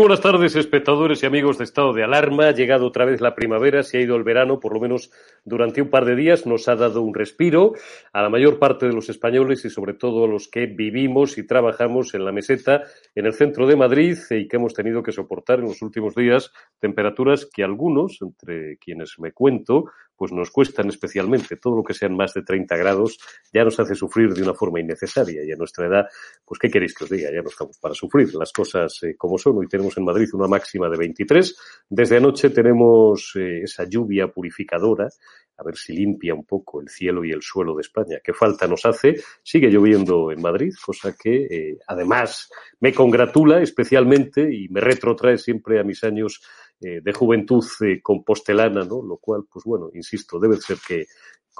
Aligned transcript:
Buenas 0.00 0.22
tardes, 0.22 0.56
espectadores 0.56 1.22
y 1.22 1.26
amigos 1.26 1.58
de 1.58 1.64
Estado 1.64 1.92
de 1.92 2.02
Alarma. 2.02 2.48
Ha 2.48 2.52
llegado 2.52 2.86
otra 2.86 3.04
vez 3.04 3.20
la 3.20 3.34
primavera, 3.34 3.82
se 3.82 3.98
ha 3.98 4.00
ido 4.00 4.16
el 4.16 4.24
verano, 4.24 4.58
por 4.58 4.72
lo 4.72 4.80
menos 4.80 5.10
durante 5.44 5.82
un 5.82 5.90
par 5.90 6.06
de 6.06 6.16
días. 6.16 6.46
Nos 6.46 6.68
ha 6.68 6.74
dado 6.74 7.02
un 7.02 7.12
respiro 7.12 7.74
a 8.14 8.22
la 8.22 8.30
mayor 8.30 8.58
parte 8.58 8.86
de 8.86 8.94
los 8.94 9.10
españoles 9.10 9.62
y 9.66 9.68
sobre 9.68 9.92
todo 9.92 10.24
a 10.24 10.26
los 10.26 10.48
que 10.48 10.64
vivimos 10.64 11.36
y 11.36 11.46
trabajamos 11.46 12.14
en 12.14 12.24
la 12.24 12.32
meseta, 12.32 12.84
en 13.14 13.26
el 13.26 13.34
centro 13.34 13.66
de 13.66 13.76
Madrid, 13.76 14.16
y 14.30 14.48
que 14.48 14.56
hemos 14.56 14.72
tenido 14.72 15.02
que 15.02 15.12
soportar 15.12 15.58
en 15.58 15.66
los 15.66 15.82
últimos 15.82 16.14
días 16.14 16.50
temperaturas 16.78 17.44
que 17.44 17.62
algunos, 17.62 18.22
entre 18.22 18.78
quienes 18.78 19.18
me 19.18 19.32
cuento, 19.32 19.84
pues 20.20 20.32
nos 20.32 20.50
cuestan 20.50 20.90
especialmente. 20.90 21.56
Todo 21.56 21.76
lo 21.76 21.82
que 21.82 21.94
sean 21.94 22.14
más 22.14 22.34
de 22.34 22.42
30 22.42 22.76
grados 22.76 23.18
ya 23.54 23.64
nos 23.64 23.80
hace 23.80 23.94
sufrir 23.94 24.34
de 24.34 24.42
una 24.42 24.52
forma 24.52 24.78
innecesaria. 24.78 25.42
Y 25.42 25.50
a 25.50 25.56
nuestra 25.56 25.86
edad, 25.86 26.08
pues, 26.44 26.58
¿qué 26.58 26.68
queréis 26.68 26.92
que 26.92 27.04
os 27.04 27.10
diga? 27.10 27.30
Ya 27.32 27.40
no 27.40 27.48
estamos 27.48 27.78
para 27.78 27.94
sufrir 27.94 28.34
las 28.34 28.52
cosas 28.52 29.02
eh, 29.02 29.16
como 29.16 29.38
son. 29.38 29.56
Hoy 29.56 29.66
tenemos 29.66 29.96
en 29.96 30.04
Madrid 30.04 30.28
una 30.34 30.46
máxima 30.46 30.90
de 30.90 30.98
23. 30.98 31.56
Desde 31.88 32.18
anoche 32.18 32.50
tenemos 32.50 33.32
eh, 33.36 33.62
esa 33.62 33.84
lluvia 33.84 34.28
purificadora 34.28 35.08
a 35.56 35.62
ver 35.62 35.76
si 35.76 35.94
limpia 35.94 36.34
un 36.34 36.44
poco 36.44 36.80
el 36.80 36.88
cielo 36.88 37.24
y 37.24 37.32
el 37.32 37.42
suelo 37.42 37.74
de 37.74 37.82
España. 37.82 38.18
¿Qué 38.24 38.32
falta 38.32 38.66
nos 38.66 38.86
hace? 38.86 39.16
Sigue 39.42 39.68
lloviendo 39.68 40.32
en 40.32 40.40
Madrid, 40.40 40.72
cosa 40.84 41.14
que 41.14 41.44
eh, 41.44 41.78
además 41.86 42.50
me 42.80 42.94
congratula 42.94 43.60
especialmente 43.60 44.50
y 44.50 44.68
me 44.68 44.80
retrotrae 44.80 45.36
siempre 45.36 45.78
a 45.78 45.84
mis 45.84 46.02
años 46.02 46.42
de 46.80 47.12
juventud 47.12 47.64
eh, 47.82 48.00
compostelana, 48.02 48.84
¿no? 48.84 49.02
Lo 49.02 49.18
cual, 49.18 49.44
pues 49.52 49.64
bueno, 49.64 49.90
insisto, 49.92 50.38
debe 50.38 50.56
ser 50.56 50.78
que, 50.86 51.06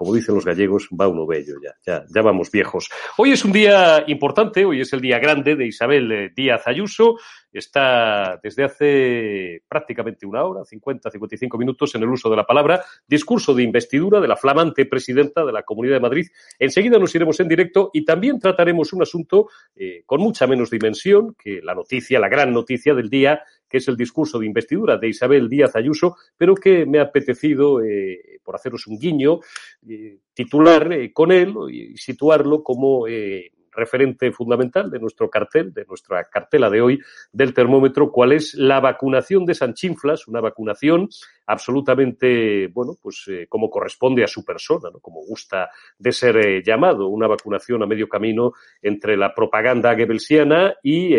como 0.01 0.15
dicen 0.15 0.35
los 0.35 0.47
gallegos, 0.47 0.89
va 0.99 1.09
uno 1.09 1.27
bello 1.27 1.57
ya, 1.63 2.07
ya, 2.09 2.23
vamos 2.23 2.51
viejos. 2.51 2.89
Hoy 3.19 3.33
es 3.33 3.45
un 3.45 3.53
día 3.53 4.03
importante, 4.07 4.65
hoy 4.65 4.81
es 4.81 4.91
el 4.95 5.03
día 5.03 5.19
grande 5.19 5.57
de 5.57 5.67
Isabel 5.67 6.11
eh, 6.11 6.33
Díaz 6.35 6.67
Ayuso, 6.67 7.19
está 7.53 8.41
desde 8.43 8.65
hace 8.65 9.63
prácticamente 9.69 10.25
una 10.25 10.43
hora, 10.43 10.65
50, 10.65 11.11
55 11.11 11.59
minutos 11.59 11.95
en 11.95 12.03
el 12.03 12.09
uso 12.09 12.31
de 12.31 12.37
la 12.37 12.47
palabra, 12.47 12.83
discurso 13.07 13.53
de 13.53 13.63
investidura 13.63 14.21
de 14.21 14.29
la 14.29 14.37
flamante 14.37 14.87
presidenta 14.87 15.45
de 15.45 15.53
la 15.53 15.65
Comunidad 15.65 15.97
de 15.97 16.01
Madrid. 16.01 16.27
Enseguida 16.59 16.99
nos 16.99 17.15
iremos 17.15 17.39
en 17.41 17.49
directo 17.49 17.91
y 17.93 18.03
también 18.03 18.39
trataremos 18.39 18.95
un 18.95 19.03
asunto 19.03 19.51
eh, 19.77 20.03
con 20.07 20.23
mucha 20.23 20.47
menos 20.47 20.71
dimensión 20.71 21.35
que 21.35 21.61
la 21.63 21.75
noticia, 21.75 22.19
la 22.19 22.31
gran 22.31 22.55
noticia 22.55 22.95
del 22.95 23.11
día, 23.11 23.43
que 23.69 23.79
es 23.79 23.89
el 23.89 23.97
discurso 23.97 24.39
de 24.39 24.47
investidura 24.47 24.97
de 24.97 25.09
Isabel 25.09 25.49
Díaz 25.49 25.77
Ayuso, 25.77 26.17
pero 26.37 26.57
que 26.57 26.85
me 26.87 26.99
ha 26.99 27.03
apetecido, 27.03 27.83
eh, 27.83 28.41
por 28.43 28.57
haceros 28.57 28.89
un 28.89 28.99
guiño, 28.99 29.39
titular 30.35 30.93
eh, 30.93 31.13
con 31.13 31.33
él 31.33 31.55
y 31.71 31.97
situarlo 31.97 32.63
como 32.63 33.07
eh, 33.07 33.53
referente 33.73 34.33
fundamental 34.33 34.91
de 34.91 34.99
nuestro 34.99 35.31
cartel, 35.31 35.73
de 35.73 35.85
nuestra 35.85 36.25
cartela 36.25 36.69
de 36.69 36.81
hoy 36.81 37.01
del 37.33 37.55
termómetro, 37.55 38.11
cuál 38.11 38.33
es 38.33 38.55
la 38.55 38.81
vacunación 38.81 39.47
de 39.47 39.55
Sanchinflas, 39.55 40.27
una 40.27 40.41
vacunación 40.41 41.09
absolutamente, 41.47 42.67
bueno, 42.69 42.97
pues 43.01 43.25
eh, 43.29 43.47
como 43.49 43.71
corresponde 43.71 44.25
a 44.25 44.29
su 44.29 44.45
persona, 44.45 44.91
¿no? 44.93 44.99
como 44.99 45.21
gusta 45.25 45.71
de 45.99 46.13
ser 46.13 46.63
llamado, 46.65 47.09
una 47.09 47.29
vacunación 47.29 47.83
a 47.83 47.87
medio 47.87 48.09
camino 48.09 48.53
entre 48.83 49.17
la 49.17 49.35
propaganda 49.35 49.95
goebbelsiana 49.95 50.75
y 50.83 51.15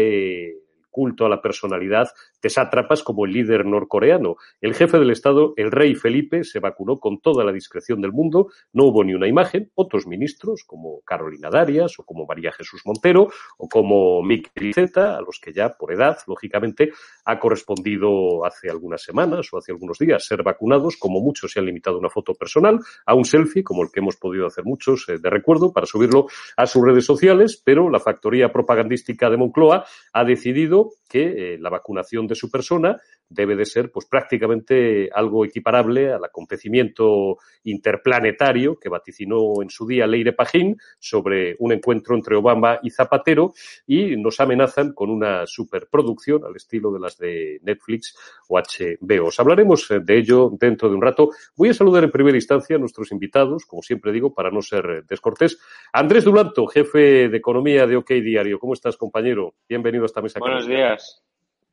culto 0.91 1.25
a 1.25 1.29
la 1.29 1.41
personalidad 1.41 2.09
de 2.41 2.49
sátrapas 2.49 3.03
como 3.03 3.25
el 3.25 3.33
líder 3.33 3.65
norcoreano. 3.65 4.35
El 4.59 4.75
jefe 4.75 4.99
del 4.99 5.11
Estado, 5.11 5.53
el 5.57 5.71
rey 5.71 5.95
Felipe, 5.95 6.43
se 6.43 6.59
vacunó 6.59 6.99
con 6.99 7.19
toda 7.19 7.43
la 7.43 7.51
discreción 7.51 8.01
del 8.01 8.11
mundo, 8.11 8.49
no 8.73 8.85
hubo 8.85 9.03
ni 9.03 9.13
una 9.13 9.27
imagen. 9.27 9.71
Otros 9.75 10.05
ministros, 10.05 10.63
como 10.65 11.01
Carolina 11.01 11.49
Darias 11.49 11.97
o 11.97 12.03
como 12.03 12.25
María 12.25 12.51
Jesús 12.51 12.81
Montero 12.85 13.29
o 13.57 13.67
como 13.67 14.21
Miquel 14.21 14.67
Iceta, 14.67 15.17
a 15.17 15.21
los 15.21 15.39
que 15.39 15.53
ya 15.53 15.69
por 15.69 15.93
edad, 15.93 16.17
lógicamente, 16.27 16.91
ha 17.25 17.39
correspondido 17.39 18.45
hace 18.45 18.69
algunas 18.69 19.01
semanas 19.01 19.47
o 19.51 19.57
hace 19.57 19.71
algunos 19.71 19.97
días 19.97 20.25
ser 20.25 20.43
vacunados, 20.43 20.97
como 20.97 21.21
muchos 21.21 21.51
se 21.51 21.59
han 21.59 21.65
limitado 21.65 21.95
a 21.95 21.99
una 21.99 22.09
foto 22.09 22.33
personal, 22.33 22.79
a 23.05 23.15
un 23.15 23.25
selfie, 23.25 23.63
como 23.63 23.83
el 23.83 23.91
que 23.91 23.99
hemos 23.99 24.17
podido 24.17 24.47
hacer 24.47 24.65
muchos 24.65 25.07
eh, 25.09 25.17
de 25.19 25.29
recuerdo, 25.29 25.71
para 25.71 25.85
subirlo 25.85 26.27
a 26.57 26.65
sus 26.65 26.83
redes 26.83 27.05
sociales, 27.05 27.61
pero 27.63 27.89
la 27.89 27.99
factoría 27.99 28.51
propagandística 28.51 29.29
de 29.29 29.37
Moncloa 29.37 29.85
ha 30.13 30.23
decidido 30.23 30.80
que 31.07 31.53
eh, 31.53 31.57
la 31.59 31.69
vacunación 31.69 32.27
de 32.27 32.35
su 32.35 32.49
persona 32.49 32.97
debe 33.27 33.55
de 33.55 33.65
ser 33.65 33.91
pues 33.91 34.05
prácticamente 34.05 35.09
algo 35.13 35.45
equiparable 35.45 36.11
al 36.11 36.23
acontecimiento 36.23 37.37
interplanetario 37.63 38.77
que 38.77 38.89
vaticinó 38.89 39.61
en 39.61 39.69
su 39.69 39.87
día 39.87 40.07
Leire 40.07 40.33
Pajín 40.33 40.77
sobre 40.99 41.55
un 41.59 41.71
encuentro 41.71 42.15
entre 42.15 42.35
Obama 42.35 42.79
y 42.83 42.89
Zapatero 42.89 43.53
y 43.87 44.17
nos 44.17 44.39
amenazan 44.39 44.93
con 44.93 45.09
una 45.09 45.45
superproducción 45.45 46.43
al 46.45 46.55
estilo 46.55 46.91
de 46.91 46.99
las 46.99 47.17
de 47.17 47.59
Netflix 47.63 48.15
o 48.49 48.57
HBO. 48.57 49.27
Os 49.27 49.39
hablaremos 49.39 49.89
eh, 49.91 49.99
de 50.01 50.17
ello 50.17 50.51
dentro 50.59 50.89
de 50.89 50.95
un 50.95 51.01
rato. 51.01 51.29
Voy 51.55 51.69
a 51.69 51.73
saludar 51.73 52.03
en 52.03 52.11
primera 52.11 52.37
instancia 52.37 52.75
a 52.75 52.79
nuestros 52.79 53.11
invitados, 53.11 53.65
como 53.65 53.81
siempre 53.81 54.11
digo, 54.11 54.33
para 54.33 54.51
no 54.51 54.61
ser 54.61 55.05
descortés. 55.07 55.57
Andrés 55.93 56.25
Dulanto, 56.25 56.67
jefe 56.67 57.29
de 57.29 57.37
economía 57.37 57.87
de 57.87 57.95
OK 57.95 58.11
Diario. 58.11 58.59
¿Cómo 58.59 58.73
estás, 58.73 58.97
compañero? 58.97 59.55
Bienvenido 59.67 60.03
a 60.03 60.07
esta 60.07 60.21
mesa. 60.21 60.39
Buenos 60.39 60.67
días. 60.71 61.23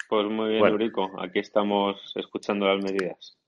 Pues 0.08 0.26
muy 0.26 0.48
bien, 0.48 0.60
bueno. 0.60 0.74
Eurico. 0.74 1.10
Aquí 1.20 1.38
estamos 1.40 2.12
escuchando 2.16 2.66
las 2.66 2.82
medidas. 2.82 3.38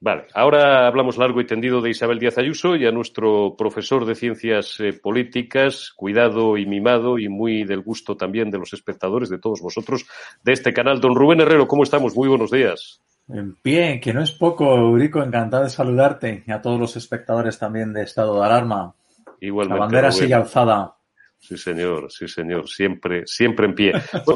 Vale, 0.00 0.24
ahora 0.34 0.86
hablamos 0.86 1.16
largo 1.16 1.40
y 1.40 1.46
tendido 1.46 1.80
de 1.80 1.90
Isabel 1.90 2.18
Díaz 2.18 2.36
Ayuso 2.38 2.76
y 2.76 2.86
a 2.86 2.90
nuestro 2.90 3.56
profesor 3.56 4.04
de 4.04 4.14
ciencias 4.14 4.78
eh, 4.80 4.92
políticas, 4.92 5.92
cuidado 5.96 6.58
y 6.58 6.66
mimado 6.66 7.18
y 7.18 7.28
muy 7.28 7.64
del 7.64 7.82
gusto 7.82 8.16
también 8.16 8.50
de 8.50 8.58
los 8.58 8.72
espectadores, 8.74 9.30
de 9.30 9.38
todos 9.38 9.62
vosotros, 9.62 10.06
de 10.42 10.52
este 10.52 10.74
canal. 10.74 11.00
Don 11.00 11.14
Rubén 11.14 11.40
Herrero, 11.40 11.66
¿cómo 11.66 11.82
estamos? 11.82 12.14
Muy 12.14 12.28
buenos 12.28 12.50
días. 12.50 13.00
Bien, 13.64 14.00
que 14.00 14.12
no 14.12 14.22
es 14.22 14.32
poco, 14.32 14.76
Eurico, 14.76 15.22
encantado 15.22 15.64
de 15.64 15.70
saludarte 15.70 16.44
y 16.46 16.52
a 16.52 16.60
todos 16.60 16.78
los 16.78 16.96
espectadores 16.96 17.58
también 17.58 17.92
de 17.92 18.02
Estado 18.02 18.38
de 18.38 18.46
Alarma. 18.46 18.94
Igualmente. 19.40 19.78
La 19.78 19.80
bandera 19.80 20.08
Rubén. 20.08 20.20
sigue 20.20 20.34
alzada. 20.34 20.95
Sí, 21.38 21.56
señor, 21.56 22.10
sí, 22.10 22.26
señor, 22.26 22.68
siempre, 22.68 23.22
siempre 23.26 23.66
en 23.66 23.74
pie. 23.74 23.92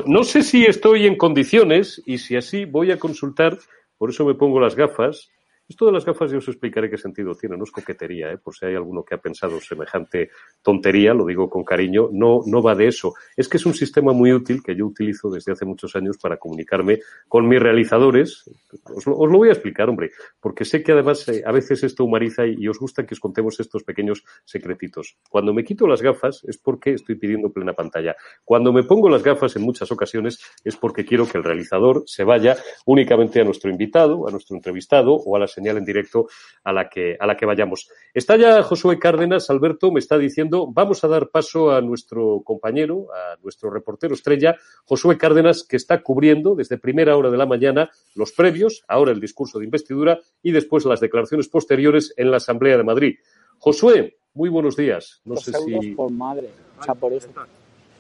No 0.06 0.22
sé 0.22 0.42
si 0.42 0.64
estoy 0.64 1.06
en 1.06 1.16
condiciones 1.16 2.00
y 2.06 2.18
si 2.18 2.36
así 2.36 2.64
voy 2.64 2.92
a 2.92 2.98
consultar, 2.98 3.58
por 3.98 4.10
eso 4.10 4.24
me 4.24 4.34
pongo 4.34 4.60
las 4.60 4.76
gafas. 4.76 5.28
Esto 5.70 5.86
de 5.86 5.92
las 5.92 6.04
gafas 6.04 6.32
yo 6.32 6.38
os 6.38 6.48
explicaré 6.48 6.90
qué 6.90 6.98
sentido 6.98 7.32
tiene, 7.36 7.56
no 7.56 7.62
es 7.62 7.70
coquetería, 7.70 8.32
¿eh? 8.32 8.38
por 8.38 8.56
si 8.56 8.66
hay 8.66 8.74
alguno 8.74 9.04
que 9.04 9.14
ha 9.14 9.18
pensado 9.18 9.60
semejante 9.60 10.30
tontería, 10.62 11.14
lo 11.14 11.24
digo 11.24 11.48
con 11.48 11.62
cariño, 11.62 12.08
no, 12.10 12.40
no 12.44 12.60
va 12.60 12.74
de 12.74 12.88
eso. 12.88 13.14
Es 13.36 13.48
que 13.48 13.56
es 13.56 13.64
un 13.66 13.74
sistema 13.74 14.12
muy 14.12 14.32
útil 14.32 14.64
que 14.64 14.74
yo 14.74 14.84
utilizo 14.84 15.30
desde 15.30 15.52
hace 15.52 15.64
muchos 15.64 15.94
años 15.94 16.18
para 16.18 16.38
comunicarme 16.38 16.98
con 17.28 17.46
mis 17.46 17.60
realizadores. 17.60 18.50
Os 18.82 19.06
lo, 19.06 19.14
voy 19.14 19.50
a 19.50 19.52
explicar, 19.52 19.88
hombre, 19.88 20.10
porque 20.40 20.64
sé 20.64 20.82
que 20.82 20.90
además 20.90 21.28
eh, 21.28 21.44
a 21.46 21.52
veces 21.52 21.84
esto 21.84 22.04
humaniza 22.04 22.48
y, 22.48 22.56
y 22.58 22.66
os 22.66 22.80
gusta 22.80 23.06
que 23.06 23.14
os 23.14 23.20
contemos 23.20 23.60
estos 23.60 23.84
pequeños 23.84 24.24
secretitos. 24.44 25.18
Cuando 25.28 25.54
me 25.54 25.62
quito 25.62 25.86
las 25.86 26.02
gafas 26.02 26.42
es 26.48 26.58
porque 26.58 26.94
estoy 26.94 27.14
pidiendo 27.14 27.52
plena 27.52 27.74
pantalla. 27.74 28.16
Cuando 28.44 28.72
me 28.72 28.82
pongo 28.82 29.08
las 29.08 29.22
gafas 29.22 29.54
en 29.54 29.62
muchas 29.62 29.92
ocasiones 29.92 30.40
es 30.64 30.74
porque 30.74 31.04
quiero 31.04 31.28
que 31.28 31.38
el 31.38 31.44
realizador 31.44 32.02
se 32.06 32.24
vaya 32.24 32.56
únicamente 32.86 33.40
a 33.40 33.44
nuestro 33.44 33.70
invitado, 33.70 34.26
a 34.26 34.32
nuestro 34.32 34.56
entrevistado 34.56 35.14
o 35.14 35.36
a 35.36 35.38
la 35.38 35.46
señal 35.60 35.76
en 35.76 35.84
directo 35.84 36.26
a 36.64 36.72
la 36.72 36.88
que, 36.88 37.16
a 37.20 37.26
la 37.26 37.36
que 37.36 37.44
vayamos. 37.46 37.88
Está 38.14 38.36
ya 38.36 38.62
Josué 38.62 38.98
Cárdenas, 38.98 39.50
Alberto 39.50 39.92
me 39.92 40.00
está 40.00 40.16
diciendo, 40.18 40.66
vamos 40.72 41.04
a 41.04 41.08
dar 41.08 41.28
paso 41.28 41.70
a 41.70 41.80
nuestro 41.80 42.40
compañero, 42.44 43.08
a 43.14 43.36
nuestro 43.42 43.70
reportero 43.70 44.14
estrella, 44.14 44.56
Josué 44.84 45.18
Cárdenas, 45.18 45.64
que 45.68 45.76
está 45.76 46.02
cubriendo 46.02 46.54
desde 46.54 46.78
primera 46.78 47.16
hora 47.16 47.30
de 47.30 47.36
la 47.36 47.46
mañana 47.46 47.90
los 48.14 48.32
previos, 48.32 48.82
ahora 48.88 49.12
el 49.12 49.20
discurso 49.20 49.58
de 49.58 49.66
investidura 49.66 50.18
y 50.42 50.52
después 50.52 50.84
las 50.86 51.00
declaraciones 51.00 51.48
posteriores 51.48 52.14
en 52.16 52.30
la 52.30 52.38
Asamblea 52.38 52.76
de 52.78 52.84
Madrid. 52.84 53.16
Josué, 53.58 54.16
muy 54.32 54.48
buenos 54.48 54.76
días. 54.76 55.20
No 55.24 55.36
sé 55.36 55.52
si 55.52 55.90
por 55.94 56.10
madre. 56.10 56.48
O 56.78 56.82
sea, 56.82 56.94
por 56.94 57.12
eso. 57.12 57.28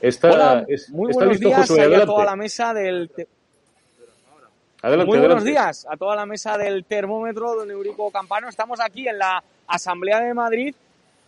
está, 0.00 0.30
Hola, 0.32 0.64
es- 0.68 0.88
muy 0.90 1.10
está 1.10 1.24
buenos 1.24 1.40
listo 1.40 1.48
días 1.48 1.68
Josué. 1.68 1.96
a 1.96 2.06
toda 2.06 2.24
la 2.24 2.36
mesa 2.36 2.72
del... 2.72 3.10
Adelante, 4.82 5.10
Muy 5.10 5.18
buenos 5.18 5.42
adelante. 5.42 5.50
días 5.50 5.86
a 5.90 5.96
toda 5.98 6.16
la 6.16 6.24
mesa 6.24 6.56
del 6.56 6.84
termómetro, 6.86 7.54
don 7.54 7.70
Eurico 7.70 8.10
Campano. 8.10 8.48
Estamos 8.48 8.80
aquí 8.80 9.06
en 9.06 9.18
la 9.18 9.44
Asamblea 9.66 10.20
de 10.20 10.32
Madrid 10.32 10.74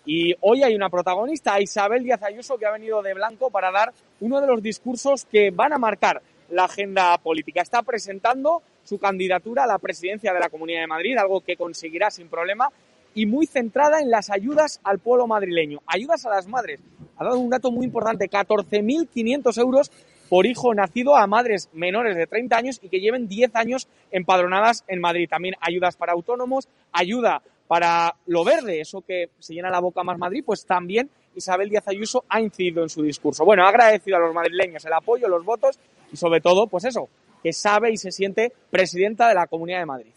y 0.06 0.34
hoy 0.40 0.62
hay 0.62 0.74
una 0.74 0.88
protagonista, 0.88 1.60
Isabel 1.60 2.02
Díaz 2.02 2.22
Ayuso, 2.22 2.56
que 2.56 2.64
ha 2.64 2.70
venido 2.70 3.02
de 3.02 3.12
blanco 3.12 3.50
para 3.50 3.70
dar 3.70 3.92
uno 4.20 4.40
de 4.40 4.46
los 4.46 4.62
discursos 4.62 5.26
que 5.26 5.50
van 5.50 5.74
a 5.74 5.78
marcar 5.78 6.22
la 6.48 6.64
agenda 6.64 7.18
política. 7.18 7.60
Está 7.60 7.82
presentando 7.82 8.62
su 8.84 8.98
candidatura 8.98 9.64
a 9.64 9.66
la 9.66 9.78
presidencia 9.78 10.32
de 10.32 10.40
la 10.40 10.48
Comunidad 10.48 10.80
de 10.80 10.86
Madrid, 10.86 11.18
algo 11.18 11.42
que 11.42 11.56
conseguirá 11.56 12.10
sin 12.10 12.28
problema, 12.28 12.70
y 13.14 13.26
muy 13.26 13.46
centrada 13.46 14.00
en 14.00 14.10
las 14.10 14.30
ayudas 14.30 14.80
al 14.82 14.98
pueblo 14.98 15.26
madrileño, 15.26 15.80
ayudas 15.86 16.24
a 16.24 16.30
las 16.30 16.48
madres. 16.48 16.80
Ha 17.18 17.24
dado 17.24 17.38
un 17.38 17.50
dato 17.50 17.70
muy 17.70 17.84
importante, 17.84 18.30
14.500 18.30 19.58
euros 19.60 19.92
por 20.32 20.46
hijo 20.46 20.72
nacido 20.72 21.14
a 21.14 21.26
madres 21.26 21.68
menores 21.74 22.16
de 22.16 22.26
30 22.26 22.56
años 22.56 22.80
y 22.82 22.88
que 22.88 23.00
lleven 23.00 23.28
10 23.28 23.54
años 23.54 23.86
empadronadas 24.10 24.82
en 24.88 24.98
Madrid. 24.98 25.28
También 25.28 25.56
ayudas 25.60 25.94
para 25.96 26.14
autónomos, 26.14 26.68
ayuda 26.90 27.42
para 27.68 28.14
lo 28.24 28.42
verde, 28.42 28.80
eso 28.80 29.02
que 29.02 29.28
se 29.40 29.52
llena 29.52 29.68
la 29.68 29.80
boca 29.80 30.02
más 30.02 30.16
Madrid, 30.16 30.42
pues 30.42 30.64
también 30.64 31.10
Isabel 31.34 31.68
Díaz 31.68 31.86
Ayuso 31.86 32.24
ha 32.30 32.40
incidido 32.40 32.82
en 32.82 32.88
su 32.88 33.02
discurso. 33.02 33.44
Bueno, 33.44 33.66
ha 33.66 33.68
agradecido 33.68 34.16
a 34.16 34.20
los 34.20 34.34
madrileños 34.34 34.82
el 34.86 34.94
apoyo, 34.94 35.28
los 35.28 35.44
votos 35.44 35.78
y 36.10 36.16
sobre 36.16 36.40
todo, 36.40 36.66
pues 36.66 36.86
eso, 36.86 37.10
que 37.42 37.52
sabe 37.52 37.92
y 37.92 37.98
se 37.98 38.10
siente 38.10 38.54
presidenta 38.70 39.28
de 39.28 39.34
la 39.34 39.46
Comunidad 39.46 39.80
de 39.80 39.86
Madrid. 39.86 40.12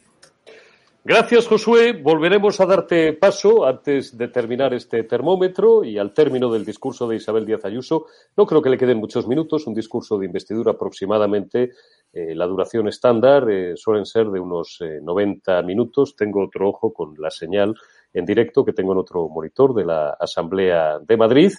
Gracias, 1.08 1.48
Josué. 1.48 1.94
Volveremos 1.94 2.60
a 2.60 2.66
darte 2.66 3.14
paso 3.14 3.64
antes 3.64 4.18
de 4.18 4.28
terminar 4.30 4.74
este 4.74 5.04
termómetro 5.04 5.84
y 5.84 6.00
al 6.00 6.12
término 6.16 6.52
del 6.52 6.66
discurso 6.66 7.08
de 7.08 7.18
Isabel 7.18 7.46
Díaz 7.46 7.64
Ayuso. 7.64 8.08
No 8.36 8.48
creo 8.48 8.60
que 8.60 8.72
le 8.72 8.78
queden 8.80 8.98
muchos 8.98 9.28
minutos, 9.28 9.68
un 9.68 9.76
discurso 9.76 10.18
de 10.18 10.26
investidura 10.26 10.72
aproximadamente. 10.72 11.74
Eh, 12.12 12.34
la 12.34 12.48
duración 12.48 12.88
estándar 12.88 13.48
eh, 13.52 13.74
suelen 13.76 14.08
ser 14.08 14.32
de 14.32 14.40
unos 14.40 14.80
90 14.82 15.60
eh, 15.60 15.64
minutos. 15.64 16.16
Tengo 16.16 16.44
otro 16.44 16.70
ojo 16.70 16.92
con 16.92 17.14
la 17.20 17.30
señal 17.30 17.76
en 18.12 18.26
directo 18.26 18.66
que 18.66 18.74
tengo 18.74 18.94
en 18.94 18.98
otro 18.98 19.30
monitor 19.30 19.76
de 19.76 19.86
la 19.86 20.10
Asamblea 20.20 20.98
de 20.98 21.18
Madrid. 21.18 21.52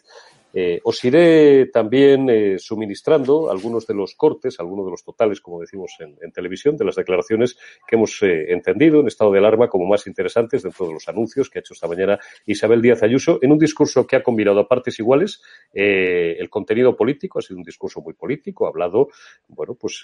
Eh, 0.58 0.80
os 0.84 1.04
iré 1.04 1.66
también 1.66 2.30
eh, 2.30 2.58
suministrando 2.58 3.50
algunos 3.50 3.86
de 3.86 3.92
los 3.92 4.14
cortes, 4.14 4.58
algunos 4.58 4.86
de 4.86 4.90
los 4.90 5.04
totales, 5.04 5.42
como 5.42 5.60
decimos 5.60 5.92
en, 6.00 6.32
televisión, 6.32 6.78
de 6.78 6.86
las 6.86 6.96
declaraciones 6.96 7.58
que 7.86 7.96
hemos 7.96 8.22
eh, 8.22 8.54
entendido 8.54 9.00
en 9.00 9.06
estado 9.06 9.32
de 9.32 9.38
alarma 9.38 9.68
como 9.68 9.84
más 9.84 10.06
interesantes 10.06 10.62
dentro 10.62 10.86
de 10.86 10.94
los 10.94 11.06
anuncios 11.08 11.50
que 11.50 11.58
ha 11.58 11.60
hecho 11.60 11.74
esta 11.74 11.86
mañana 11.86 12.18
Isabel 12.46 12.80
Díaz 12.80 13.02
Ayuso 13.02 13.38
en 13.42 13.52
un 13.52 13.58
discurso 13.58 14.06
que 14.06 14.16
ha 14.16 14.22
combinado 14.22 14.60
a 14.60 14.66
partes 14.66 14.98
iguales. 14.98 15.42
El 15.74 16.48
contenido 16.48 16.96
político, 16.96 17.38
ha 17.38 17.42
sido 17.42 17.58
un 17.58 17.62
discurso 17.62 18.00
muy 18.00 18.14
político, 18.14 18.64
ha 18.64 18.70
hablado, 18.70 19.08
bueno, 19.48 19.74
pues 19.74 20.00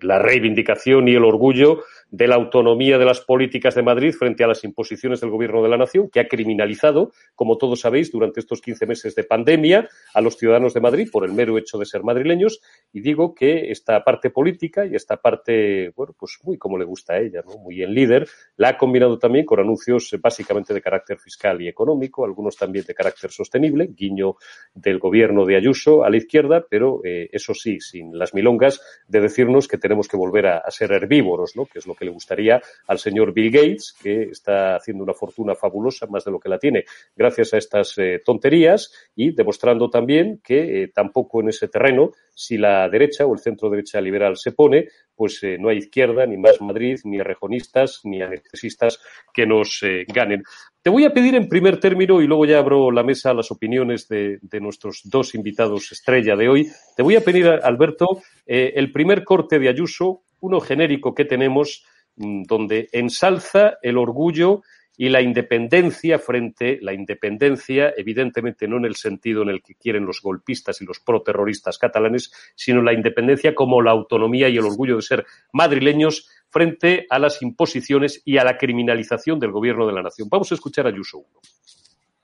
la 0.00 0.18
reivindicación 0.18 1.08
y 1.08 1.14
el 1.14 1.24
orgullo 1.24 1.82
de 2.10 2.26
la 2.26 2.36
autonomía 2.36 2.98
de 2.98 3.04
las 3.04 3.20
políticas 3.20 3.74
de 3.74 3.82
Madrid 3.82 4.12
frente 4.12 4.42
a 4.42 4.46
las 4.46 4.64
imposiciones 4.64 5.20
del 5.20 5.30
Gobierno 5.30 5.62
de 5.62 5.68
la 5.68 5.76
Nación, 5.76 6.08
que 6.10 6.20
ha 6.20 6.28
criminalizado, 6.28 7.12
como 7.34 7.58
todos 7.58 7.80
sabéis, 7.80 8.10
durante 8.10 8.40
estos 8.40 8.60
15 8.60 8.86
meses 8.86 9.14
de 9.14 9.24
pandemia 9.24 9.88
a 10.14 10.20
los 10.20 10.36
ciudadanos 10.36 10.74
de 10.74 10.80
Madrid 10.80 11.08
por 11.12 11.24
el 11.24 11.32
mero 11.32 11.58
hecho 11.58 11.78
de 11.78 11.84
ser 11.84 12.02
madrileños. 12.02 12.60
Y 12.92 13.00
digo 13.00 13.34
que 13.34 13.70
esta 13.70 14.02
parte 14.04 14.30
política 14.30 14.86
y 14.86 14.94
esta 14.94 15.18
parte, 15.18 15.92
bueno, 15.94 16.14
pues 16.18 16.38
muy 16.42 16.56
como 16.56 16.78
le 16.78 16.84
gusta 16.84 17.14
a 17.14 17.20
ella, 17.20 17.42
muy 17.62 17.82
en 17.82 17.92
líder, 17.92 18.26
la 18.56 18.70
ha 18.70 18.78
combinado 18.78 19.18
también 19.18 19.44
con 19.44 19.60
anuncios 19.60 20.16
básicamente 20.20 20.72
de 20.72 20.80
carácter 20.80 21.18
fiscal 21.18 21.60
y 21.60 21.68
económico, 21.68 22.24
algunos 22.24 22.56
también 22.56 22.84
de 22.86 22.94
carácter 22.94 23.30
sostenible, 23.30 23.90
guiño 23.94 24.36
del 24.74 24.98
Gobierno 24.98 25.44
de 25.44 25.56
Ayuso 25.56 26.04
a 26.04 26.10
la 26.10 26.16
izquierda, 26.16 26.66
pero 26.68 27.00
eh, 27.04 27.28
eso 27.32 27.54
sí, 27.54 27.80
sin 27.80 28.18
las 28.18 28.34
milongas 28.34 28.80
de 29.06 29.20
decirnos 29.20 29.67
que 29.68 29.78
tenemos 29.78 30.08
que 30.08 30.16
volver 30.16 30.46
a, 30.46 30.70
ser 30.70 30.92
herbívoros, 30.92 31.56
¿no? 31.56 31.66
que 31.66 31.78
es 31.78 31.86
lo 31.86 31.94
que 31.94 32.04
le 32.04 32.10
gustaría 32.10 32.60
al 32.86 32.98
señor 32.98 33.32
Bill 33.32 33.50
Gates, 33.50 33.94
que 34.00 34.22
está 34.24 34.76
haciendo 34.76 35.04
una 35.04 35.14
fortuna 35.14 35.54
fabulosa, 35.54 36.06
más 36.06 36.24
de 36.24 36.30
lo 36.30 36.40
que 36.40 36.48
la 36.48 36.58
tiene, 36.58 36.84
gracias 37.14 37.54
a 37.54 37.58
estas 37.58 37.96
eh, 37.98 38.20
tonterías 38.24 38.92
y 39.14 39.32
demostrando 39.32 39.90
también 39.90 40.40
que 40.42 40.82
eh, 40.82 40.88
tampoco 40.88 41.40
en 41.40 41.50
ese 41.50 41.68
terreno, 41.68 42.12
si 42.34 42.56
la 42.56 42.88
derecha 42.88 43.26
o 43.26 43.34
el 43.34 43.40
centro 43.40 43.70
derecha 43.70 44.00
liberal 44.00 44.36
se 44.36 44.52
pone, 44.52 44.88
pues 45.18 45.42
eh, 45.42 45.58
no 45.58 45.68
hay 45.68 45.78
izquierda, 45.78 46.24
ni 46.24 46.36
más 46.36 46.60
Madrid, 46.60 47.00
ni 47.04 47.20
rejonistas, 47.20 48.00
ni 48.04 48.22
anestesistas 48.22 49.00
que 49.34 49.46
nos 49.46 49.80
ganen. 50.06 50.44
Te 50.80 50.90
voy 50.90 51.04
a 51.04 51.12
pedir 51.12 51.34
en 51.34 51.48
primer 51.48 51.80
término, 51.80 52.22
y 52.22 52.26
luego 52.26 52.46
ya 52.46 52.58
abro 52.58 52.90
la 52.92 53.02
mesa 53.02 53.30
a 53.30 53.34
las 53.34 53.50
opiniones 53.50 54.08
de, 54.08 54.38
nuestros 54.60 55.02
dos 55.04 55.34
invitados 55.34 55.92
estrella 55.92 56.36
de 56.36 56.48
hoy, 56.48 56.68
te 56.96 57.02
voy 57.02 57.16
a 57.16 57.20
pedir, 57.20 57.48
Alberto, 57.48 58.22
el 58.46 58.92
primer 58.92 59.24
corte 59.24 59.58
de 59.58 59.68
Ayuso, 59.68 60.22
uno 60.40 60.60
genérico 60.60 61.14
que 61.14 61.24
tenemos, 61.24 61.84
mm, 62.16 62.44
donde 62.44 62.88
ensalza 62.92 63.78
el 63.82 63.98
orgullo 63.98 64.62
y 65.00 65.08
la 65.08 65.22
independencia 65.22 66.18
frente 66.18 66.80
la 66.82 66.92
independencia, 66.92 67.94
evidentemente 67.96 68.66
no 68.66 68.78
en 68.78 68.84
el 68.84 68.96
sentido 68.96 69.42
en 69.42 69.48
el 69.48 69.62
que 69.62 69.76
quieren 69.76 70.04
los 70.04 70.20
golpistas 70.20 70.82
y 70.82 70.84
los 70.84 70.98
proterroristas 70.98 71.78
catalanes, 71.78 72.32
sino 72.56 72.82
la 72.82 72.92
independencia 72.92 73.54
como 73.54 73.80
la 73.80 73.92
autonomía 73.92 74.48
y 74.48 74.56
el 74.58 74.64
orgullo 74.64 74.96
de 74.96 75.02
ser 75.02 75.24
madrileños 75.52 76.28
frente 76.50 77.06
a 77.10 77.20
las 77.20 77.40
imposiciones 77.42 78.22
y 78.24 78.38
a 78.38 78.44
la 78.44 78.58
criminalización 78.58 79.38
del 79.38 79.52
gobierno 79.52 79.86
de 79.86 79.92
la 79.92 80.02
nación. 80.02 80.28
Vamos 80.28 80.50
a 80.50 80.56
escuchar 80.56 80.86
a 80.86 80.88
Ayuso 80.88 81.18
1. 81.18 81.28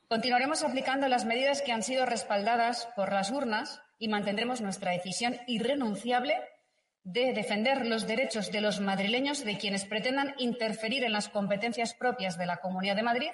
Continuaremos 0.08 0.64
aplicando 0.64 1.06
las 1.06 1.24
medidas 1.24 1.62
que 1.62 1.70
han 1.70 1.84
sido 1.84 2.06
respaldadas 2.06 2.88
por 2.96 3.12
las 3.12 3.30
urnas 3.30 3.82
y 4.00 4.08
mantendremos 4.08 4.60
nuestra 4.60 4.90
decisión 4.90 5.36
irrenunciable 5.46 6.34
de 7.04 7.34
defender 7.34 7.86
los 7.86 8.06
derechos 8.06 8.50
de 8.50 8.62
los 8.62 8.80
madrileños 8.80 9.44
de 9.44 9.58
quienes 9.58 9.84
pretendan 9.84 10.34
interferir 10.38 11.04
en 11.04 11.12
las 11.12 11.28
competencias 11.28 11.94
propias 11.94 12.38
de 12.38 12.46
la 12.46 12.56
Comunidad 12.56 12.96
de 12.96 13.02
Madrid 13.02 13.30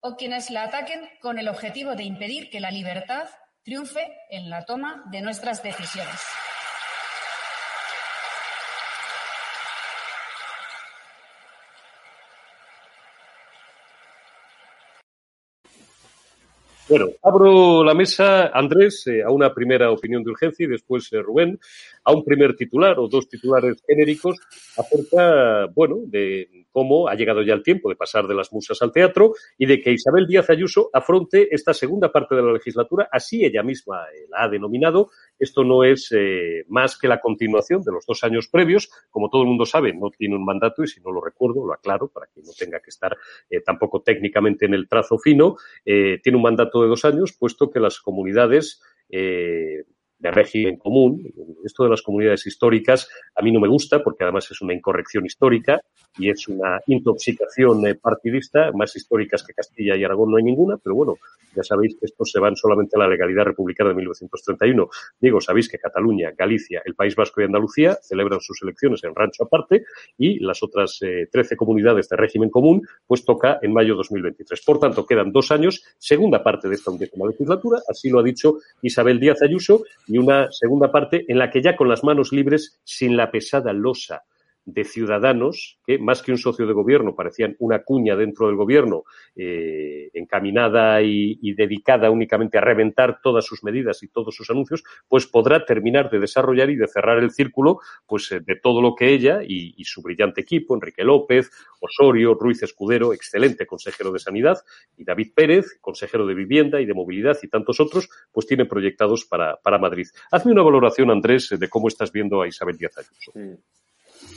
o 0.00 0.16
quienes 0.16 0.50
la 0.50 0.64
ataquen 0.64 1.08
con 1.20 1.38
el 1.38 1.48
objetivo 1.48 1.94
de 1.94 2.02
impedir 2.02 2.50
que 2.50 2.60
la 2.60 2.72
libertad 2.72 3.28
triunfe 3.62 4.04
en 4.30 4.50
la 4.50 4.64
toma 4.64 5.04
de 5.12 5.22
nuestras 5.22 5.62
decisiones. 5.62 6.20
Bueno, 16.92 17.06
abro 17.22 17.82
la 17.84 17.94
mesa, 17.94 18.48
Andrés, 18.48 19.06
eh, 19.06 19.22
a 19.22 19.30
una 19.30 19.54
primera 19.54 19.90
opinión 19.90 20.22
de 20.22 20.30
urgencia 20.30 20.64
y 20.64 20.68
después 20.68 21.10
eh, 21.12 21.22
Rubén, 21.22 21.58
a 22.04 22.12
un 22.12 22.24
primer 22.24 22.56
titular 22.56 22.98
o 22.98 23.08
dos 23.08 23.28
titulares 23.28 23.82
genéricos 23.86 24.38
acerca, 24.76 25.66
bueno, 25.74 25.98
de 26.06 26.66
cómo 26.72 27.08
ha 27.08 27.14
llegado 27.14 27.42
ya 27.42 27.54
el 27.54 27.62
tiempo 27.62 27.88
de 27.88 27.96
pasar 27.96 28.26
de 28.26 28.34
las 28.34 28.52
musas 28.52 28.80
al 28.82 28.92
teatro 28.92 29.34
y 29.58 29.66
de 29.66 29.80
que 29.80 29.92
Isabel 29.92 30.26
Díaz 30.26 30.50
Ayuso 30.50 30.90
afronte 30.92 31.54
esta 31.54 31.74
segunda 31.74 32.10
parte 32.10 32.34
de 32.34 32.42
la 32.42 32.52
legislatura, 32.52 33.08
así 33.12 33.44
ella 33.44 33.62
misma 33.62 34.04
eh, 34.14 34.26
la 34.30 34.44
ha 34.44 34.48
denominado. 34.48 35.10
Esto 35.38 35.64
no 35.64 35.84
es 35.84 36.12
eh, 36.12 36.64
más 36.68 36.98
que 36.98 37.08
la 37.08 37.20
continuación 37.20 37.82
de 37.82 37.92
los 37.92 38.06
dos 38.06 38.24
años 38.24 38.48
previos. 38.48 38.90
Como 39.10 39.28
todo 39.28 39.42
el 39.42 39.48
mundo 39.48 39.66
sabe, 39.66 39.92
no 39.92 40.10
tiene 40.10 40.36
un 40.36 40.44
mandato 40.44 40.82
y 40.82 40.88
si 40.88 41.00
no 41.00 41.12
lo 41.12 41.20
recuerdo, 41.20 41.66
lo 41.66 41.74
aclaro 41.74 42.08
para 42.08 42.26
que 42.26 42.40
no 42.42 42.52
tenga 42.58 42.80
que 42.80 42.90
estar 42.90 43.16
eh, 43.50 43.60
tampoco 43.60 44.02
técnicamente 44.02 44.66
en 44.66 44.74
el 44.74 44.88
trazo 44.88 45.18
fino. 45.18 45.56
tiene 45.84 46.36
un 46.36 46.42
mandato 46.42 46.82
de 46.82 46.88
dos 46.88 47.04
años, 47.04 47.32
puesto 47.32 47.70
que 47.70 47.80
las 47.80 48.00
comunidades 48.00 48.80
de 50.22 50.30
régimen 50.30 50.76
común. 50.76 51.20
Esto 51.64 51.84
de 51.84 51.90
las 51.90 52.00
comunidades 52.00 52.46
históricas 52.46 53.08
a 53.34 53.42
mí 53.42 53.50
no 53.50 53.60
me 53.60 53.68
gusta 53.68 54.02
porque 54.02 54.22
además 54.22 54.48
es 54.50 54.60
una 54.62 54.72
incorrección 54.72 55.26
histórica 55.26 55.80
y 56.16 56.30
es 56.30 56.46
una 56.48 56.80
intoxicación 56.86 57.86
eh, 57.86 57.96
partidista. 57.96 58.70
Más 58.72 58.94
históricas 58.94 59.42
que 59.42 59.52
Castilla 59.52 59.96
y 59.96 60.04
Aragón 60.04 60.30
no 60.30 60.36
hay 60.36 60.44
ninguna, 60.44 60.76
pero 60.76 60.94
bueno, 60.94 61.16
ya 61.54 61.62
sabéis 61.62 61.96
que 61.98 62.06
estos 62.06 62.30
se 62.30 62.38
van 62.38 62.54
solamente 62.56 62.96
a 62.96 63.00
la 63.00 63.08
legalidad 63.08 63.44
republicana 63.44 63.90
de 63.90 63.96
1931. 63.96 64.88
Digo, 65.20 65.40
sabéis 65.40 65.68
que 65.68 65.78
Cataluña, 65.78 66.32
Galicia, 66.36 66.82
el 66.84 66.94
País 66.94 67.16
Vasco 67.16 67.40
y 67.40 67.44
Andalucía 67.44 67.98
celebran 68.00 68.40
sus 68.40 68.62
elecciones 68.62 69.02
en 69.04 69.14
rancho 69.14 69.44
aparte 69.44 69.84
y 70.16 70.38
las 70.38 70.62
otras 70.62 70.98
eh, 71.02 71.28
13 71.30 71.56
comunidades 71.56 72.08
de 72.08 72.16
régimen 72.16 72.48
común 72.48 72.86
pues 73.06 73.24
toca 73.24 73.58
en 73.60 73.72
mayo 73.72 73.94
de 73.94 73.98
2023. 73.98 74.62
Por 74.64 74.78
tanto, 74.78 75.04
quedan 75.04 75.32
dos 75.32 75.50
años, 75.50 75.84
segunda 75.98 76.42
parte 76.44 76.68
de 76.68 76.76
esta 76.76 76.92
undécima 76.92 77.26
legislatura, 77.26 77.80
así 77.88 78.08
lo 78.08 78.20
ha 78.20 78.22
dicho 78.22 78.58
Isabel 78.82 79.18
Díaz 79.18 79.42
Ayuso, 79.42 79.84
y 80.12 80.18
una 80.18 80.52
segunda 80.52 80.92
parte 80.92 81.24
en 81.26 81.38
la 81.38 81.50
que 81.50 81.62
ya 81.62 81.74
con 81.74 81.88
las 81.88 82.04
manos 82.04 82.32
libres, 82.32 82.80
sin 82.84 83.16
la 83.16 83.30
pesada 83.30 83.72
losa 83.72 84.22
de 84.64 84.84
ciudadanos 84.84 85.78
que, 85.84 85.98
más 85.98 86.22
que 86.22 86.32
un 86.32 86.38
socio 86.38 86.66
de 86.66 86.72
gobierno, 86.72 87.14
parecían 87.14 87.56
una 87.58 87.82
cuña 87.82 88.16
dentro 88.16 88.46
del 88.46 88.56
gobierno 88.56 89.04
eh, 89.34 90.10
encaminada 90.14 91.02
y, 91.02 91.52
dedicada 91.54 92.10
únicamente 92.10 92.58
a 92.58 92.60
reventar 92.60 93.20
todas 93.22 93.44
sus 93.44 93.62
medidas 93.62 94.02
y 94.02 94.08
todos 94.08 94.34
sus 94.34 94.48
anuncios, 94.50 94.82
pues 95.06 95.26
podrá 95.26 95.64
terminar 95.64 96.10
de 96.10 96.18
desarrollar 96.18 96.70
y 96.70 96.76
de 96.76 96.88
cerrar 96.88 97.18
el 97.18 97.30
círculo 97.30 97.80
pues, 98.06 98.32
eh, 98.32 98.40
de 98.40 98.56
todo 98.56 98.80
lo 98.80 98.94
que 98.94 99.12
ella 99.12 99.40
y, 99.46 99.82
su 99.84 100.00
brillante 100.00 100.40
equipo, 100.40 100.74
Enrique 100.74 101.04
López, 101.04 101.50
Osorio, 101.80 102.34
Ruiz 102.34 102.62
Escudero, 102.62 103.12
excelente 103.12 103.66
consejero 103.66 104.12
de 104.12 104.20
Sanidad, 104.20 104.58
y 104.96 105.04
David 105.04 105.32
Pérez, 105.34 105.78
consejero 105.80 106.26
de 106.26 106.34
Vivienda 106.34 106.80
y 106.80 106.86
de 106.86 106.94
Movilidad 106.94 107.36
y 107.42 107.48
tantos 107.48 107.80
otros, 107.80 108.08
pues 108.30 108.46
tienen 108.46 108.68
proyectados 108.68 109.26
para, 109.26 109.56
para 109.56 109.78
Madrid. 109.78 110.06
Hazme 110.30 110.52
una 110.52 110.62
valoración, 110.62 111.10
Andrés, 111.10 111.50
de 111.50 111.68
cómo 111.68 111.88
estás 111.88 112.12
viendo 112.12 112.40
a 112.40 112.48
Isabel 112.48 112.78
Díaz 112.78 112.96
Ayuso. 112.96 113.32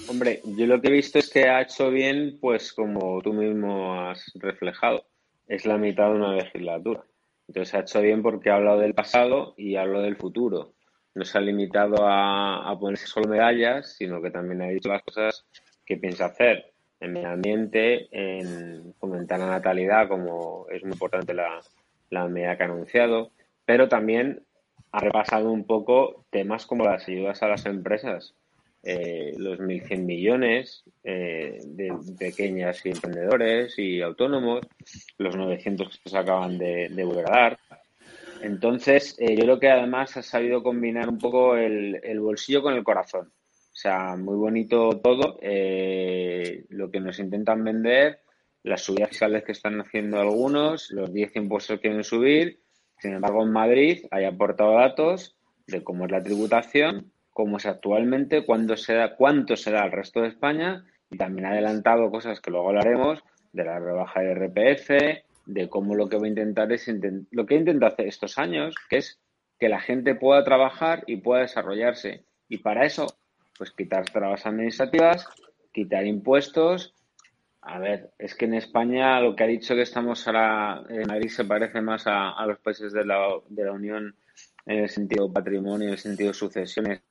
Hombre, 0.07 0.41
yo 0.45 0.67
lo 0.67 0.79
que 0.79 0.89
he 0.89 0.91
visto 0.91 1.17
es 1.17 1.31
que 1.31 1.49
ha 1.49 1.61
hecho 1.61 1.89
bien, 1.89 2.37
pues 2.39 2.73
como 2.73 3.21
tú 3.23 3.33
mismo 3.33 3.99
has 3.99 4.31
reflejado, 4.35 5.07
es 5.47 5.65
la 5.65 5.79
mitad 5.79 6.09
de 6.09 6.15
una 6.15 6.35
legislatura. 6.35 7.03
Entonces 7.47 7.73
ha 7.73 7.79
hecho 7.79 8.01
bien 8.01 8.21
porque 8.21 8.51
ha 8.51 8.55
hablado 8.55 8.79
del 8.79 8.93
pasado 8.93 9.55
y 9.57 9.75
ha 9.75 9.81
hablado 9.81 10.03
del 10.03 10.15
futuro. 10.15 10.73
No 11.15 11.25
se 11.25 11.37
ha 11.37 11.41
limitado 11.41 11.95
a, 12.01 12.77
ponerse 12.79 13.07
solo 13.07 13.27
medallas, 13.27 13.95
sino 13.97 14.21
que 14.21 14.29
también 14.29 14.61
ha 14.61 14.67
dicho 14.67 14.89
las 14.89 15.01
cosas 15.01 15.47
que 15.85 15.97
piensa 15.97 16.25
hacer 16.25 16.73
en 16.99 17.13
medio 17.13 17.29
ambiente, 17.29 18.07
en 18.11 18.93
fomentar 18.99 19.39
la 19.39 19.47
natalidad, 19.47 20.07
como 20.07 20.67
es 20.69 20.83
muy 20.83 20.91
importante 20.91 21.33
la, 21.33 21.61
la 22.11 22.27
medida 22.27 22.57
que 22.57 22.63
ha 22.63 22.67
anunciado, 22.67 23.31
pero 23.65 23.89
también 23.89 24.43
ha 24.91 24.99
repasado 24.99 25.51
un 25.51 25.65
poco 25.65 26.25
temas 26.29 26.67
como 26.67 26.85
las 26.85 27.07
ayudas 27.07 27.41
a 27.41 27.47
las 27.47 27.65
empresas 27.65 28.35
eh, 28.85 29.33
los 29.37 29.59
1.100 29.59 30.05
millones 30.05 30.83
eh, 31.03 31.59
de 31.65 31.91
pequeñas 32.17 32.85
y 32.85 32.89
emprendedores 32.89 33.77
y 33.77 34.01
autónomos, 34.01 34.61
los 35.17 35.35
900 35.35 35.99
que 35.99 36.09
se 36.09 36.17
acaban 36.17 36.57
de, 36.57 36.89
de 36.89 37.03
volver 37.03 37.29
a 37.29 37.35
dar. 37.35 37.59
Entonces, 38.45 39.15
eh, 39.17 39.35
yo 39.35 39.43
creo 39.43 39.59
que 39.59 39.69
además 39.69 40.17
ha 40.17 40.21
sabido 40.21 40.61
combinar 40.61 41.09
un 41.09 41.17
poco 41.17 41.55
el, 41.55 42.19
bolsillo 42.19 42.61
con 42.61 42.75
el 42.75 42.83
corazón. 42.83 43.31
O 43.49 43.77
sea, 43.77 44.15
muy 44.15 44.35
bonito 44.35 44.99
todo. 45.01 45.39
Eh, 45.41 46.65
lo 46.69 46.91
que 46.91 46.99
nos 46.99 47.17
intentan 47.17 47.63
vender, 47.63 48.19
las 48.61 48.81
subidas 48.81 49.09
fiscales 49.09 49.43
que 49.43 49.51
están 49.51 49.81
haciendo 49.81 50.19
algunos, 50.19 50.91
los 50.91 51.11
10 51.11 51.35
impuestos 51.37 51.77
que 51.77 51.87
quieren 51.87 52.03
subir. 52.03 52.61
Sin 52.99 53.13
embargo, 53.13 53.43
en 53.43 53.51
Madrid 53.51 54.05
hay 54.11 54.25
aportado 54.25 54.75
datos 54.75 55.35
de 55.65 55.83
cómo 55.83 56.05
es 56.05 56.11
la 56.11 56.21
tributación, 56.21 57.11
cómo 57.35 57.57
es 57.57 57.65
actualmente, 57.65 58.45
cuánto 58.45 58.77
se 58.77 58.93
da, 58.93 59.17
cuánto 59.17 59.57
se 59.57 59.69
da 59.69 59.83
al 59.83 59.91
resto 59.91 60.21
de 60.21 60.29
España 60.29 60.85
y 61.11 61.17
también 61.17 61.45
ha 61.45 61.51
adelantado 61.51 62.09
cosas 62.09 62.39
que 62.39 62.49
luego 62.49 62.69
hablaremos 62.69 63.21
de 63.51 63.65
la 63.65 63.77
rebaja 63.77 64.21
de 64.21 64.33
RPF, 64.33 64.89
de 65.45 65.67
cómo 65.67 65.95
lo 65.95 66.07
que 66.07 66.15
va 66.15 66.27
a 66.27 66.29
intentar 66.29 66.71
es 66.71 66.89
lo 67.31 67.45
que 67.45 67.55
he 67.55 67.57
intentado 67.57 67.91
hacer 67.91 68.07
estos 68.07 68.37
años, 68.37 68.73
que 68.89 68.97
es 68.99 69.19
que 69.59 69.67
la 69.67 69.81
gente 69.81 70.15
pueda 70.15 70.45
trabajar 70.45 71.03
y 71.07 71.17
pueda 71.17 71.41
desarrollarse. 71.41 72.23
Y 72.47 72.59
para 72.59 72.85
eso, 72.85 73.05
pues 73.57 73.71
quitar 73.71 74.05
trabas 74.05 74.45
administrativas, 74.45 75.27
quitar 75.73 76.05
impuestos. 76.05 76.93
A 77.59 77.79
ver, 77.79 78.11
es 78.17 78.33
que 78.33 78.45
en 78.45 78.53
España 78.53 79.19
lo 79.19 79.35
que 79.35 79.43
ha 79.43 79.47
dicho 79.47 79.75
que 79.75 79.81
estamos 79.81 80.25
ahora, 80.25 80.83
en 80.87 81.05
Madrid 81.05 81.27
se 81.27 81.43
parece 81.43 81.81
más 81.81 82.07
a, 82.07 82.29
a 82.29 82.47
los 82.47 82.59
países 82.59 82.93
de 82.93 83.03
la, 83.03 83.27
de 83.49 83.65
la 83.65 83.73
Unión 83.73 84.15
en 84.65 84.79
el 84.79 84.89
sentido 84.89 85.31
patrimonio, 85.31 85.87
en 85.87 85.93
el 85.95 85.99
sentido 85.99 86.33
sucesiones. 86.33 87.01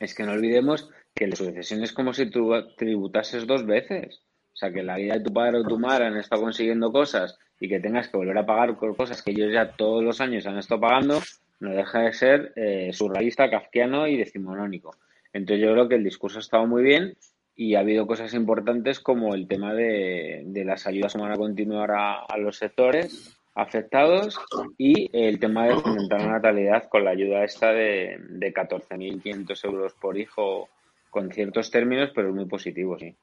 Es 0.00 0.14
que 0.14 0.24
no 0.24 0.32
olvidemos 0.32 0.90
que 1.14 1.26
la 1.26 1.36
sucesión 1.36 1.82
es 1.82 1.92
como 1.92 2.12
si 2.12 2.30
tú 2.30 2.52
tributases 2.76 3.46
dos 3.46 3.66
veces. 3.66 4.22
O 4.52 4.56
sea, 4.56 4.72
que 4.72 4.82
la 4.82 4.96
vida 4.96 5.14
de 5.14 5.20
tu 5.20 5.32
padre 5.32 5.58
o 5.58 5.64
tu 5.64 5.78
madre 5.78 6.06
han 6.06 6.16
estado 6.16 6.42
consiguiendo 6.42 6.90
cosas 6.90 7.38
y 7.60 7.68
que 7.68 7.80
tengas 7.80 8.08
que 8.08 8.16
volver 8.16 8.38
a 8.38 8.46
pagar 8.46 8.76
cosas 8.76 9.22
que 9.22 9.30
ellos 9.30 9.52
ya 9.52 9.72
todos 9.76 10.02
los 10.02 10.20
años 10.20 10.46
han 10.46 10.58
estado 10.58 10.80
pagando, 10.80 11.20
no 11.60 11.70
deja 11.70 12.00
de 12.02 12.12
ser 12.12 12.52
eh, 12.56 12.90
surrealista, 12.92 13.50
kafkiano 13.50 14.06
y 14.06 14.16
decimonónico. 14.16 14.96
Entonces 15.32 15.64
yo 15.64 15.72
creo 15.72 15.88
que 15.88 15.96
el 15.96 16.04
discurso 16.04 16.38
ha 16.38 16.40
estado 16.40 16.66
muy 16.66 16.82
bien 16.82 17.16
y 17.54 17.74
ha 17.74 17.80
habido 17.80 18.06
cosas 18.06 18.34
importantes 18.34 19.00
como 19.00 19.34
el 19.34 19.48
tema 19.48 19.74
de, 19.74 20.44
las 20.64 20.86
ayudas 20.86 21.14
van 21.14 21.32
a 21.32 21.36
continuar 21.36 21.90
a, 21.92 22.38
los 22.38 22.56
sectores 22.56 23.37
afectados 23.58 24.38
y 24.78 25.10
el 25.12 25.40
tema 25.40 25.66
de 25.66 25.74
fomentar 25.74 26.20
la 26.20 26.32
natalidad 26.32 26.88
con 26.88 27.04
la 27.04 27.10
ayuda 27.10 27.44
esta 27.44 27.72
de, 27.72 28.16
de 28.30 28.54
14.500 28.54 29.64
euros 29.64 29.92
por 29.94 30.16
hijo 30.16 30.68
con 31.10 31.32
ciertos 31.32 31.70
términos, 31.70 32.10
pero 32.14 32.32
muy 32.32 32.46
positivo, 32.46 32.96
sí. 32.98 33.14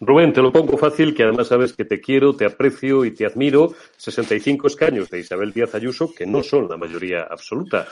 Rubén, 0.00 0.32
te 0.32 0.40
lo 0.40 0.52
pongo 0.52 0.78
fácil, 0.78 1.14
que 1.14 1.24
además 1.24 1.48
sabes 1.48 1.72
que 1.72 1.84
te 1.84 2.00
quiero, 2.00 2.34
te 2.34 2.44
aprecio 2.44 3.04
y 3.04 3.10
te 3.10 3.26
admiro. 3.26 3.74
65 3.96 4.68
escaños 4.68 5.10
de 5.10 5.20
Isabel 5.20 5.52
Díaz 5.52 5.74
Ayuso, 5.74 6.14
que 6.14 6.24
no 6.24 6.42
son 6.42 6.68
la 6.68 6.76
mayoría 6.76 7.22
absoluta 7.22 7.86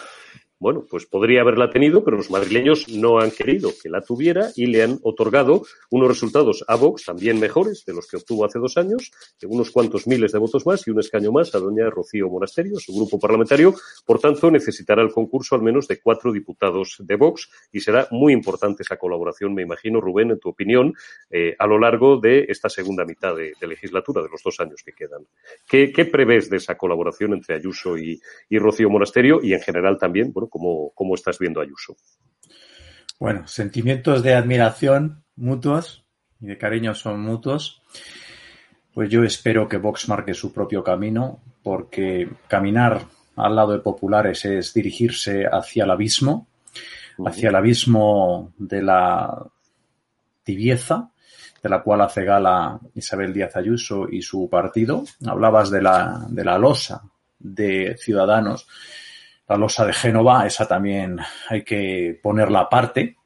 bueno, 0.64 0.86
pues 0.88 1.04
podría 1.04 1.42
haberla 1.42 1.68
tenido, 1.68 2.02
pero 2.02 2.16
los 2.16 2.30
madrileños 2.30 2.88
no 2.88 3.18
han 3.18 3.30
querido 3.30 3.68
que 3.82 3.90
la 3.90 4.00
tuviera 4.00 4.48
y 4.56 4.64
le 4.64 4.82
han 4.82 4.98
otorgado 5.02 5.60
unos 5.90 6.08
resultados 6.08 6.64
a 6.66 6.76
Vox 6.76 7.04
también 7.04 7.38
mejores 7.38 7.84
de 7.84 7.92
los 7.92 8.08
que 8.08 8.16
obtuvo 8.16 8.46
hace 8.46 8.58
dos 8.58 8.78
años, 8.78 9.12
de 9.38 9.46
unos 9.46 9.70
cuantos 9.70 10.06
miles 10.06 10.32
de 10.32 10.38
votos 10.38 10.64
más 10.64 10.86
y 10.86 10.90
un 10.90 11.00
escaño 11.00 11.32
más 11.32 11.54
a 11.54 11.58
doña 11.58 11.90
Rocío 11.90 12.30
Monasterio, 12.30 12.78
su 12.78 12.94
grupo 12.94 13.18
parlamentario. 13.18 13.74
Por 14.06 14.18
tanto, 14.20 14.50
necesitará 14.50 15.02
el 15.02 15.12
concurso 15.12 15.54
al 15.54 15.60
menos 15.60 15.86
de 15.86 16.00
cuatro 16.00 16.32
diputados 16.32 16.96
de 16.98 17.14
Vox 17.16 17.50
y 17.70 17.80
será 17.80 18.08
muy 18.10 18.32
importante 18.32 18.84
esa 18.84 18.96
colaboración, 18.96 19.52
me 19.52 19.60
imagino, 19.60 20.00
Rubén, 20.00 20.30
en 20.30 20.38
tu 20.38 20.48
opinión, 20.48 20.94
eh, 21.28 21.54
a 21.58 21.66
lo 21.66 21.78
largo 21.78 22.16
de 22.16 22.46
esta 22.48 22.70
segunda 22.70 23.04
mitad 23.04 23.36
de, 23.36 23.52
legislatura, 23.68 24.22
de 24.22 24.30
los 24.30 24.42
dos 24.42 24.58
años 24.60 24.80
que 24.82 24.94
quedan. 24.94 25.26
¿Qué, 25.68 26.08
prevés 26.10 26.48
de 26.48 26.56
esa 26.56 26.78
colaboración 26.78 27.34
entre 27.34 27.56
Ayuso 27.56 27.98
y, 27.98 28.18
y 28.48 28.58
Rocío 28.58 28.88
Monasterio 28.88 29.40
y 29.42 29.52
en 29.52 29.60
general 29.60 29.98
también, 29.98 30.32
bueno, 30.32 30.48
¿Cómo, 30.54 31.14
estás 31.16 31.38
viendo 31.40 31.60
a 31.60 31.64
Ayuso? 31.64 31.96
Bueno, 33.18 33.48
sentimientos 33.48 34.22
de 34.22 34.34
admiración 34.34 35.24
mutuos 35.34 36.04
y 36.40 36.46
de 36.46 36.58
cariño 36.58 36.94
son 36.94 37.20
mutuos. 37.20 37.82
Pues 38.92 39.10
yo 39.10 39.24
espero 39.24 39.68
que 39.68 39.78
Vox 39.78 40.08
marque 40.08 40.32
su 40.32 40.52
propio 40.52 40.84
camino, 40.84 41.40
porque 41.64 42.28
caminar 42.46 43.06
al 43.34 43.56
lado 43.56 43.72
de 43.72 43.80
populares 43.80 44.44
es 44.44 44.72
dirigirse 44.72 45.44
hacia 45.44 45.82
el 45.82 45.90
abismo, 45.90 46.46
hacia 47.26 47.48
el 47.48 47.56
abismo 47.56 48.52
de 48.56 48.82
la 48.82 49.44
tibieza, 50.44 51.10
de 51.60 51.68
la 51.68 51.82
cual 51.82 52.02
hace 52.02 52.24
gala 52.24 52.78
Isabel 52.94 53.32
Díaz 53.32 53.56
Ayuso 53.56 54.06
y 54.08 54.22
su 54.22 54.48
partido. 54.48 55.02
Hablabas 55.26 55.70
de 55.70 55.82
la, 55.82 56.26
de 56.28 56.44
la 56.44 56.58
losa 56.58 57.02
de 57.40 57.96
Ciudadanos 57.98 58.68
la 59.48 59.56
losa 59.56 59.84
de 59.84 59.92
Génova, 59.92 60.46
esa 60.46 60.66
también 60.66 61.18
hay 61.48 61.62
que 61.62 62.18
ponerla 62.22 62.60
aparte. 62.60 63.16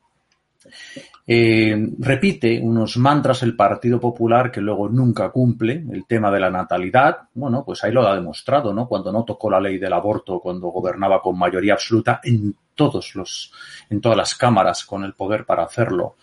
Eh, 1.30 1.76
repite 1.98 2.58
unos 2.58 2.96
mantras 2.96 3.42
el 3.42 3.54
Partido 3.54 4.00
Popular 4.00 4.50
que 4.50 4.62
luego 4.62 4.88
nunca 4.88 5.30
cumple, 5.30 5.84
el 5.92 6.06
tema 6.06 6.30
de 6.30 6.40
la 6.40 6.50
natalidad, 6.50 7.28
bueno, 7.34 7.64
pues 7.66 7.84
ahí 7.84 7.92
lo 7.92 8.06
ha 8.08 8.14
demostrado, 8.14 8.72
¿no? 8.72 8.88
Cuando 8.88 9.12
no 9.12 9.24
tocó 9.24 9.50
la 9.50 9.60
ley 9.60 9.76
del 9.76 9.92
aborto, 9.92 10.40
cuando 10.40 10.68
gobernaba 10.68 11.20
con 11.20 11.38
mayoría 11.38 11.74
absoluta 11.74 12.20
en 12.24 12.56
todos 12.74 13.14
los, 13.14 13.52
en 13.90 14.00
todas 14.00 14.16
las 14.16 14.34
cámaras 14.34 14.84
con 14.84 15.04
el 15.04 15.12
poder 15.12 15.44
para 15.44 15.64
hacerlo. 15.64 16.16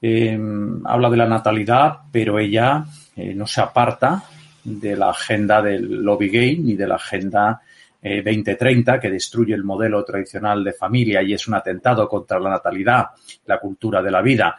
Eh, 0.00 0.38
habla 0.84 1.10
de 1.10 1.16
la 1.16 1.26
natalidad, 1.26 2.02
pero 2.12 2.38
ella 2.38 2.84
eh, 3.16 3.34
no 3.34 3.46
se 3.46 3.60
aparta 3.60 4.22
de 4.62 4.96
la 4.96 5.10
agenda 5.10 5.60
del 5.60 6.02
lobby 6.02 6.28
gay 6.28 6.58
ni 6.58 6.74
de 6.74 6.86
la 6.86 6.94
agenda 6.94 7.60
2030, 8.02 8.94
eh, 8.94 9.00
que 9.00 9.10
destruye 9.10 9.54
el 9.54 9.62
modelo 9.62 10.04
tradicional 10.04 10.64
de 10.64 10.72
familia 10.72 11.22
y 11.22 11.32
es 11.32 11.46
un 11.46 11.54
atentado 11.54 12.08
contra 12.08 12.40
la 12.40 12.50
natalidad, 12.50 13.06
la 13.46 13.60
cultura 13.60 14.02
de 14.02 14.10
la 14.10 14.20
vida. 14.20 14.56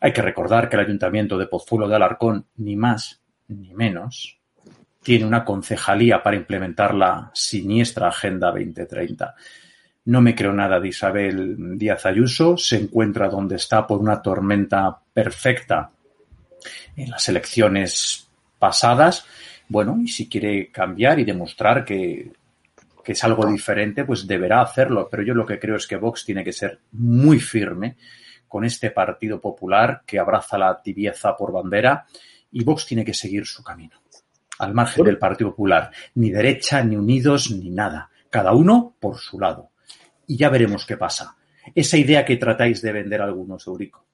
Hay 0.00 0.12
que 0.12 0.22
recordar 0.22 0.68
que 0.68 0.76
el 0.76 0.84
Ayuntamiento 0.84 1.38
de 1.38 1.46
Pozuelo 1.46 1.88
de 1.88 1.96
Alarcón, 1.96 2.46
ni 2.56 2.76
más 2.76 3.20
ni 3.48 3.74
menos, 3.74 4.38
tiene 5.02 5.24
una 5.24 5.44
concejalía 5.44 6.22
para 6.22 6.36
implementar 6.36 6.94
la 6.94 7.30
siniestra 7.34 8.08
Agenda 8.08 8.48
2030. 8.48 9.34
No 10.04 10.20
me 10.20 10.34
creo 10.34 10.52
nada 10.52 10.80
de 10.80 10.88
Isabel 10.88 11.78
Díaz 11.78 12.06
Ayuso, 12.06 12.56
se 12.56 12.76
encuentra 12.76 13.28
donde 13.28 13.56
está 13.56 13.86
por 13.86 14.00
una 14.00 14.20
tormenta 14.20 15.00
perfecta 15.12 15.90
en 16.96 17.10
las 17.10 17.28
elecciones 17.28 18.28
pasadas. 18.58 19.24
Bueno, 19.68 19.98
y 20.02 20.08
si 20.08 20.28
quiere 20.28 20.70
cambiar 20.70 21.18
y 21.18 21.24
demostrar 21.24 21.84
que 21.84 22.32
que 23.02 23.12
es 23.12 23.24
algo 23.24 23.46
diferente, 23.46 24.04
pues 24.04 24.26
deberá 24.26 24.62
hacerlo. 24.62 25.08
Pero 25.10 25.22
yo 25.22 25.34
lo 25.34 25.46
que 25.46 25.58
creo 25.58 25.76
es 25.76 25.86
que 25.86 25.96
Vox 25.96 26.24
tiene 26.24 26.44
que 26.44 26.52
ser 26.52 26.80
muy 26.92 27.40
firme 27.40 27.96
con 28.48 28.64
este 28.64 28.90
Partido 28.90 29.40
Popular 29.40 30.02
que 30.06 30.18
abraza 30.18 30.58
la 30.58 30.80
tibieza 30.80 31.36
por 31.36 31.52
bandera 31.52 32.06
y 32.50 32.62
Vox 32.64 32.86
tiene 32.86 33.04
que 33.04 33.14
seguir 33.14 33.46
su 33.46 33.64
camino, 33.64 34.02
al 34.58 34.74
margen 34.74 35.04
del 35.04 35.18
Partido 35.18 35.50
Popular. 35.50 35.90
Ni 36.14 36.30
derecha, 36.30 36.82
ni 36.84 36.96
unidos, 36.96 37.50
ni 37.50 37.70
nada. 37.70 38.10
Cada 38.30 38.52
uno 38.52 38.94
por 39.00 39.18
su 39.18 39.40
lado. 39.40 39.70
Y 40.26 40.36
ya 40.36 40.48
veremos 40.48 40.86
qué 40.86 40.96
pasa. 40.96 41.36
Esa 41.74 41.96
idea 41.96 42.24
que 42.24 42.36
tratáis 42.36 42.82
de 42.82 42.92
vender 42.92 43.22
algunos, 43.22 43.66
Eurico, 43.66 44.06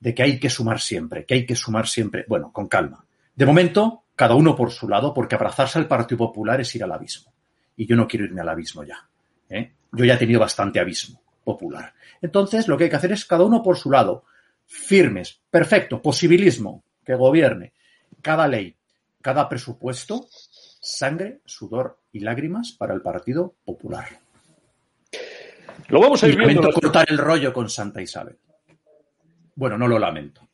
de 0.00 0.14
que 0.14 0.22
hay 0.22 0.38
que 0.38 0.50
sumar 0.50 0.80
siempre, 0.80 1.24
que 1.24 1.34
hay 1.34 1.46
que 1.46 1.56
sumar 1.56 1.86
siempre. 1.86 2.24
Bueno, 2.28 2.52
con 2.52 2.68
calma. 2.68 3.04
De 3.34 3.46
momento, 3.46 4.04
cada 4.16 4.34
uno 4.34 4.54
por 4.54 4.70
su 4.70 4.88
lado, 4.88 5.12
porque 5.12 5.34
abrazarse 5.34 5.78
al 5.78 5.88
Partido 5.88 6.18
Popular 6.18 6.60
es 6.60 6.74
ir 6.74 6.84
al 6.84 6.92
abismo 6.92 7.33
y 7.76 7.86
yo 7.86 7.96
no 7.96 8.06
quiero 8.06 8.24
irme 8.24 8.40
al 8.40 8.48
abismo 8.48 8.84
ya. 8.84 9.08
¿eh? 9.48 9.72
Yo 9.92 10.04
ya 10.04 10.14
he 10.14 10.18
tenido 10.18 10.40
bastante 10.40 10.80
abismo 10.80 11.22
popular. 11.44 11.94
Entonces, 12.22 12.68
lo 12.68 12.76
que 12.76 12.84
hay 12.84 12.90
que 12.90 12.96
hacer 12.96 13.12
es 13.12 13.24
cada 13.24 13.44
uno 13.44 13.62
por 13.62 13.76
su 13.76 13.90
lado, 13.90 14.24
firmes, 14.66 15.40
perfecto, 15.50 16.00
posibilismo, 16.00 16.84
que 17.04 17.14
gobierne. 17.14 17.74
Cada 18.22 18.48
ley, 18.48 18.74
cada 19.20 19.48
presupuesto, 19.48 20.26
sangre, 20.30 21.40
sudor 21.44 21.98
y 22.12 22.20
lágrimas 22.20 22.72
para 22.72 22.94
el 22.94 23.02
Partido 23.02 23.54
Popular. 23.64 24.08
Lo 25.88 26.00
vamos 26.00 26.22
a 26.22 26.28
ir 26.28 26.36
viendo. 26.36 26.62
Lamento 26.62 26.80
cortar 26.80 27.06
el 27.10 27.18
rollo 27.18 27.52
con 27.52 27.68
Santa 27.68 28.00
Isabel. 28.00 28.38
Bueno, 29.54 29.76
no 29.76 29.86
lo 29.86 29.98
lamento. 29.98 30.48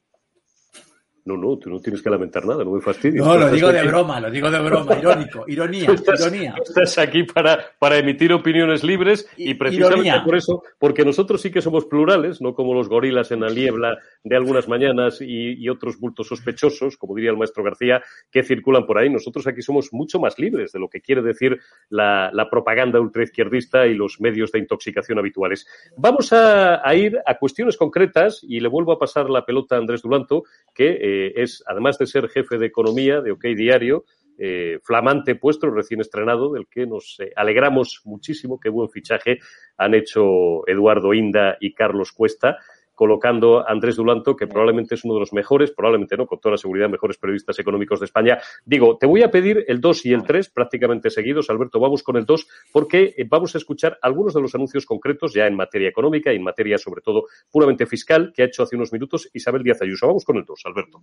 No, 1.25 1.37
no, 1.37 1.59
tú 1.59 1.71
no 1.71 1.81
tienes 1.81 2.03
que 2.03 2.11
lamentar 2.11 2.47
nada, 2.47 2.65
no 2.65 2.73
me 2.73 2.81
fastidies. 2.81 3.23
No, 3.23 3.37
lo 3.37 3.51
digo 3.51 3.71
de 3.73 3.83
broma, 3.83 4.21
lo 4.21 4.31
digo 4.31 4.51
de 4.51 4.61
broma, 4.61 4.99
irónico, 4.99 5.45
ironía, 5.49 5.91
estás, 5.93 6.21
ironía. 6.21 6.55
Estás 6.63 6.99
aquí 6.99 7.25
para, 7.25 7.59
para 7.79 7.99
emitir 7.99 8.33
opiniones 8.33 8.83
libres 8.83 9.29
y, 9.37 9.55
precisamente 9.55 10.21
por 10.25 10.37
eso, 10.37 10.63
porque 10.79 11.05
nosotros 11.05 11.41
sí 11.41 11.51
que 11.51 11.61
somos 11.61 11.85
plurales, 11.87 12.41
no 12.41 12.55
como 12.55 12.75
los 12.75 12.89
gorilas 12.89 13.31
en 13.33 13.41
la 13.41 13.51
niebla 13.51 13.99
de 14.25 14.37
algunas 14.37 14.69
mañanas 14.69 15.19
y, 15.21 15.69
otros 15.71 16.01
bultos 16.01 16.27
sospechosos, 16.27 16.97
como 16.97 17.15
diría 17.15 17.31
el 17.31 17.37
maestro 17.37 17.63
García, 17.63 18.03
que 18.31 18.43
circulan 18.43 18.87
por 18.87 18.99
ahí. 18.99 19.09
Nosotros 19.09 19.47
aquí 19.47 19.63
somos 19.63 19.93
mucho 19.93 20.19
más 20.19 20.37
libres 20.39 20.73
de 20.73 20.81
lo 20.81 20.89
que 20.89 21.01
quiere 21.01 21.23
decir 21.23 21.61
la, 21.89 22.33
propaganda 22.51 22.99
ultraizquierdista 22.99 23.87
y 23.87 23.95
los 23.95 24.21
medios 24.21 24.51
de 24.51 24.59
intoxicación 24.59 25.19
habituales. 25.19 25.67
Vamos 25.97 26.33
a, 26.33 26.83
ir 26.95 27.19
a 27.25 27.39
cuestiones 27.39 27.77
concretas 27.77 28.41
y 28.43 28.59
le 28.59 28.69
vuelvo 28.69 28.93
a 28.93 28.99
pasar 28.99 29.31
la 29.31 29.47
pelota 29.47 29.77
a 29.77 29.79
Andrés 29.79 30.03
Dulanto, 30.03 30.43
que 30.75 30.99
eh, 31.11 31.33
es, 31.37 31.63
además 31.67 31.99
de 31.99 32.07
ser 32.07 32.29
jefe 32.29 32.59
de 32.59 32.67
economía 32.67 33.21
de 33.21 33.33
OK 33.33 33.45
Diario, 33.57 34.05
eh, 34.39 34.79
flamante 34.83 35.35
puesto, 35.35 35.71
recién 35.71 36.01
estrenado, 36.01 36.53
del 36.53 36.67
que 36.67 36.87
nos 36.87 37.19
eh, 37.21 37.33
alegramos 37.37 38.01
muchísimo. 38.05 38.59
Qué 38.59 38.71
buen 38.71 38.89
fichaje 38.89 39.39
han 39.77 39.95
hecho 39.95 40.67
Eduardo 40.67 41.13
Inda 41.13 41.57
y 41.61 41.75
Carlos 41.75 42.13
Cuesta 42.13 42.59
colocando 43.01 43.61
a 43.61 43.73
Andrés 43.73 43.97
Dulanto, 43.97 44.37
que 44.37 44.47
probablemente 44.47 44.95
es 44.95 45.05
uno 45.07 45.15
de 45.15 45.21
los 45.21 45.33
mejores, 45.33 45.71
probablemente 45.71 46.19
no, 46.19 46.27
con 46.27 46.39
toda 46.39 46.51
la 46.51 46.59
seguridad, 46.59 46.91
mejores 46.91 47.17
periodistas 47.17 47.59
económicos 47.59 47.99
de 47.99 48.05
España. 48.05 48.39
Digo, 48.67 48.99
te 48.99 49.07
voy 49.07 49.23
a 49.23 49.31
pedir 49.31 49.65
el 49.69 49.81
2 49.81 50.05
y 50.05 50.13
el 50.13 50.23
3 50.23 50.51
prácticamente 50.51 51.09
seguidos. 51.09 51.49
Alberto, 51.49 51.81
vamos 51.81 52.03
con 52.03 52.19
el 52.19 52.27
2 52.27 52.47
porque 52.71 53.15
eh, 53.17 53.25
vamos 53.27 53.55
a 53.55 53.59
escuchar 53.59 53.99
algunos 54.03 54.35
de 54.35 54.43
los 54.43 54.55
anuncios 54.55 54.85
concretos 54.85 55.33
ya 55.33 55.47
en 55.47 55.57
materia 55.57 55.89
económica 55.89 56.31
y 56.31 56.37
en 56.37 56.43
materia, 56.43 56.77
sobre 56.77 57.01
todo, 57.01 57.25
puramente 57.51 57.87
fiscal 57.87 58.35
que 58.37 58.43
ha 58.43 58.45
hecho 58.45 58.65
hace 58.65 58.77
unos 58.77 58.93
minutos 58.93 59.31
Isabel 59.33 59.63
Díaz 59.63 59.81
Ayuso. 59.81 60.07
Vamos 60.07 60.27
con 60.27 60.37
el 60.37 60.45
2, 60.45 60.61
Alberto. 60.67 61.03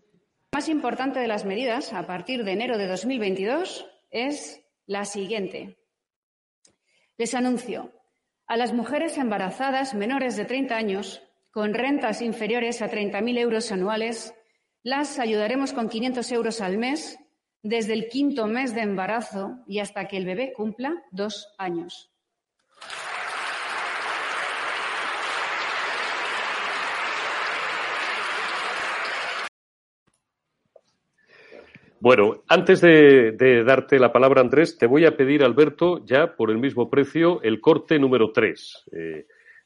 La 0.51 0.59
más 0.59 0.69
importante 0.69 1.19
de 1.19 1.27
las 1.27 1.45
medidas 1.45 1.93
a 1.93 2.05
partir 2.05 2.43
de 2.43 2.51
enero 2.51 2.77
de 2.77 2.85
2022 2.85 3.87
es 4.11 4.63
la 4.85 5.03
siguiente. 5.03 5.79
Les 7.17 7.33
anuncio 7.33 7.91
a 8.45 8.55
las 8.55 8.71
mujeres 8.71 9.17
embarazadas 9.17 9.95
menores 9.95 10.37
de 10.37 10.45
30 10.45 10.75
años 10.75 11.23
con 11.57 11.73
rentas 11.73 12.21
inferiores 12.21 12.83
a 12.83 12.91
30.000 12.91 13.39
euros 13.39 13.71
anuales, 13.71 14.31
las 14.83 15.17
ayudaremos 15.17 15.73
con 15.73 15.89
500 15.89 16.31
euros 16.33 16.61
al 16.61 16.77
mes 16.77 17.17
desde 17.63 17.93
el 17.93 18.09
quinto 18.09 18.45
mes 18.45 18.75
de 18.75 18.81
embarazo 18.81 19.63
y 19.65 19.79
hasta 19.79 20.07
que 20.07 20.17
el 20.17 20.25
bebé 20.25 20.53
cumpla 20.55 20.93
dos 21.09 21.51
años. 21.57 22.11
Bueno, 31.99 32.43
antes 32.47 32.81
de, 32.81 33.63
darte 33.65 33.97
la 33.97 34.13
palabra, 34.13 34.41
Andrés, 34.41 34.77
te 34.77 34.85
voy 34.85 35.05
a 35.05 35.17
pedir, 35.17 35.43
Alberto, 35.43 36.05
ya 36.05 36.35
por 36.35 36.51
el 36.51 36.59
mismo 36.59 36.91
precio, 36.91 37.41
el 37.41 37.59
corte 37.61 37.97
número 37.97 38.31
3. 38.31 38.83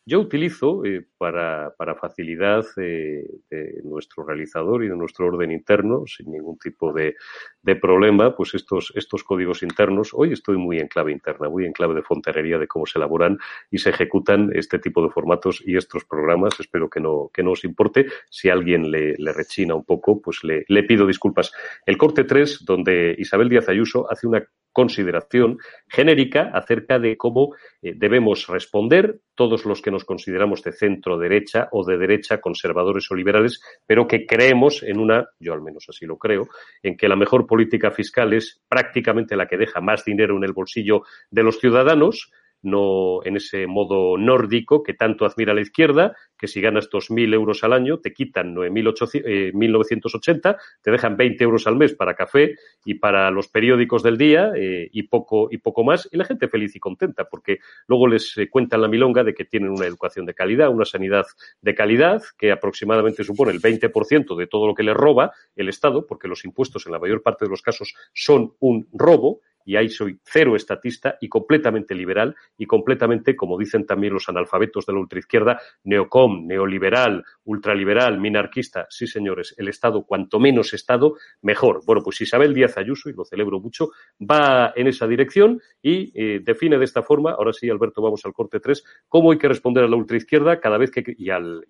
Yo 0.03 0.19
utilizo, 0.19 0.83
eh, 0.83 1.05
para, 1.15 1.75
para, 1.77 1.93
facilidad 1.93 2.65
eh, 2.77 3.23
de 3.51 3.81
nuestro 3.83 4.25
realizador 4.25 4.83
y 4.83 4.87
de 4.87 4.95
nuestro 4.95 5.27
orden 5.27 5.51
interno, 5.51 6.05
sin 6.07 6.31
ningún 6.31 6.57
tipo 6.57 6.91
de, 6.91 7.15
de, 7.61 7.75
problema, 7.75 8.35
pues 8.35 8.55
estos, 8.55 8.91
estos 8.95 9.23
códigos 9.23 9.61
internos. 9.61 10.09
Hoy 10.13 10.33
estoy 10.33 10.57
muy 10.57 10.79
en 10.79 10.87
clave 10.87 11.11
interna, 11.11 11.49
muy 11.49 11.65
en 11.65 11.73
clave 11.73 11.93
de 11.93 12.01
fontanería 12.01 12.57
de 12.57 12.67
cómo 12.67 12.87
se 12.87 12.97
elaboran 12.97 13.37
y 13.69 13.77
se 13.77 13.91
ejecutan 13.91 14.49
este 14.55 14.79
tipo 14.79 15.03
de 15.03 15.11
formatos 15.11 15.61
y 15.63 15.77
estos 15.77 16.03
programas. 16.05 16.59
Espero 16.59 16.89
que 16.89 16.99
no, 16.99 17.29
que 17.31 17.43
no 17.43 17.51
os 17.51 17.63
importe. 17.63 18.07
Si 18.27 18.49
alguien 18.49 18.89
le, 18.89 19.15
rechina 19.33 19.75
un 19.75 19.85
poco, 19.85 20.19
pues 20.19 20.43
le, 20.43 20.65
le 20.67 20.81
pido 20.81 21.05
disculpas. 21.05 21.53
El 21.85 21.97
corte 21.97 22.23
3, 22.23 22.65
donde 22.65 23.15
Isabel 23.19 23.49
Díaz 23.49 23.69
Ayuso 23.69 24.11
hace 24.11 24.25
una 24.25 24.43
consideración 24.71 25.57
genérica 25.88 26.51
acerca 26.53 26.99
de 26.99 27.17
cómo 27.17 27.55
eh, 27.81 27.93
debemos 27.95 28.47
responder 28.47 29.19
todos 29.36 29.65
los 29.65 29.81
que 29.81 29.91
nos 29.91 30.05
consideramos 30.05 30.62
de 30.63 30.71
centro 30.71 31.17
derecha 31.17 31.67
o 31.71 31.86
de 31.86 31.97
derecha, 31.97 32.39
conservadores 32.39 33.10
o 33.12 33.15
liberales, 33.15 33.62
pero 33.86 34.07
que 34.07 34.25
creemos 34.25 34.84
en 34.84 34.99
una, 34.99 35.27
yo 35.39 35.53
al 35.53 35.62
menos 35.62 35.86
así 35.89 36.05
lo 36.05 36.17
creo, 36.17 36.47
en 36.84 36.95
que 36.95 37.07
la 37.07 37.15
mejor 37.15 37.47
política 37.47 37.91
fiscal 37.91 38.34
es 38.34 38.62
prácticamente 38.67 39.36
la 39.36 39.47
que 39.47 39.57
deja 39.57 39.81
más 39.81 40.05
dinero 40.05 40.38
en 40.38 40.43
el 40.43 40.53
bolsillo 40.53 41.03
de 41.29 41.43
los 41.43 41.60
ciudadanos, 41.60 42.31
no 42.62 43.24
en 43.24 43.38
ese 43.38 43.67
modo 43.67 44.17
nórdico 44.17 44.84
que 44.84 44.93
tanto 44.93 45.26
admira 45.26 45.54
la 45.54 45.62
izquierda, 45.62 46.15
que 46.38 46.47
si 46.47 46.62
ganas 46.62 46.89
2.000 46.89 47.34
euros 47.34 47.63
al 47.63 47.74
año 47.74 48.00
te 48.00 48.13
quitan 48.13 48.56
1.980, 48.56 50.52
eh, 50.52 50.58
te 50.82 50.91
dejan 50.91 51.17
20 51.17 51.43
euros 51.43 51.67
al 51.67 51.76
mes 51.76 51.93
para 51.93 52.15
café 52.15 52.56
y 52.84 52.95
para 52.95 53.32
los 53.32 53.47
periódicos 53.47 54.04
del 54.04 54.17
día 54.17 54.52
eh, 54.56 54.89
y, 54.91 55.04
poco, 55.04 55.50
y 55.52 55.58
poco 55.58 55.84
más, 55.84 56.10
y 56.12 56.17
la 56.17 56.26
gente 56.26 56.47
feliz 56.47 56.76
y 56.76 56.80
contenta, 56.80 57.26
porque 57.26 57.60
luego 57.88 58.08
les 58.08 58.38
eh, 58.38 58.50
cuentan 58.50 58.82
la 58.82 58.88
milonga 58.88 59.24
de 59.24 59.34
que 59.34 59.45
tienen 59.45 59.69
una 59.69 59.86
educación 59.86 60.26
de 60.26 60.34
calidad, 60.34 60.69
una 60.69 60.86
sanidad 60.86 61.26
de 61.62 61.76
calidad, 61.76 62.21
que 62.38 62.52
aproximadamente 62.52 63.24
supone 63.24 63.52
el 63.52 63.62
20% 63.62 64.36
de 64.36 64.47
todo 64.47 64.67
lo 64.67 64.74
que 64.74 64.84
les 64.84 64.95
roba 64.95 65.32
el 65.56 65.69
Estado, 65.69 66.06
porque 66.08 66.28
los 66.28 66.45
impuestos 66.45 66.86
en 66.86 66.93
la 66.93 67.00
mayor 67.00 67.21
parte 67.21 67.45
de 67.45 67.50
los 67.50 67.62
casos 67.62 67.93
son 68.13 68.54
un 68.60 68.88
robo, 68.93 69.41
y 69.71 69.77
ahí 69.77 69.88
soy 69.88 70.19
cero 70.25 70.57
estatista 70.57 71.17
y 71.21 71.29
completamente 71.29 71.95
liberal 71.95 72.36
y 72.57 72.65
completamente, 72.65 73.38
como 73.38 73.57
dicen 73.57 73.86
también 73.86 74.13
los 74.13 74.27
analfabetos 74.27 74.86
de 74.86 74.91
la 74.91 74.99
ultraizquierda, 74.99 75.62
neocom, 75.86 76.45
neoliberal, 76.45 77.23
ultraliberal, 77.45 78.19
minarquista. 78.19 78.86
Sí, 78.89 79.07
señores, 79.07 79.55
el 79.57 79.69
Estado, 79.69 80.03
cuanto 80.03 80.41
menos 80.41 80.73
Estado, 80.73 81.15
mejor. 81.41 81.86
Bueno, 81.86 82.01
pues 82.03 82.19
Isabel 82.19 82.53
Díaz 82.53 82.77
Ayuso, 82.77 83.10
y 83.10 83.13
lo 83.13 83.23
celebro 83.23 83.62
mucho, 83.62 83.91
va 84.19 84.73
en 84.75 84.88
esa 84.88 85.07
dirección 85.07 85.62
y 85.81 86.12
eh, 86.15 86.41
define 86.43 86.77
de 86.77 86.84
esta 86.84 87.01
forma, 87.01 87.31
ahora 87.31 87.53
sí, 87.53 87.69
Alberto, 87.69 88.01
vamos 88.01 88.25
al 88.25 88.34
corte 88.34 88.60
3, 88.60 88.84
cómo 89.07 89.31
hay 89.31 89.38
que 89.38 89.47
responder 89.47 89.86
a 89.86 89.88
la 89.88 89.95
ultraizquierda 89.95 90.60
cada 90.60 90.77
vez 90.77 90.91
que, 90.91 91.15
y 91.17 91.29
al, 91.29 91.63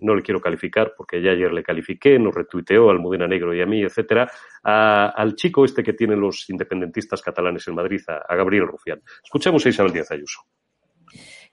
no 0.00 0.14
le 0.14 0.22
quiero 0.22 0.40
calificar 0.40 0.94
porque 0.96 1.20
ya 1.20 1.32
ayer 1.32 1.52
le 1.52 1.62
califiqué, 1.62 2.18
nos 2.18 2.34
retuiteó 2.34 2.90
al 2.90 2.98
Mudena 2.98 3.26
Negro 3.26 3.54
y 3.54 3.60
a 3.60 3.66
mí, 3.66 3.82
etcétera, 3.82 4.30
al 4.62 5.34
chico 5.34 5.64
este 5.64 5.82
que 5.82 5.92
tienen 5.92 6.20
los 6.20 6.48
independentistas 6.48 7.22
catalanes 7.22 7.66
en 7.68 7.74
Madrid, 7.74 8.00
a, 8.06 8.34
Gabriel 8.34 8.66
Rufián. 8.66 9.02
Escuchemos 9.22 9.64
a 9.66 9.68
Isabel 9.68 9.92
Díaz 9.92 10.10
Ayuso. 10.10 10.42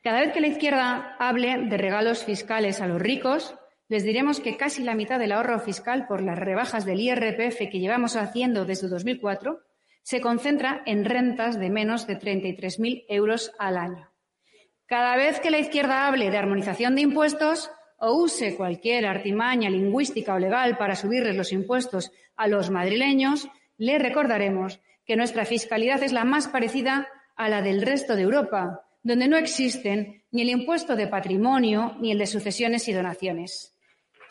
Cada 0.03 0.21
vez 0.21 0.33
que 0.33 0.41
la 0.41 0.47
izquierda 0.47 1.15
hable 1.19 1.67
de 1.69 1.77
regalos 1.77 2.23
fiscales 2.23 2.81
a 2.81 2.87
los 2.87 3.01
ricos, 3.01 3.55
les 3.87 4.03
diremos 4.03 4.39
que 4.39 4.57
casi 4.57 4.83
la 4.83 4.95
mitad 4.95 5.19
del 5.19 5.31
ahorro 5.31 5.59
fiscal 5.59 6.07
por 6.07 6.21
las 6.21 6.39
rebajas 6.39 6.85
del 6.85 7.01
IRPF 7.01 7.57
que 7.69 7.79
llevamos 7.79 8.15
haciendo 8.15 8.65
desde 8.65 8.87
2004 8.87 9.59
se 10.03 10.21
concentra 10.21 10.81
en 10.85 11.05
rentas 11.05 11.59
de 11.59 11.69
menos 11.69 12.07
de 12.07 12.17
33.000 12.17 13.05
euros 13.09 13.51
al 13.59 13.77
año. 13.77 14.09
Cada 14.87 15.15
vez 15.15 15.39
que 15.39 15.51
la 15.51 15.59
izquierda 15.59 16.07
hable 16.07 16.31
de 16.31 16.37
armonización 16.37 16.95
de 16.95 17.01
impuestos, 17.01 17.71
o 18.01 18.13
use 18.13 18.55
cualquier 18.57 19.05
artimaña 19.05 19.69
lingüística 19.69 20.33
o 20.33 20.39
legal 20.39 20.75
para 20.77 20.95
subirles 20.95 21.37
los 21.37 21.51
impuestos 21.51 22.11
a 22.35 22.47
los 22.47 22.71
madrileños, 22.71 23.47
le 23.77 23.99
recordaremos 23.99 24.81
que 25.05 25.15
nuestra 25.15 25.45
fiscalidad 25.45 26.01
es 26.01 26.11
la 26.11 26.25
más 26.25 26.47
parecida 26.47 27.07
a 27.35 27.47
la 27.47 27.61
del 27.61 27.83
resto 27.83 28.15
de 28.15 28.23
Europa, 28.23 28.81
donde 29.03 29.27
no 29.27 29.37
existen 29.37 30.23
ni 30.31 30.41
el 30.41 30.49
impuesto 30.49 30.95
de 30.95 31.07
patrimonio 31.07 31.95
ni 31.99 32.11
el 32.11 32.17
de 32.17 32.25
sucesiones 32.25 32.87
y 32.87 32.93
donaciones. 32.93 33.75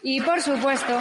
Y, 0.02 0.20
por 0.20 0.40
supuesto, 0.40 0.98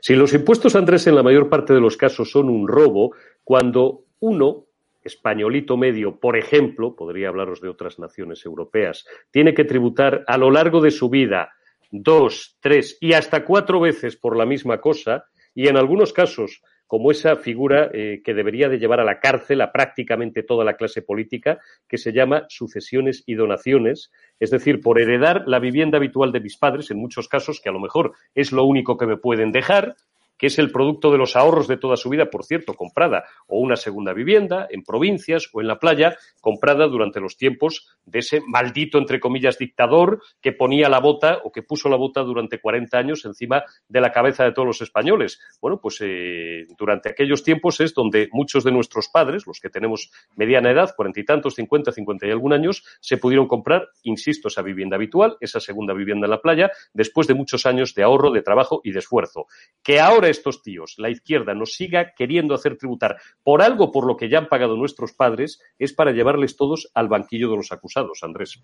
Si 0.00 0.14
los 0.14 0.32
impuestos, 0.34 0.76
Andrés, 0.76 1.08
en 1.08 1.16
la 1.16 1.24
mayor 1.24 1.48
parte 1.48 1.74
de 1.74 1.80
los 1.80 1.96
casos 1.96 2.30
son 2.30 2.48
un 2.48 2.68
robo, 2.68 3.16
cuando 3.42 4.04
uno 4.20 4.65
españolito 5.06 5.76
medio, 5.76 6.20
por 6.20 6.36
ejemplo, 6.36 6.94
podría 6.94 7.28
hablaros 7.28 7.60
de 7.60 7.68
otras 7.68 7.98
naciones 7.98 8.44
europeas, 8.44 9.06
tiene 9.30 9.54
que 9.54 9.64
tributar 9.64 10.24
a 10.26 10.36
lo 10.36 10.50
largo 10.50 10.80
de 10.80 10.90
su 10.90 11.08
vida 11.08 11.52
dos, 11.90 12.58
tres 12.60 12.98
y 13.00 13.12
hasta 13.12 13.44
cuatro 13.44 13.80
veces 13.80 14.16
por 14.16 14.36
la 14.36 14.46
misma 14.46 14.80
cosa, 14.80 15.24
y 15.54 15.68
en 15.68 15.76
algunos 15.76 16.12
casos 16.12 16.62
como 16.86 17.10
esa 17.10 17.36
figura 17.36 17.90
eh, 17.92 18.22
que 18.24 18.34
debería 18.34 18.68
de 18.68 18.78
llevar 18.78 19.00
a 19.00 19.04
la 19.04 19.18
cárcel 19.18 19.60
a 19.60 19.72
prácticamente 19.72 20.42
toda 20.42 20.64
la 20.64 20.76
clase 20.76 21.02
política, 21.02 21.58
que 21.88 21.98
se 21.98 22.12
llama 22.12 22.44
sucesiones 22.48 23.24
y 23.26 23.34
donaciones, 23.34 24.12
es 24.38 24.50
decir, 24.50 24.80
por 24.80 25.00
heredar 25.00 25.44
la 25.46 25.58
vivienda 25.58 25.98
habitual 25.98 26.30
de 26.30 26.40
mis 26.40 26.56
padres, 26.56 26.90
en 26.90 26.98
muchos 26.98 27.28
casos, 27.28 27.60
que 27.60 27.70
a 27.70 27.72
lo 27.72 27.80
mejor 27.80 28.12
es 28.34 28.52
lo 28.52 28.64
único 28.64 28.96
que 28.96 29.06
me 29.06 29.16
pueden 29.16 29.50
dejar, 29.50 29.96
que 30.38 30.46
es 30.48 30.58
el 30.58 30.70
producto 30.70 31.10
de 31.10 31.18
los 31.18 31.36
ahorros 31.36 31.68
de 31.68 31.76
toda 31.76 31.96
su 31.96 32.08
vida, 32.08 32.30
por 32.30 32.44
cierto, 32.44 32.74
comprada, 32.74 33.24
o 33.46 33.58
una 33.58 33.76
segunda 33.76 34.12
vivienda 34.12 34.66
en 34.70 34.82
provincias 34.82 35.48
o 35.52 35.60
en 35.60 35.68
la 35.68 35.78
playa, 35.78 36.16
comprada 36.40 36.86
durante 36.86 37.20
los 37.20 37.36
tiempos 37.36 37.88
de 38.04 38.20
ese 38.20 38.40
maldito, 38.46 38.98
entre 38.98 39.20
comillas, 39.20 39.58
dictador 39.58 40.22
que 40.40 40.52
ponía 40.52 40.88
la 40.88 41.00
bota 41.00 41.40
o 41.44 41.52
que 41.52 41.62
puso 41.62 41.88
la 41.88 41.96
bota 41.96 42.22
durante 42.22 42.60
40 42.60 42.98
años 42.98 43.24
encima 43.24 43.64
de 43.88 44.00
la 44.00 44.12
cabeza 44.12 44.44
de 44.44 44.52
todos 44.52 44.66
los 44.66 44.82
españoles. 44.82 45.40
Bueno, 45.60 45.80
pues 45.80 45.98
eh, 46.00 46.66
durante 46.78 47.10
aquellos 47.10 47.42
tiempos 47.42 47.80
es 47.80 47.94
donde 47.94 48.28
muchos 48.32 48.64
de 48.64 48.72
nuestros 48.72 49.08
padres, 49.08 49.46
los 49.46 49.60
que 49.60 49.70
tenemos 49.70 50.10
mediana 50.36 50.70
edad, 50.70 50.94
cuarenta 50.94 51.20
y 51.20 51.24
tantos, 51.24 51.54
cincuenta, 51.54 51.92
cincuenta 51.92 52.26
y 52.26 52.30
algún 52.30 52.52
años, 52.52 52.84
se 53.00 53.16
pudieron 53.16 53.48
comprar, 53.48 53.88
insisto, 54.02 54.48
esa 54.48 54.62
vivienda 54.62 54.96
habitual, 54.96 55.36
esa 55.40 55.60
segunda 55.60 55.94
vivienda 55.94 56.26
en 56.26 56.30
la 56.30 56.40
playa, 56.40 56.70
después 56.92 57.26
de 57.26 57.34
muchos 57.34 57.66
años 57.66 57.94
de 57.94 58.02
ahorro, 58.02 58.30
de 58.30 58.42
trabajo 58.42 58.80
y 58.84 58.92
de 58.92 59.00
esfuerzo. 59.00 59.46
Que 59.82 60.00
ahora 60.00 60.25
estos 60.30 60.62
tíos, 60.62 60.94
la 60.98 61.10
izquierda, 61.10 61.54
nos 61.54 61.74
siga 61.74 62.14
queriendo 62.14 62.54
hacer 62.54 62.76
tributar 62.76 63.16
por 63.42 63.62
algo 63.62 63.92
por 63.92 64.06
lo 64.06 64.16
que 64.16 64.28
ya 64.28 64.38
han 64.38 64.48
pagado 64.48 64.76
nuestros 64.76 65.12
padres, 65.12 65.60
es 65.78 65.92
para 65.92 66.12
llevarles 66.12 66.56
todos 66.56 66.90
al 66.94 67.08
banquillo 67.08 67.50
de 67.50 67.56
los 67.56 67.72
acusados, 67.72 68.22
Andrés. 68.22 68.60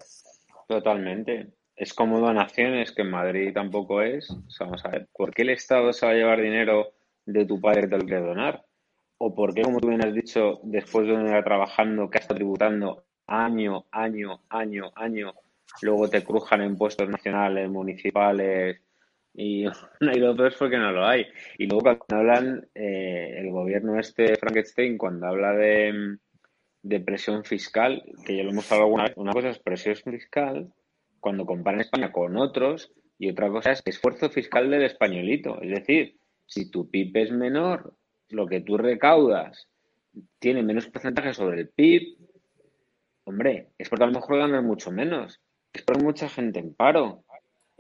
Totalmente. 0.68 1.48
Es 1.74 1.94
como 1.94 2.20
donaciones, 2.20 2.92
que 2.92 3.02
en 3.02 3.10
Madrid 3.10 3.52
tampoco 3.52 4.02
es. 4.02 4.28
vamos 4.60 4.84
a 4.84 4.90
ver, 4.90 5.08
¿por 5.12 5.32
qué 5.32 5.42
el 5.42 5.50
Estado 5.50 5.92
se 5.92 6.06
va 6.06 6.12
a 6.12 6.14
llevar 6.14 6.40
dinero 6.40 6.92
de 7.26 7.44
tu 7.46 7.60
padre 7.60 7.88
te 7.88 8.20
donar? 8.20 8.64
¿O 9.18 9.34
por 9.34 9.54
qué, 9.54 9.62
como 9.62 9.80
tú 9.80 9.88
bien 9.88 10.04
has 10.04 10.14
dicho, 10.14 10.60
después 10.64 11.06
de 11.06 11.16
venir 11.16 11.42
trabajando, 11.44 12.10
que 12.10 12.18
está 12.18 12.34
tributando 12.34 13.04
año, 13.26 13.86
año, 13.90 14.40
año, 14.48 14.90
año, 14.94 15.34
luego 15.80 16.08
te 16.08 16.24
crujan 16.24 16.62
impuestos 16.62 17.08
nacionales, 17.08 17.70
municipales, 17.70 18.80
y 19.34 19.64
no 20.00 20.10
hay 20.10 20.20
dos 20.20 20.54
porque 20.58 20.78
no 20.78 20.92
lo 20.92 21.06
hay. 21.06 21.26
Y 21.58 21.66
luego 21.66 21.96
cuando 22.06 22.16
hablan, 22.16 22.68
eh, 22.74 23.36
el 23.38 23.50
gobierno 23.50 23.98
este 23.98 24.36
Frankenstein, 24.36 24.98
cuando 24.98 25.26
habla 25.26 25.52
de, 25.52 26.18
de 26.82 27.00
presión 27.00 27.44
fiscal, 27.44 28.02
que 28.24 28.36
ya 28.36 28.42
lo 28.44 28.50
hemos 28.50 28.70
hablado 28.70 28.86
alguna 28.86 29.04
vez, 29.04 29.16
una 29.16 29.32
cosa 29.32 29.50
es 29.50 29.58
presión 29.58 29.96
fiscal 29.96 30.72
cuando 31.20 31.46
comparan 31.46 31.80
España 31.80 32.10
con 32.10 32.36
otros 32.36 32.92
y 33.18 33.30
otra 33.30 33.48
cosa 33.48 33.70
es 33.70 33.82
esfuerzo 33.84 34.28
fiscal 34.30 34.68
del 34.70 34.82
españolito. 34.82 35.60
Es 35.62 35.70
decir, 35.70 36.16
si 36.46 36.70
tu 36.70 36.90
PIB 36.90 37.16
es 37.16 37.30
menor, 37.30 37.94
lo 38.28 38.46
que 38.46 38.60
tú 38.60 38.76
recaudas 38.76 39.68
tiene 40.38 40.62
menos 40.62 40.88
porcentaje 40.88 41.32
sobre 41.32 41.60
el 41.60 41.68
PIB, 41.68 42.16
hombre, 43.24 43.68
es 43.78 43.88
porque 43.88 44.04
a 44.04 44.08
lo 44.08 44.12
mejor 44.12 44.38
ganas 44.38 44.64
mucho 44.64 44.90
menos. 44.90 45.40
Es 45.72 45.82
porque 45.82 46.02
mucha 46.02 46.28
gente 46.28 46.58
en 46.58 46.74
paro. 46.74 47.24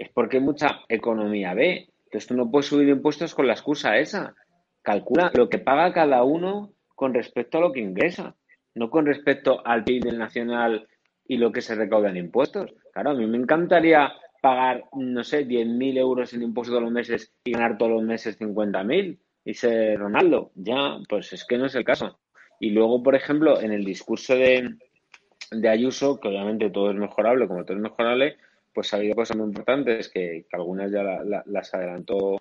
Es 0.02 0.08
porque 0.08 0.38
hay 0.38 0.42
mucha 0.42 0.80
economía 0.88 1.54
B. 1.54 1.88
Entonces 2.06 2.26
tú 2.26 2.34
no 2.34 2.50
puedes 2.50 2.66
subir 2.66 2.88
impuestos 2.88 3.36
con 3.36 3.46
la 3.46 3.52
excusa 3.52 3.98
esa. 3.98 4.34
Calcula 4.82 5.30
lo 5.32 5.48
que 5.48 5.60
paga 5.60 5.92
cada 5.92 6.24
uno 6.24 6.72
con 6.96 7.14
respecto 7.14 7.58
a 7.58 7.60
lo 7.60 7.72
que 7.72 7.80
ingresa, 7.80 8.34
no 8.74 8.90
con 8.90 9.06
respecto 9.06 9.64
al 9.64 9.84
PIB 9.84 10.02
del 10.02 10.18
nacional 10.18 10.88
y 11.24 11.36
lo 11.36 11.52
que 11.52 11.60
se 11.60 11.76
recauda 11.76 12.10
en 12.10 12.16
impuestos. 12.16 12.74
Claro, 12.92 13.10
a 13.10 13.14
mí 13.14 13.26
me 13.28 13.38
encantaría 13.38 14.12
pagar, 14.40 14.86
no 14.92 15.22
sé, 15.22 15.46
10.000 15.46 15.98
euros 15.98 16.34
en 16.34 16.42
impuestos 16.42 16.72
todos 16.72 16.82
los 16.82 16.92
meses 16.92 17.32
y 17.44 17.52
ganar 17.52 17.78
todos 17.78 17.92
los 17.92 18.02
meses 18.02 18.40
50.000 18.40 19.18
y 19.44 19.54
ser 19.54 20.00
Ronaldo. 20.00 20.50
Ya, 20.56 20.98
pues 21.08 21.32
es 21.32 21.44
que 21.44 21.58
no 21.58 21.66
es 21.66 21.76
el 21.76 21.84
caso. 21.84 22.18
Y 22.58 22.70
luego, 22.70 23.04
por 23.04 23.14
ejemplo, 23.14 23.60
en 23.60 23.70
el 23.70 23.84
discurso 23.84 24.34
de, 24.34 24.68
de 25.52 25.68
Ayuso, 25.68 26.18
que 26.18 26.26
obviamente 26.26 26.70
todo 26.70 26.90
es 26.90 26.96
mejorable, 26.96 27.46
como 27.46 27.64
todo 27.64 27.76
es 27.76 27.82
mejorable, 27.84 28.36
pues 28.72 28.92
ha 28.92 28.96
habido 28.96 29.14
cosas 29.14 29.36
muy 29.36 29.46
importantes 29.46 30.08
que, 30.08 30.46
algunas 30.52 30.90
ya 30.90 31.02
las 31.02 31.74
adelantó 31.74 32.40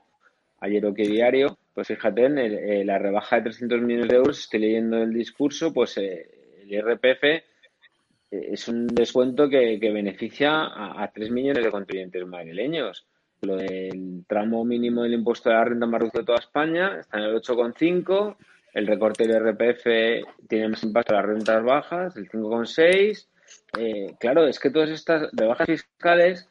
ayer 0.59 0.85
o 0.85 0.93
que 0.93 1.07
diario. 1.07 1.57
Pues 1.73 1.87
fíjate, 1.87 2.25
en 2.25 2.37
eh, 2.37 2.85
la 2.85 2.97
rebaja 2.97 3.37
de 3.37 3.43
300 3.43 3.81
millones 3.81 4.09
de 4.09 4.15
euros, 4.15 4.39
estoy 4.39 4.59
leyendo 4.59 4.97
el 4.97 5.13
discurso, 5.13 5.73
pues 5.73 5.97
eh, 5.97 6.29
el 6.61 6.71
IRPF 6.71 7.23
eh, 7.23 7.41
es 8.29 8.67
un 8.67 8.87
descuento 8.87 9.49
que, 9.49 9.77
beneficia 9.79 10.65
a, 10.65 11.03
a 11.03 11.11
3 11.11 11.31
millones 11.31 11.63
de 11.63 11.71
contribuyentes 11.71 12.25
madrileños. 12.25 13.07
Lo 13.41 13.55
del 13.55 14.23
tramo 14.27 14.63
mínimo 14.63 15.03
del 15.03 15.15
impuesto 15.15 15.49
de 15.49 15.55
la 15.55 15.65
renta 15.65 15.85
más 15.87 15.99
reducido 15.99 16.21
de 16.21 16.25
toda 16.27 16.39
España 16.39 16.99
está 16.99 17.17
en 17.17 17.23
el 17.23 17.35
8,5 17.35 18.37
el 18.73 18.87
recorte 18.87 19.27
del 19.27 19.53
RPF 19.53 20.47
tiene 20.47 20.69
más 20.69 20.83
impacto 20.83 21.13
en 21.13 21.17
las 21.17 21.25
rentas 21.25 21.63
bajas, 21.63 22.15
el 22.15 22.29
5,6. 22.29 23.27
Eh, 23.77 24.15
claro, 24.19 24.47
es 24.47 24.59
que 24.59 24.69
todas 24.69 24.89
estas 24.89 25.29
rebajas 25.33 25.67
fiscales 25.67 26.49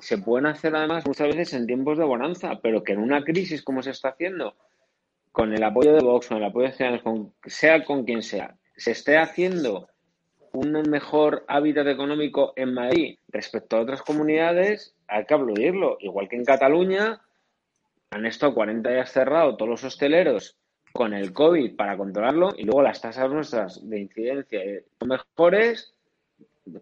se 0.00 0.18
pueden 0.18 0.46
hacer 0.46 0.74
además 0.74 1.06
muchas 1.06 1.28
veces 1.28 1.54
en 1.54 1.66
tiempos 1.66 1.98
de 1.98 2.04
bonanza, 2.04 2.60
pero 2.62 2.82
que 2.82 2.92
en 2.92 3.00
una 3.00 3.24
crisis 3.24 3.62
como 3.62 3.82
se 3.82 3.90
está 3.90 4.10
haciendo, 4.10 4.56
con 5.32 5.52
el 5.52 5.62
apoyo 5.62 5.92
de 5.92 6.02
Vox, 6.02 6.28
con 6.28 6.38
el 6.38 6.44
apoyo 6.44 6.68
de 6.68 6.74
Ciudadanos, 6.74 7.28
sea 7.46 7.84
con 7.84 8.04
quien 8.04 8.22
sea, 8.22 8.56
se 8.76 8.92
esté 8.92 9.18
haciendo 9.18 9.88
un 10.52 10.72
mejor 10.88 11.44
hábitat 11.48 11.88
económico 11.88 12.52
en 12.56 12.74
Madrid 12.74 13.18
respecto 13.28 13.76
a 13.76 13.80
otras 13.80 14.02
comunidades, 14.02 14.94
hay 15.08 15.24
que 15.24 15.34
aplaudirlo. 15.34 15.96
Igual 16.00 16.28
que 16.28 16.36
en 16.36 16.44
Cataluña, 16.44 17.20
han 18.10 18.26
estado 18.26 18.54
40 18.54 18.88
días 18.90 19.10
cerrados 19.10 19.56
todos 19.56 19.68
los 19.68 19.84
hosteleros 19.84 20.56
con 20.92 21.12
el 21.12 21.32
COVID 21.32 21.74
para 21.74 21.96
controlarlo 21.96 22.50
y 22.56 22.62
luego 22.62 22.82
las 22.82 23.00
tasas 23.00 23.28
nuestras 23.30 23.88
de 23.88 24.00
incidencia 24.00 24.60
son 25.00 25.08
mejores, 25.08 25.93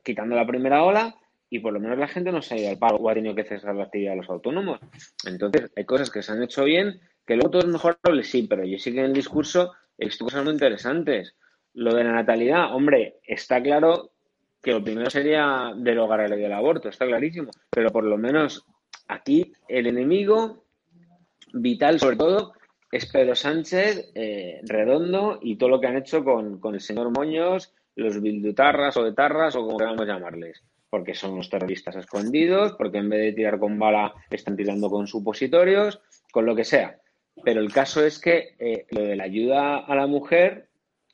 quitando 0.02 0.34
la 0.34 0.46
primera 0.46 0.84
ola, 0.84 1.16
y 1.50 1.58
por 1.58 1.72
lo 1.72 1.80
menos 1.80 1.98
la 1.98 2.08
gente 2.08 2.32
no 2.32 2.40
se 2.40 2.54
ha 2.54 2.58
ido 2.58 2.70
al 2.70 2.78
paro 2.78 2.96
o 2.96 3.10
ha 3.10 3.14
tenido 3.14 3.34
que 3.34 3.44
cesar 3.44 3.74
la 3.74 3.84
actividad 3.84 4.12
de 4.12 4.18
los 4.18 4.30
autónomos. 4.30 4.80
Entonces, 5.26 5.70
hay 5.76 5.84
cosas 5.84 6.10
que 6.10 6.22
se 6.22 6.32
han 6.32 6.42
hecho 6.42 6.64
bien, 6.64 7.00
que 7.26 7.36
luego 7.36 7.50
todo 7.50 7.62
es 7.62 7.68
mejorable, 7.68 8.22
sí, 8.24 8.46
pero 8.48 8.64
yo 8.64 8.78
sí 8.78 8.92
que 8.92 9.00
en 9.00 9.06
el 9.06 9.12
discurso 9.12 9.72
he 9.98 10.06
visto 10.06 10.24
cosas 10.24 10.44
muy 10.44 10.54
interesantes. 10.54 11.34
Lo 11.74 11.94
de 11.94 12.04
la 12.04 12.12
natalidad, 12.12 12.74
hombre, 12.74 13.20
está 13.26 13.62
claro 13.62 14.12
que 14.62 14.72
lo 14.72 14.82
primero 14.82 15.10
sería 15.10 15.72
derogar 15.76 16.20
la 16.20 16.28
ley 16.28 16.40
del 16.40 16.52
aborto, 16.52 16.88
está 16.88 17.06
clarísimo, 17.06 17.50
pero 17.68 17.90
por 17.90 18.04
lo 18.04 18.16
menos 18.16 18.64
aquí 19.08 19.52
el 19.68 19.88
enemigo 19.88 20.64
vital, 21.52 21.98
sobre 21.98 22.16
todo, 22.16 22.54
es 22.90 23.10
Pedro 23.10 23.34
Sánchez, 23.34 24.12
eh, 24.14 24.60
Redondo 24.64 25.38
y 25.42 25.56
todo 25.56 25.70
lo 25.70 25.80
que 25.80 25.86
han 25.86 25.96
hecho 25.96 26.22
con, 26.22 26.60
el 26.74 26.80
señor 26.80 27.10
Moños, 27.10 27.74
los 27.96 28.20
bildutarras 28.20 28.96
o 28.96 29.06
etarras 29.06 29.56
o 29.56 29.64
como 29.64 29.78
queramos 29.78 30.06
llamarles. 30.06 30.62
Porque 30.90 31.14
son 31.14 31.36
los 31.36 31.48
terroristas 31.48 31.96
escondidos, 31.96 32.72
porque 32.72 32.98
en 32.98 33.08
vez 33.08 33.20
de 33.20 33.32
tirar 33.32 33.58
con 33.58 33.78
bala 33.78 34.12
están 34.30 34.56
tirando 34.56 34.90
con 34.90 35.06
supositorios, 35.06 36.00
con 36.30 36.44
lo 36.44 36.54
que 36.54 36.64
sea. 36.64 37.00
Pero 37.44 37.60
el 37.60 37.72
caso 37.72 38.04
es 38.04 38.18
que 38.18 38.56
eh, 38.58 38.86
lo 38.90 39.02
de 39.02 39.16
la 39.16 39.24
ayuda 39.24 39.78
a 39.78 39.94
la 39.94 40.06
mujer, 40.06 40.68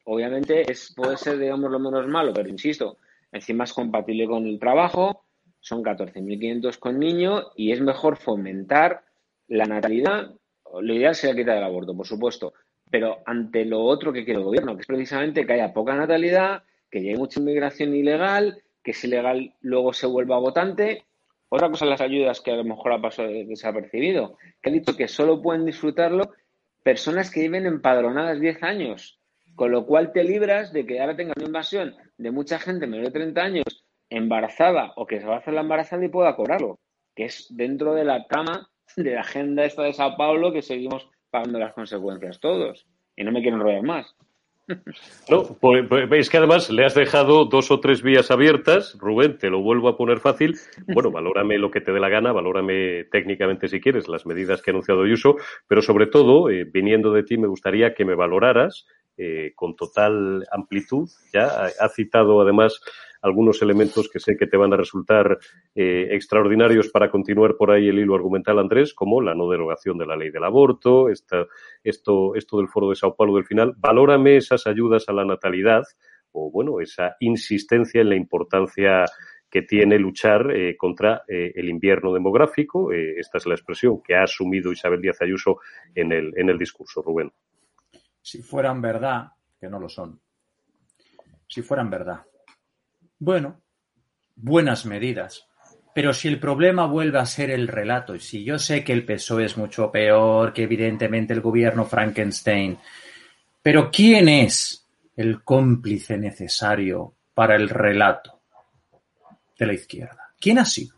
obviamente, 0.05 0.71
es, 0.71 0.93
puede 0.97 1.17
ser, 1.17 1.39
digamos, 1.39 1.71
lo 1.71 1.79
menos 1.79 2.09
malo, 2.09 2.33
pero 2.33 2.49
insisto, 2.49 2.99
encima 3.31 3.65
es 3.65 3.73
compatible 3.73 4.27
con 4.27 4.47
el 4.47 4.59
trabajo, 4.59 5.25
son 5.61 5.85
14.500 5.85 6.79
con 6.79 6.99
niño 6.99 7.51
y 7.55 7.71
es 7.71 7.81
mejor 7.81 8.17
fomentar 8.17 9.05
la 9.47 9.65
natalidad 9.67 10.33
lo 10.81 10.95
ideal 10.95 11.15
sería 11.15 11.37
quitar 11.37 11.59
el 11.59 11.65
aborto, 11.65 11.97
por 11.97 12.07
supuesto, 12.07 12.55
pero 12.91 13.19
ante 13.27 13.65
lo 13.65 13.83
otro 13.83 14.13
que 14.13 14.25
quiere 14.25 14.41
el 14.41 14.45
gobierno, 14.45 14.75
que 14.75 14.83
es 14.83 14.87
precisamente 14.87 15.47
que 15.47 15.53
haya 15.53 15.73
poca 15.73 15.95
natalidad, 15.95 16.63
que 16.91 17.01
llegue 17.01 17.17
mucha 17.17 17.41
inmigración 17.41 17.95
ilegal, 17.95 18.63
que 18.83 18.93
si 18.93 19.07
ilegal 19.07 19.55
luego 19.61 19.93
se 19.93 20.07
vuelva 20.07 20.39
votante. 20.39 21.05
Otra 21.49 21.71
cosa 21.71 21.87
las 21.87 22.01
ayudas 22.01 22.41
que 22.41 22.53
a 22.53 22.57
lo 22.57 22.65
mejor 22.65 22.93
ha 22.93 23.01
pasado 23.01 23.29
desapercibido, 23.29 24.37
que 24.63 24.71
ha 24.71 24.73
dicho 24.73 24.97
que 24.97 25.09
solo 25.09 25.41
pueden 25.41 25.65
disfrutarlo 25.65 26.33
personas 26.83 27.31
que 27.31 27.41
viven 27.41 27.67
empadronadas 27.67 28.41
10 28.41 28.63
años, 28.63 29.19
con 29.55 29.73
lo 29.73 29.87
cual 29.87 30.13
te 30.13 30.25
libras 30.25 30.73
de 30.73 30.87
que 30.87 31.01
ahora 31.01 31.17
tengas 31.17 31.37
una 31.37 31.47
invasión 31.47 31.97
de 32.17 32.31
mucha 32.31 32.59
gente 32.59 32.87
menor 32.87 33.07
de 33.07 33.13
30 33.13 33.41
años 33.41 33.85
embarazada 34.11 34.93
o 34.97 35.07
que 35.07 35.21
se 35.21 35.27
va 35.27 35.37
a 35.37 35.39
hacer 35.39 35.55
la 35.55 35.63
embarazada 35.63 36.05
y 36.05 36.09
pueda 36.09 36.37
cobrarlo, 36.37 36.79
que 37.15 37.25
es 37.25 37.47
dentro 37.51 37.95
de 37.95 38.05
la 38.05 38.27
cama 38.27 38.71
de 38.97 39.15
la 39.15 39.21
agenda 39.21 39.65
esta 39.65 39.83
de 39.83 39.93
Sao 39.93 40.17
Paulo 40.17 40.53
que 40.53 40.63
seguimos 40.63 41.09
pagando 41.31 41.59
las 41.59 41.75
consecuencias 41.75 42.41
todos. 42.41 42.87
Y 43.17 43.25
no 43.25 43.33
me 43.33 43.43
quiero 43.43 43.57
enrollar 43.57 43.83
más. 43.83 44.15
No, 45.31 45.57
pues, 45.61 45.87
pues, 45.89 46.11
es 46.13 46.31
que 46.31 46.37
además 46.37 46.71
le 46.71 46.85
has 46.85 46.95
dejado 46.95 47.47
dos 47.47 47.71
o 47.71 47.81
tres 47.81 48.03
vías 48.03 48.31
abiertas. 48.31 48.97
Rubén, 48.99 49.39
te 49.39 49.51
lo 49.51 49.61
vuelvo 49.61 49.89
a 49.89 49.97
poner 49.97 50.21
fácil. 50.21 50.59
Bueno, 50.87 51.11
valórame 51.11 51.59
lo 51.59 51.71
que 51.71 51.81
te 51.81 51.93
dé 51.93 52.01
la 52.01 52.09
gana, 52.09 52.33
valórame 52.33 53.05
técnicamente 53.05 53.69
si 53.69 53.81
quieres 53.81 54.09
las 54.09 54.27
medidas 54.27 54.63
que 54.63 54.71
ha 54.71 54.73
anunciado 54.73 55.07
Yuso, 55.07 55.37
pero 55.67 55.83
sobre 55.83 56.07
todo, 56.07 56.51
eh, 56.51 56.65
viniendo 56.65 57.13
de 57.13 57.23
ti, 57.23 57.39
me 57.39 57.47
gustaría 57.47 57.95
que 57.95 58.05
me 58.05 58.15
valoraras 58.15 58.87
eh, 59.19 59.53
con 59.55 59.77
total 59.77 60.47
amplitud. 60.51 61.09
Ya 61.33 61.67
ha 61.79 61.89
citado 61.89 62.41
además 62.41 62.81
algunos 63.23 63.63
elementos 63.63 64.09
que 64.09 64.21
sé 64.21 64.37
que 64.37 64.47
te 64.47 64.57
van 64.57 64.73
a 64.73 64.77
resultar 64.77 65.39
eh, 65.75 66.09
extraordinarios 66.11 66.89
para 66.89 67.11
continuar 67.11 67.57
por 67.57 67.71
ahí 67.71 67.89
el 67.89 67.99
hilo 67.99 68.15
argumental, 68.15 68.59
Andrés, 68.59 68.95
como 68.95 69.21
la 69.21 69.35
no 69.35 69.51
derogación 69.51 69.99
de 69.99 70.07
la 70.07 70.17
ley 70.17 70.31
del 70.31 70.45
aborto, 70.45 71.09
esta, 71.09 71.47
esto, 71.83 72.35
esto 72.35 72.59
del 72.59 72.69
foro 72.69 72.91
de 72.91 72.97
Sao 72.97 73.17
Paulo 73.17 73.35
del 73.35 73.45
final. 73.45 73.75
Valórame 73.77 74.37
esas 74.37 74.67
ayudas 74.67 75.09
a 75.09 75.13
la 75.13 75.25
natalidad 75.25 75.85
o, 76.33 76.51
bueno, 76.51 76.81
esa 76.81 77.17
insistencia 77.21 78.01
en 78.01 78.11
la 78.11 78.17
importancia 78.17 79.05
que 79.51 79.63
tiene 79.63 79.99
luchar 79.99 80.51
eh, 80.55 80.77
contra 80.77 81.23
eh, 81.27 81.53
el 81.55 81.71
invierno 81.71 82.13
demográfico. 82.13 82.93
esta 82.93 83.39
es 83.39 83.47
la 83.47 83.55
expresión 83.55 84.03
que 84.03 84.15
ha 84.15 84.25
asumido 84.25 84.71
Isabel 84.71 85.01
Díaz 85.01 85.23
Ayuso 85.23 85.59
en 85.95 86.13
el, 86.13 86.35
en 86.37 86.51
el 86.51 86.59
discurso, 86.59 87.03
Rubén. 87.03 87.33
Si 88.31 88.43
fueran 88.43 88.83
verdad, 88.83 89.33
que 89.59 89.71
no 89.71 89.81
lo 89.81 89.89
son, 89.89 90.21
si 91.49 91.63
fueran 91.63 91.89
verdad, 91.89 92.21
bueno, 93.19 93.63
buenas 94.37 94.85
medidas. 94.85 95.49
Pero 95.95 96.13
si 96.13 96.29
el 96.29 96.39
problema 96.39 96.85
vuelve 96.85 97.21
a 97.21 97.25
ser 97.25 97.51
el 97.51 97.67
relato, 97.67 98.15
y 98.15 98.21
si 98.21 98.45
yo 98.45 98.59
sé 98.59 98.85
que 98.85 98.93
el 98.93 99.07
PSOE 99.07 99.47
es 99.47 99.57
mucho 99.57 99.91
peor 99.91 100.53
que 100.53 100.65
evidentemente 100.65 101.33
el 101.33 101.41
gobierno 101.41 101.87
Frankenstein, 101.87 102.77
pero 103.63 103.91
¿quién 103.91 104.29
es 104.29 104.87
el 105.17 105.43
cómplice 105.43 106.19
necesario 106.19 107.15
para 107.33 107.57
el 107.57 107.71
relato 107.71 108.43
de 109.59 109.67
la 109.67 109.73
izquierda? 109.73 110.35
¿Quién 110.39 110.59
ha 110.59 110.67
sido? 110.67 110.97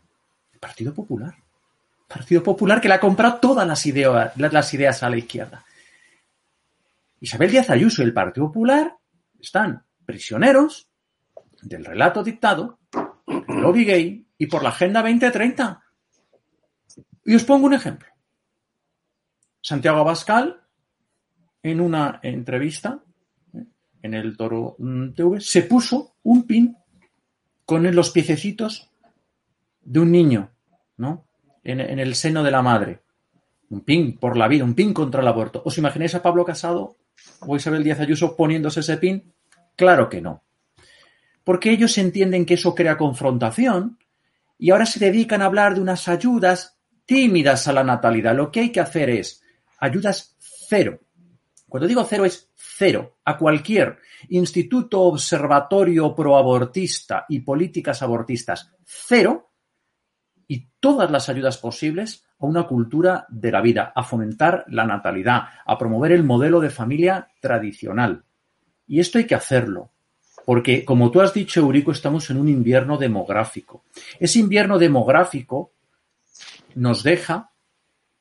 El 0.51 0.59
Partido 0.59 0.93
Popular. 0.93 1.33
El 1.33 2.07
Partido 2.13 2.43
Popular 2.43 2.81
que 2.81 2.89
le 2.89 2.95
ha 2.95 2.99
comprado 2.99 3.39
todas 3.39 3.65
las 3.65 3.85
las 4.51 4.73
ideas 4.73 5.01
a 5.01 5.09
la 5.09 5.15
izquierda. 5.15 5.63
Isabel 7.21 7.51
Díaz 7.51 7.69
Ayuso 7.69 8.01
y 8.01 8.05
el 8.05 8.13
Partido 8.13 8.47
Popular 8.47 8.97
están 9.39 9.85
prisioneros 10.05 10.89
del 11.61 11.85
relato 11.85 12.23
dictado, 12.23 12.79
el 13.27 13.61
lobby 13.61 13.85
gay 13.85 14.27
y 14.39 14.47
por 14.47 14.63
la 14.63 14.69
Agenda 14.69 15.03
2030. 15.03 15.83
Y 17.25 17.35
os 17.35 17.43
pongo 17.43 17.67
un 17.67 17.75
ejemplo. 17.75 18.09
Santiago 19.61 19.99
Abascal, 19.99 20.61
en 21.61 21.79
una 21.79 22.19
entrevista 22.23 23.03
en 24.01 24.13
el 24.15 24.35
Toro 24.35 24.75
TV, 25.15 25.39
se 25.39 25.61
puso 25.61 26.15
un 26.23 26.47
pin 26.47 26.75
con 27.65 27.95
los 27.95 28.09
piececitos 28.09 28.89
de 29.81 29.99
un 29.99 30.11
niño, 30.11 30.49
¿no? 30.97 31.27
En, 31.63 31.79
en, 31.79 31.99
el 31.99 32.15
seno 32.15 32.41
de 32.41 32.49
la 32.49 32.63
madre. 32.63 33.03
Un 33.69 33.81
pin 33.81 34.17
por 34.17 34.35
la 34.35 34.47
vida, 34.47 34.63
un 34.63 34.73
pin 34.73 34.91
contra 34.91 35.21
el 35.21 35.27
aborto. 35.27 35.61
¿Os 35.63 35.77
imagináis 35.77 36.15
a 36.15 36.23
Pablo 36.23 36.43
Casado 36.43 36.97
o 37.41 37.55
Isabel 37.55 37.83
Díaz 37.83 37.99
Ayuso 37.99 38.35
poniéndose 38.35 38.81
ese 38.81 38.97
pin 38.97 39.33
Claro 39.75 40.09
que 40.09 40.21
no. 40.21 40.43
Porque 41.43 41.71
ellos 41.71 41.97
entienden 41.97 42.45
que 42.45 42.53
eso 42.53 42.75
crea 42.75 42.97
confrontación 42.97 43.97
y 44.59 44.69
ahora 44.69 44.85
se 44.85 44.99
dedican 44.99 45.41
a 45.41 45.45
hablar 45.45 45.73
de 45.73 45.81
unas 45.81 46.07
ayudas 46.07 46.77
tímidas 47.05 47.67
a 47.67 47.73
la 47.73 47.83
natalidad. 47.83 48.35
Lo 48.35 48.51
que 48.51 48.59
hay 48.59 48.71
que 48.71 48.79
hacer 48.79 49.09
es 49.09 49.43
ayudas 49.79 50.35
cero. 50.39 50.99
Cuando 51.67 51.87
digo 51.87 52.05
cero 52.07 52.25
es 52.25 52.51
cero 52.55 53.17
a 53.25 53.37
cualquier 53.37 53.97
instituto, 54.29 55.01
observatorio 55.01 56.13
proabortista 56.13 57.25
y 57.27 57.39
políticas 57.39 58.03
abortistas. 58.03 58.71
Cero 58.85 59.50
y 60.51 60.67
todas 60.81 61.09
las 61.09 61.29
ayudas 61.29 61.57
posibles 61.57 62.25
a 62.37 62.45
una 62.45 62.63
cultura 62.63 63.25
de 63.29 63.53
la 63.53 63.61
vida, 63.61 63.93
a 63.95 64.03
fomentar 64.03 64.65
la 64.67 64.85
natalidad, 64.85 65.43
a 65.65 65.77
promover 65.77 66.11
el 66.11 66.25
modelo 66.25 66.59
de 66.59 66.69
familia 66.69 67.29
tradicional. 67.39 68.25
Y 68.85 68.99
esto 68.99 69.17
hay 69.17 69.23
que 69.23 69.35
hacerlo, 69.35 69.91
porque 70.45 70.83
como 70.83 71.09
tú 71.09 71.21
has 71.21 71.33
dicho, 71.33 71.61
Eurico, 71.61 71.93
estamos 71.93 72.29
en 72.31 72.37
un 72.37 72.49
invierno 72.49 72.97
demográfico. 72.97 73.85
Ese 74.19 74.39
invierno 74.39 74.77
demográfico 74.77 75.71
nos 76.75 77.01
deja 77.01 77.51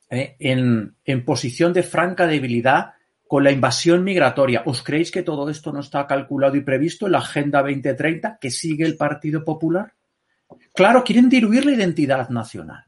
eh, 0.08 0.36
en, 0.38 0.94
en 1.04 1.24
posición 1.24 1.72
de 1.72 1.82
franca 1.82 2.28
debilidad 2.28 2.92
con 3.26 3.42
la 3.42 3.50
invasión 3.50 4.04
migratoria. 4.04 4.62
¿Os 4.66 4.84
creéis 4.84 5.10
que 5.10 5.24
todo 5.24 5.50
esto 5.50 5.72
no 5.72 5.80
está 5.80 6.06
calculado 6.06 6.54
y 6.54 6.60
previsto 6.60 7.06
en 7.06 7.12
la 7.12 7.18
Agenda 7.18 7.60
2030 7.60 8.38
que 8.40 8.52
sigue 8.52 8.84
el 8.84 8.96
Partido 8.96 9.44
Popular? 9.44 9.94
Claro, 10.74 11.04
quieren 11.04 11.28
diluir 11.28 11.64
la 11.64 11.72
identidad 11.72 12.28
nacional. 12.28 12.84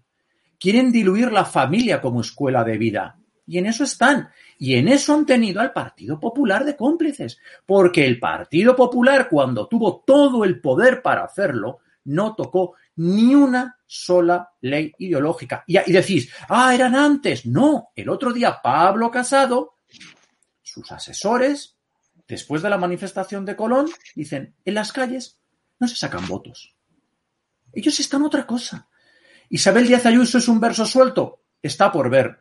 Quieren 0.58 0.92
diluir 0.92 1.32
la 1.32 1.44
familia 1.44 2.00
como 2.00 2.20
escuela 2.20 2.64
de 2.64 2.78
vida. 2.78 3.18
Y 3.46 3.58
en 3.58 3.66
eso 3.66 3.84
están. 3.84 4.30
Y 4.58 4.76
en 4.76 4.88
eso 4.88 5.12
han 5.14 5.26
tenido 5.26 5.60
al 5.60 5.72
Partido 5.72 6.20
Popular 6.20 6.64
de 6.64 6.76
cómplices. 6.76 7.38
Porque 7.66 8.06
el 8.06 8.18
Partido 8.18 8.76
Popular, 8.76 9.28
cuando 9.28 9.66
tuvo 9.66 10.02
todo 10.06 10.44
el 10.44 10.60
poder 10.60 11.02
para 11.02 11.24
hacerlo, 11.24 11.80
no 12.04 12.34
tocó 12.34 12.74
ni 12.96 13.34
una 13.34 13.78
sola 13.86 14.50
ley 14.60 14.92
ideológica. 14.98 15.64
Y, 15.66 15.92
decís, 15.92 16.32
ah, 16.48 16.74
eran 16.74 16.94
antes. 16.94 17.46
No, 17.46 17.88
el 17.94 18.08
otro 18.08 18.32
día 18.32 18.60
Pablo 18.62 19.10
Casado, 19.10 19.78
sus 20.62 20.90
asesores, 20.92 21.76
después 22.26 22.62
de 22.62 22.70
la 22.70 22.78
manifestación 22.78 23.44
de 23.44 23.56
Colón, 23.56 23.90
dicen, 24.14 24.54
en 24.64 24.74
las 24.74 24.92
calles 24.92 25.38
no 25.78 25.88
se 25.88 25.96
sacan 25.96 26.26
votos. 26.26 26.71
Ellos 27.72 27.98
están 28.00 28.22
otra 28.22 28.46
cosa. 28.46 28.88
Isabel 29.48 29.86
Díaz 29.86 30.06
Ayuso 30.06 30.38
es 30.38 30.48
un 30.48 30.60
verso 30.60 30.86
suelto. 30.86 31.42
Está 31.62 31.92
por 31.92 32.10
ver. 32.10 32.38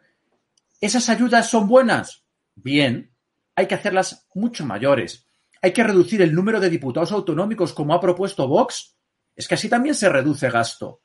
¿Esas 0.79 1.09
ayudas 1.09 1.49
son 1.49 1.67
buenas? 1.67 2.25
Bien. 2.55 3.13
Hay 3.55 3.67
que 3.67 3.75
hacerlas 3.75 4.27
mucho 4.33 4.65
mayores. 4.65 5.27
Hay 5.61 5.73
que 5.73 5.83
reducir 5.83 6.21
el 6.21 6.33
número 6.33 6.59
de 6.59 6.69
diputados 6.69 7.11
autonómicos 7.11 7.73
como 7.73 7.93
ha 7.93 8.01
propuesto 8.01 8.47
Vox. 8.47 8.97
Es 9.35 9.47
que 9.47 9.55
así 9.55 9.69
también 9.69 9.93
se 9.93 10.09
reduce 10.09 10.49
gasto. 10.49 11.01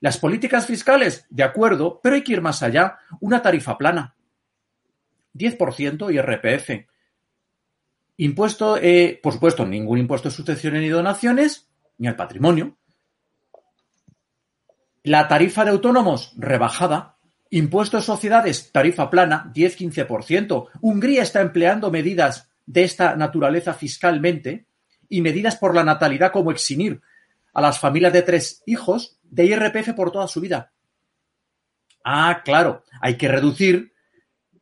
Las 0.00 0.18
políticas 0.18 0.66
fiscales, 0.66 1.26
de 1.28 1.42
acuerdo, 1.42 2.00
pero 2.02 2.16
hay 2.16 2.24
que 2.24 2.32
ir 2.32 2.40
más 2.40 2.62
allá. 2.62 2.98
Una 3.20 3.42
tarifa 3.42 3.78
plana. 3.78 4.16
10% 5.34 6.12
IRPF. 6.12 6.88
Impuesto, 8.16 8.76
eh, 8.78 9.20
por 9.22 9.34
supuesto, 9.34 9.64
ningún 9.64 9.98
impuesto 9.98 10.28
de 10.28 10.34
sucesiones 10.34 10.82
ni 10.82 10.88
donaciones, 10.88 11.70
ni 11.98 12.08
al 12.08 12.16
patrimonio. 12.16 12.79
La 15.02 15.28
tarifa 15.28 15.64
de 15.64 15.70
autónomos 15.70 16.34
rebajada. 16.36 17.16
Impuesto 17.50 17.96
de 17.96 18.02
sociedades, 18.02 18.70
tarifa 18.70 19.10
plana, 19.10 19.50
10-15%. 19.54 20.68
Hungría 20.80 21.22
está 21.22 21.40
empleando 21.40 21.90
medidas 21.90 22.48
de 22.66 22.84
esta 22.84 23.16
naturaleza 23.16 23.74
fiscalmente 23.74 24.66
y 25.08 25.20
medidas 25.20 25.56
por 25.56 25.74
la 25.74 25.82
natalidad 25.82 26.30
como 26.30 26.52
eximir 26.52 27.00
a 27.52 27.60
las 27.60 27.80
familias 27.80 28.12
de 28.12 28.22
tres 28.22 28.62
hijos 28.66 29.18
de 29.24 29.46
IRPF 29.46 29.94
por 29.94 30.12
toda 30.12 30.28
su 30.28 30.40
vida. 30.40 30.72
Ah, 32.04 32.42
claro, 32.44 32.84
hay 33.00 33.16
que 33.16 33.28
reducir 33.28 33.92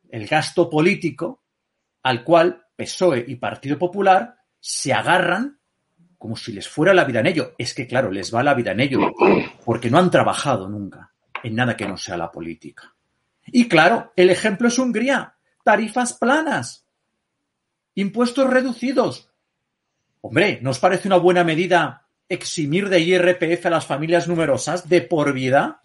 el 0.09 0.27
gasto 0.27 0.69
político 0.69 1.43
al 2.01 2.23
cual 2.23 2.65
PSOE 2.75 3.25
y 3.27 3.35
Partido 3.35 3.77
Popular 3.77 4.37
se 4.59 4.93
agarran 4.93 5.58
como 6.19 6.35
si 6.35 6.51
les 6.51 6.67
fuera 6.67 6.93
la 6.93 7.05
vida 7.05 7.21
en 7.21 7.27
ello. 7.27 7.55
Es 7.57 7.73
que, 7.73 7.87
claro, 7.87 8.11
les 8.11 8.35
va 8.35 8.43
la 8.43 8.53
vida 8.53 8.73
en 8.73 8.81
ello, 8.81 8.99
porque 9.65 9.89
no 9.89 9.97
han 9.97 10.11
trabajado 10.11 10.69
nunca 10.69 11.11
en 11.41 11.55
nada 11.55 11.75
que 11.77 11.87
no 11.87 11.97
sea 11.97 12.17
la 12.17 12.29
política. 12.29 12.93
Y 13.47 13.67
claro, 13.67 14.11
el 14.15 14.29
ejemplo 14.29 14.67
es 14.67 14.77
Hungría. 14.77 15.35
Tarifas 15.63 16.13
planas. 16.13 16.85
Impuestos 17.95 18.49
reducidos. 18.49 19.31
Hombre, 20.21 20.59
¿nos 20.61 20.79
parece 20.79 21.07
una 21.07 21.17
buena 21.17 21.45
medida 21.45 22.05
eximir 22.27 22.89
de 22.89 22.99
IRPF 22.99 23.65
a 23.65 23.69
las 23.69 23.85
familias 23.85 24.27
numerosas 24.27 24.89
de 24.89 25.01
por 25.01 25.33
vida? 25.33 25.81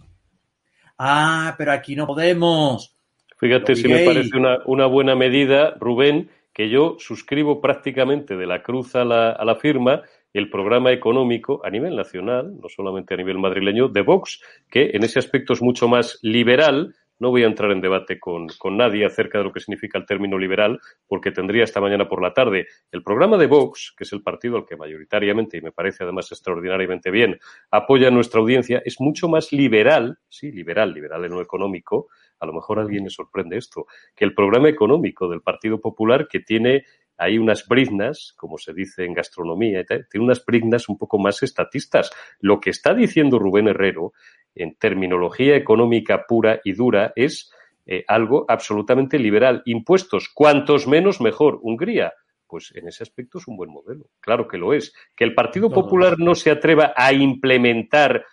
Ah, 0.98 1.54
pero 1.56 1.72
aquí 1.72 1.94
no 1.94 2.08
podemos. 2.08 2.96
Fíjate 3.38 3.76
si 3.76 3.86
me 3.86 4.04
parece 4.04 4.36
una, 4.36 4.58
una, 4.66 4.86
buena 4.86 5.14
medida, 5.14 5.74
Rubén, 5.78 6.30
que 6.52 6.68
yo 6.68 6.96
suscribo 6.98 7.60
prácticamente 7.60 8.36
de 8.36 8.46
la 8.46 8.62
cruz 8.62 8.96
a 8.96 9.04
la, 9.04 9.30
a 9.30 9.44
la 9.44 9.56
firma 9.56 10.02
el 10.34 10.50
programa 10.50 10.92
económico 10.92 11.64
a 11.64 11.70
nivel 11.70 11.96
nacional, 11.96 12.58
no 12.60 12.68
solamente 12.68 13.14
a 13.14 13.16
nivel 13.16 13.38
madrileño, 13.38 13.88
de 13.88 14.02
Vox, 14.02 14.42
que 14.68 14.90
en 14.92 15.04
ese 15.04 15.20
aspecto 15.20 15.52
es 15.52 15.62
mucho 15.62 15.88
más 15.88 16.18
liberal. 16.22 16.94
No 17.20 17.30
voy 17.30 17.44
a 17.44 17.46
entrar 17.46 17.70
en 17.70 17.80
debate 17.80 18.18
con, 18.18 18.48
con, 18.58 18.76
nadie 18.76 19.06
acerca 19.06 19.38
de 19.38 19.44
lo 19.44 19.52
que 19.52 19.60
significa 19.60 19.96
el 19.96 20.04
término 20.04 20.36
liberal, 20.36 20.80
porque 21.06 21.30
tendría 21.30 21.62
esta 21.62 21.80
mañana 21.80 22.08
por 22.08 22.20
la 22.20 22.34
tarde 22.34 22.66
el 22.90 23.04
programa 23.04 23.38
de 23.38 23.46
Vox, 23.46 23.94
que 23.96 24.02
es 24.02 24.12
el 24.12 24.22
partido 24.22 24.56
al 24.56 24.66
que 24.66 24.76
mayoritariamente, 24.76 25.56
y 25.56 25.60
me 25.60 25.70
parece 25.70 26.02
además 26.02 26.30
extraordinariamente 26.32 27.12
bien, 27.12 27.38
apoya 27.70 28.08
a 28.08 28.10
nuestra 28.10 28.40
audiencia, 28.40 28.82
es 28.84 29.00
mucho 29.00 29.28
más 29.28 29.52
liberal, 29.52 30.18
sí, 30.28 30.50
liberal, 30.50 30.92
liberal 30.92 31.24
en 31.24 31.30
lo 31.30 31.40
económico, 31.40 32.08
a 32.40 32.46
lo 32.46 32.52
mejor 32.52 32.80
a 32.80 32.82
alguien 32.82 33.04
le 33.04 33.10
sorprende 33.10 33.56
esto, 33.56 33.86
que 34.16 34.24
el 34.24 34.34
programa 34.34 34.68
económico 34.68 35.28
del 35.28 35.40
Partido 35.40 35.80
Popular 35.80 36.26
que 36.26 36.40
tiene 36.40 36.84
hay 37.16 37.38
unas 37.38 37.66
briznas, 37.66 38.34
como 38.36 38.58
se 38.58 38.72
dice 38.72 39.04
en 39.04 39.14
gastronomía, 39.14 39.84
tiene 39.84 40.24
unas 40.24 40.44
briznas 40.44 40.88
un 40.88 40.98
poco 40.98 41.18
más 41.18 41.42
estatistas. 41.42 42.10
Lo 42.40 42.60
que 42.60 42.70
está 42.70 42.94
diciendo 42.94 43.38
Rubén 43.38 43.68
Herrero 43.68 44.12
en 44.54 44.76
terminología 44.76 45.56
económica 45.56 46.24
pura 46.26 46.60
y 46.64 46.72
dura 46.72 47.12
es 47.14 47.52
eh, 47.86 48.04
algo 48.08 48.44
absolutamente 48.48 49.18
liberal. 49.18 49.62
Impuestos, 49.66 50.28
cuantos 50.32 50.86
menos 50.86 51.20
mejor. 51.20 51.58
Hungría, 51.62 52.12
pues 52.46 52.72
en 52.74 52.88
ese 52.88 53.02
aspecto 53.02 53.38
es 53.38 53.46
un 53.46 53.56
buen 53.56 53.70
modelo. 53.70 54.06
Claro 54.20 54.48
que 54.48 54.58
lo 54.58 54.72
es. 54.72 54.92
Que 55.16 55.24
el 55.24 55.34
Partido 55.34 55.70
Popular 55.70 56.18
no 56.18 56.34
se 56.34 56.50
atreva 56.50 56.94
a 56.96 57.12
implementar 57.12 58.24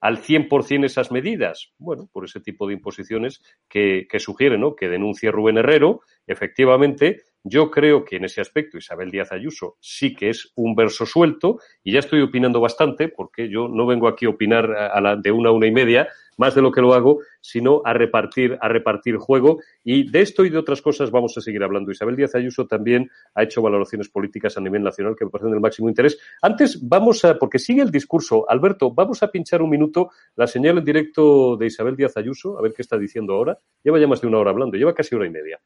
al 0.00 0.18
100% 0.18 0.84
esas 0.84 1.10
medidas? 1.10 1.72
Bueno, 1.78 2.08
por 2.12 2.24
ese 2.24 2.40
tipo 2.40 2.66
de 2.66 2.74
imposiciones 2.74 3.42
que, 3.68 4.06
que 4.08 4.20
sugiere, 4.20 4.58
¿no? 4.58 4.74
Que 4.74 4.88
denuncia 4.88 5.32
Rubén 5.32 5.58
Herrero, 5.58 6.00
efectivamente, 6.26 7.22
yo 7.48 7.70
creo 7.70 8.04
que 8.04 8.16
en 8.16 8.24
ese 8.24 8.40
aspecto 8.40 8.78
Isabel 8.78 9.10
Díaz 9.10 9.32
Ayuso 9.32 9.76
sí 9.80 10.14
que 10.14 10.30
es 10.30 10.52
un 10.54 10.74
verso 10.74 11.06
suelto 11.06 11.58
y 11.82 11.92
ya 11.92 12.00
estoy 12.00 12.20
opinando 12.20 12.60
bastante 12.60 13.08
porque 13.08 13.48
yo 13.48 13.68
no 13.68 13.86
vengo 13.86 14.08
aquí 14.08 14.26
a 14.26 14.30
opinar 14.30 14.70
a 14.72 15.00
la 15.00 15.16
de 15.16 15.32
una 15.32 15.48
a 15.48 15.52
una 15.52 15.66
y 15.66 15.72
media, 15.72 16.08
más 16.36 16.54
de 16.54 16.62
lo 16.62 16.70
que 16.70 16.80
lo 16.80 16.94
hago, 16.94 17.20
sino 17.40 17.82
a 17.84 17.92
repartir, 17.92 18.58
a 18.60 18.68
repartir 18.68 19.16
juego. 19.16 19.58
Y 19.82 20.10
de 20.10 20.20
esto 20.20 20.44
y 20.44 20.50
de 20.50 20.58
otras 20.58 20.82
cosas 20.82 21.10
vamos 21.10 21.36
a 21.36 21.40
seguir 21.40 21.62
hablando. 21.62 21.90
Isabel 21.90 22.16
Díaz 22.16 22.34
Ayuso 22.34 22.66
también 22.66 23.10
ha 23.34 23.42
hecho 23.42 23.62
valoraciones 23.62 24.08
políticas 24.08 24.56
a 24.56 24.60
nivel 24.60 24.82
nacional 24.82 25.16
que 25.18 25.24
me 25.24 25.30
parecen 25.30 25.52
del 25.52 25.60
máximo 25.60 25.88
interés. 25.88 26.18
Antes 26.42 26.78
vamos 26.86 27.24
a, 27.24 27.38
porque 27.38 27.58
sigue 27.58 27.82
el 27.82 27.90
discurso, 27.90 28.48
Alberto, 28.48 28.92
vamos 28.92 29.22
a 29.22 29.30
pinchar 29.30 29.62
un 29.62 29.70
minuto 29.70 30.10
la 30.36 30.46
señal 30.46 30.78
en 30.78 30.84
directo 30.84 31.56
de 31.56 31.66
Isabel 31.66 31.96
Díaz 31.96 32.16
Ayuso, 32.16 32.58
a 32.58 32.62
ver 32.62 32.72
qué 32.72 32.82
está 32.82 32.98
diciendo 32.98 33.34
ahora. 33.34 33.58
Lleva 33.82 33.98
ya 33.98 34.06
más 34.06 34.20
de 34.20 34.28
una 34.28 34.38
hora 34.38 34.50
hablando, 34.50 34.76
lleva 34.76 34.94
casi 34.94 35.14
hora 35.14 35.26
y 35.26 35.30
media. 35.30 35.58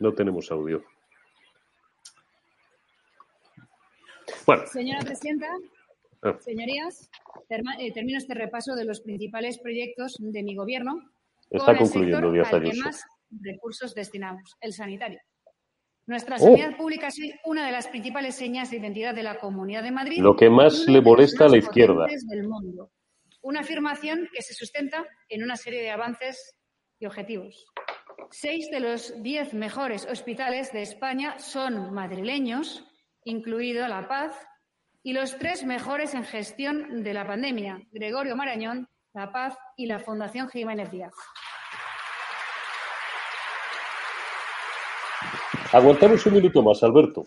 No 0.00 0.12
tenemos 0.14 0.50
audio. 0.50 0.82
Bueno. 4.46 4.66
Señora 4.66 5.00
Presidenta, 5.00 5.46
ah. 6.22 6.36
señorías, 6.40 7.10
eh, 7.78 7.92
termino 7.92 8.18
este 8.18 8.34
repaso 8.34 8.74
de 8.74 8.86
los 8.86 9.02
principales 9.02 9.58
proyectos 9.58 10.16
de 10.18 10.42
mi 10.42 10.56
gobierno. 10.56 11.10
Está 11.50 11.76
concluyendo 11.76 12.32
Díaz 12.32 12.50
más 12.82 13.04
recursos 13.30 13.94
destinamos, 13.94 14.56
el 14.60 14.72
sanitario. 14.72 15.20
Nuestra 16.06 16.36
oh. 16.36 16.38
sanidad 16.38 16.76
pública 16.76 17.08
es 17.08 17.20
una 17.44 17.66
de 17.66 17.72
las 17.72 17.86
principales 17.86 18.34
señas 18.34 18.70
de 18.70 18.78
identidad 18.78 19.14
de 19.14 19.22
la 19.22 19.38
Comunidad 19.38 19.82
de 19.82 19.92
Madrid. 19.92 20.18
Lo 20.20 20.34
que 20.34 20.48
más 20.48 20.88
le 20.88 21.00
molesta 21.00 21.44
a 21.44 21.48
la 21.48 21.58
izquierda. 21.58 22.06
Del 22.28 22.48
mundo. 22.48 22.90
Una 23.42 23.60
afirmación 23.60 24.28
que 24.32 24.42
se 24.42 24.54
sustenta 24.54 25.06
en 25.28 25.44
una 25.44 25.56
serie 25.56 25.82
de 25.82 25.90
avances 25.90 26.56
y 26.98 27.06
objetivos. 27.06 27.66
Seis 28.32 28.70
de 28.70 28.78
los 28.78 29.12
diez 29.22 29.54
mejores 29.54 30.06
hospitales 30.06 30.72
de 30.72 30.82
España 30.82 31.36
son 31.40 31.92
madrileños, 31.92 32.84
incluido 33.24 33.88
La 33.88 34.06
Paz, 34.06 34.32
y 35.02 35.14
los 35.14 35.36
tres 35.36 35.64
mejores 35.64 36.14
en 36.14 36.22
gestión 36.22 37.02
de 37.02 37.12
la 37.12 37.26
pandemia, 37.26 37.80
Gregorio 37.90 38.36
Marañón, 38.36 38.88
La 39.14 39.32
Paz 39.32 39.56
y 39.76 39.86
la 39.86 39.98
Fundación 39.98 40.48
Jiménez 40.48 40.92
Díaz. 40.92 41.12
Aguantamos 45.72 46.24
un 46.26 46.34
minuto 46.34 46.62
más, 46.62 46.82
Alberto. 46.84 47.26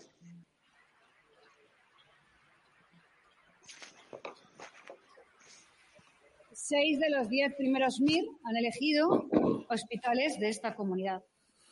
Seis 6.66 6.98
de 6.98 7.10
los 7.10 7.28
diez 7.28 7.54
primeros 7.56 8.00
MIR 8.00 8.24
han 8.42 8.56
elegido 8.56 9.28
hospitales 9.68 10.40
de 10.40 10.48
esta 10.48 10.74
comunidad. 10.74 11.22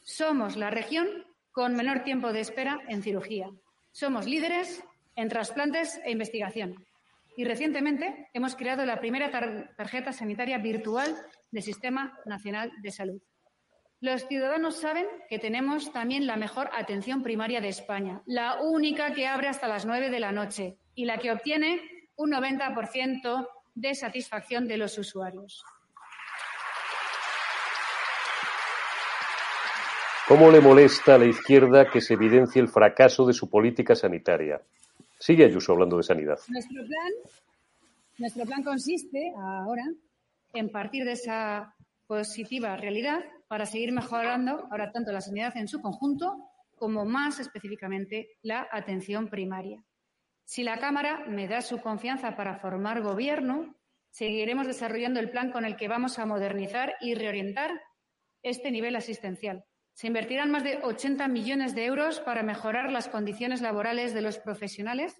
Somos 0.04 0.54
la 0.54 0.68
región 0.68 1.08
con 1.50 1.74
menor 1.74 2.04
tiempo 2.04 2.30
de 2.30 2.40
espera 2.40 2.78
en 2.88 3.02
cirugía. 3.02 3.48
Somos 3.90 4.26
líderes 4.26 4.84
en 5.16 5.30
trasplantes 5.30 5.98
e 6.04 6.10
investigación. 6.10 6.74
Y 7.38 7.44
recientemente 7.44 8.28
hemos 8.34 8.54
creado 8.54 8.84
la 8.84 9.00
primera 9.00 9.30
tarjeta 9.78 10.12
sanitaria 10.12 10.58
virtual 10.58 11.16
del 11.50 11.62
Sistema 11.62 12.18
Nacional 12.26 12.70
de 12.82 12.90
Salud. 12.90 13.22
Los 14.00 14.28
ciudadanos 14.28 14.76
saben 14.76 15.06
que 15.30 15.38
tenemos 15.38 15.90
también 15.90 16.26
la 16.26 16.36
mejor 16.36 16.68
atención 16.74 17.22
primaria 17.22 17.62
de 17.62 17.68
España, 17.68 18.20
la 18.26 18.60
única 18.60 19.14
que 19.14 19.26
abre 19.26 19.48
hasta 19.48 19.68
las 19.68 19.86
nueve 19.86 20.10
de 20.10 20.20
la 20.20 20.32
noche 20.32 20.76
y 20.94 21.06
la 21.06 21.16
que 21.16 21.32
obtiene 21.32 21.80
un 22.14 22.32
90% 22.32 23.48
de 23.74 23.94
satisfacción 23.94 24.66
de 24.66 24.76
los 24.76 24.98
usuarios. 24.98 25.62
¿Cómo 30.28 30.50
le 30.50 30.60
molesta 30.60 31.16
a 31.16 31.18
la 31.18 31.26
izquierda 31.26 31.90
que 31.90 32.00
se 32.00 32.14
evidencie 32.14 32.62
el 32.62 32.68
fracaso 32.68 33.26
de 33.26 33.32
su 33.32 33.50
política 33.50 33.94
sanitaria? 33.94 34.62
Sigue 35.18 35.44
Ayuso 35.44 35.72
hablando 35.72 35.96
de 35.96 36.04
sanidad. 36.04 36.38
Nuestro 36.48 36.84
plan, 36.86 37.12
nuestro 38.18 38.44
plan 38.44 38.62
consiste 38.62 39.32
ahora 39.36 39.84
en 40.54 40.70
partir 40.70 41.04
de 41.04 41.12
esa 41.12 41.74
positiva 42.06 42.76
realidad 42.76 43.20
para 43.48 43.66
seguir 43.66 43.92
mejorando 43.92 44.66
ahora 44.70 44.92
tanto 44.92 45.12
la 45.12 45.20
sanidad 45.20 45.56
en 45.56 45.68
su 45.68 45.80
conjunto 45.80 46.36
como 46.76 47.04
más 47.04 47.38
específicamente 47.38 48.30
la 48.42 48.66
atención 48.70 49.28
primaria. 49.28 49.82
Si 50.44 50.62
la 50.62 50.78
Cámara 50.78 51.24
me 51.28 51.48
da 51.48 51.62
su 51.62 51.80
confianza 51.80 52.36
para 52.36 52.56
formar 52.56 53.00
gobierno, 53.02 53.74
seguiremos 54.10 54.66
desarrollando 54.66 55.20
el 55.20 55.30
plan 55.30 55.50
con 55.50 55.64
el 55.64 55.76
que 55.76 55.88
vamos 55.88 56.18
a 56.18 56.26
modernizar 56.26 56.94
y 57.00 57.14
reorientar 57.14 57.70
este 58.42 58.70
nivel 58.70 58.96
asistencial. 58.96 59.64
Se 59.94 60.06
invertirán 60.06 60.50
más 60.50 60.64
de 60.64 60.78
80 60.82 61.28
millones 61.28 61.74
de 61.74 61.84
euros 61.84 62.20
para 62.20 62.42
mejorar 62.42 62.90
las 62.90 63.08
condiciones 63.08 63.60
laborales 63.60 64.14
de 64.14 64.22
los 64.22 64.38
profesionales 64.38 65.16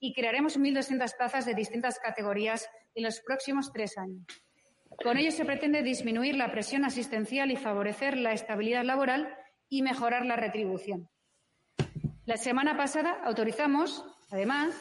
y 0.00 0.12
crearemos 0.12 0.58
1.200 0.58 1.16
plazas 1.16 1.46
de 1.46 1.54
distintas 1.54 1.98
categorías 1.98 2.68
en 2.94 3.04
los 3.04 3.20
próximos 3.20 3.72
tres 3.72 3.96
años. 3.96 4.26
Con 5.02 5.18
ello 5.18 5.30
se 5.30 5.44
pretende 5.44 5.82
disminuir 5.82 6.36
la 6.36 6.52
presión 6.52 6.84
asistencial 6.84 7.50
y 7.50 7.56
favorecer 7.56 8.16
la 8.16 8.32
estabilidad 8.32 8.84
laboral 8.84 9.34
y 9.68 9.82
mejorar 9.82 10.24
la 10.24 10.36
retribución. 10.36 11.08
La 12.26 12.36
semana 12.36 12.76
pasada 12.76 13.20
autorizamos, 13.24 14.04
además, 14.30 14.74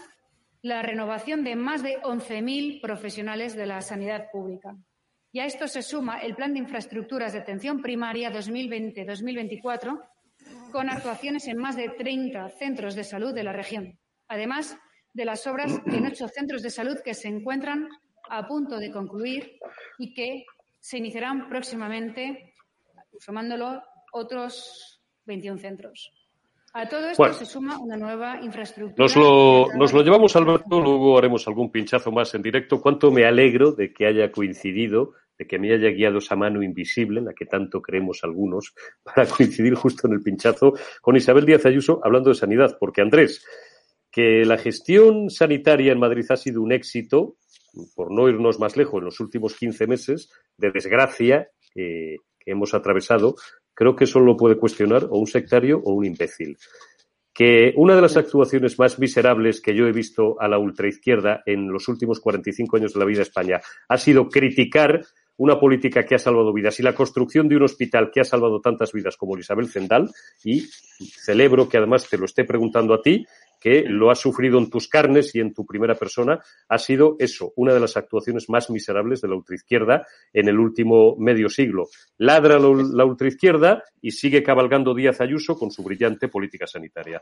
la 0.61 0.81
renovación 0.81 1.43
de 1.43 1.55
más 1.55 1.83
de 1.83 2.01
11.000 2.01 2.81
profesionales 2.81 3.55
de 3.55 3.65
la 3.65 3.81
sanidad 3.81 4.29
pública. 4.31 4.75
Y 5.31 5.39
a 5.39 5.45
esto 5.45 5.67
se 5.67 5.81
suma 5.81 6.19
el 6.19 6.35
Plan 6.35 6.53
de 6.53 6.59
Infraestructuras 6.59 7.33
de 7.33 7.39
Atención 7.39 7.81
Primaria 7.81 8.31
2020-2024, 8.31 9.99
con 10.71 10.89
actuaciones 10.89 11.47
en 11.47 11.57
más 11.57 11.75
de 11.75 11.89
30 11.89 12.49
centros 12.49 12.95
de 12.95 13.03
salud 13.03 13.33
de 13.33 13.43
la 13.43 13.51
región, 13.51 13.99
además 14.27 14.77
de 15.13 15.25
las 15.25 15.45
obras 15.47 15.81
en 15.85 16.05
ocho 16.05 16.27
centros 16.27 16.61
de 16.61 16.69
salud 16.69 16.97
que 17.03 17.13
se 17.13 17.27
encuentran 17.27 17.89
a 18.29 18.47
punto 18.47 18.77
de 18.77 18.91
concluir 18.91 19.57
y 19.97 20.13
que 20.13 20.45
se 20.79 20.97
iniciarán 20.97 21.49
próximamente, 21.49 22.53
sumándolo 23.19 23.83
otros 24.11 25.01
21 25.25 25.59
centros. 25.59 26.11
A 26.75 26.89
todo 26.89 27.07
esto 27.11 27.33
se 27.33 27.45
suma 27.45 27.77
una 27.77 27.95
nueva 27.95 28.41
infraestructura. 28.41 28.95
Nos 28.97 29.15
lo, 29.15 29.67
nos 29.75 29.93
lo 29.93 30.01
llevamos, 30.01 30.35
Alberto, 30.35 30.81
luego 30.81 31.19
haremos 31.19 31.47
algún 31.47 31.71
pinchazo 31.71 32.11
más 32.11 32.33
en 32.33 32.41
directo. 32.41 32.81
Cuánto 32.81 33.11
me 33.11 33.25
alegro 33.25 33.73
de 33.73 33.93
que 33.93 34.07
haya 34.07 34.31
coincidido, 34.31 35.13
de 35.37 35.45
que 35.45 35.59
me 35.59 35.71
haya 35.71 35.89
guiado 35.89 36.17
esa 36.17 36.35
mano 36.35 36.63
invisible, 36.63 37.19
en 37.19 37.25
la 37.25 37.33
que 37.33 37.45
tanto 37.45 37.79
creemos 37.79 38.23
algunos, 38.23 38.73
para 39.03 39.27
coincidir 39.27 39.75
justo 39.75 40.07
en 40.07 40.13
el 40.13 40.23
pinchazo 40.23 40.73
con 40.99 41.15
Isabel 41.15 41.45
Díaz 41.45 41.67
Ayuso 41.67 42.01
hablando 42.03 42.29
de 42.29 42.35
sanidad. 42.35 42.75
Porque, 42.79 43.01
Andrés, 43.01 43.45
que 44.11 44.43
la 44.43 44.57
gestión 44.57 45.29
sanitaria 45.29 45.91
en 45.91 45.99
Madrid 45.99 46.25
ha 46.29 46.37
sido 46.37 46.63
un 46.63 46.71
éxito, 46.71 47.35
por 47.93 48.11
no 48.11 48.27
irnos 48.27 48.59
más 48.59 48.77
lejos, 48.77 48.97
en 48.97 49.05
los 49.05 49.19
últimos 49.19 49.53
15 49.53 49.85
meses 49.85 50.31
de 50.57 50.71
desgracia 50.71 51.49
que 51.75 52.17
hemos 52.45 52.73
atravesado, 52.73 53.35
creo 53.73 53.95
que 53.95 54.05
eso 54.05 54.19
lo 54.19 54.37
puede 54.37 54.57
cuestionar 54.57 55.05
o 55.09 55.17
un 55.17 55.27
sectario 55.27 55.81
o 55.83 55.93
un 55.93 56.05
imbécil. 56.05 56.57
Que 57.33 57.73
una 57.77 57.95
de 57.95 58.01
las 58.01 58.15
actuaciones 58.15 58.77
más 58.77 58.99
miserables 58.99 59.59
que 59.59 59.75
yo 59.75 59.87
he 59.87 59.91
visto 59.91 60.39
a 60.39 60.47
la 60.47 60.59
ultraizquierda 60.59 61.41
en 61.45 61.71
los 61.71 61.87
últimos 61.87 62.19
45 62.19 62.77
años 62.77 62.93
de 62.93 62.99
la 62.99 63.05
vida 63.05 63.17
de 63.17 63.23
España 63.23 63.59
ha 63.87 63.97
sido 63.97 64.29
criticar 64.29 65.01
una 65.37 65.59
política 65.59 66.05
que 66.05 66.15
ha 66.15 66.19
salvado 66.19 66.53
vidas 66.53 66.79
y 66.79 66.83
la 66.83 66.93
construcción 66.93 67.47
de 67.47 67.55
un 67.55 67.63
hospital 67.63 68.11
que 68.13 68.21
ha 68.21 68.23
salvado 68.23 68.61
tantas 68.61 68.91
vidas 68.93 69.17
como 69.17 69.37
Isabel 69.37 69.67
Zendal 69.67 70.11
y 70.43 70.61
celebro 70.61 71.67
que 71.67 71.77
además 71.77 72.07
te 72.07 72.17
lo 72.17 72.25
esté 72.25 72.43
preguntando 72.43 72.93
a 72.93 73.01
ti 73.01 73.25
que 73.63 73.85
lo 73.87 74.11
has 74.11 74.19
sufrido 74.19 74.59
en 74.59 74.69
tus 74.69 74.89
carnes 74.89 75.33
y 75.35 75.39
en 75.39 75.53
tu 75.53 75.65
primera 75.65 75.95
persona, 75.95 76.37
ha 76.67 76.77
sido 76.77 77.15
eso, 77.17 77.53
una 77.55 77.73
de 77.73 77.79
las 77.79 77.95
actuaciones 77.95 78.49
más 78.49 78.69
miserables 78.69 79.21
de 79.21 79.29
la 79.29 79.35
ultraizquierda 79.35 80.05
en 80.33 80.49
el 80.49 80.59
último 80.59 81.15
medio 81.17 81.47
siglo. 81.47 81.87
Ladra 82.17 82.59
la 82.59 83.05
ultraizquierda 83.05 83.81
y 84.01 84.11
sigue 84.11 84.43
cabalgando 84.43 84.93
Díaz 84.93 85.21
Ayuso 85.21 85.57
con 85.57 85.71
su 85.71 85.81
brillante 85.81 86.27
política 86.27 86.67
sanitaria. 86.67 87.21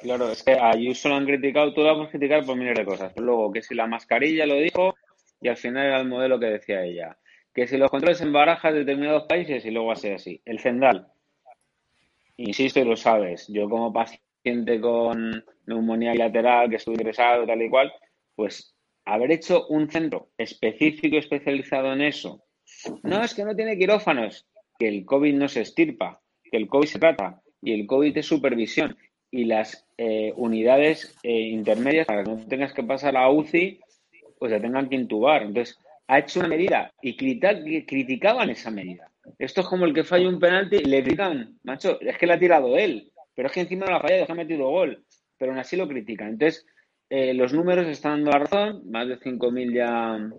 Claro, 0.00 0.30
es 0.30 0.44
que 0.44 0.52
a 0.52 0.70
Ayuso 0.70 1.08
lo 1.08 1.16
han 1.16 1.26
criticado, 1.26 1.74
todo 1.74 1.86
lo 1.86 1.94
vamos 1.94 2.08
a 2.08 2.10
criticar 2.12 2.44
por 2.46 2.56
miles 2.56 2.78
de 2.78 2.84
cosas. 2.84 3.12
luego, 3.16 3.50
que 3.50 3.62
si 3.62 3.74
la 3.74 3.88
mascarilla 3.88 4.46
lo 4.46 4.54
dijo 4.54 4.94
y 5.40 5.48
al 5.48 5.56
final 5.56 5.84
era 5.84 6.00
el 6.00 6.06
modelo 6.06 6.38
que 6.38 6.46
decía 6.46 6.84
ella. 6.84 7.18
Que 7.52 7.66
si 7.66 7.76
los 7.76 7.90
controles 7.90 8.20
en 8.20 8.32
barajas 8.32 8.72
de 8.72 8.80
determinados 8.80 9.24
países 9.24 9.64
y 9.64 9.72
luego 9.72 9.88
va 9.88 9.94
así. 9.94 10.40
El 10.44 10.60
Zendal, 10.60 11.08
insisto 12.36 12.78
y 12.78 12.84
lo 12.84 12.94
sabes, 12.94 13.48
yo 13.48 13.68
como 13.68 13.92
paciente 13.92 14.29
gente 14.42 14.80
con 14.80 15.44
neumonía 15.66 16.12
bilateral 16.12 16.70
que 16.70 16.76
estuvo 16.76 16.94
ingresado, 16.94 17.46
tal 17.46 17.62
y 17.62 17.68
cual, 17.68 17.92
pues 18.34 18.74
haber 19.04 19.32
hecho 19.32 19.66
un 19.68 19.90
centro 19.90 20.30
específico 20.38 21.16
especializado 21.16 21.92
en 21.92 22.02
eso. 22.02 22.44
No, 23.02 23.22
es 23.22 23.34
que 23.34 23.44
no 23.44 23.54
tiene 23.54 23.76
quirófanos, 23.76 24.46
que 24.78 24.88
el 24.88 25.04
COVID 25.04 25.34
no 25.34 25.48
se 25.48 25.62
estirpa, 25.62 26.20
que 26.42 26.56
el 26.56 26.68
COVID 26.68 26.86
se 26.86 26.98
trata 26.98 27.42
y 27.62 27.72
el 27.72 27.86
COVID 27.86 28.16
es 28.16 28.26
supervisión 28.26 28.96
y 29.30 29.44
las 29.44 29.86
eh, 29.98 30.32
unidades 30.36 31.16
eh, 31.22 31.32
intermedias 31.32 32.06
para 32.06 32.24
que 32.24 32.30
no 32.30 32.46
tengas 32.48 32.72
que 32.72 32.82
pasar 32.82 33.16
a 33.16 33.30
UCI, 33.30 33.80
pues 34.38 34.52
se 34.52 34.60
tengan 34.60 34.88
que 34.88 34.96
intubar. 34.96 35.42
Entonces, 35.42 35.78
ha 36.08 36.18
hecho 36.18 36.40
una 36.40 36.48
medida 36.48 36.92
y 37.02 37.16
criticaban 37.16 38.50
esa 38.50 38.70
medida. 38.70 39.10
Esto 39.38 39.60
es 39.60 39.66
como 39.68 39.84
el 39.84 39.94
que 39.94 40.02
falla 40.02 40.28
un 40.28 40.40
penalti 40.40 40.76
y 40.76 40.84
le 40.84 41.02
gritan, 41.02 41.58
macho, 41.62 42.00
es 42.00 42.18
que 42.18 42.26
le 42.26 42.32
ha 42.32 42.38
tirado 42.38 42.76
él. 42.76 43.09
Pero 43.40 43.48
es 43.48 43.54
que 43.54 43.60
encima 43.60 43.86
no 43.86 43.92
la 43.92 43.96
ha 43.96 44.00
fallado, 44.02 44.26
ha 44.28 44.34
metido 44.34 44.68
gol. 44.68 45.02
Pero 45.38 45.52
aún 45.52 45.58
así 45.58 45.74
lo 45.74 45.88
critican. 45.88 46.28
Entonces, 46.28 46.66
eh, 47.08 47.32
los 47.32 47.54
números 47.54 47.86
están 47.86 48.22
dando 48.22 48.32
la 48.32 48.38
razón. 48.40 48.90
Más 48.90 49.08
de 49.08 49.18
5.000 49.18 49.72
ya 49.72 50.30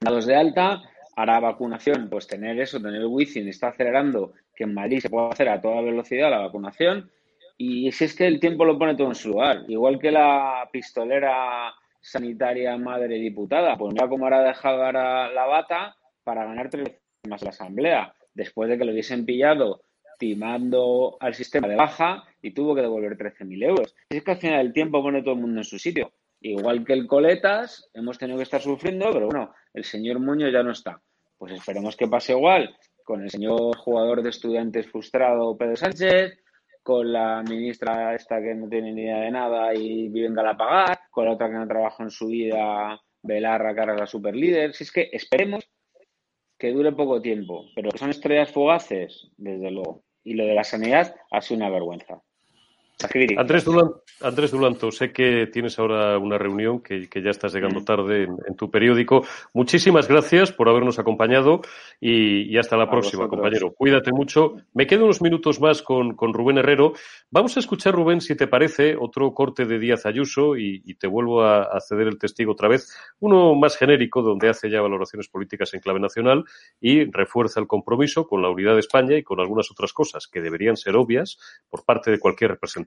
dados 0.00 0.26
de 0.26 0.34
alta. 0.34 0.82
Hará 1.14 1.38
vacunación, 1.38 2.08
pues 2.10 2.26
tener 2.26 2.58
eso, 2.58 2.82
tener 2.82 3.06
wifi, 3.06 3.48
está 3.48 3.68
acelerando 3.68 4.32
que 4.56 4.64
en 4.64 4.74
Madrid 4.74 4.98
se 4.98 5.08
pueda 5.08 5.28
hacer 5.28 5.48
a 5.48 5.60
toda 5.60 5.82
velocidad 5.82 6.32
la 6.32 6.40
vacunación. 6.40 7.12
Y 7.56 7.92
si 7.92 8.06
es 8.06 8.16
que 8.16 8.26
el 8.26 8.40
tiempo 8.40 8.64
lo 8.64 8.76
pone 8.76 8.96
todo 8.96 9.06
en 9.06 9.14
su 9.14 9.28
lugar. 9.28 9.62
Igual 9.68 10.00
que 10.00 10.10
la 10.10 10.68
pistolera 10.72 11.72
sanitaria 12.00 12.76
madre 12.76 13.20
diputada, 13.20 13.76
pues 13.76 13.94
mira 13.94 14.08
cómo 14.08 14.24
ahora 14.24 14.42
dejado 14.42 14.90
la 14.90 15.46
bata 15.46 15.94
para 16.24 16.44
ganar 16.44 16.70
tres 16.70 16.90
más 17.28 17.44
la 17.44 17.50
asamblea. 17.50 18.12
Después 18.34 18.68
de 18.68 18.78
que 18.78 18.84
lo 18.84 18.90
hubiesen 18.90 19.24
pillado 19.24 19.84
timando 20.18 21.16
al 21.20 21.34
sistema 21.34 21.68
de 21.68 21.76
baja 21.76 22.24
y 22.40 22.52
tuvo 22.52 22.74
que 22.74 22.82
devolver 22.82 23.16
13.000 23.16 23.64
euros. 23.64 23.94
Es 24.08 24.22
que 24.22 24.30
al 24.32 24.38
final 24.38 24.60
el 24.60 24.72
tiempo 24.72 25.02
pone 25.02 25.22
todo 25.22 25.34
el 25.34 25.40
mundo 25.40 25.60
en 25.60 25.64
su 25.64 25.78
sitio. 25.78 26.12
Igual 26.40 26.84
que 26.84 26.92
el 26.92 27.06
Coletas, 27.06 27.88
hemos 27.94 28.18
tenido 28.18 28.36
que 28.36 28.44
estar 28.44 28.60
sufriendo, 28.60 29.10
pero 29.12 29.26
bueno, 29.26 29.54
el 29.74 29.84
señor 29.84 30.18
Muñoz 30.18 30.52
ya 30.52 30.62
no 30.62 30.72
está. 30.72 31.00
Pues 31.38 31.52
esperemos 31.52 31.96
que 31.96 32.08
pase 32.08 32.32
igual 32.32 32.76
con 33.04 33.22
el 33.22 33.30
señor 33.30 33.76
jugador 33.76 34.22
de 34.22 34.30
estudiantes 34.30 34.86
frustrado 34.86 35.56
Pedro 35.56 35.76
Sánchez, 35.76 36.38
con 36.82 37.12
la 37.12 37.42
ministra 37.42 38.14
esta 38.14 38.40
que 38.40 38.54
no 38.54 38.68
tiene 38.68 38.92
ni 38.92 39.02
idea 39.02 39.20
de 39.20 39.30
nada 39.30 39.74
y 39.74 40.08
vive 40.08 40.26
en 40.26 40.34
Galapagar, 40.34 41.00
con 41.10 41.26
la 41.26 41.32
otra 41.32 41.48
que 41.48 41.54
no 41.54 41.68
trabaja 41.68 42.02
en 42.02 42.10
su 42.10 42.26
vida, 42.26 43.00
Belarra, 43.22 43.74
cara 43.74 43.92
a 43.92 43.98
la 43.98 44.06
superlíder. 44.06 44.74
Si 44.74 44.84
es 44.84 44.90
que 44.90 45.08
esperemos 45.12 45.68
que 46.62 46.70
dure 46.70 46.92
poco 46.92 47.20
tiempo, 47.20 47.64
pero 47.74 47.90
son 47.98 48.10
estrellas 48.10 48.52
fugaces, 48.52 49.32
desde 49.36 49.72
luego. 49.72 50.04
Y 50.22 50.34
lo 50.34 50.46
de 50.46 50.54
la 50.54 50.62
sanidad 50.62 51.16
ha 51.32 51.40
sido 51.40 51.56
una 51.56 51.70
vergüenza. 51.70 52.22
Andrés 53.36 53.64
Dulanto, 53.64 54.02
Andrés 54.20 54.50
Dulanto, 54.52 54.92
sé 54.92 55.12
que 55.12 55.48
tienes 55.48 55.78
ahora 55.78 56.18
una 56.18 56.38
reunión 56.38 56.80
que, 56.80 57.08
ya 57.12 57.30
estás 57.30 57.52
llegando 57.52 57.80
mm. 57.80 57.84
tarde 57.84 58.22
en, 58.24 58.56
tu 58.56 58.70
periódico. 58.70 59.24
Muchísimas 59.52 60.08
gracias 60.08 60.52
por 60.52 60.68
habernos 60.68 60.98
acompañado 60.98 61.62
y, 62.00 62.56
hasta 62.56 62.76
la 62.76 62.88
próxima, 62.88 63.28
compañero. 63.28 63.72
Cuídate 63.72 64.12
mucho. 64.12 64.56
Me 64.74 64.86
quedo 64.86 65.04
unos 65.04 65.20
minutos 65.20 65.60
más 65.60 65.82
con, 65.82 66.16
Rubén 66.16 66.58
Herrero. 66.58 66.92
Vamos 67.30 67.56
a 67.56 67.60
escuchar, 67.60 67.94
Rubén, 67.94 68.20
si 68.20 68.36
te 68.36 68.46
parece, 68.46 68.96
otro 68.98 69.32
corte 69.34 69.64
de 69.64 69.78
Díaz 69.78 70.06
Ayuso 70.06 70.56
y, 70.56 70.80
te 70.94 71.06
vuelvo 71.06 71.42
a, 71.42 71.62
a, 71.64 71.80
ceder 71.80 72.06
el 72.06 72.18
testigo 72.18 72.52
otra 72.52 72.68
vez. 72.68 72.94
Uno 73.18 73.54
más 73.54 73.76
genérico, 73.76 74.22
donde 74.22 74.48
hace 74.48 74.70
ya 74.70 74.80
valoraciones 74.80 75.28
políticas 75.28 75.74
en 75.74 75.80
clave 75.80 75.98
nacional 75.98 76.44
y 76.80 77.10
refuerza 77.10 77.58
el 77.58 77.66
compromiso 77.66 78.26
con 78.26 78.42
la 78.42 78.50
unidad 78.50 78.74
de 78.74 78.80
España 78.80 79.16
y 79.16 79.22
con 79.22 79.40
algunas 79.40 79.70
otras 79.70 79.92
cosas 79.92 80.28
que 80.28 80.40
deberían 80.40 80.76
ser 80.76 80.96
obvias 80.96 81.38
por 81.68 81.84
parte 81.84 82.10
de 82.10 82.20
cualquier 82.20 82.52
representante 82.52 82.81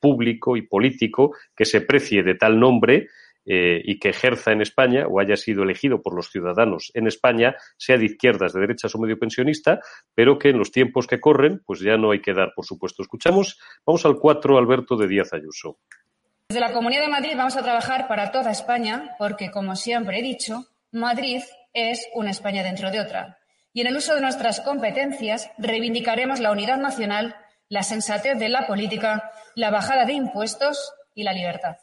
público 0.00 0.56
y 0.56 0.62
político 0.62 1.34
que 1.56 1.64
se 1.64 1.80
precie 1.80 2.22
de 2.22 2.34
tal 2.34 2.58
nombre 2.58 3.08
eh, 3.44 3.80
y 3.84 3.98
que 3.98 4.10
ejerza 4.10 4.52
en 4.52 4.62
España 4.62 5.06
o 5.08 5.18
haya 5.18 5.36
sido 5.36 5.64
elegido 5.64 6.00
por 6.00 6.14
los 6.14 6.30
ciudadanos 6.30 6.92
en 6.94 7.08
España, 7.08 7.56
sea 7.76 7.98
de 7.98 8.04
izquierdas, 8.04 8.52
de 8.52 8.60
derechas 8.60 8.94
o 8.94 8.98
medio 8.98 9.18
pensionista, 9.18 9.80
pero 10.14 10.38
que 10.38 10.50
en 10.50 10.58
los 10.58 10.70
tiempos 10.70 11.08
que 11.08 11.18
corren, 11.18 11.60
pues 11.66 11.80
ya 11.80 11.96
no 11.96 12.12
hay 12.12 12.20
que 12.20 12.34
dar, 12.34 12.52
por 12.54 12.64
supuesto. 12.64 13.02
Escuchamos, 13.02 13.58
vamos 13.84 14.06
al 14.06 14.18
4, 14.18 14.58
Alberto 14.58 14.96
de 14.96 15.08
Díaz 15.08 15.32
Ayuso. 15.32 15.78
Desde 16.48 16.60
la 16.60 16.72
Comunidad 16.72 17.02
de 17.02 17.08
Madrid 17.08 17.32
vamos 17.36 17.56
a 17.56 17.64
trabajar 17.64 18.06
para 18.06 18.30
toda 18.30 18.52
España, 18.52 19.16
porque, 19.18 19.50
como 19.50 19.74
siempre 19.74 20.20
he 20.20 20.22
dicho, 20.22 20.66
Madrid 20.92 21.42
es 21.72 22.06
una 22.14 22.30
España 22.30 22.62
dentro 22.62 22.92
de 22.92 23.00
otra. 23.00 23.38
Y 23.72 23.80
en 23.80 23.88
el 23.88 23.96
uso 23.96 24.14
de 24.14 24.20
nuestras 24.20 24.60
competencias 24.60 25.50
reivindicaremos 25.58 26.38
la 26.38 26.52
unidad 26.52 26.76
nacional 26.76 27.34
la 27.72 27.82
sensatez 27.82 28.38
de 28.38 28.50
la 28.50 28.66
política, 28.66 29.32
la 29.54 29.70
bajada 29.70 30.04
de 30.04 30.12
impuestos 30.12 30.92
y 31.14 31.22
la 31.22 31.32
libertad. 31.32 31.78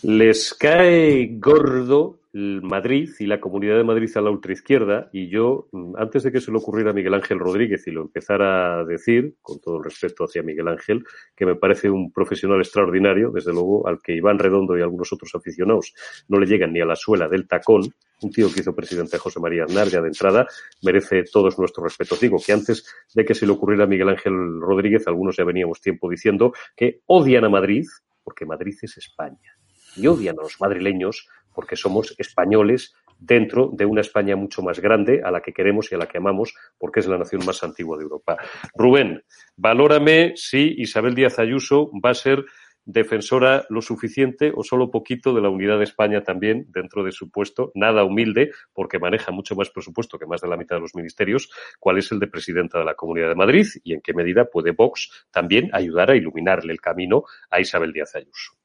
Les 0.00 0.54
cae 0.54 1.28
gordo 1.32 2.20
Madrid 2.34 3.10
y 3.20 3.26
la 3.26 3.40
Comunidad 3.40 3.76
de 3.76 3.84
Madrid 3.84 4.10
a 4.16 4.20
la 4.20 4.30
ultraizquierda 4.30 5.08
y 5.12 5.28
yo, 5.28 5.68
mm, 5.70 5.94
antes 5.96 6.24
de 6.24 6.32
que 6.32 6.40
se 6.40 6.50
le 6.50 6.58
ocurriera 6.58 6.90
a 6.90 6.92
Miguel 6.92 7.14
Ángel 7.14 7.38
Rodríguez 7.38 7.86
y 7.86 7.92
lo 7.92 8.02
empezara 8.02 8.80
a 8.80 8.84
decir, 8.84 9.36
con 9.40 9.60
todo 9.60 9.78
el 9.78 9.84
respeto 9.84 10.24
hacia 10.24 10.42
Miguel 10.42 10.66
Ángel, 10.66 11.04
que 11.36 11.46
me 11.46 11.54
parece 11.54 11.88
un 11.88 12.10
profesional 12.10 12.58
extraordinario, 12.58 13.30
desde 13.30 13.52
luego 13.52 13.86
al 13.86 14.02
que 14.02 14.16
Iván 14.16 14.40
Redondo 14.40 14.76
y 14.76 14.82
algunos 14.82 15.12
otros 15.12 15.32
aficionados 15.36 15.94
no 16.26 16.40
le 16.40 16.46
llegan 16.46 16.72
ni 16.72 16.80
a 16.80 16.86
la 16.86 16.96
suela 16.96 17.28
del 17.28 17.46
tacón, 17.46 17.94
un 18.20 18.30
tío 18.32 18.52
que 18.52 18.60
hizo 18.60 18.74
presidente 18.74 19.16
José 19.16 19.38
María 19.38 19.64
Aznar 19.64 19.86
ya 19.86 20.00
de 20.00 20.08
entrada, 20.08 20.48
merece 20.82 21.22
todos 21.30 21.56
nuestros 21.56 21.84
respetos. 21.84 22.18
Digo 22.18 22.38
que 22.44 22.52
antes 22.52 22.84
de 23.14 23.24
que 23.24 23.34
se 23.34 23.46
le 23.46 23.52
ocurriera 23.52 23.84
a 23.84 23.86
Miguel 23.86 24.08
Ángel 24.08 24.60
Rodríguez, 24.60 25.06
algunos 25.06 25.36
ya 25.36 25.44
veníamos 25.44 25.80
tiempo 25.80 26.10
diciendo 26.10 26.52
que 26.74 27.02
odian 27.06 27.44
a 27.44 27.48
Madrid, 27.48 27.86
porque 28.24 28.44
Madrid 28.44 28.74
es 28.82 28.96
España. 28.96 29.56
Y 29.96 30.08
odian 30.08 30.36
a 30.40 30.42
los 30.42 30.60
madrileños 30.60 31.28
porque 31.54 31.76
somos 31.76 32.14
españoles 32.18 32.94
dentro 33.18 33.70
de 33.72 33.86
una 33.86 34.00
España 34.00 34.36
mucho 34.36 34.62
más 34.62 34.80
grande 34.80 35.22
a 35.24 35.30
la 35.30 35.40
que 35.40 35.52
queremos 35.52 35.90
y 35.90 35.94
a 35.94 35.98
la 35.98 36.06
que 36.06 36.18
amamos 36.18 36.54
porque 36.78 37.00
es 37.00 37.06
la 37.06 37.18
nación 37.18 37.44
más 37.46 37.62
antigua 37.62 37.96
de 37.96 38.04
Europa. 38.04 38.36
Rubén, 38.74 39.22
valórame 39.56 40.32
si 40.36 40.74
Isabel 40.78 41.14
Díaz 41.14 41.38
Ayuso 41.38 41.90
va 42.04 42.10
a 42.10 42.14
ser 42.14 42.44
defensora 42.86 43.64
lo 43.70 43.80
suficiente 43.80 44.52
o 44.54 44.62
solo 44.62 44.90
poquito 44.90 45.32
de 45.32 45.40
la 45.40 45.48
unidad 45.48 45.78
de 45.78 45.84
España 45.84 46.22
también 46.22 46.66
dentro 46.68 47.02
de 47.02 47.12
su 47.12 47.30
puesto, 47.30 47.72
nada 47.74 48.04
humilde, 48.04 48.52
porque 48.72 48.98
maneja 48.98 49.32
mucho 49.32 49.54
más 49.54 49.70
presupuesto 49.70 50.18
que 50.18 50.26
más 50.26 50.40
de 50.40 50.48
la 50.48 50.56
mitad 50.56 50.76
de 50.76 50.82
los 50.82 50.94
ministerios, 50.94 51.50
cuál 51.78 51.98
es 51.98 52.12
el 52.12 52.18
de 52.18 52.26
presidenta 52.26 52.78
de 52.78 52.84
la 52.84 52.94
Comunidad 52.94 53.28
de 53.28 53.34
Madrid 53.34 53.66
y 53.82 53.94
en 53.94 54.00
qué 54.00 54.12
medida 54.12 54.44
puede 54.44 54.72
Vox 54.72 55.26
también 55.30 55.70
ayudar 55.72 56.10
a 56.10 56.16
iluminarle 56.16 56.72
el 56.72 56.80
camino 56.80 57.24
a 57.50 57.60
Isabel 57.60 57.92
Díaz 57.92 58.14
Ayuso. 58.16 58.63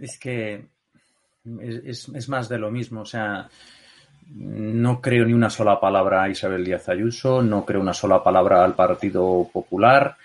Es 0.00 0.18
que 0.18 0.66
es, 1.60 2.28
más 2.28 2.48
de 2.48 2.58
lo 2.58 2.70
mismo. 2.70 3.02
O 3.02 3.06
sea, 3.06 3.48
no 4.30 5.00
creo 5.00 5.24
ni 5.24 5.32
una 5.32 5.50
sola 5.50 5.80
palabra 5.80 6.24
a 6.24 6.28
Isabel 6.28 6.64
Díaz 6.64 6.88
Ayuso, 6.88 7.42
no 7.42 7.64
creo 7.64 7.80
una 7.80 7.94
sola 7.94 8.22
palabra 8.22 8.64
al 8.64 8.74
Partido 8.74 9.48
Popular. 9.52 10.16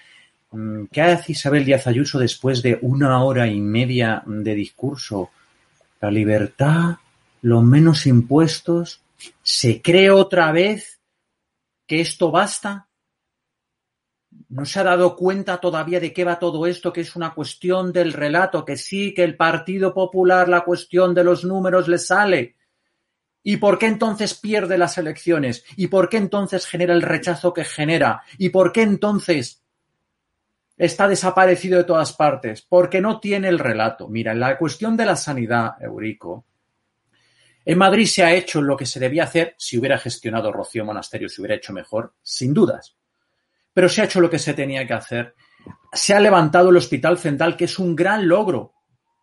Mm, 0.51 0.86
¿Qué 0.91 1.01
hace 1.01 1.32
Isabel 1.34 1.65
Díaz 1.65 1.88
Ayuso 1.88 2.19
después 2.19 2.61
de 2.61 2.78
una 2.82 3.24
hora 3.24 3.47
y 3.47 3.59
media 3.59 4.24
de 4.26 4.55
discurso? 4.55 5.32
La 6.01 6.11
libertad, 6.11 6.97
los 7.41 7.63
menos 7.63 8.05
impuestos. 8.05 9.01
¿Se 9.41 9.82
cree 9.82 10.09
otra 10.09 10.51
vez 10.51 10.99
que 11.88 12.01
esto 12.01 12.30
basta? 12.30 12.88
No 14.54 14.66
se 14.66 14.80
ha 14.80 14.84
dado 14.84 15.16
cuenta 15.16 15.58
todavía 15.58 15.99
de 15.99 16.14
qué 16.14 16.24
va 16.24 16.38
todo 16.38 16.68
esto, 16.68 16.93
que 16.93 17.01
es 17.01 17.16
una 17.16 17.34
cuestión 17.34 17.91
del 17.91 18.14
relato, 18.14 18.64
que 18.64 18.78
sí, 18.78 19.12
que 19.12 19.24
el 19.24 19.36
Partido 19.36 19.95
Popular, 19.95 20.47
la 20.47 20.62
cuestión 20.62 21.16
de 21.16 21.24
los 21.24 21.43
números 21.43 21.88
le 21.88 21.97
sale. 21.97 22.56
¿Y 23.41 23.58
por 23.58 23.80
qué 23.80 23.88
entonces 23.88 24.36
pierde 24.36 24.78
las 24.78 24.95
elecciones? 24.99 25.66
¿Y 25.76 25.88
por 25.88 26.08
qué 26.08 26.18
entonces 26.18 26.68
genera 26.68 26.93
el 26.93 27.01
rechazo 27.01 27.51
que 27.51 27.64
genera? 27.64 28.22
¿Y 28.38 28.49
por 28.49 28.72
qué 28.72 28.84
entonces 28.84 29.64
está 30.78 31.08
desaparecido 31.08 31.80
de 31.80 31.86
todas 31.86 32.14
partes? 32.14 32.62
Porque 32.62 33.01
no 33.01 33.20
tiene 33.20 33.47
el 33.47 33.58
relato. 33.58 34.08
Mira, 34.08 34.34
en 34.34 34.39
la 34.39 34.56
cuestión 34.60 34.95
de 34.95 35.06
la 35.06 35.16
sanidad, 35.16 35.82
Eurico, 35.82 36.45
en 37.66 37.78
Madrid 37.80 38.06
se 38.06 38.24
ha 38.24 38.32
hecho 38.32 38.62
lo 38.62 38.78
que 38.78 38.86
se 38.86 38.99
debía 38.99 39.24
hacer 39.24 39.56
si 39.58 39.80
hubiera 39.80 39.97
gestionado 39.97 40.51
Rocío 40.51 40.86
Monasterio, 40.86 41.28
si 41.28 41.41
hubiera 41.41 41.56
hecho 41.56 41.74
mejor, 41.74 42.14
sin 42.22 42.54
dudas 42.54 42.95
pero 43.74 43.89
se 43.89 44.01
ha 44.01 44.05
hecho 44.05 44.21
lo 44.21 44.30
que 44.30 44.39
se 44.39 44.53
tenía 44.53 44.86
que 44.86 44.93
hacer. 44.93 45.36
Se 45.91 46.13
ha 46.13 46.19
levantado 46.19 46.69
el 46.69 46.78
Hospital 46.78 47.17
Central, 47.17 47.57
que 47.57 47.65
es 47.65 47.80
un 47.80 47.95
gran 47.95 48.28
logro, 48.28 48.74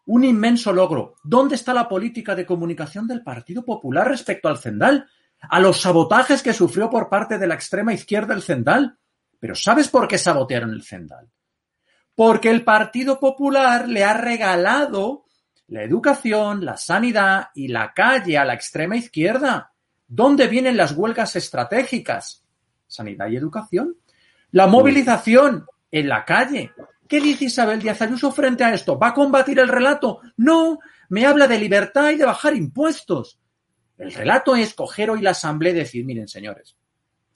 un 0.06 0.24
inmenso 0.24 0.72
logro. 0.72 1.14
¿Dónde 1.22 1.54
está 1.54 1.72
la 1.72 1.88
política 1.88 2.34
de 2.34 2.46
comunicación 2.46 3.06
del 3.06 3.22
Partido 3.22 3.64
Popular 3.64 4.08
respecto 4.08 4.48
al 4.48 4.58
Cendal? 4.58 5.06
A 5.40 5.60
los 5.60 5.80
sabotajes 5.80 6.42
que 6.42 6.52
sufrió 6.52 6.90
por 6.90 7.08
parte 7.08 7.38
de 7.38 7.46
la 7.46 7.54
extrema 7.54 7.94
izquierda 7.94 8.34
el 8.34 8.42
Cendal. 8.42 8.98
Pero 9.38 9.54
¿sabes 9.54 9.88
por 9.88 10.08
qué 10.08 10.18
sabotearon 10.18 10.72
el 10.72 10.82
Cendal? 10.82 11.30
Porque 12.14 12.50
el 12.50 12.64
Partido 12.64 13.18
Popular 13.18 13.88
le 13.88 14.04
ha 14.04 14.14
regalado 14.14 15.24
la 15.68 15.84
educación, 15.84 16.64
la 16.64 16.76
sanidad 16.76 17.48
y 17.54 17.68
la 17.68 17.94
calle 17.94 18.36
a 18.36 18.44
la 18.44 18.54
extrema 18.54 18.96
izquierda. 18.96 19.72
¿Dónde 20.06 20.48
vienen 20.48 20.76
las 20.76 20.92
huelgas 20.92 21.36
estratégicas? 21.36 22.44
Sanidad 22.88 23.28
y 23.28 23.36
educación. 23.36 23.96
La 24.52 24.66
movilización 24.66 25.66
en 25.90 26.08
la 26.08 26.24
calle. 26.24 26.72
¿Qué 27.08 27.20
dice 27.20 27.46
Isabel 27.46 27.80
Díaz 27.80 28.02
Ayuso 28.02 28.32
frente 28.32 28.64
a 28.64 28.72
esto? 28.72 28.98
¿Va 28.98 29.08
a 29.08 29.14
combatir 29.14 29.58
el 29.58 29.68
relato? 29.68 30.20
No, 30.36 30.78
me 31.08 31.26
habla 31.26 31.48
de 31.48 31.58
libertad 31.58 32.10
y 32.10 32.16
de 32.16 32.24
bajar 32.24 32.54
impuestos. 32.54 33.38
El 33.98 34.12
relato 34.12 34.56
es 34.56 34.74
coger 34.74 35.10
hoy 35.10 35.20
la 35.20 35.30
asamblea 35.30 35.72
y 35.72 35.76
decir, 35.76 36.04
miren 36.04 36.28
señores, 36.28 36.76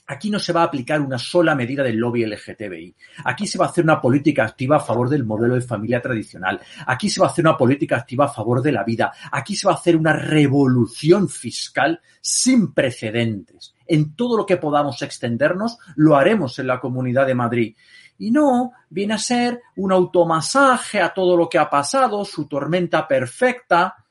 Aquí 0.06 0.28
no 0.28 0.38
se 0.38 0.52
va 0.52 0.62
a 0.62 0.64
aplicar 0.64 1.00
una 1.00 1.18
sola 1.18 1.54
medida 1.54 1.82
del 1.82 1.96
lobby 1.96 2.26
LGTBI. 2.26 2.94
Aquí 3.24 3.46
se 3.46 3.56
va 3.56 3.66
a 3.66 3.68
hacer 3.68 3.84
una 3.84 4.00
política 4.00 4.44
activa 4.44 4.76
a 4.76 4.80
favor 4.80 5.08
del 5.08 5.24
modelo 5.24 5.54
de 5.54 5.62
familia 5.62 6.02
tradicional. 6.02 6.60
Aquí 6.86 7.08
se 7.08 7.20
va 7.20 7.26
a 7.26 7.30
hacer 7.30 7.44
una 7.44 7.56
política 7.56 7.96
activa 7.96 8.26
a 8.26 8.32
favor 8.32 8.60
de 8.60 8.72
la 8.72 8.84
vida. 8.84 9.12
Aquí 9.32 9.56
se 9.56 9.66
va 9.66 9.72
a 9.72 9.76
hacer 9.76 9.96
una 9.96 10.12
revolución 10.12 11.28
fiscal 11.28 12.02
sin 12.20 12.74
precedentes. 12.74 13.74
En 13.86 14.14
todo 14.14 14.36
lo 14.36 14.44
que 14.44 14.58
podamos 14.58 15.00
extendernos, 15.00 15.78
lo 15.96 16.16
haremos 16.16 16.58
en 16.58 16.66
la 16.66 16.80
Comunidad 16.80 17.26
de 17.26 17.34
Madrid. 17.34 17.76
Y 18.18 18.30
no 18.30 18.72
viene 18.90 19.14
a 19.14 19.18
ser 19.18 19.60
un 19.76 19.90
automasaje 19.90 21.00
a 21.00 21.14
todo 21.14 21.36
lo 21.36 21.48
que 21.48 21.58
ha 21.58 21.70
pasado, 21.70 22.24
su 22.24 22.46
tormenta 22.46 23.08
perfecta, 23.08 24.03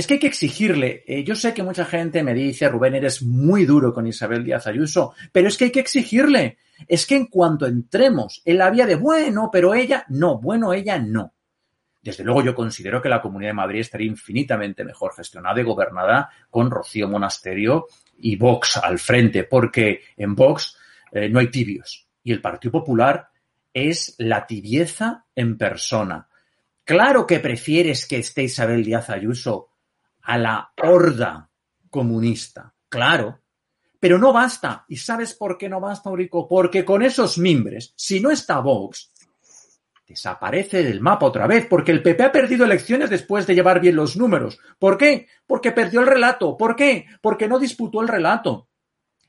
es 0.00 0.06
que 0.06 0.14
hay 0.14 0.20
que 0.20 0.26
exigirle. 0.26 1.04
Eh, 1.06 1.22
yo 1.24 1.34
sé 1.34 1.52
que 1.52 1.62
mucha 1.62 1.84
gente 1.84 2.22
me 2.22 2.32
dice, 2.32 2.68
Rubén, 2.68 2.94
eres 2.94 3.22
muy 3.22 3.66
duro 3.66 3.92
con 3.92 4.06
Isabel 4.06 4.42
Díaz 4.42 4.66
Ayuso, 4.66 5.12
pero 5.30 5.48
es 5.48 5.58
que 5.58 5.64
hay 5.64 5.70
que 5.70 5.80
exigirle. 5.80 6.56
Es 6.88 7.06
que 7.06 7.16
en 7.16 7.26
cuanto 7.26 7.66
entremos 7.66 8.40
en 8.46 8.56
la 8.56 8.70
vía 8.70 8.86
de 8.86 8.94
bueno, 8.94 9.50
pero 9.52 9.74
ella, 9.74 10.06
no, 10.08 10.40
bueno, 10.40 10.72
ella 10.72 10.98
no. 10.98 11.34
Desde 12.00 12.24
luego 12.24 12.42
yo 12.42 12.54
considero 12.54 13.02
que 13.02 13.10
la 13.10 13.20
Comunidad 13.20 13.50
de 13.50 13.54
Madrid 13.54 13.80
estaría 13.80 14.06
infinitamente 14.06 14.86
mejor 14.86 15.14
gestionada 15.14 15.60
y 15.60 15.64
gobernada 15.64 16.30
con 16.48 16.70
Rocío 16.70 17.06
Monasterio 17.06 17.86
y 18.16 18.36
Vox 18.36 18.78
al 18.78 18.98
frente, 18.98 19.44
porque 19.44 20.00
en 20.16 20.34
Vox 20.34 20.78
eh, 21.12 21.28
no 21.28 21.40
hay 21.40 21.50
tibios. 21.50 22.08
Y 22.24 22.32
el 22.32 22.40
Partido 22.40 22.72
Popular 22.72 23.28
es 23.74 24.14
la 24.16 24.46
tibieza 24.46 25.26
en 25.34 25.58
persona. 25.58 26.26
Claro 26.84 27.26
que 27.26 27.38
prefieres 27.38 28.06
que 28.06 28.16
esté 28.16 28.44
Isabel 28.44 28.82
Díaz 28.82 29.10
Ayuso 29.10 29.69
a 30.22 30.38
la 30.38 30.72
horda 30.82 31.50
comunista. 31.90 32.74
Claro. 32.88 33.40
Pero 33.98 34.18
no 34.18 34.32
basta. 34.32 34.84
¿Y 34.88 34.96
sabes 34.96 35.34
por 35.34 35.58
qué 35.58 35.68
no 35.68 35.80
basta, 35.80 36.08
Eurico? 36.08 36.48
Porque 36.48 36.84
con 36.84 37.02
esos 37.02 37.36
mimbres, 37.38 37.92
si 37.96 38.20
no 38.20 38.30
está 38.30 38.60
Vox, 38.60 39.12
desaparece 40.06 40.82
del 40.82 41.00
mapa 41.00 41.26
otra 41.26 41.46
vez, 41.46 41.66
porque 41.66 41.92
el 41.92 42.02
PP 42.02 42.24
ha 42.24 42.32
perdido 42.32 42.64
elecciones 42.64 43.10
después 43.10 43.46
de 43.46 43.54
llevar 43.54 43.80
bien 43.80 43.96
los 43.96 44.16
números. 44.16 44.58
¿Por 44.78 44.98
qué? 44.98 45.28
Porque 45.46 45.70
perdió 45.70 46.00
el 46.00 46.06
relato. 46.06 46.56
¿Por 46.56 46.74
qué? 46.74 47.06
Porque 47.20 47.46
no 47.46 47.58
disputó 47.58 48.00
el 48.00 48.08
relato. 48.08 48.68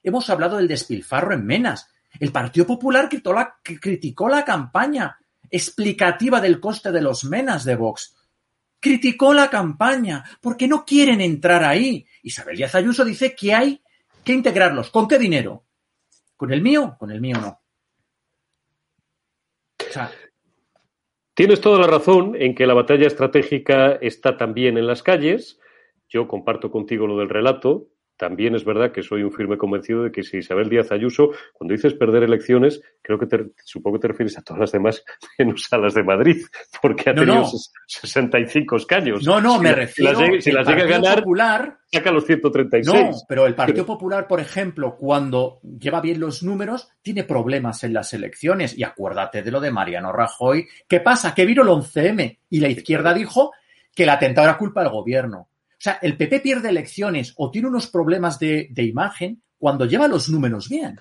Hemos 0.02 0.30
hablado 0.30 0.58
del 0.58 0.68
despilfarro 0.68 1.34
en 1.34 1.46
Menas. 1.46 1.90
El 2.20 2.32
Partido 2.32 2.66
Popular 2.66 3.10
criticó 3.10 4.28
la 4.28 4.44
campaña 4.44 5.20
explicativa 5.50 6.42
del 6.42 6.60
coste 6.60 6.92
de 6.92 7.02
los 7.02 7.26
Menas 7.26 7.64
de 7.64 7.76
Vox. 7.76 8.16
Criticó 8.82 9.34
la 9.34 9.50
campaña 9.50 10.26
porque 10.42 10.68
no 10.68 10.84
quieren 10.84 11.22
entrar 11.22 11.64
ahí. 11.64 12.06
Isabel 12.24 12.58
Díaz 12.58 12.76
Ayuso 12.76 13.06
dice 13.06 13.34
que 13.34 13.54
hay 13.54 13.82
que 14.24 14.34
integrarlos. 14.34 14.90
¿Con 14.90 15.08
qué 15.08 15.18
dinero? 15.18 15.64
¿Con 16.36 16.52
el 16.52 16.62
mío? 16.62 16.96
Con 17.00 17.12
el 17.12 17.22
mío 17.22 17.38
no. 17.40 17.62
Tienes 21.36 21.62
toda 21.62 21.80
la 21.80 21.88
razón 21.88 22.36
en 22.36 22.56
que 22.56 22.66
la 22.66 22.74
batalla 22.74 23.08
estratégica 23.08 23.94
está 24.02 24.38
también 24.38 24.78
en 24.78 24.88
las 24.88 25.04
calles. 25.04 25.60
Yo 26.10 26.28
comparto 26.28 26.72
contigo 26.72 27.08
lo 27.08 27.18
del 27.18 27.30
relato. 27.30 27.91
También 28.22 28.54
es 28.54 28.64
verdad 28.64 28.92
que 28.92 29.02
soy 29.02 29.24
un 29.24 29.32
firme 29.32 29.58
convencido 29.58 30.04
de 30.04 30.12
que 30.12 30.22
si 30.22 30.38
Isabel 30.38 30.70
Díaz 30.70 30.92
Ayuso, 30.92 31.32
cuando 31.54 31.74
dices 31.74 31.96
perder 31.96 32.22
elecciones, 32.22 32.80
creo 33.02 33.18
que 33.18 33.26
te, 33.26 33.48
supongo 33.66 33.98
que 33.98 34.02
te 34.04 34.08
refieres 34.10 34.38
a 34.38 34.44
todas 34.44 34.60
las 34.60 34.72
demás, 34.72 35.04
menos 35.40 35.68
a 35.72 35.80
las 35.80 35.96
de 35.96 36.04
Madrid, 36.04 36.46
porque 36.80 37.10
ha 37.10 37.16
tenido 37.16 37.44
65 37.88 38.76
escaños. 38.76 39.26
No, 39.26 39.42
no, 39.42 39.60
me 39.60 39.74
refiero. 39.74 40.40
Si 40.40 40.52
las, 40.52 40.68
llega 40.68 40.84
a 40.84 40.86
ganar, 40.86 41.18
Popular, 41.18 41.80
saca 41.92 42.12
los 42.12 42.24
136. 42.28 42.96
No, 42.96 43.12
pero 43.28 43.48
el 43.48 43.56
Partido 43.56 43.88
Popular, 43.88 44.28
por 44.28 44.40
ejemplo, 44.40 44.96
cuando 44.96 45.60
lleva 45.64 46.00
bien 46.00 46.20
los 46.20 46.44
números, 46.44 46.90
tiene 47.02 47.24
problemas 47.24 47.84
en 47.84 47.94
las 47.94 48.14
elecciones. 48.14 48.78
Y 48.78 48.84
acuérdate 48.84 49.42
de 49.42 49.50
lo 49.50 49.60
de 49.60 49.72
Mariano 49.72 50.12
Rajoy. 50.12 50.68
¿Qué 50.88 51.00
pasa? 51.00 51.34
Que 51.34 51.48
vino 51.48 51.64
el 51.64 51.70
11M 51.70 52.38
y 52.52 52.60
la 52.60 52.70
izquierda 52.70 53.16
dijo 53.16 53.52
que 53.96 54.04
el 54.04 54.10
atentado 54.10 54.48
era 54.48 54.60
culpa 54.60 54.84
del 54.84 54.92
gobierno. 54.92 55.48
O 55.82 55.84
sea, 55.84 55.98
el 56.04 56.16
PP 56.16 56.42
pierde 56.42 56.70
elecciones 56.70 57.34
o 57.38 57.50
tiene 57.50 57.68
unos 57.68 57.88
problemas 57.88 58.38
de, 58.38 58.70
imagen 58.76 59.42
cuando 59.58 59.86
lleva 59.86 60.08
los 60.08 60.30
números 60.30 60.70
bien. 60.70 60.96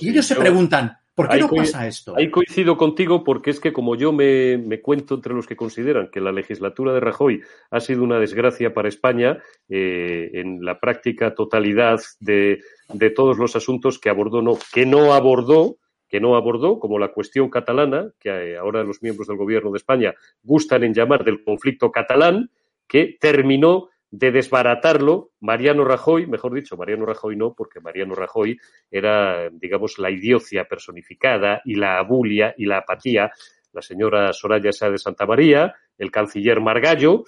y 0.00 0.08
ellos 0.08 0.24
se 0.24 0.36
preguntan, 0.36 0.96
¿por 1.14 1.28
qué 1.28 1.38
no 1.38 1.50
pasa 1.50 1.86
esto? 1.86 2.16
Ahí 2.16 2.30
coincido 2.30 2.78
contigo 2.78 3.22
porque 3.22 3.50
es 3.50 3.60
que 3.60 3.74
como 3.74 3.94
yo 3.94 4.14
me, 4.14 4.80
cuento 4.80 5.16
entre 5.16 5.34
los 5.34 5.46
que 5.46 5.54
consideran 5.54 6.08
que 6.10 6.22
la 6.22 6.32
legislatura 6.32 6.94
de 6.94 7.00
Rajoy 7.00 7.42
ha 7.70 7.78
sido 7.80 8.04
una 8.04 8.18
desgracia 8.18 8.72
para 8.72 8.88
España 8.88 9.36
eh, 9.68 10.30
en 10.32 10.64
la 10.64 10.80
práctica 10.80 11.34
totalidad 11.34 12.00
de, 12.18 12.60
de 12.88 13.10
todos 13.10 13.36
los 13.36 13.54
asuntos 13.54 13.98
que 13.98 14.08
abordó, 14.08 14.40
no, 14.40 14.56
que 14.72 14.86
no 14.86 15.12
abordó, 15.12 15.76
que 16.08 16.20
no 16.20 16.36
abordó, 16.36 16.78
como 16.78 16.98
la 16.98 17.12
cuestión 17.12 17.50
catalana, 17.50 18.12
que 18.18 18.30
eh, 18.30 18.56
ahora 18.56 18.82
los 18.82 19.02
miembros 19.02 19.28
del 19.28 19.36
gobierno 19.36 19.72
de 19.72 19.76
España 19.76 20.14
gustan 20.42 20.84
en 20.84 20.94
llamar 20.94 21.22
del 21.22 21.44
conflicto 21.44 21.92
catalán, 21.92 22.50
que 22.88 23.18
terminó 23.20 23.90
de 24.10 24.30
desbaratarlo, 24.30 25.32
Mariano 25.40 25.84
Rajoy, 25.84 26.26
mejor 26.26 26.54
dicho, 26.54 26.76
Mariano 26.76 27.06
Rajoy 27.06 27.36
no, 27.36 27.54
porque 27.54 27.80
Mariano 27.80 28.14
Rajoy 28.14 28.58
era, 28.90 29.50
digamos, 29.50 29.98
la 29.98 30.10
idiocia 30.10 30.64
personificada 30.64 31.60
y 31.64 31.74
la 31.74 31.98
abulia 31.98 32.54
y 32.56 32.66
la 32.66 32.78
apatía, 32.78 33.32
la 33.72 33.82
señora 33.82 34.32
Soraya 34.32 34.72
Sá 34.72 34.90
de 34.90 34.98
Santa 34.98 35.26
María, 35.26 35.74
el 35.98 36.10
canciller 36.10 36.60
Margallo 36.60 37.24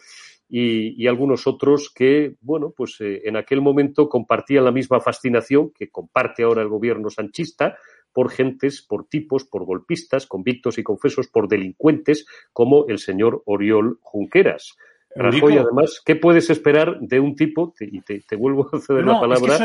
y, 0.49 1.07
algunos 1.07 1.47
otros 1.47 1.93
que, 1.95 2.37
bueno, 2.41 2.72
pues 2.74 2.97
eh, 3.01 3.22
en 3.24 3.37
aquel 3.37 3.61
momento 3.61 4.09
compartían 4.09 4.64
la 4.64 4.72
misma 4.72 5.01
fascinación 5.01 5.72
que 5.72 5.91
comparte 5.91 6.43
ahora 6.43 6.62
el 6.62 6.68
gobierno 6.68 7.11
sanchista 7.11 7.76
por 8.12 8.31
gentes, 8.31 8.83
por 8.83 9.07
tipos, 9.09 9.45
por 9.45 9.64
golpistas, 9.64 10.26
convictos 10.26 10.79
y 10.79 10.83
confesos, 10.83 11.29
por 11.29 11.49
delincuentes 11.49 12.26
como 12.53 12.87
el 12.89 12.99
señor 12.99 13.43
Oriol 13.45 13.99
Junqueras. 14.01 14.76
Rajoy, 15.18 15.58
además, 15.58 16.00
¿qué 16.04 16.16
puedes 16.16 16.48
esperar 16.48 16.98
de 17.00 17.18
un 17.18 17.34
tipo? 17.34 17.74
y 17.80 18.00
te, 18.02 18.36
vuelvo 18.36 18.68
a 18.72 18.78
ceder 18.78 19.04
la 19.04 19.20
palabra. 19.20 19.58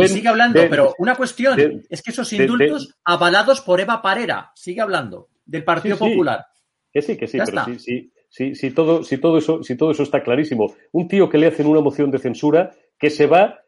Es 0.00 0.12
sigue 0.12 0.28
hablando, 0.28 0.60
pero 0.68 0.94
una 0.98 1.14
cuestión 1.14 1.84
es 1.88 2.02
que 2.02 2.10
esos 2.10 2.32
indultos 2.32 2.94
avalados 3.04 3.60
por 3.60 3.80
Eva 3.80 4.02
Parera, 4.02 4.50
sigue 4.54 4.80
hablando, 4.80 5.28
del 5.44 5.64
Partido 5.64 5.96
Popular. 5.96 6.44
Que 6.92 7.02
sí, 7.02 7.16
que 7.16 7.26
sí, 7.26 7.38
pero 7.44 7.78
sí, 7.78 8.10
sí, 8.28 8.54
sí, 8.54 8.70
todo, 8.70 9.04
si 9.04 9.18
todo 9.18 9.38
eso, 9.38 9.62
si 9.62 9.76
todo 9.76 9.90
eso 9.90 10.02
está 10.02 10.22
clarísimo. 10.22 10.74
Un 10.92 11.08
tío 11.08 11.28
que 11.28 11.38
le 11.38 11.46
hacen 11.46 11.66
una 11.66 11.80
moción 11.80 12.10
de 12.10 12.18
censura 12.18 12.72
que 12.98 13.10
se 13.10 13.26
va 13.26 13.60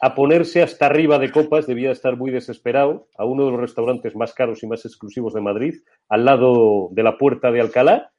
a 0.00 0.14
ponerse 0.14 0.62
hasta 0.62 0.86
arriba 0.86 1.18
de 1.18 1.30
copas, 1.30 1.66
debía 1.66 1.92
estar 1.92 2.16
muy 2.16 2.30
desesperado, 2.30 3.08
a 3.16 3.24
uno 3.24 3.44
de 3.44 3.52
los 3.52 3.60
restaurantes 3.60 4.16
más 4.16 4.34
caros 4.34 4.62
y 4.62 4.66
más 4.66 4.84
exclusivos 4.84 5.32
de 5.32 5.40
Madrid, 5.40 5.74
al 6.08 6.24
lado 6.24 6.88
de 6.90 7.02
la 7.02 7.18
puerta 7.18 7.52
de 7.52 7.60
Alcalá, 7.60 8.11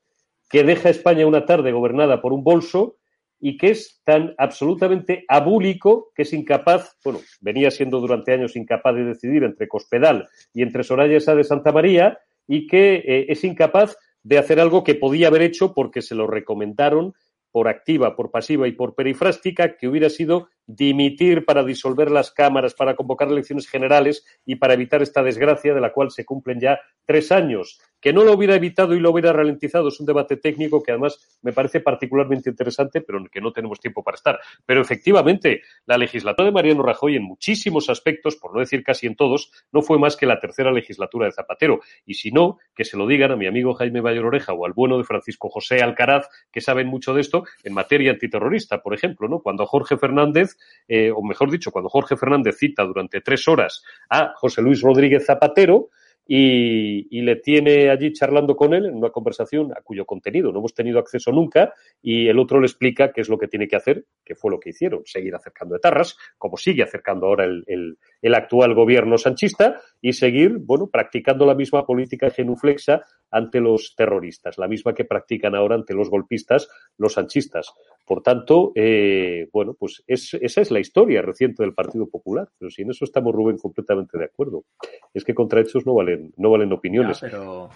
que 0.54 0.64
deja 0.64 0.92
España 0.92 1.26
una 1.26 1.48
tarde 1.48 1.72
gobernada 1.72 2.22
por 2.22 2.32
un 2.32 2.44
bolso 2.44 2.98
y 3.40 3.58
que 3.58 3.72
es 3.72 4.02
tan 4.04 4.36
absolutamente 4.38 5.26
abúlico 5.28 6.12
que 6.14 6.22
es 6.22 6.32
incapaz, 6.32 6.96
bueno, 7.04 7.22
venía 7.42 7.72
siendo 7.72 8.00
durante 8.00 8.34
años 8.34 8.56
incapaz 8.56 8.94
de 8.94 9.04
decidir 9.04 9.44
entre 9.44 9.68
Cospedal 9.68 10.30
y 10.54 10.62
entre 10.62 10.84
Soraya 10.84 11.18
Esa 11.18 11.34
de 11.34 11.44
Santa 11.44 11.72
María 11.72 12.20
y 12.48 12.68
que 12.68 12.98
eh, 12.98 13.26
es 13.30 13.44
incapaz 13.44 13.98
de 14.22 14.38
hacer 14.38 14.60
algo 14.60 14.84
que 14.84 14.94
podía 14.94 15.30
haber 15.30 15.42
hecho 15.42 15.74
porque 15.74 16.04
se 16.04 16.14
lo 16.14 16.28
recomendaron 16.28 17.16
por 17.50 17.68
activa, 17.68 18.16
por 18.16 18.30
pasiva 18.30 18.68
y 18.68 18.74
por 18.74 18.94
perifrástica, 18.94 19.76
que 19.76 19.88
hubiera 19.88 20.12
sido 20.12 20.50
dimitir 20.66 21.46
para 21.46 21.64
disolver 21.64 22.12
las 22.12 22.32
cámaras, 22.32 22.74
para 22.74 22.96
convocar 22.96 23.30
elecciones 23.30 23.68
generales 23.68 24.26
y 24.46 24.56
para 24.56 24.74
evitar 24.74 25.02
esta 25.02 25.24
desgracia 25.24 25.74
de 25.74 25.82
la 25.82 25.92
cual 25.92 26.12
se 26.12 26.26
cumplen 26.26 26.60
ya 26.60 26.80
tres 27.06 27.32
años. 27.32 27.80
Que 28.00 28.12
no 28.12 28.26
lo 28.26 28.34
hubiera 28.34 28.56
evitado 28.56 28.96
y 28.96 29.00
lo 29.00 29.12
hubiera 29.12 29.32
ralentizado 29.32 29.88
es 29.88 30.00
un 30.00 30.06
debate 30.06 30.36
técnico 30.36 30.84
que 30.84 30.92
además 30.92 31.40
me 31.42 31.54
parece 31.54 31.80
particularmente 31.80 32.50
interesante, 32.50 33.00
pero 33.00 33.18
en 33.18 33.26
el 33.26 33.30
que 33.30 33.40
no 33.40 33.54
tenemos 33.54 33.80
tiempo 33.80 34.04
para 34.04 34.16
estar. 34.16 34.40
Pero 34.66 34.82
efectivamente, 34.82 35.62
la 35.86 35.98
legislatura 35.98 36.48
de 36.48 36.52
Mariano 36.52 36.84
Rajoy 36.84 37.16
en 37.16 37.24
muchísimos 37.24 37.90
aspectos, 37.90 38.36
por 38.36 38.54
no 38.54 38.60
decir 38.60 38.84
casi 38.84 39.08
en 39.08 39.16
todos, 39.16 39.52
no 39.72 39.82
fue 39.82 40.00
más 40.00 40.18
que 40.18 40.26
la 40.26 40.40
tercera 40.42 40.72
legislatura 40.72 41.28
de 41.28 41.32
Zapatero. 41.32 41.80
Y 42.06 42.16
si 42.16 42.32
no, 42.32 42.58
que 42.76 42.84
se 42.84 42.98
lo 42.98 43.08
digan 43.08 43.32
a 43.32 43.38
mi 43.38 43.48
amigo 43.48 43.74
Jaime 43.74 44.02
Mayor 44.02 44.26
Oreja 44.26 44.52
o 44.52 44.66
al 44.66 44.74
bueno 44.74 44.98
de 44.98 45.06
Francisco 45.06 45.50
José 45.50 45.82
Alcaraz, 45.82 46.28
que 46.52 46.60
saben 46.60 46.88
mucho 46.88 47.14
de 47.14 47.22
esto, 47.22 47.46
en 47.64 47.74
materia 47.74 48.12
antiterrorista, 48.12 48.82
por 48.82 48.94
ejemplo, 48.94 49.30
¿no? 49.30 49.40
Cuando 49.40 49.66
Jorge 49.66 49.98
Fernández, 49.98 50.53
eh, 50.88 51.12
o 51.12 51.22
mejor 51.24 51.52
dicho, 51.52 51.72
cuando 51.72 51.90
Jorge 51.90 52.18
Fernández 52.18 52.58
cita 52.58 52.84
durante 52.84 53.22
tres 53.22 53.48
horas 53.48 53.84
a 54.10 54.34
José 54.36 54.62
Luis 54.62 54.82
Rodríguez 54.82 55.26
Zapatero, 55.26 55.90
y, 56.26 57.22
le 57.22 57.36
tiene 57.38 57.90
allí 57.90 58.14
charlando 58.14 58.56
con 58.56 58.74
él 58.74 58.86
en 58.86 58.96
una 58.96 59.10
conversación 59.10 59.72
a 59.76 59.82
cuyo 59.82 60.06
contenido 60.06 60.52
no 60.52 60.60
hemos 60.60 60.74
tenido 60.74 61.00
acceso 61.00 61.32
nunca 61.32 61.74
y 62.02 62.28
el 62.28 62.40
otro 62.40 62.60
le 62.60 62.66
explica 62.66 63.12
qué 63.12 63.22
es 63.22 63.30
lo 63.30 63.38
que 63.38 63.48
tiene 63.48 63.68
que 63.68 63.76
hacer, 63.76 64.06
que 64.24 64.36
fue 64.36 64.52
lo 64.52 64.60
que 64.60 64.70
hicieron, 64.70 65.02
seguir 65.06 65.36
acercando 65.36 65.76
etarras, 65.76 66.18
como 66.38 66.58
sigue 66.58 66.84
acercando 66.84 67.28
ahora 67.28 67.46
el, 67.46 67.98
el, 68.22 68.36
actual 68.36 68.74
gobierno 68.74 69.18
sanchista 69.18 69.80
y 70.04 70.12
seguir, 70.12 70.58
bueno, 70.60 70.90
practicando 70.92 71.46
la 71.46 71.56
misma 71.56 71.86
política 71.86 72.30
genuflexa 72.30 73.06
ante 73.32 73.62
los 73.62 73.96
terroristas, 73.96 74.58
la 74.58 74.68
misma 74.68 74.94
que 74.94 75.06
practican 75.06 75.56
ahora 75.56 75.76
ante 75.76 75.94
los 75.94 76.10
golpistas 76.10 76.68
los 76.98 77.14
sanchistas. 77.14 77.72
Por 78.06 78.22
tanto, 78.22 78.74
eh, 78.76 79.48
bueno, 79.54 79.78
pues 79.80 80.04
esa 80.06 80.38
es 80.62 80.72
la 80.72 80.82
historia 80.82 81.22
reciente 81.22 81.64
del 81.64 81.74
Partido 81.74 82.10
Popular, 82.10 82.50
pero 82.60 82.70
si 82.70 82.82
en 82.82 82.92
eso 82.92 83.06
estamos, 83.06 83.34
Rubén, 83.34 83.58
completamente 83.58 84.18
de 84.18 84.26
acuerdo. 84.26 84.66
Es 85.14 85.24
que 85.24 85.34
contra 85.34 85.62
hechos 85.62 85.86
no 85.86 85.94
valen, 85.94 86.34
no 86.36 86.52
valen 86.52 86.74
opiniones. 86.74 87.20
pero 87.22 87.70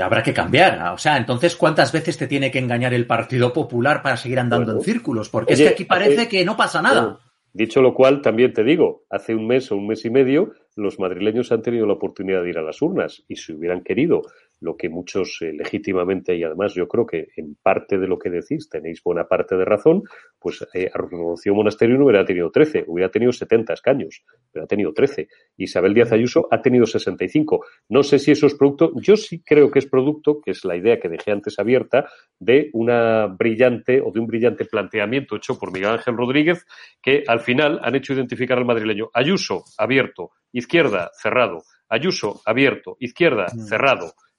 habrá 0.00 0.22
que 0.22 0.32
cambiar. 0.32 0.94
O 0.94 0.98
sea, 0.98 1.18
entonces, 1.18 1.56
¿cuántas 1.56 1.92
veces 1.92 2.16
te 2.16 2.26
tiene 2.26 2.50
que 2.50 2.58
engañar 2.58 2.94
el 2.94 3.06
Partido 3.06 3.52
Popular 3.52 4.00
para 4.00 4.16
seguir 4.16 4.38
andando 4.38 4.72
en 4.72 4.80
círculos? 4.80 5.28
Porque 5.28 5.52
es 5.52 5.60
que 5.60 5.68
aquí 5.68 5.84
parece 5.84 6.26
que 6.26 6.42
no 6.42 6.56
pasa 6.56 6.80
nada. 6.80 7.18
dicho 7.52 7.82
lo 7.82 7.92
cual, 7.92 8.22
también 8.22 8.54
te 8.54 8.64
digo, 8.64 9.04
hace 9.10 9.34
un 9.34 9.46
mes 9.46 9.70
o 9.70 9.76
un 9.76 9.88
mes 9.88 10.06
y 10.06 10.10
medio, 10.10 10.54
los 10.76 10.98
madrileños 10.98 11.52
han 11.52 11.62
tenido 11.62 11.86
la 11.86 11.94
oportunidad 11.94 12.42
de 12.42 12.50
ir 12.50 12.58
a 12.58 12.62
las 12.62 12.82
urnas 12.82 13.24
y 13.28 13.36
si 13.36 13.52
hubieran 13.52 13.82
querido 13.82 14.22
lo 14.60 14.76
que 14.76 14.88
muchos 14.88 15.38
eh, 15.40 15.52
legítimamente, 15.52 16.36
y 16.36 16.42
además 16.42 16.74
yo 16.74 16.88
creo 16.88 17.06
que 17.06 17.28
en 17.36 17.56
parte 17.62 17.98
de 17.98 18.06
lo 18.06 18.18
que 18.18 18.30
decís 18.30 18.68
tenéis 18.68 19.02
buena 19.02 19.24
parte 19.24 19.56
de 19.56 19.64
razón, 19.64 20.02
pues 20.38 20.66
eh, 20.74 20.90
Rocío 20.94 21.54
Monasterio 21.54 21.98
no 21.98 22.04
hubiera 22.04 22.24
tenido 22.24 22.50
13, 22.50 22.84
hubiera 22.86 23.10
tenido 23.10 23.32
70 23.32 23.72
escaños, 23.74 24.24
pero 24.50 24.64
ha 24.64 24.68
tenido 24.68 24.92
13. 24.92 25.28
Isabel 25.56 25.94
Díaz 25.94 26.12
Ayuso 26.12 26.48
ha 26.50 26.62
tenido 26.62 26.86
65. 26.86 27.64
No 27.88 28.02
sé 28.02 28.18
si 28.18 28.30
eso 28.30 28.46
es 28.46 28.54
producto, 28.54 28.92
yo 28.96 29.16
sí 29.16 29.42
creo 29.44 29.70
que 29.70 29.78
es 29.78 29.86
producto, 29.86 30.40
que 30.40 30.52
es 30.52 30.64
la 30.64 30.76
idea 30.76 30.98
que 30.98 31.08
dejé 31.08 31.32
antes 31.32 31.58
abierta, 31.58 32.08
de 32.38 32.70
una 32.72 33.26
brillante 33.26 34.00
o 34.00 34.10
de 34.12 34.20
un 34.20 34.26
brillante 34.26 34.64
planteamiento 34.64 35.36
hecho 35.36 35.58
por 35.58 35.72
Miguel 35.72 35.90
Ángel 35.90 36.16
Rodríguez, 36.16 36.66
que 37.02 37.24
al 37.26 37.40
final 37.40 37.80
han 37.82 37.94
hecho 37.94 38.14
identificar 38.14 38.58
al 38.58 38.64
madrileño. 38.64 39.10
Ayuso, 39.12 39.64
abierto, 39.78 40.30
izquierda, 40.52 41.10
cerrado. 41.20 41.62
Ayuso, 41.88 42.40
abierto, 42.44 42.96
izquierda, 42.98 43.46
mm. 43.54 43.60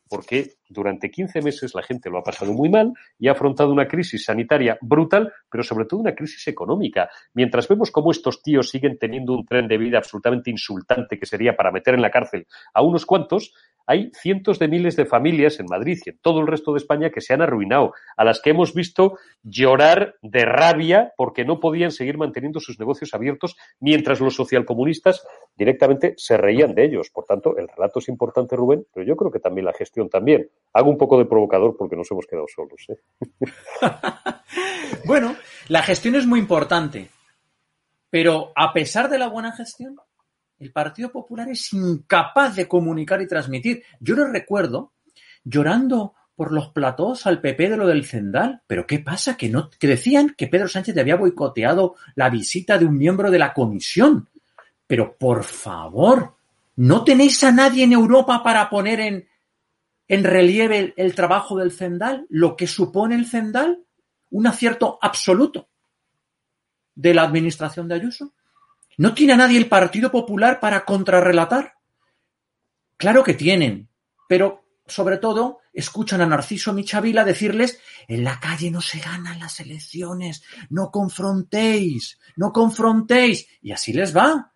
Cerrado 0.09 0.25
porque 0.25 0.55
durante 0.69 1.11
15 1.11 1.41
meses 1.41 1.73
la 1.75 1.83
gente 1.83 2.09
lo 2.09 2.19
ha 2.19 2.23
pasado 2.23 2.53
muy 2.53 2.69
mal 2.69 2.93
y 3.19 3.27
ha 3.27 3.33
afrontado 3.33 3.71
una 3.71 3.87
crisis 3.87 4.25
sanitaria 4.25 4.77
brutal, 4.81 5.31
pero 5.49 5.63
sobre 5.63 5.85
todo 5.85 5.99
una 5.99 6.15
crisis 6.15 6.47
económica. 6.47 7.09
Mientras 7.33 7.67
vemos 7.67 7.91
cómo 7.91 8.11
estos 8.11 8.41
tíos 8.41 8.69
siguen 8.69 8.97
teniendo 8.97 9.33
un 9.33 9.45
tren 9.45 9.67
de 9.67 9.77
vida 9.77 9.97
absolutamente 9.97 10.51
insultante 10.51 11.17
que 11.19 11.25
sería 11.25 11.55
para 11.55 11.71
meter 11.71 11.93
en 11.93 12.01
la 12.01 12.11
cárcel 12.11 12.47
a 12.73 12.81
unos 12.81 13.05
cuantos, 13.05 13.53
hay 13.87 14.11
cientos 14.13 14.57
de 14.59 14.67
miles 14.67 14.95
de 14.95 15.05
familias 15.05 15.59
en 15.59 15.67
Madrid 15.69 15.99
y 16.05 16.09
en 16.09 16.17
todo 16.19 16.39
el 16.41 16.47
resto 16.47 16.71
de 16.71 16.77
España 16.77 17.11
que 17.11 17.21
se 17.21 17.33
han 17.33 17.41
arruinado, 17.41 17.93
a 18.17 18.23
las 18.23 18.41
que 18.41 18.49
hemos 18.49 18.73
visto 18.73 19.17
llorar 19.43 20.15
de 20.21 20.45
rabia 20.45 21.13
porque 21.15 21.45
no 21.45 21.59
podían 21.59 21.91
seguir 21.91 22.17
manteniendo 22.17 22.59
sus 22.59 22.79
negocios 22.79 23.13
abiertos 23.13 23.55
mientras 23.79 24.19
los 24.19 24.35
socialcomunistas 24.35 25.25
directamente 25.55 26.15
se 26.17 26.37
reían 26.37 26.73
de 26.73 26.85
ellos. 26.85 27.09
Por 27.11 27.25
tanto, 27.25 27.57
el 27.57 27.67
relato 27.67 27.99
es 27.99 28.09
importante, 28.09 28.55
Rubén, 28.55 28.85
pero 28.93 29.05
yo 29.05 29.15
creo 29.15 29.31
que 29.31 29.39
también 29.39 29.65
la 29.65 29.73
gestión 29.73 30.09
también. 30.09 30.49
Hago 30.75 30.89
un 30.89 30.97
poco 30.97 31.17
de 31.17 31.23
provocador 31.23 31.77
porque 31.77 31.95
nos 31.95 32.11
hemos 32.11 32.25
quedado 32.27 32.47
solos. 32.53 32.85
¿eh? 32.89 32.97
bueno, 35.05 35.33
la 35.69 35.81
gestión 35.81 36.15
es 36.15 36.27
muy 36.27 36.37
importante, 36.37 37.07
pero 38.09 38.51
a 38.53 38.73
pesar 38.73 39.09
de 39.09 39.17
la 39.17 39.29
buena 39.29 39.53
gestión, 39.53 39.95
el 40.59 40.73
Partido 40.73 41.13
Popular 41.13 41.47
es 41.47 41.71
incapaz 41.71 42.57
de 42.57 42.67
comunicar 42.67 43.21
y 43.21 43.27
transmitir. 43.27 43.83
Yo 44.01 44.15
lo 44.15 44.27
recuerdo 44.27 44.91
llorando 45.45 46.13
por 46.35 46.51
los 46.51 46.67
platós 46.71 47.25
al 47.25 47.39
PP 47.39 47.69
de 47.69 47.77
lo 47.77 47.87
del 47.87 48.03
Cendal. 48.03 48.61
Pero 48.67 48.85
¿qué 48.85 48.99
pasa? 48.99 49.37
Que, 49.37 49.47
no, 49.47 49.69
que 49.69 49.87
decían 49.87 50.35
que 50.37 50.47
Pedro 50.47 50.67
Sánchez 50.67 50.97
había 50.97 51.15
boicoteado 51.15 51.95
la 52.15 52.29
visita 52.29 52.77
de 52.77 52.83
un 52.83 52.97
miembro 52.97 53.31
de 53.31 53.39
la 53.39 53.53
comisión. 53.53 54.27
Pero 54.85 55.15
por 55.17 55.45
favor, 55.45 56.35
¿no 56.75 57.05
tenéis 57.05 57.41
a 57.45 57.53
nadie 57.53 57.85
en 57.85 57.93
Europa 57.93 58.43
para 58.43 58.69
poner 58.69 58.99
en, 58.99 59.27
en 60.07 60.23
relieve 60.23 60.93
el, 60.95 61.15
trabajo 61.15 61.57
del 61.57 61.71
Cendal? 61.71 62.25
¿Lo 62.29 62.55
que 62.55 62.67
supone 62.67 63.15
el 63.15 63.25
Cendal? 63.25 63.83
¿Un 64.29 64.47
acierto 64.47 64.99
absoluto 65.01 65.69
de 66.93 67.13
la 67.13 67.23
administración 67.23 67.87
de 67.87 67.95
Ayuso? 67.95 68.33
¿No 68.97 69.13
tiene 69.13 69.33
a 69.33 69.37
nadie 69.37 69.57
el 69.57 69.67
Partido 69.67 70.11
Popular 70.11 70.59
para 70.59 70.85
contrarrelatar? 70.85 71.75
Claro 72.97 73.23
que 73.23 73.33
tienen, 73.33 73.89
pero 74.27 74.65
sobre 74.87 75.17
todo 75.17 75.59
escuchan 75.73 76.21
a 76.21 76.25
Narciso 76.25 76.71
Michavila 76.71 77.23
decirles 77.23 77.79
en 78.07 78.23
la 78.23 78.39
calle 78.39 78.71
no 78.71 78.81
se 78.81 78.99
ganan 78.99 79.39
las 79.39 79.59
elecciones, 79.59 80.43
no 80.69 80.91
confrontéis, 80.91 82.19
no 82.35 82.53
confrontéis, 82.53 83.47
y 83.61 83.71
así 83.71 83.91
les 83.91 84.15
va. 84.15 84.53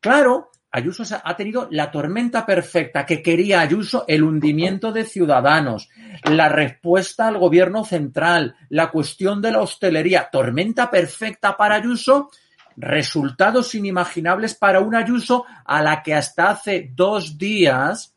Claro, 0.00 0.50
Ayuso 0.72 1.02
ha 1.22 1.36
tenido 1.36 1.66
la 1.70 1.90
tormenta 1.90 2.46
perfecta 2.46 3.04
que 3.04 3.22
quería 3.22 3.60
Ayuso, 3.60 4.04
el 4.06 4.22
hundimiento 4.22 4.92
de 4.92 5.04
ciudadanos, 5.04 5.88
la 6.24 6.48
respuesta 6.48 7.26
al 7.26 7.38
gobierno 7.38 7.84
central, 7.84 8.54
la 8.68 8.90
cuestión 8.90 9.42
de 9.42 9.50
la 9.50 9.60
hostelería, 9.60 10.28
tormenta 10.30 10.88
perfecta 10.88 11.56
para 11.56 11.74
Ayuso, 11.76 12.30
resultados 12.76 13.74
inimaginables 13.74 14.54
para 14.54 14.80
un 14.80 14.94
Ayuso 14.94 15.44
a 15.64 15.82
la 15.82 16.02
que 16.02 16.14
hasta 16.14 16.50
hace 16.50 16.90
dos 16.94 17.36
días 17.36 18.14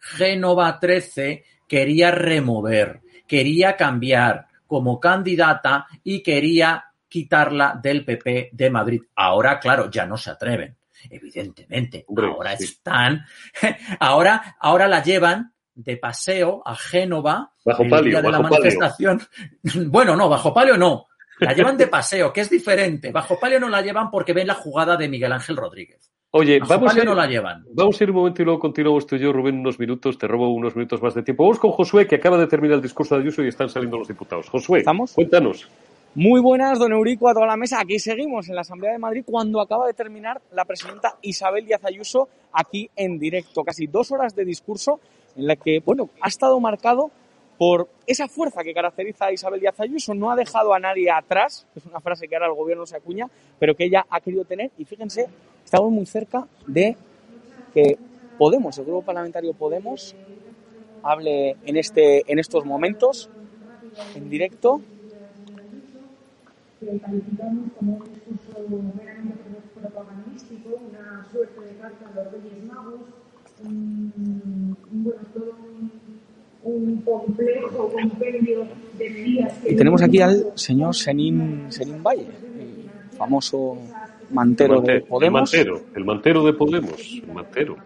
Génova 0.00 0.78
13 0.80 1.44
quería 1.66 2.10
remover, 2.10 3.02
quería 3.26 3.76
cambiar 3.76 4.46
como 4.66 4.98
candidata 4.98 5.86
y 6.02 6.22
quería 6.22 6.86
quitarla 7.08 7.78
del 7.80 8.04
PP 8.04 8.50
de 8.52 8.70
Madrid. 8.70 9.02
Ahora, 9.16 9.58
claro, 9.58 9.90
ya 9.90 10.06
no 10.06 10.16
se 10.16 10.30
atreven, 10.30 10.76
evidentemente. 11.10 12.04
ahora 12.08 12.52
están, 12.54 13.24
ahora, 14.00 14.56
ahora 14.60 14.88
la 14.88 15.02
llevan 15.02 15.52
de 15.74 15.96
paseo 15.96 16.60
a 16.64 16.74
Génova 16.74 17.52
bajo 17.64 17.82
el 17.84 18.04
día 18.04 18.22
de 18.22 18.30
la 18.32 18.40
manifestación. 18.40 19.20
Bueno, 19.86 20.16
no, 20.16 20.28
bajo 20.28 20.52
palio 20.52 20.76
no. 20.76 21.06
La 21.40 21.52
llevan 21.52 21.76
de 21.76 21.86
paseo, 21.86 22.32
que 22.32 22.40
es 22.40 22.50
diferente. 22.50 23.12
Bajo 23.12 23.38
palio 23.38 23.60
no 23.60 23.68
la 23.68 23.80
llevan 23.80 24.10
porque 24.10 24.32
ven 24.32 24.48
la 24.48 24.54
jugada 24.54 24.96
de 24.96 25.08
Miguel 25.08 25.32
Ángel 25.32 25.56
Rodríguez. 25.56 26.12
Oye, 26.30 26.58
vamos 26.58 26.94
a, 26.94 26.98
ir, 26.98 27.04
no 27.06 27.14
la 27.14 27.26
llevan. 27.26 27.64
vamos 27.72 27.98
a 27.98 28.04
ir 28.04 28.10
un 28.10 28.16
momento 28.16 28.42
y 28.42 28.44
luego 28.44 28.60
continuamos 28.60 29.06
tú 29.06 29.16
y 29.16 29.20
yo, 29.20 29.32
Rubén, 29.32 29.60
unos 29.60 29.78
minutos. 29.78 30.18
Te 30.18 30.26
robo 30.26 30.52
unos 30.52 30.76
minutos 30.76 31.00
más 31.00 31.14
de 31.14 31.22
tiempo. 31.22 31.44
Vamos 31.44 31.58
con 31.58 31.70
Josué, 31.70 32.06
que 32.06 32.16
acaba 32.16 32.36
de 32.36 32.46
terminar 32.46 32.76
el 32.76 32.82
discurso 32.82 33.14
de 33.14 33.22
Ayuso 33.22 33.42
y 33.42 33.48
están 33.48 33.70
saliendo 33.70 33.96
los 33.96 34.08
diputados. 34.08 34.48
Josué, 34.50 34.80
¿Estamos? 34.80 35.12
cuéntanos. 35.14 35.68
Muy 36.14 36.40
buenas, 36.40 36.78
don 36.78 36.90
Eurico, 36.92 37.28
a 37.28 37.34
toda 37.34 37.46
la 37.46 37.56
mesa. 37.56 37.80
Aquí 37.80 37.98
seguimos 37.98 38.48
en 38.48 38.54
la 38.54 38.62
Asamblea 38.62 38.92
de 38.92 38.98
Madrid 38.98 39.22
cuando 39.26 39.60
acaba 39.60 39.86
de 39.86 39.92
terminar 39.92 40.40
la 40.52 40.64
presidenta 40.64 41.16
Isabel 41.20 41.66
Díaz 41.66 41.84
Ayuso 41.84 42.28
aquí 42.52 42.90
en 42.96 43.18
directo. 43.18 43.62
Casi 43.62 43.86
dos 43.86 44.10
horas 44.10 44.34
de 44.34 44.44
discurso 44.46 45.00
en 45.36 45.46
la 45.46 45.56
que, 45.56 45.80
bueno, 45.84 46.08
ha 46.22 46.28
estado 46.28 46.58
marcado 46.60 47.10
por 47.58 47.88
esa 48.06 48.26
fuerza 48.26 48.62
que 48.64 48.72
caracteriza 48.72 49.26
a 49.26 49.32
Isabel 49.32 49.60
Díaz 49.60 49.78
Ayuso. 49.80 50.14
No 50.14 50.30
ha 50.30 50.34
dejado 50.36 50.72
a 50.72 50.78
nadie 50.80 51.10
atrás, 51.10 51.66
es 51.76 51.84
una 51.84 52.00
frase 52.00 52.26
que 52.26 52.36
ahora 52.36 52.46
el 52.46 52.54
gobierno 52.54 52.86
se 52.86 52.96
acuña, 52.96 53.26
pero 53.58 53.76
que 53.76 53.84
ella 53.84 54.06
ha 54.08 54.20
querido 54.20 54.44
tener. 54.44 54.70
Y 54.78 54.86
fíjense, 54.86 55.26
estamos 55.62 55.92
muy 55.92 56.06
cerca 56.06 56.48
de 56.66 56.96
que 57.74 57.98
Podemos, 58.38 58.78
el 58.78 58.86
grupo 58.86 59.02
parlamentario 59.02 59.52
Podemos, 59.52 60.16
hable 61.02 61.56
en, 61.64 61.76
este, 61.76 62.24
en 62.30 62.38
estos 62.38 62.64
momentos, 62.64 63.28
en 64.14 64.30
directo. 64.30 64.80
Que 66.80 66.98
calificamos 66.98 67.72
como 67.76 67.96
un 67.96 68.04
discurso 68.04 68.68
meramente 68.96 69.34
propagandístico, 69.74 70.80
una 70.88 71.26
suerte 71.32 71.60
de 71.60 71.76
carta 71.80 72.08
a 72.08 72.14
los 72.14 72.32
Reyes 72.32 72.64
Magos, 72.64 73.00
un, 73.64 74.76
bueno, 74.92 75.20
todo 75.34 75.56
un 75.74 75.90
un 76.62 77.02
complejo 77.02 77.92
compendio 77.92 78.66
de 78.98 79.10
medidas 79.10 79.52
que... 79.58 79.72
Y 79.72 79.76
tenemos 79.76 80.02
aquí 80.02 80.20
al 80.20 80.52
señor 80.54 80.94
Senín, 80.94 81.66
Senín 81.70 82.02
Valle, 82.02 82.26
el 82.58 83.16
famoso 83.16 83.78
mantero, 84.30 84.80
de 84.80 85.00
Podemos. 85.00 85.52
El 85.54 85.66
mantero, 85.66 85.86
el 85.94 86.04
mantero 86.04 86.44
de 86.44 86.52
Podemos, 86.52 87.22
el 87.22 87.32
mantero. 87.32 87.76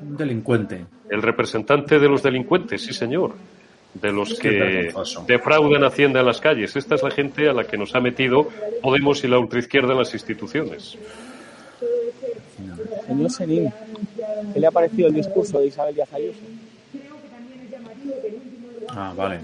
Un 0.00 0.16
delincuente. 0.16 0.84
El 1.08 1.22
representante 1.22 1.98
de 1.98 2.08
los 2.08 2.22
delincuentes, 2.22 2.82
sí 2.82 2.92
señor. 2.92 3.32
De 3.94 4.10
los 4.10 4.38
que 4.38 4.90
defraudan 5.26 5.84
Hacienda 5.84 6.20
en 6.20 6.26
las 6.26 6.40
calles. 6.40 6.74
Esta 6.76 6.94
es 6.94 7.02
la 7.02 7.10
gente 7.10 7.48
a 7.48 7.52
la 7.52 7.64
que 7.64 7.76
nos 7.76 7.94
ha 7.94 8.00
metido 8.00 8.48
Podemos 8.80 9.22
y 9.22 9.28
la 9.28 9.38
ultraizquierda 9.38 9.92
en 9.92 9.98
las 9.98 10.14
instituciones. 10.14 10.96
Señor 13.06 13.30
Senín, 13.30 13.72
¿qué 14.52 14.60
le 14.60 14.66
ha 14.66 14.70
parecido 14.70 15.08
el 15.08 15.14
discurso 15.14 15.58
de 15.60 15.66
Isabel 15.66 15.94
Díaz 15.94 16.12
Ayuso? 16.12 16.40
Ah, 18.88 19.12
vale. 19.16 19.40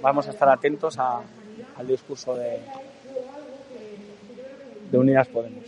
Vamos 0.00 0.26
a 0.28 0.30
estar 0.30 0.48
atentos 0.48 0.98
a, 0.98 1.20
al 1.76 1.86
discurso 1.86 2.34
de, 2.34 2.58
de 4.90 4.98
Unidas 4.98 5.28
Podemos. 5.28 5.64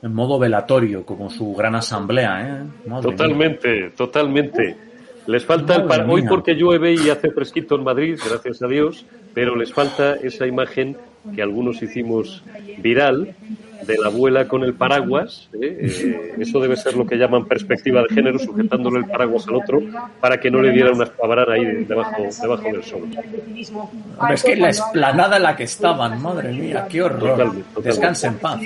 En 0.00 0.14
modo 0.14 0.38
velatorio, 0.38 1.04
como 1.04 1.28
su 1.28 1.54
gran 1.54 1.74
asamblea, 1.74 2.40
¿eh? 2.40 2.88
Madre 2.88 3.10
totalmente, 3.10 3.68
mía. 3.68 3.92
totalmente. 3.96 4.76
Les 5.28 5.44
falta 5.44 5.76
el 5.76 5.84
par... 5.84 6.06
Hoy 6.08 6.22
porque 6.26 6.54
llueve 6.54 6.94
y 6.94 7.10
hace 7.10 7.30
fresquito 7.30 7.74
en 7.74 7.84
Madrid, 7.84 8.18
gracias 8.18 8.62
a 8.62 8.66
Dios, 8.66 9.04
pero 9.34 9.56
les 9.56 9.74
falta 9.74 10.14
esa 10.14 10.46
imagen 10.46 10.96
que 11.34 11.42
algunos 11.42 11.82
hicimos 11.82 12.42
viral 12.78 13.34
de 13.86 13.98
la 13.98 14.06
abuela 14.06 14.48
con 14.48 14.64
el 14.64 14.72
paraguas, 14.72 15.50
¿eh? 15.52 15.76
Eh, 15.82 16.34
eso 16.38 16.60
debe 16.60 16.76
ser 16.78 16.96
lo 16.96 17.06
que 17.06 17.16
llaman 17.16 17.44
perspectiva 17.44 18.02
de 18.04 18.14
género, 18.14 18.38
sujetándole 18.38 19.00
el 19.00 19.04
paraguas 19.04 19.46
al 19.48 19.56
otro 19.56 19.82
para 20.18 20.40
que 20.40 20.50
no 20.50 20.62
le 20.62 20.72
diera 20.72 20.92
una 20.92 21.04
espabrana 21.04 21.52
ahí 21.52 21.84
debajo, 21.84 22.22
debajo 22.40 22.62
del 22.62 22.82
sol. 22.82 23.02
es 24.32 24.42
que 24.42 24.56
la 24.56 24.70
esplanada 24.70 25.36
en 25.36 25.42
la 25.42 25.54
que 25.54 25.64
estaban, 25.64 26.22
madre 26.22 26.54
mía, 26.54 26.86
qué 26.88 27.02
horror. 27.02 27.20
Totalmente, 27.20 27.68
totalmente. 27.74 27.88
Descanse 27.88 28.26
en 28.28 28.34
paz. 28.38 28.60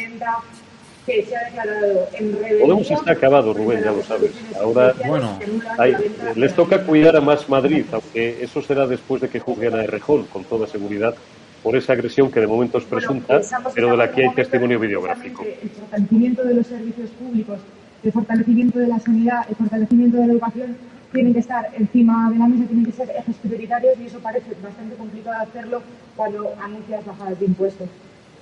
Podemos 2.60 2.90
estar 2.90 3.10
acabado, 3.16 3.52
Rubén, 3.52 3.82
ya 3.82 3.90
lo 3.92 4.02
sabes. 4.02 4.32
Ahora, 4.60 4.94
bueno, 5.06 5.38
hay, 5.78 5.96
les 6.36 6.54
toca 6.54 6.84
cuidar 6.84 7.16
a 7.16 7.20
más 7.20 7.48
Madrid, 7.48 7.84
aunque 7.90 8.42
eso 8.42 8.62
será 8.62 8.86
después 8.86 9.20
de 9.20 9.28
que 9.28 9.40
juzguen 9.40 9.74
a 9.74 9.82
Errejón, 9.82 10.26
con 10.26 10.44
toda 10.44 10.66
seguridad, 10.66 11.14
por 11.62 11.76
esa 11.76 11.92
agresión 11.92 12.30
que 12.30 12.40
de 12.40 12.46
momento 12.46 12.78
es 12.78 12.84
presunta, 12.84 13.40
pero 13.74 13.90
de 13.90 13.96
la 13.96 14.10
que 14.10 14.22
hay 14.22 14.34
testimonio 14.34 14.78
videográfico. 14.78 15.44
El 15.44 15.70
fortalecimiento 15.70 16.44
de 16.44 16.54
los 16.54 16.66
servicios 16.66 17.10
públicos, 17.10 17.58
el 18.02 18.12
fortalecimiento 18.12 18.78
de 18.78 18.88
la 18.88 18.98
sanidad, 19.00 19.46
el 19.48 19.56
fortalecimiento 19.56 20.16
de 20.18 20.26
la 20.26 20.32
educación 20.32 20.76
tienen 21.12 21.32
que 21.34 21.40
estar 21.40 21.70
encima 21.76 22.30
de 22.30 22.38
la 22.38 22.48
mesa, 22.48 22.64
tienen 22.64 22.86
que 22.86 22.92
ser 22.92 23.10
ejes 23.10 23.36
prioritarios 23.36 23.94
y 24.00 24.06
eso 24.06 24.18
parece 24.20 24.54
bastante 24.62 24.96
complicado 24.96 25.42
hacerlo 25.42 25.82
cuando 26.16 26.54
anuncias 26.60 27.04
bajadas 27.04 27.38
de 27.38 27.46
impuestos. 27.46 27.88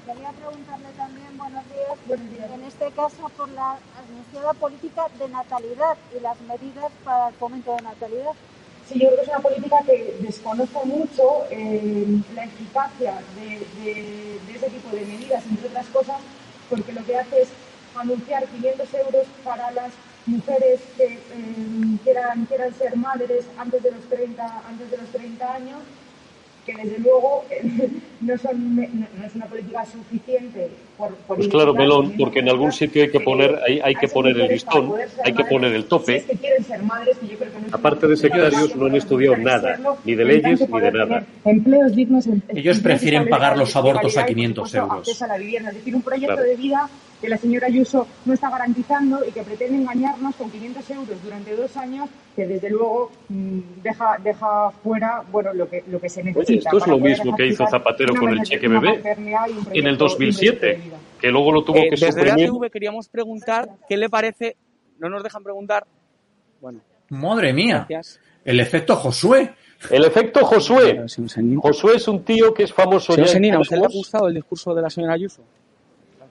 Quería 0.06 0.30
preguntarle 0.30 0.86
también, 0.96 1.20
días, 1.71 2.53
en 2.55 2.64
este 2.64 2.91
caso 2.93 3.31
por 3.37 3.49
la 3.51 3.79
anunciada 3.99 4.53
política 4.55 5.07
de 5.18 5.29
natalidad 5.29 5.97
y 6.16 6.21
las 6.21 6.41
medidas 6.43 6.93
para 7.05 7.29
el 7.29 7.35
fomento 7.35 7.75
de 7.77 7.83
natalidad. 7.83 8.33
Sí, 8.87 8.99
yo 8.99 9.09
creo 9.09 9.16
que 9.16 9.23
es 9.23 9.29
una 9.29 9.39
política 9.39 9.77
que 9.87 10.16
desconoce 10.21 10.79
mucho 10.85 11.45
eh, 11.51 12.07
la 12.35 12.45
eficacia 12.45 13.14
de, 13.37 14.39
ese 14.55 14.71
tipo 14.71 14.97
de 14.97 15.05
medidas, 15.05 15.45
entre 15.47 15.68
otras 15.68 15.87
cosas, 15.87 16.21
porque 16.68 16.93
lo 16.93 17.05
que 17.05 17.16
hace 17.16 17.43
es 17.43 17.49
anunciar 17.95 18.47
500 18.47 18.95
euros 18.95 19.27
para 19.45 19.71
las 19.73 19.93
mujeres 20.27 20.81
que 20.97 21.07
eh, 21.07 21.99
quieran, 22.03 22.47
quieran 22.47 22.75
ser 22.75 22.97
madres 22.97 23.45
antes 23.59 23.83
de 23.83 23.93
los 23.93 24.05
30, 24.09 24.62
antes 24.68 24.91
de 24.91 24.97
los 24.97 25.09
30 25.11 25.55
años 25.55 25.79
que 26.71 26.83
desde 26.83 26.99
luego 26.99 27.45
no, 28.21 28.39
son, 28.39 28.77
no, 28.77 29.27
es 29.27 29.35
una 29.35 29.47
política 29.47 29.85
suficiente 29.85 30.68
por, 30.97 31.14
por 31.14 31.37
pues 31.37 31.49
claro 31.49 31.75
Melón 31.75 32.14
porque 32.18 32.41
en 32.41 32.49
algún 32.49 32.73
sitio 32.73 33.03
hay 33.03 33.11
que 33.11 33.21
poner 33.21 33.59
hay, 33.66 33.81
hay 33.81 33.95
que 33.95 34.09
poner 34.09 34.39
el 34.39 34.49
listón 34.49 34.93
hay 35.25 35.33
que 35.33 35.45
poner 35.45 35.73
el 35.73 35.85
tope. 35.85 36.25
Que 36.25 36.37
quieren 36.37 36.64
ser 36.64 36.83
madres, 36.83 37.16
que 37.18 37.29
yo 37.29 37.39
creo 37.39 37.53
que 37.53 37.61
no 37.61 37.66
aparte 37.77 38.07
de 38.07 38.16
secretarios 38.16 38.77
no 38.77 38.87
han 38.87 38.97
estudiado 38.97 39.37
nada 39.37 39.79
ni 40.05 40.14
de 40.14 40.25
leyes 40.25 40.68
ni 40.68 40.81
de 40.81 40.93
nada. 40.93 41.25
empleos 41.45 41.95
dignos 41.95 42.27
ellos 42.49 42.79
prefieren 42.81 43.29
pagar 43.29 43.57
los 43.57 43.75
abortos 43.77 44.16
a 44.16 44.27
500 44.27 44.75
euros 44.75 45.23
a 45.23 45.27
la 45.27 45.37
vivienda. 45.37 45.71
Es 45.71 45.77
decir 45.77 45.95
un 45.95 46.03
proyecto 46.03 46.35
claro. 46.35 46.49
de 46.49 46.57
vida 46.57 46.89
que 47.21 47.29
la 47.29 47.37
señora 47.37 47.66
Ayuso 47.66 48.07
no 48.25 48.35
está 48.35 48.51
garantizando 48.51 49.21
y 49.27 49.31
que 49.33 49.43
pretende 49.43 49.79
engañarnos 49.79 50.35
con 50.37 50.51
500 50.51 50.91
euros 50.91 51.23
durante 51.23 51.55
dos 51.55 51.77
años, 51.77 52.09
que 52.35 52.47
desde 52.47 52.71
luego 52.71 53.11
mm, 53.29 53.59
deja, 53.83 54.16
deja 54.23 54.71
fuera 54.83 55.23
bueno, 55.31 55.53
lo, 55.53 55.68
que, 55.68 55.85
lo 55.89 56.01
que 56.01 56.09
se 56.09 56.23
necesita. 56.23 56.53
Oye, 56.53 56.59
esto 56.59 56.79
es 56.79 56.87
lo 56.87 56.99
mismo 56.99 57.37
que 57.37 57.47
hizo 57.47 57.66
Zapatero 57.66 58.14
con 58.14 58.31
el 58.31 58.43
cheque 58.43 58.68
bebé 58.68 59.03
en 59.73 59.87
el 59.87 59.97
2007, 59.97 60.81
que 61.21 61.29
luego 61.29 61.53
lo 61.53 61.62
tuvo 61.62 61.79
eh, 61.79 61.85
que 61.85 61.91
desde 61.91 62.12
suprimir. 62.12 62.47
la 62.49 62.53
TV 62.53 62.71
queríamos 62.71 63.09
preguntar 63.09 63.68
qué 63.89 63.97
le 63.97 64.09
parece, 64.09 64.57
no 64.99 65.09
nos 65.09 65.23
dejan 65.23 65.43
preguntar, 65.43 65.87
bueno. 66.61 66.81
Madre 67.11 67.53
mía, 67.53 67.87
Gracias. 67.89 68.21
el 68.45 68.61
efecto 68.61 68.97
Josué. 68.97 69.53
El 69.91 70.05
efecto 70.05 70.45
Josué. 70.45 71.07
Josué 71.57 71.97
es 71.97 72.07
un 72.07 72.23
tío 72.23 72.53
que 72.53 72.64
es 72.64 72.73
famoso 72.73 73.14
Señor 73.14 73.29
Senina, 73.29 73.57
¿a 73.57 73.61
usted 73.61 73.79
le 73.79 73.87
ha 73.87 73.89
gustado 73.89 74.29
el 74.29 74.35
discurso 74.35 74.75
de 74.75 74.83
la 74.83 74.91
señora 74.91 75.14
Ayuso? 75.14 75.43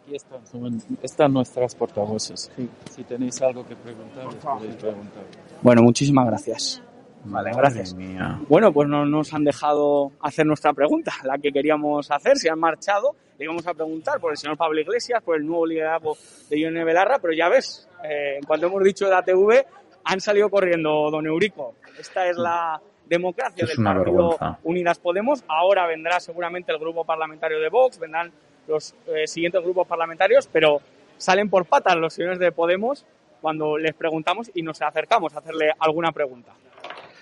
Aquí 0.10 0.16
están, 0.16 0.48
son- 0.48 0.82
están 1.04 1.34
nuestras 1.34 1.76
portavoces. 1.76 2.52
Si 2.90 3.04
tenéis 3.04 3.40
algo 3.44 3.64
que 3.64 3.76
preguntar, 3.76 4.26
les 4.26 4.36
podéis 4.44 4.76
preguntar. 4.76 5.24
Bueno, 5.62 5.84
muchísimas 5.84 6.26
gracias. 6.26 6.82
Vale, 7.26 7.52
gracias. 7.56 7.94
Mía. 7.94 8.40
Bueno, 8.50 8.74
pues 8.74 8.88
no 8.90 9.06
nos 9.06 9.32
han 9.36 9.44
dejado 9.44 10.12
hacer 10.22 10.48
nuestra 10.48 10.74
pregunta, 10.74 11.12
la 11.26 11.38
que 11.38 11.52
queríamos 11.52 12.10
hacer, 12.10 12.38
se 12.38 12.50
han 12.50 12.58
marchado. 12.60 13.16
Le 13.38 13.46
íbamos 13.46 13.68
a 13.68 13.74
preguntar 13.76 14.20
por 14.20 14.32
el 14.32 14.38
señor 14.38 14.58
Pablo 14.58 14.80
Iglesias, 14.82 15.22
por 15.22 15.36
el 15.38 15.46
nuevo 15.46 15.68
liderazgo 15.68 16.18
de 16.50 16.60
Ione 16.60 16.84
Belarra, 16.84 17.20
pero 17.20 17.34
ya 17.34 17.48
ves, 17.48 17.88
eh, 18.04 18.38
en 18.38 18.44
cuanto 18.46 18.66
hemos 18.66 18.84
dicho 18.84 19.06
de 19.06 19.12
la 19.12 19.22
TV, 19.22 19.64
han 20.06 20.20
salido 20.22 20.50
corriendo, 20.50 21.12
don 21.12 21.28
Eurico. 21.28 21.76
Esta 22.00 22.28
es 22.28 22.36
la 22.36 22.82
democracia 23.08 23.64
Es 23.64 23.70
del 23.70 23.80
una 23.80 23.94
partido 23.94 24.16
vergüenza. 24.16 24.60
Unidas 24.64 24.98
Podemos. 24.98 25.44
Ahora 25.48 25.86
vendrá 25.86 26.20
seguramente 26.20 26.72
el 26.72 26.80
grupo 26.80 27.06
parlamentario 27.06 27.60
de 27.60 27.70
Vox, 27.70 28.00
vendrán 28.00 28.32
los 28.70 28.96
eh, 29.08 29.28
siguientes 29.28 29.62
grupos 29.62 29.88
parlamentarios, 29.88 30.48
pero 30.52 30.82
salen 31.18 31.50
por 31.50 31.66
patas 31.66 31.98
los 31.98 32.14
señores 32.14 32.40
de 32.40 32.52
Podemos 32.52 33.06
cuando 33.42 33.78
les 33.78 33.94
preguntamos 33.94 34.52
y 34.54 34.62
nos 34.62 34.82
acercamos 34.82 35.34
a 35.34 35.40
hacerle 35.40 35.72
alguna 35.80 36.12
pregunta. 36.12 36.54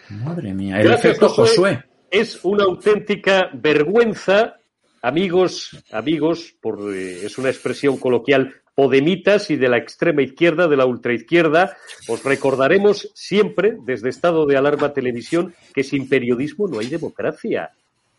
Madre 0.09 0.53
mía, 0.53 0.77
el 0.77 0.87
Gracias, 0.87 1.05
efecto 1.05 1.29
Josué. 1.29 1.83
Es 2.09 2.43
una 2.43 2.63
auténtica 2.63 3.49
vergüenza, 3.53 4.55
amigos, 5.01 5.83
amigos, 5.91 6.55
por, 6.61 6.93
eh, 6.93 7.25
es 7.25 7.37
una 7.37 7.49
expresión 7.49 7.97
coloquial, 7.97 8.53
podemitas 8.73 9.49
y 9.49 9.57
de 9.57 9.69
la 9.69 9.77
extrema 9.77 10.21
izquierda, 10.21 10.67
de 10.67 10.77
la 10.77 10.85
ultraizquierda. 10.85 11.75
Os 12.07 12.23
recordaremos 12.23 13.11
siempre, 13.15 13.75
desde 13.83 14.09
Estado 14.09 14.45
de 14.45 14.55
Alarma 14.55 14.93
Televisión, 14.93 15.53
que 15.73 15.83
sin 15.83 16.07
periodismo 16.07 16.67
no 16.67 16.79
hay 16.79 16.87
democracia. 16.87 17.71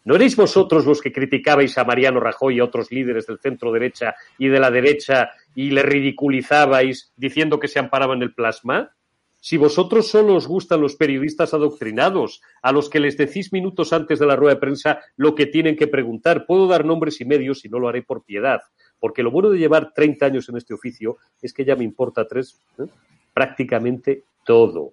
¿No 0.04 0.14
erais 0.16 0.36
vosotros 0.36 0.86
los 0.86 1.02
que 1.02 1.12
criticabais 1.12 1.76
a 1.76 1.84
Mariano 1.84 2.20
Rajoy 2.20 2.56
y 2.56 2.60
a 2.60 2.64
otros 2.64 2.90
líderes 2.90 3.26
del 3.26 3.38
centro 3.38 3.72
derecha 3.72 4.14
y 4.38 4.48
de 4.48 4.60
la 4.60 4.70
derecha 4.70 5.30
y 5.54 5.70
le 5.70 5.82
ridiculizabais 5.82 7.12
diciendo 7.16 7.58
que 7.58 7.68
se 7.68 7.78
amparaban 7.78 8.22
el 8.22 8.34
plasma? 8.34 8.92
Si 9.40 9.56
vosotros 9.56 10.08
solo 10.08 10.34
os 10.34 10.48
gustan 10.48 10.80
los 10.80 10.96
periodistas 10.96 11.54
adoctrinados, 11.54 12.42
a 12.60 12.72
los 12.72 12.90
que 12.90 12.98
les 13.00 13.16
decís 13.16 13.52
minutos 13.52 13.92
antes 13.92 14.18
de 14.18 14.26
la 14.26 14.34
rueda 14.34 14.54
de 14.54 14.60
prensa 14.60 15.00
lo 15.16 15.34
que 15.34 15.46
tienen 15.46 15.76
que 15.76 15.86
preguntar, 15.86 16.44
puedo 16.44 16.66
dar 16.66 16.84
nombres 16.84 17.20
y 17.20 17.24
medios 17.24 17.64
y 17.64 17.68
no 17.68 17.78
lo 17.78 17.88
haré 17.88 18.02
por 18.02 18.24
piedad, 18.24 18.62
porque 18.98 19.22
lo 19.22 19.30
bueno 19.30 19.50
de 19.50 19.58
llevar 19.58 19.92
30 19.94 20.26
años 20.26 20.48
en 20.48 20.56
este 20.56 20.74
oficio 20.74 21.18
es 21.40 21.52
que 21.52 21.64
ya 21.64 21.76
me 21.76 21.84
importa 21.84 22.26
tres, 22.26 22.60
¿eh? 22.78 22.86
prácticamente 23.32 24.24
todo. 24.48 24.92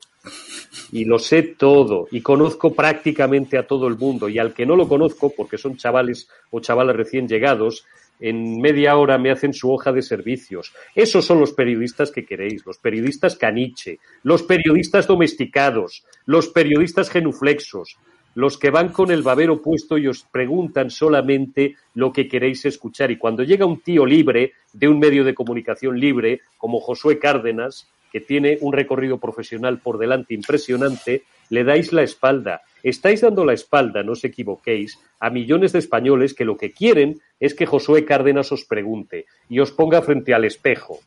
Y 0.91 1.05
lo 1.05 1.17
sé 1.17 1.41
todo, 1.43 2.07
y 2.11 2.19
conozco 2.19 2.73
prácticamente 2.73 3.57
a 3.57 3.65
todo 3.65 3.87
el 3.87 3.97
mundo, 3.97 4.27
y 4.27 4.37
al 4.37 4.53
que 4.53 4.65
no 4.65 4.75
lo 4.75 4.85
conozco, 4.85 5.31
porque 5.35 5.57
son 5.57 5.77
chavales 5.77 6.27
o 6.51 6.59
chavales 6.59 6.95
recién 6.97 7.27
llegados, 7.27 7.85
en 8.19 8.59
media 8.59 8.97
hora 8.97 9.17
me 9.17 9.31
hacen 9.31 9.53
su 9.53 9.71
hoja 9.71 9.93
de 9.93 10.01
servicios. 10.01 10.73
Esos 10.93 11.25
son 11.25 11.39
los 11.39 11.53
periodistas 11.53 12.11
que 12.11 12.25
queréis, 12.25 12.65
los 12.65 12.77
periodistas 12.79 13.37
caniche, 13.37 13.99
los 14.23 14.43
periodistas 14.43 15.07
domesticados, 15.07 16.03
los 16.25 16.49
periodistas 16.49 17.09
genuflexos, 17.09 17.97
los 18.33 18.57
que 18.57 18.71
van 18.71 18.89
con 18.89 19.11
el 19.11 19.23
babero 19.23 19.61
puesto 19.61 19.97
y 19.97 20.07
os 20.07 20.23
preguntan 20.23 20.89
solamente 20.89 21.75
lo 21.93 22.11
que 22.11 22.27
queréis 22.27 22.65
escuchar. 22.65 23.09
Y 23.09 23.17
cuando 23.17 23.43
llega 23.43 23.65
un 23.65 23.79
tío 23.79 24.05
libre, 24.05 24.51
de 24.73 24.89
un 24.89 24.99
medio 24.99 25.23
de 25.23 25.33
comunicación 25.33 25.97
libre, 25.97 26.41
como 26.57 26.81
Josué 26.81 27.19
Cárdenas, 27.19 27.87
que 28.15 28.21
tiene 28.21 28.57
un 28.61 28.71
recorrido 28.71 29.17
profesional 29.17 29.81
por 29.81 29.97
delante 29.97 30.33
impresionante, 30.33 31.23
le 31.49 31.65
dais 31.65 31.91
la 31.91 32.01
espalda. 32.01 32.61
Estáis 32.81 33.19
dando 33.19 33.43
la 33.43 33.51
espalda, 33.51 34.03
no 34.03 34.13
os 34.13 34.23
equivoquéis, 34.23 35.03
a 35.19 35.27
millones 35.29 35.73
de 35.73 35.79
españoles 35.79 36.33
que 36.33 36.47
lo 36.47 36.55
que 36.55 36.71
quieren 36.71 37.19
es 37.41 37.53
que 37.53 37.65
Josué 37.65 38.05
Cárdenas 38.05 38.53
os 38.53 38.63
pregunte 38.63 39.25
y 39.49 39.59
os 39.59 39.75
ponga 39.75 40.01
frente 40.01 40.33
al 40.33 40.45
espejo, 40.45 41.03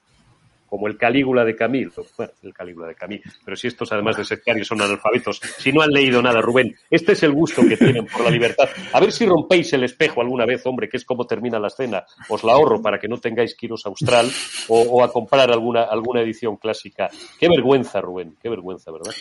como 0.69 0.87
el 0.89 0.97
Calígula 0.97 1.45
de 1.45 1.55
Camil. 1.55 1.91
Bueno, 2.17 2.33
el 2.43 2.53
Calígula 2.53 2.89
de 2.89 2.95
Camil. 2.95 3.23
Pero 3.45 3.57
si 3.57 3.69
estos, 3.69 3.91
además 3.93 4.17
de 4.17 4.25
sectarios, 4.25 4.67
son 4.67 4.81
analfabetos, 4.83 5.41
si 5.59 5.73
no 5.73 5.83
han 5.83 5.91
leído 5.91 6.21
nada, 6.21 6.41
Rubén, 6.41 6.75
este 6.91 7.13
es 7.13 7.23
el 7.23 7.33
gusto 7.33 7.63
que 7.67 7.77
tienen 7.77 8.07
por 8.07 8.25
la 8.25 8.31
libertad. 8.31 8.69
A 8.93 9.01
ver 9.01 9.13
si 9.13 9.25
rompéis 9.25 9.73
el 9.73 9.85
espejo 9.85 10.21
alguna 10.21 10.45
vez, 10.45 10.65
hombre, 10.67 10.89
que 10.89 10.97
es 10.97 11.05
como 11.05 11.27
termina 11.27 11.59
la 11.59 11.69
escena. 11.69 12.05
Os 12.29 12.45
la 12.45 12.53
ahorro 12.53 12.83
para 12.83 12.99
que 12.99 13.09
no 13.09 13.19
tengáis 13.19 13.55
que 13.55 13.69
Austral 13.85 14.31
o, 14.69 14.81
o 14.81 15.05
a 15.05 15.13
comprar 15.13 15.51
alguna, 15.51 15.85
alguna 15.85 16.23
edición 16.23 16.57
clásica. 16.57 17.09
Qué 17.39 17.49
vergüenza, 17.49 18.01
Rubén, 18.01 18.37
qué 18.41 18.49
vergüenza, 18.49 18.91
¿verdad? 18.91 19.13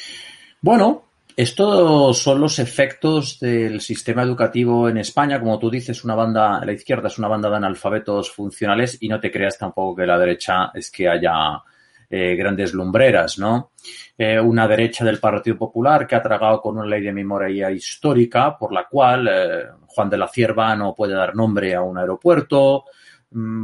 Bueno, 0.62 1.07
estos 1.38 2.18
son 2.18 2.42
los 2.42 2.58
efectos 2.58 3.40
del 3.40 3.80
sistema 3.80 4.24
educativo 4.24 4.90
en 4.90 4.98
España. 4.98 5.40
Como 5.40 5.60
tú 5.60 5.70
dices, 5.70 6.04
una 6.04 6.16
banda, 6.16 6.66
la 6.66 6.72
izquierda 6.72 7.10
es 7.10 7.20
una 7.20 7.28
banda 7.28 7.48
de 7.48 7.58
analfabetos 7.58 8.32
funcionales 8.32 8.98
y 9.02 9.08
no 9.08 9.20
te 9.20 9.30
creas 9.30 9.56
tampoco 9.56 9.98
que 9.98 10.08
la 10.08 10.18
derecha 10.18 10.72
es 10.74 10.90
que 10.90 11.08
haya 11.08 11.62
eh, 12.10 12.36
grandes 12.36 12.74
lumbreras, 12.74 13.38
¿no? 13.38 13.74
Eh, 14.18 14.40
una 14.40 14.68
derecha 14.68 15.06
del 15.06 15.20
Partido 15.20 15.60
Popular 15.60 16.08
que 16.08 16.16
ha 16.16 16.24
tragado 16.24 16.60
con 16.60 16.76
una 16.76 16.88
ley 16.88 17.04
de 17.04 17.14
memoria 17.14 17.70
histórica 17.70 18.58
por 18.58 18.74
la 18.74 18.88
cual 18.88 19.28
eh, 19.28 19.64
Juan 19.86 20.10
de 20.10 20.18
la 20.18 20.28
Cierva 20.30 20.76
no 20.76 20.96
puede 20.96 21.14
dar 21.14 21.36
nombre 21.36 21.76
a 21.76 21.84
un 21.84 22.00
aeropuerto, 22.00 22.86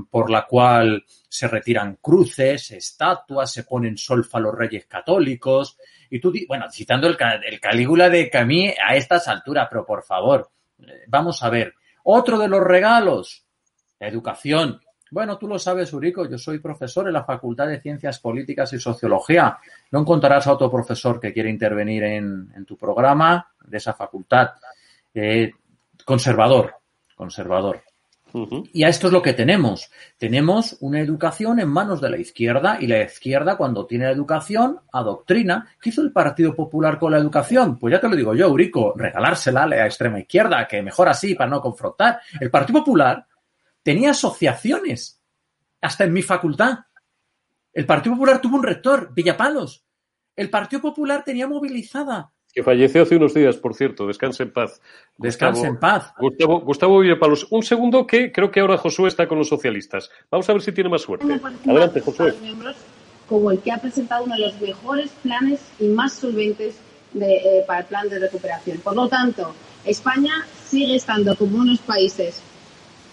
por 0.09 0.29
la 0.29 0.45
cual 0.45 1.05
se 1.07 1.47
retiran 1.47 1.97
cruces, 2.01 2.71
estatuas, 2.71 3.51
se 3.51 3.63
ponen 3.63 3.97
solfa 3.97 4.39
los 4.39 4.53
reyes 4.53 4.85
católicos. 4.85 5.77
Y 6.09 6.19
tú, 6.19 6.33
bueno, 6.47 6.65
citando 6.71 7.07
el, 7.07 7.17
el 7.45 7.59
Calígula 7.59 8.09
de 8.09 8.29
Camille 8.29 8.75
a 8.85 8.95
estas 8.95 9.27
alturas, 9.27 9.67
pero 9.69 9.85
por 9.85 10.03
favor, 10.03 10.49
eh, 10.79 11.05
vamos 11.07 11.41
a 11.43 11.49
ver. 11.49 11.73
Otro 12.03 12.37
de 12.37 12.47
los 12.47 12.61
regalos, 12.61 13.45
la 13.99 14.07
educación. 14.07 14.81
Bueno, 15.09 15.37
tú 15.37 15.47
lo 15.47 15.57
sabes, 15.57 15.93
Urico, 15.93 16.27
yo 16.27 16.37
soy 16.37 16.59
profesor 16.59 17.07
en 17.07 17.13
la 17.13 17.23
Facultad 17.23 17.67
de 17.67 17.79
Ciencias 17.79 18.19
Políticas 18.19 18.73
y 18.73 18.79
Sociología. 18.79 19.57
No 19.91 20.01
encontrarás 20.01 20.47
a 20.47 20.53
otro 20.53 20.69
profesor 20.69 21.19
que 21.19 21.31
quiera 21.31 21.49
intervenir 21.49 22.03
en, 22.03 22.51
en 22.55 22.65
tu 22.65 22.75
programa 22.75 23.53
de 23.63 23.77
esa 23.77 23.93
facultad. 23.93 24.49
Eh, 25.13 25.51
conservador, 26.03 26.75
conservador. 27.15 27.83
Y 28.73 28.83
a 28.83 28.87
esto 28.87 29.07
es 29.07 29.13
lo 29.13 29.21
que 29.21 29.33
tenemos. 29.33 29.91
Tenemos 30.17 30.77
una 30.79 30.99
educación 30.99 31.59
en 31.59 31.69
manos 31.69 32.01
de 32.01 32.09
la 32.09 32.17
izquierda 32.17 32.77
y 32.79 32.87
la 32.87 33.03
izquierda 33.03 33.57
cuando 33.57 33.85
tiene 33.85 34.09
educación 34.09 34.79
adoctrina. 34.91 35.67
¿Qué 35.79 35.89
hizo 35.89 36.01
el 36.01 36.11
Partido 36.11 36.55
Popular 36.55 36.97
con 36.97 37.11
la 37.11 37.19
educación? 37.19 37.77
Pues 37.77 37.91
ya 37.93 38.01
te 38.01 38.09
lo 38.09 38.15
digo 38.15 38.33
yo, 38.33 38.47
Eurico, 38.47 38.93
regalársela 38.95 39.63
a 39.63 39.67
la 39.67 39.85
extrema 39.85 40.19
izquierda, 40.19 40.67
que 40.67 40.81
mejor 40.81 41.09
así 41.09 41.35
para 41.35 41.49
no 41.51 41.61
confrontar. 41.61 42.21
El 42.39 42.49
Partido 42.49 42.79
Popular 42.79 43.27
tenía 43.83 44.11
asociaciones, 44.11 45.21
hasta 45.81 46.05
en 46.05 46.13
mi 46.13 46.23
facultad. 46.23 46.79
El 47.71 47.85
Partido 47.85 48.15
Popular 48.15 48.41
tuvo 48.41 48.57
un 48.57 48.63
rector, 48.63 49.13
Villapalos. 49.13 49.85
El 50.35 50.49
Partido 50.49 50.81
Popular 50.81 51.23
tenía 51.23 51.47
movilizada. 51.47 52.31
Que 52.53 52.61
falleció 52.63 53.01
hace 53.01 53.15
unos 53.15 53.33
días, 53.33 53.57
por 53.57 53.73
cierto. 53.73 54.05
Descanse 54.05 54.43
en 54.43 54.51
paz. 54.53 54.79
Descanse 55.17 55.61
Gustavo- 55.61 55.73
en 55.73 55.79
paz. 55.79 56.13
Gustavo, 56.19 56.61
Gustavo 56.61 56.99
Villapalos. 56.99 57.47
Un 57.49 57.63
segundo 57.63 58.05
que 58.05 58.31
creo 58.31 58.51
que 58.51 58.59
ahora 58.59 58.77
Josué 58.77 59.07
está 59.07 59.27
con 59.27 59.39
los 59.39 59.49
socialistas. 59.49 60.11
Vamos 60.29 60.47
a 60.49 60.53
ver 60.53 60.61
si 60.61 60.71
tiene 60.71 60.89
más 60.89 61.01
suerte. 61.01 61.25
Adelante, 61.67 61.99
Josué. 62.01 62.33
como 63.27 63.49
el 63.51 63.59
que 63.59 63.71
ha 63.71 63.77
presentado 63.79 64.25
uno 64.25 64.35
de 64.35 64.41
los 64.41 64.61
mejores 64.61 65.09
planes 65.23 65.61
y 65.79 65.87
más 65.87 66.13
solventes 66.13 66.75
de, 67.13 67.35
eh, 67.37 67.63
para 67.65 67.79
el 67.79 67.85
plan 67.85 68.07
de 68.09 68.19
recuperación. 68.19 68.77
Por 68.79 68.95
lo 68.95 69.07
tanto, 69.07 69.55
España 69.85 70.33
sigue 70.65 70.95
estando 70.97 71.35
como 71.35 71.57
unos 71.57 71.79
países 71.79 72.41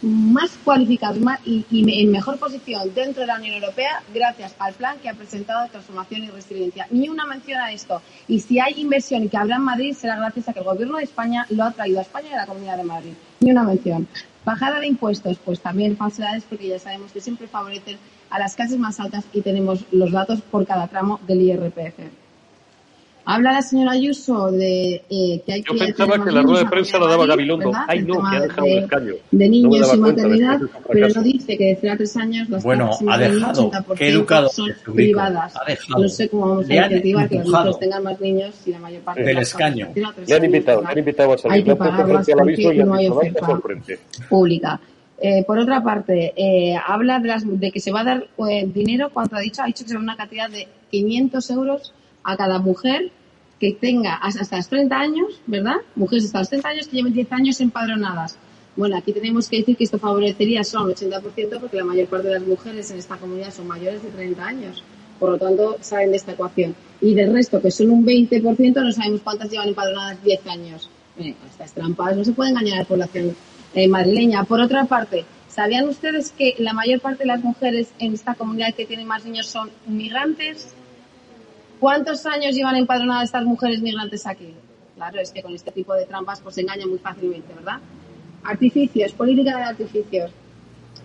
más 0.02 0.50
cualificados 0.64 1.18
y, 1.44 1.64
y, 1.70 2.02
en 2.02 2.10
mejor 2.10 2.38
posición 2.38 2.94
dentro 2.94 3.22
de 3.22 3.26
la 3.26 3.36
Unión 3.36 3.56
Europea 3.56 4.02
gracias 4.14 4.54
al 4.58 4.74
plan 4.74 4.98
que 4.98 5.08
ha 5.08 5.14
presentado 5.14 5.62
de 5.64 5.68
transformación 5.68 6.24
y 6.24 6.30
resiliencia. 6.30 6.86
Ni 6.90 7.08
una 7.08 7.26
mención 7.26 7.60
a 7.60 7.72
esto. 7.72 8.00
Y 8.26 8.40
si 8.40 8.60
hay 8.60 8.80
inversión 8.80 9.24
y 9.24 9.28
que 9.28 9.36
habrá 9.36 9.56
en 9.56 9.62
Madrid 9.62 9.94
será 9.94 10.16
gracias 10.16 10.48
a 10.48 10.52
que 10.52 10.60
el 10.60 10.64
Gobierno 10.64 10.98
de 10.98 11.04
España 11.04 11.46
lo 11.50 11.64
ha 11.64 11.72
traído 11.72 11.98
a 11.98 12.02
España 12.02 12.28
y 12.30 12.32
a 12.34 12.36
la 12.36 12.46
Comunidad 12.46 12.76
de 12.76 12.84
Madrid. 12.84 13.12
Ni 13.40 13.50
una 13.50 13.64
mención. 13.64 14.08
Bajada 14.44 14.80
de 14.80 14.86
impuestos, 14.86 15.38
pues 15.44 15.60
también 15.60 15.96
falsedades 15.96 16.44
porque 16.44 16.68
ya 16.68 16.78
sabemos 16.78 17.12
que 17.12 17.20
siempre 17.20 17.46
favorecen 17.46 17.98
a 18.30 18.38
las 18.38 18.56
clases 18.56 18.78
más 18.78 18.98
altas 19.00 19.24
y 19.32 19.42
tenemos 19.42 19.84
los 19.92 20.12
datos 20.12 20.40
por 20.40 20.66
cada 20.66 20.88
tramo 20.88 21.20
del 21.26 21.42
IRPF. 21.42 22.19
Habla 23.32 23.52
la 23.52 23.62
señora 23.62 23.92
Ayuso 23.92 24.50
de 24.50 25.04
eh, 25.08 25.40
que 25.46 25.52
hay 25.52 25.62
Yo 25.62 25.78
pensaba 25.78 26.24
que 26.24 26.32
la 26.32 26.42
rueda 26.42 26.64
de 26.64 26.66
prensa 26.68 26.98
la 26.98 27.06
daba 27.06 27.26
Gabilondo. 27.26 27.70
Ay, 27.86 28.02
no, 28.02 28.28
que 28.28 28.36
ha 28.36 28.40
dejado 28.40 28.66
de, 28.66 28.72
el 28.72 28.82
escaño. 28.82 29.14
De 29.30 29.48
niños 29.48 29.88
no 29.88 29.94
y 29.94 29.98
maternidad, 30.00 30.60
pero 30.90 31.08
no 31.10 31.22
dice 31.22 31.56
que 31.56 31.64
de 31.66 31.78
0 31.80 31.92
a 31.92 31.96
3 31.96 32.16
años 32.16 32.48
las 32.48 32.64
bueno, 32.64 32.90
ha 33.08 33.18
dejado. 33.18 33.70
Qué 33.96 34.08
educado 34.08 34.48
son 34.48 34.72
privadas. 34.92 35.54
Ha 35.56 35.64
dejado. 35.64 36.02
No 36.02 36.08
sé 36.08 36.28
cómo 36.28 36.48
vamos 36.48 36.70
a 36.70 36.74
incentivar 36.74 37.28
que 37.28 37.36
los 37.36 37.46
niños 37.46 37.78
tengan 37.78 38.02
más 38.02 38.20
niños 38.20 38.54
si 38.64 38.72
la 38.72 38.80
mayor 38.80 39.02
parte 39.02 39.22
del 39.22 39.36
de 39.36 39.42
escaño. 39.42 39.88
Le 40.26 40.34
han 40.34 40.44
invitado, 40.44 40.82
le 40.82 40.88
han 40.88 40.98
invitado 40.98 41.32
a 41.32 41.38
salir. 41.38 41.56
Hay 41.56 41.62
que 41.62 41.70
aviso 42.32 42.60
y 42.60 42.64
porque 42.64 42.84
no 42.84 42.94
hay 42.94 43.04
dicho, 43.04 43.14
"Vamos 43.14 43.28
oferta 43.30 43.46
al 43.46 43.62
frente". 43.62 43.98
pública. 44.28 44.80
Eh, 45.20 45.44
por 45.46 45.56
otra 45.56 45.84
parte, 45.84 46.32
eh, 46.34 46.74
habla 46.84 47.20
de, 47.20 47.28
las, 47.28 47.44
de 47.46 47.70
que 47.70 47.78
se 47.78 47.92
va 47.92 48.00
a 48.00 48.04
dar 48.04 48.26
eh, 48.48 48.66
dinero, 48.66 49.10
cuanto 49.10 49.36
ha 49.36 49.40
dicho, 49.40 49.62
ha 49.62 49.66
dicho 49.66 49.84
que 49.84 49.90
será 49.90 50.00
una 50.00 50.16
cantidad 50.16 50.50
de 50.50 50.66
500 50.90 51.48
euros 51.50 51.94
a 52.24 52.36
cada 52.36 52.58
mujer 52.58 53.12
que 53.60 53.74
tenga 53.74 54.14
hasta 54.14 54.56
los 54.56 54.68
30 54.68 54.98
años, 54.98 55.40
¿verdad? 55.46 55.76
Mujeres 55.94 56.24
hasta 56.24 56.38
los 56.38 56.48
30 56.48 56.68
años 56.68 56.88
que 56.88 56.96
lleven 56.96 57.12
10 57.12 57.32
años 57.32 57.60
empadronadas. 57.60 58.36
Bueno, 58.74 58.96
aquí 58.96 59.12
tenemos 59.12 59.48
que 59.48 59.58
decir 59.58 59.76
que 59.76 59.84
esto 59.84 59.98
favorecería 59.98 60.64
solo 60.64 60.86
al 60.86 60.94
80% 60.94 61.60
porque 61.60 61.76
la 61.76 61.84
mayor 61.84 62.06
parte 62.08 62.28
de 62.28 62.34
las 62.34 62.46
mujeres 62.46 62.90
en 62.90 62.98
esta 62.98 63.18
comunidad 63.18 63.52
son 63.52 63.68
mayores 63.68 64.02
de 64.02 64.08
30 64.08 64.46
años. 64.46 64.82
Por 65.18 65.32
lo 65.32 65.38
tanto, 65.38 65.76
saben 65.82 66.10
de 66.10 66.16
esta 66.16 66.32
ecuación. 66.32 66.74
Y 67.02 67.14
del 67.14 67.34
resto, 67.34 67.60
que 67.60 67.70
son 67.70 67.90
un 67.90 68.06
20%, 68.06 68.82
no 68.82 68.92
sabemos 68.92 69.20
cuántas 69.22 69.50
llevan 69.50 69.68
empadronadas 69.68 70.22
10 70.24 70.46
años. 70.46 70.88
Eh, 71.18 71.34
estas 71.46 71.74
trampas 71.74 72.16
no 72.16 72.24
se 72.24 72.32
puede 72.32 72.50
engañar 72.50 72.76
a 72.76 72.80
la 72.80 72.84
población 72.86 73.36
eh, 73.74 73.88
madrileña. 73.88 74.44
Por 74.44 74.60
otra 74.60 74.86
parte, 74.86 75.26
¿sabían 75.48 75.86
ustedes 75.86 76.30
que 76.30 76.54
la 76.58 76.72
mayor 76.72 77.00
parte 77.00 77.24
de 77.24 77.26
las 77.26 77.44
mujeres 77.44 77.92
en 77.98 78.14
esta 78.14 78.34
comunidad 78.34 78.72
que 78.72 78.86
tienen 78.86 79.06
más 79.06 79.26
niños 79.26 79.48
son 79.48 79.70
migrantes? 79.86 80.74
¿Cuántos 81.80 82.26
años 82.26 82.54
llevan 82.54 82.76
empadronadas 82.76 83.24
estas 83.24 83.44
mujeres 83.44 83.80
migrantes 83.80 84.26
aquí? 84.26 84.54
Claro, 84.96 85.18
es 85.18 85.30
que 85.30 85.42
con 85.42 85.54
este 85.54 85.72
tipo 85.72 85.94
de 85.94 86.04
trampas 86.04 86.40
pues 86.40 86.54
se 86.54 86.60
engañan 86.60 86.90
muy 86.90 86.98
fácilmente, 86.98 87.54
¿verdad? 87.54 87.78
Artificios, 88.44 89.12
política 89.12 89.56
de 89.56 89.62
artificios. 89.62 90.30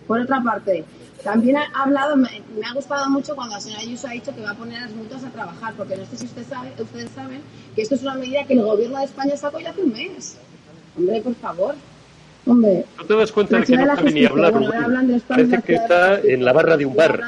Por 0.05 0.19
otra 0.19 0.41
parte, 0.41 0.83
también 1.23 1.55
ha 1.55 1.67
hablado, 1.73 2.17
me, 2.17 2.41
me 2.59 2.67
ha 2.67 2.73
gustado 2.73 3.09
mucho 3.09 3.35
cuando 3.35 3.55
la 3.55 3.61
señora 3.61 3.81
Ayuso 3.81 4.07
ha 4.07 4.11
dicho 4.11 4.35
que 4.35 4.41
va 4.41 4.51
a 4.51 4.55
poner 4.55 4.79
a 4.79 4.81
las 4.81 4.91
mutuas 4.91 5.23
a 5.23 5.29
trabajar, 5.29 5.73
porque 5.75 5.95
no 5.95 6.05
sé 6.05 6.17
si 6.17 6.25
usted 6.25 6.45
sabe, 6.45 6.73
ustedes 6.77 7.09
saben 7.11 7.41
que 7.73 7.81
esto 7.81 7.95
es 7.95 8.01
una 8.03 8.15
medida 8.15 8.43
que 8.43 8.53
el 8.53 8.61
gobierno 8.61 8.99
de 8.99 9.05
España 9.05 9.37
sacó 9.37 9.59
ya 9.61 9.69
hace 9.69 9.81
un 9.81 9.93
mes. 9.93 10.37
Hombre, 10.97 11.21
por 11.21 11.35
favor. 11.35 11.75
Hombre, 12.47 12.85
¿No 12.97 13.05
te 13.05 13.15
das 13.15 13.31
cuenta 13.31 13.57
de 13.59 13.65
que 13.65 13.75
no 13.75 13.85
sabe 13.95 14.11
ni 14.11 14.25
hablar? 14.25 14.51
bueno, 14.51 14.71
hablan 14.71 15.07
de 15.07 15.19
Parece 15.19 15.61
que 15.63 15.75
está 15.75 16.19
en 16.19 16.45
la 16.45 16.53
barra 16.53 16.77
de 16.77 16.85
un 16.85 16.95
bar, 16.95 17.19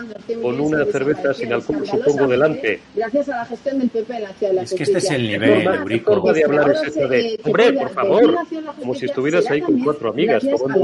con 0.43 0.59
una 0.59 0.86
cerveza 0.86 1.34
sin 1.34 1.51
alcohol, 1.53 1.84
supongo, 1.88 2.28
delante. 2.28 2.80
Gracias 2.95 3.30
a 3.30 3.38
la 3.38 3.45
gestión 3.45 3.80
del 3.80 3.89
PP 3.89 4.15
en 4.15 4.24
la 4.24 4.30
ciudad 4.34 4.51
de 4.51 4.55
la 4.57 4.61
Es 4.61 4.74
que 4.74 4.84
este 4.84 4.97
es 4.99 5.09
el 5.11 5.24
nivel, 5.28 5.65
Eurico. 5.68 6.32
de 6.34 6.43
hablar 6.43 6.72
es 6.72 6.93
se- 6.93 7.07
de, 7.07 7.20
eh, 7.34 7.39
hombre, 7.43 7.74
por 7.74 7.89
favor, 7.89 8.36
como 8.80 8.93
si 8.93 9.05
estuvieras 9.07 9.49
ahí 9.49 9.61
con 9.61 9.80
cuatro 9.84 10.09
amigas 10.11 10.43
tomando, 10.47 10.82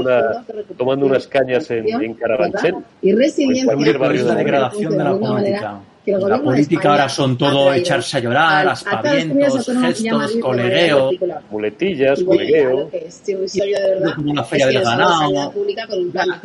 una, 1.06 1.06
unas 1.06 1.26
cañas 1.28 1.70
en, 1.70 1.88
en 2.02 2.14
Carabanchel. 2.14 2.74
Y 3.02 3.12
resiliencia. 3.12 3.72
Pues 3.74 3.88
Es 3.88 4.24
la 4.24 4.32
de 4.32 4.36
degradación 4.44 4.98
de 4.98 5.04
la 5.04 5.16
política. 5.16 5.80
Que 6.04 6.10
el 6.12 6.18
La 6.18 6.22
gobierno 6.24 6.50
de 6.50 6.56
política 6.56 6.80
España 6.80 6.92
ahora 6.94 7.08
son 7.08 7.38
todo 7.38 7.64
traído 7.66 7.72
echarse 7.72 8.16
a 8.16 8.20
llorar, 8.20 8.68
aspavientos, 8.68 9.68
y 9.68 9.72
gestos, 9.78 10.34
de 10.34 10.94
particular. 10.94 11.42
Muletillas, 11.50 12.20
Y 12.20 12.24
de. 12.24 14.12
Como 14.14 14.30
una 14.32 14.44
feria 14.44 14.66
del 14.66 14.82
ganado, 14.82 15.52
con 15.52 15.62
un 15.62 15.66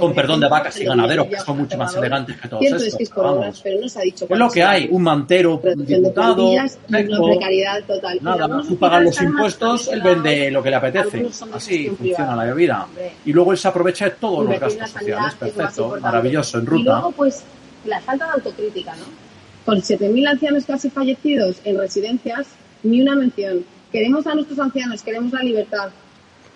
de 0.09 0.15
perdón 0.15 0.39
de 0.39 0.47
vacas 0.47 0.79
y 0.79 0.85
ganaderos, 0.85 1.27
que 1.27 1.39
son 1.39 1.57
mucho 1.57 1.77
más 1.77 1.95
elegantes 1.95 2.37
que 2.39 2.47
todos 2.47 2.61
Cierto 2.61 2.83
es 2.85 2.95
que 2.95 3.03
estos. 3.03 3.23
Vamos. 3.23 3.61
pero 3.63 3.81
no 3.81 3.89
se 3.89 3.99
ha 3.99 4.01
dicho 4.03 4.25
Es 4.29 4.37
lo 4.37 4.49
que 4.49 4.63
hay, 4.63 4.87
un 4.89 5.03
mantero, 5.03 5.59
de 5.63 5.75
diputado, 5.75 6.35
plantillas 6.35 6.79
y 6.87 6.93
una 6.93 6.99
seco, 7.01 7.25
precariedad 7.27 7.83
total. 7.85 8.17
Y 8.17 8.23
Nada, 8.23 8.61
tú 8.67 8.77
pagas 8.77 9.03
los 9.03 9.21
impuestos, 9.21 9.87
él 9.89 10.01
vende 10.01 10.51
lo 10.51 10.63
que 10.63 10.69
le 10.69 10.75
apetece. 10.77 11.17
de 11.17 11.29
Así 11.53 11.89
funciona 11.89 12.35
la 12.35 12.53
vida. 12.53 12.85
Hombre. 12.85 13.11
Y 13.25 13.33
luego 13.33 13.51
él 13.51 13.57
se 13.57 13.67
aprovecha 13.67 14.05
de 14.05 14.11
todos 14.11 14.45
los 14.45 14.59
gastos 14.59 14.79
la 14.79 14.87
sociales. 14.87 15.35
Perfecto, 15.35 15.97
maravilloso, 16.01 16.57
en 16.59 16.63
Y 16.63 16.67
ruta. 16.67 16.91
luego, 16.93 17.11
pues, 17.11 17.43
la 17.85 17.99
falta 18.01 18.25
de 18.25 18.31
autocrítica, 18.31 18.95
¿no? 18.95 19.28
Con 19.69 19.83
7.000 19.83 20.27
ancianos 20.27 20.65
casi 20.65 20.89
fallecidos 20.89 21.57
en 21.63 21.77
residencias, 21.77 22.47
ni 22.81 23.03
una 23.03 23.13
mención. 23.15 23.63
Queremos 23.91 24.25
a 24.25 24.33
nuestros 24.33 24.57
ancianos, 24.57 25.03
queremos 25.03 25.31
la 25.31 25.43
libertad. 25.43 25.89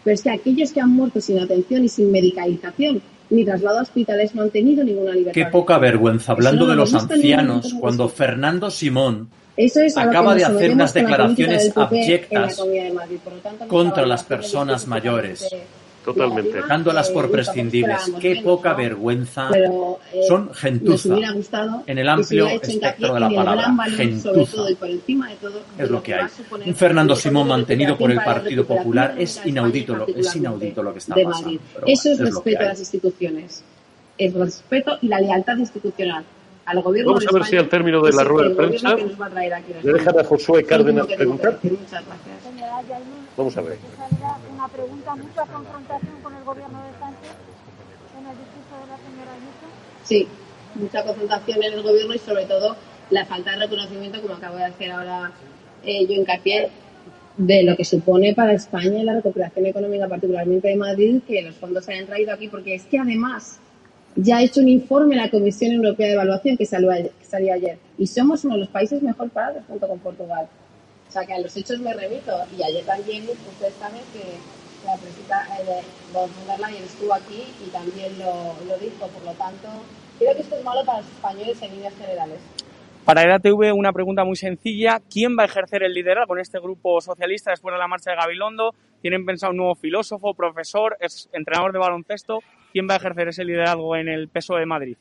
Pero 0.03 0.15
es 0.15 0.23
que 0.23 0.31
aquellos 0.31 0.71
que 0.71 0.81
han 0.81 0.89
muerto 0.89 1.21
sin 1.21 1.37
atención 1.37 1.83
y 1.83 1.89
sin 1.89 2.11
medicalización 2.11 3.03
ni 3.29 3.45
traslado 3.45 3.77
a 3.77 3.81
hospitales 3.83 4.33
no 4.33 4.41
han 4.41 4.49
tenido 4.49 4.83
ninguna 4.83 5.11
libertad. 5.11 5.33
Qué 5.33 5.45
poca 5.45 5.77
vergüenza, 5.77 6.31
hablando 6.31 6.65
no 6.65 6.71
de 6.71 6.75
lo 6.75 6.81
los 6.81 6.93
ancianos, 6.95 7.75
cuando 7.79 8.09
Fernando 8.09 8.71
Simón 8.71 9.29
Eso 9.55 9.81
es 9.81 9.95
acaba 9.95 10.33
de 10.33 10.45
hacer 10.45 10.71
unas 10.71 10.91
declaraciones 10.95 11.65
en 11.65 12.41
la 12.41 12.47
de 12.47 12.93
Madrid. 12.93 13.17
Tanto, 13.43 13.67
contra 13.67 14.07
las 14.07 14.23
personas 14.23 14.87
mayores. 14.87 15.41
totalmente 15.41 15.82
Totalmente. 16.03 16.61
dándolas 16.67 17.09
por 17.09 17.25
eh, 17.25 17.29
prescindibles. 17.29 18.11
Qué 18.19 18.41
poca 18.43 18.73
vergüenza. 18.73 19.47
Pero, 19.51 19.99
eh, 20.13 20.21
Son 20.27 20.53
gentuza. 20.53 21.15
En 21.87 21.97
el 21.97 22.09
amplio 22.09 22.47
espectro 22.47 23.13
de 23.13 23.19
la 23.19 23.29
palabra, 23.29 23.73
gentuza. 23.89 24.55
todo 24.55 24.69
y 24.69 24.75
por 24.75 24.89
encima 24.89 25.29
de 25.29 25.35
todo, 25.37 25.61
de 25.77 25.83
Es 25.83 25.89
lo 25.89 26.03
que 26.03 26.15
hay. 26.15 26.27
Un 26.65 26.75
Fernando 26.75 27.15
Simón 27.15 27.47
mantenido 27.47 27.97
por 27.97 28.11
el 28.11 28.17
Partido 28.17 28.65
Popular 28.65 29.15
es 29.17 29.41
inaudito, 29.45 29.95
lo, 29.95 30.07
es 30.07 30.35
inaudito 30.35 30.83
lo 30.83 30.93
que 30.93 30.99
está 30.99 31.15
pasando. 31.15 31.59
Eso 31.85 32.11
es 32.11 32.19
respeto 32.19 32.59
a 32.59 32.65
las 32.65 32.79
instituciones. 32.79 33.63
El 34.17 34.33
respeto 34.33 34.97
y 35.01 35.07
la 35.07 35.19
lealtad 35.19 35.57
institucional 35.57 36.23
al 36.65 36.81
gobierno 36.81 37.11
Vamos 37.11 37.23
de 37.23 37.29
a 37.29 37.33
ver 37.33 37.41
España 37.41 37.49
si 37.49 37.63
al 37.63 37.69
término 37.69 38.01
de 38.01 38.13
la 38.13 38.23
rueda 38.23 38.49
de 38.49 38.55
prensa 38.55 38.95
le 38.95 39.93
dejan 39.93 40.19
a. 40.19 40.23
Josué 40.23 40.63
Cárdenas 40.63 41.07
preguntar. 41.07 41.59
Muchas 41.61 42.05
gracias. 42.05 42.43
Vamos 43.35 43.57
a 43.57 43.61
ver. 43.61 43.77
una 44.53 44.67
pregunta, 44.67 45.15
mucha 45.15 45.45
confrontación 45.45 46.21
con 46.21 46.35
el 46.35 46.43
gobierno 46.43 46.77
de 46.83 46.99
Sánchez 46.99 47.31
en 48.19 48.25
el 48.27 48.37
discurso 48.37 48.73
de 48.79 48.87
la 48.87 48.97
señora 48.97 49.31
Ayuso. 49.33 49.67
Sí, 50.03 50.27
mucha 50.75 51.03
confrontación 51.03 51.63
en 51.63 51.73
el 51.73 51.83
gobierno 51.83 52.13
y 52.13 52.19
sobre 52.19 52.45
todo 52.45 52.75
la 53.09 53.25
falta 53.25 53.51
de 53.51 53.57
reconocimiento, 53.57 54.21
como 54.21 54.35
acabo 54.35 54.57
de 54.57 54.65
hacer 54.65 54.91
ahora 54.91 55.31
eh, 55.83 56.05
yo 56.05 56.13
hincapié, 56.13 56.69
de 57.37 57.63
lo 57.63 57.75
que 57.75 57.83
supone 57.83 58.33
para 58.33 58.53
España 58.53 59.03
la 59.03 59.15
recuperación 59.15 59.65
económica, 59.65 60.07
particularmente 60.07 60.67
de 60.67 60.75
Madrid, 60.75 61.21
que 61.27 61.41
los 61.41 61.55
fondos 61.55 61.85
se 61.85 61.93
hayan 61.93 62.05
traído 62.05 62.31
aquí, 62.31 62.47
porque 62.47 62.75
es 62.75 62.83
que 62.85 62.99
además 62.99 63.59
ya 64.15 64.37
ha 64.37 64.43
hecho 64.43 64.61
un 64.61 64.69
informe 64.69 65.15
la 65.15 65.29
Comisión 65.29 65.71
Europea 65.73 66.07
de 66.07 66.13
Evaluación 66.13 66.57
que 66.57 66.65
salió 66.65 66.91
ayer, 66.91 67.11
que 67.11 67.25
salió 67.25 67.53
ayer 67.53 67.77
y 67.97 68.07
somos 68.07 68.43
uno 68.45 68.55
de 68.55 68.61
los 68.61 68.69
países 68.69 69.01
mejor 69.01 69.29
parados 69.29 69.63
junto 69.67 69.87
con 69.87 69.99
Portugal. 69.99 70.47
O 71.07 71.11
sea 71.11 71.25
que 71.25 71.33
a 71.33 71.39
los 71.39 71.55
hechos 71.55 71.79
me 71.79 71.93
remito. 71.93 72.31
Y 72.57 72.63
ayer 72.63 72.83
también 72.85 73.23
ustedes 73.23 73.73
saben 73.79 74.01
que 74.13 74.23
la 74.85 74.95
presidenta 74.97 75.47
eh, 75.61 75.81
von 76.11 76.29
der 76.47 76.59
Leyen 76.59 76.83
estuvo 76.83 77.13
aquí 77.13 77.43
y 77.65 77.69
también 77.69 78.17
lo, 78.17 78.55
lo 78.67 78.77
dijo. 78.79 79.07
Por 79.07 79.23
lo 79.23 79.33
tanto, 79.33 79.69
creo 80.17 80.35
que 80.35 80.41
esto 80.41 80.55
es 80.55 80.63
malo 80.63 80.83
para 80.85 81.01
los 81.01 81.07
españoles 81.07 81.61
en 81.61 81.71
líneas 81.71 81.93
generales. 81.95 82.39
Para 83.05 83.23
EDATV 83.23 83.73
una 83.75 83.91
pregunta 83.91 84.23
muy 84.23 84.37
sencilla. 84.37 85.01
¿Quién 85.11 85.35
va 85.37 85.43
a 85.43 85.45
ejercer 85.45 85.83
el 85.83 85.93
liderazgo 85.93 86.35
en 86.35 86.41
este 86.41 86.57
grupo 86.57 87.01
socialista 87.01 87.51
después 87.51 87.73
de 87.73 87.79
la 87.79 87.87
marcha 87.87 88.11
de 88.11 88.15
Gabilondo? 88.15 88.73
¿Tienen 89.01 89.25
pensado 89.25 89.51
un 89.51 89.57
nuevo 89.57 89.75
filósofo, 89.75 90.33
profesor, 90.33 90.95
es 91.01 91.29
entrenador 91.33 91.73
de 91.73 91.79
baloncesto? 91.79 92.39
¿Quién 92.71 92.87
va 92.89 92.93
a 92.93 92.97
ejercer 92.97 93.27
ese 93.27 93.43
liderazgo 93.43 93.97
en 93.97 94.07
el 94.07 94.29
peso 94.29 94.55
de 94.55 94.65
Madrid? 94.65 94.95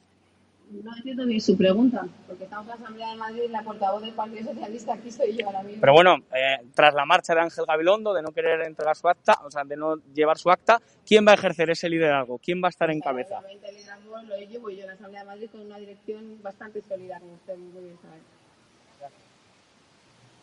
No 0.72 0.96
entiendo 0.96 1.26
bien 1.26 1.40
su 1.40 1.56
pregunta, 1.56 2.06
porque 2.26 2.44
estamos 2.44 2.64
en 2.64 2.70
la 2.70 2.74
Asamblea 2.76 3.10
de 3.10 3.16
Madrid, 3.16 3.42
la 3.50 3.62
portavoz 3.62 4.00
del 4.00 4.14
Partido 4.14 4.52
Socialista, 4.52 4.94
aquí 4.94 5.10
soy 5.10 5.36
yo 5.36 5.46
ahora 5.46 5.62
mismo. 5.62 5.80
Pero 5.80 5.92
bueno, 5.92 6.16
eh, 6.34 6.64
tras 6.74 6.94
la 6.94 7.04
marcha 7.04 7.34
de 7.34 7.40
Ángel 7.42 7.66
Gabilondo, 7.68 8.14
de 8.14 8.22
no 8.22 8.32
querer 8.32 8.62
entregar 8.62 8.96
su 8.96 9.06
acta, 9.06 9.38
o 9.44 9.50
sea, 9.50 9.64
de 9.64 9.76
no 9.76 9.96
llevar 10.14 10.38
su 10.38 10.50
acta, 10.50 10.80
¿quién 11.06 11.26
va 11.26 11.32
a 11.32 11.34
ejercer 11.34 11.68
ese 11.68 11.90
liderazgo? 11.90 12.38
¿Quién 12.38 12.62
va 12.62 12.68
a 12.68 12.70
estar 12.70 12.90
en 12.90 13.00
cabeza? 13.00 13.38
Obviamente 13.38 13.68
el 13.68 13.76
liderazgo 13.76 14.22
lo 14.22 14.36
llevo 14.38 14.70
yo 14.70 14.80
en 14.80 14.86
la 14.86 14.92
Asamblea 14.94 15.20
de 15.20 15.26
Madrid 15.26 15.48
con 15.52 15.60
una 15.60 15.78
dirección 15.78 16.42
bastante 16.42 16.80
sólida, 16.80 17.20
como 17.20 17.34
usted 17.34 17.56
muy 17.58 17.82
bien 17.82 17.98
sabe. 18.00 19.12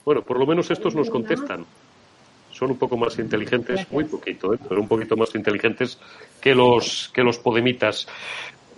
Bueno, 0.05 0.21
por 0.21 0.37
lo 0.37 0.45
menos 0.45 0.69
estos 0.69 0.95
nos 0.95 1.09
contestan. 1.09 1.65
Son 2.51 2.71
un 2.71 2.77
poco 2.77 2.97
más 2.97 3.17
inteligentes, 3.19 3.91
muy 3.91 4.05
poquito, 4.05 4.53
¿eh? 4.53 4.59
pero 4.67 4.81
un 4.81 4.87
poquito 4.87 5.15
más 5.15 5.33
inteligentes 5.35 5.99
que 6.41 6.53
los, 6.53 7.09
que 7.13 7.23
los 7.23 7.39
podemitas. 7.39 8.07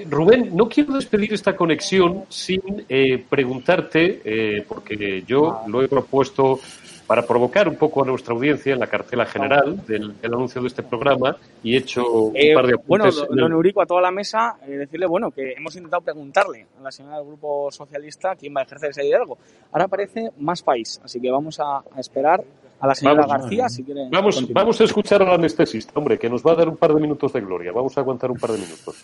Rubén, 0.09 0.55
no 0.55 0.67
quiero 0.69 0.93
despedir 0.93 1.33
esta 1.33 1.55
conexión 1.55 2.23
sin 2.29 2.61
eh, 2.89 3.23
preguntarte, 3.29 4.21
eh, 4.23 4.65
porque 4.67 5.23
yo 5.27 5.61
lo 5.67 5.81
he 5.83 5.87
propuesto 5.87 6.59
para 7.07 7.27
provocar 7.27 7.67
un 7.67 7.75
poco 7.75 8.03
a 8.03 8.05
nuestra 8.05 8.33
audiencia 8.33 8.73
en 8.73 8.79
la 8.79 8.87
cartela 8.87 9.25
general 9.25 9.85
del, 9.85 10.17
del 10.21 10.33
anuncio 10.33 10.61
de 10.61 10.67
este 10.69 10.81
programa 10.81 11.35
y 11.61 11.75
he 11.75 11.79
hecho 11.79 12.09
un 12.09 12.37
Eh, 12.37 12.53
par 12.53 12.65
de 12.67 12.75
bueno, 12.87 13.03
apuntes. 13.03 13.27
en 13.29 13.37
el- 13.37 13.43
don 13.43 13.51
Eurico, 13.51 13.81
a 13.81 13.85
toda 13.85 14.01
la 14.01 14.11
mesa, 14.11 14.55
eh, 14.65 14.71
decirle 14.77 15.07
bueno 15.07 15.29
que 15.29 15.51
hemos 15.51 15.75
intentado 15.75 16.01
preguntarle 16.03 16.67
a 16.79 16.83
la 16.83 16.91
señora 16.91 17.17
del 17.17 17.25
Grupo 17.27 17.69
Socialista 17.69 18.35
quién 18.37 18.55
va 18.55 18.61
a 18.61 18.63
ejercer 18.63 18.91
ese 18.91 19.03
liderazgo. 19.03 19.37
Ahora 19.73 19.89
parece 19.89 20.29
más 20.39 20.61
país, 20.63 21.01
así 21.03 21.19
que 21.19 21.29
vamos 21.29 21.59
a, 21.59 21.79
a 21.79 21.99
esperar 21.99 22.41
a 22.79 22.87
la 22.87 22.95
señora 22.95 23.23
Vamos, 23.27 23.41
García 23.41 23.67
si 23.67 23.83
quiere. 23.83 24.07
Vamos, 24.09 24.35
continuar. 24.35 24.63
vamos 24.63 24.79
a 24.79 24.83
escuchar 24.85 25.21
al 25.21 25.31
anestesista, 25.33 25.91
hombre, 25.95 26.17
que 26.17 26.29
nos 26.29 26.41
va 26.41 26.53
a 26.53 26.55
dar 26.55 26.69
un 26.69 26.77
par 26.77 26.93
de 26.93 27.01
minutos 27.01 27.33
de 27.33 27.41
gloria. 27.41 27.73
Vamos 27.73 27.95
a 27.97 28.01
aguantar 28.01 28.31
un 28.31 28.37
par 28.37 28.51
de 28.51 28.57
minutos. 28.59 28.95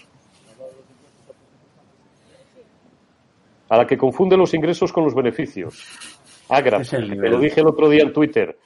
A 3.69 3.77
la 3.77 3.85
que 3.87 3.97
confunde 3.97 4.37
los 4.37 4.53
ingresos 4.53 4.91
con 4.93 5.03
los 5.03 5.13
beneficios. 5.13 5.83
Agra, 6.49 6.81
el 6.91 7.09
nivel. 7.09 7.31
lo 7.31 7.39
dije 7.39 7.59
el 7.61 7.67
otro 7.67 7.89
día 7.89 8.03
en 8.03 8.13
Twitter. 8.13 8.57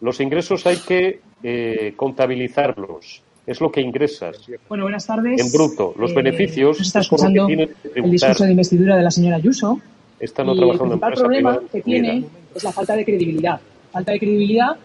Los 0.00 0.20
ingresos 0.20 0.66
hay 0.66 0.76
que 0.76 1.20
eh, 1.42 1.94
contabilizarlos. 1.96 3.22
Es 3.46 3.60
lo 3.60 3.70
que 3.70 3.80
ingresas. 3.80 4.38
Bueno, 4.68 4.84
buenas 4.84 5.06
tardes. 5.06 5.40
En 5.40 5.52
bruto. 5.52 5.94
Los 5.98 6.10
Eh, 6.10 6.14
beneficios 6.14 6.80
está 6.80 7.00
es 7.00 7.08
por 7.08 7.20
lo 7.20 7.46
que 7.46 7.52
escuchando 7.62 8.00
el 8.04 8.10
discurso 8.10 8.44
de 8.44 8.50
investidura 8.50 8.96
de 8.96 9.02
la 9.02 9.10
señora 9.10 9.36
Ayuso. 9.36 9.80
Esta 10.18 10.42
no 10.44 10.50
y 10.50 10.54
el 10.54 10.58
trabaja 10.58 10.78
en 10.84 10.86
una 10.92 11.00
principal 11.00 11.12
problema 11.14 11.50
privada. 11.52 11.68
que 11.72 11.82
tiene 11.82 12.12
Mira. 12.14 12.26
es 12.54 12.64
la 12.64 12.72
falta 12.72 12.96
de 12.96 13.04
credibilidad. 13.04 13.60
Falta 13.92 14.12
de 14.12 14.18
credibilidad 14.18 14.76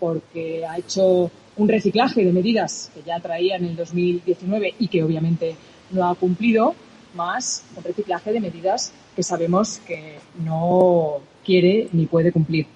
porque 0.00 0.64
ha 0.66 0.78
hecho 0.78 1.30
un 1.56 1.68
reciclaje 1.68 2.24
de 2.24 2.32
medidas 2.32 2.90
que 2.94 3.02
ya 3.02 3.18
traía 3.20 3.56
en 3.56 3.64
el 3.66 3.76
2019 3.76 4.74
y 4.78 4.88
que 4.88 5.02
obviamente 5.02 5.54
no 5.90 6.08
ha 6.08 6.14
cumplido, 6.14 6.74
más 7.14 7.64
un 7.76 7.82
reciclaje 7.84 8.32
de 8.32 8.40
medidas 8.40 8.92
que 9.16 9.22
sabemos 9.22 9.80
que 9.86 10.18
no 10.44 11.18
quiere 11.44 11.88
ni 11.92 12.06
puede 12.06 12.32
cumplir. 12.32 12.66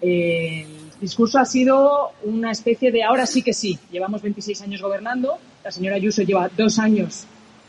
El 0.00 0.66
discurso 1.00 1.38
ha 1.38 1.44
sido 1.44 2.10
una 2.24 2.50
especie 2.50 2.90
de 2.90 3.02
ahora 3.02 3.26
sí 3.26 3.42
que 3.42 3.52
sí. 3.52 3.78
Llevamos 3.90 4.22
26 4.22 4.62
años 4.62 4.82
gobernando, 4.82 5.38
la 5.64 5.70
señora 5.70 5.96
Ayuso 5.96 6.22
lleva 6.22 6.50
dos 6.56 6.78
años 6.78 7.24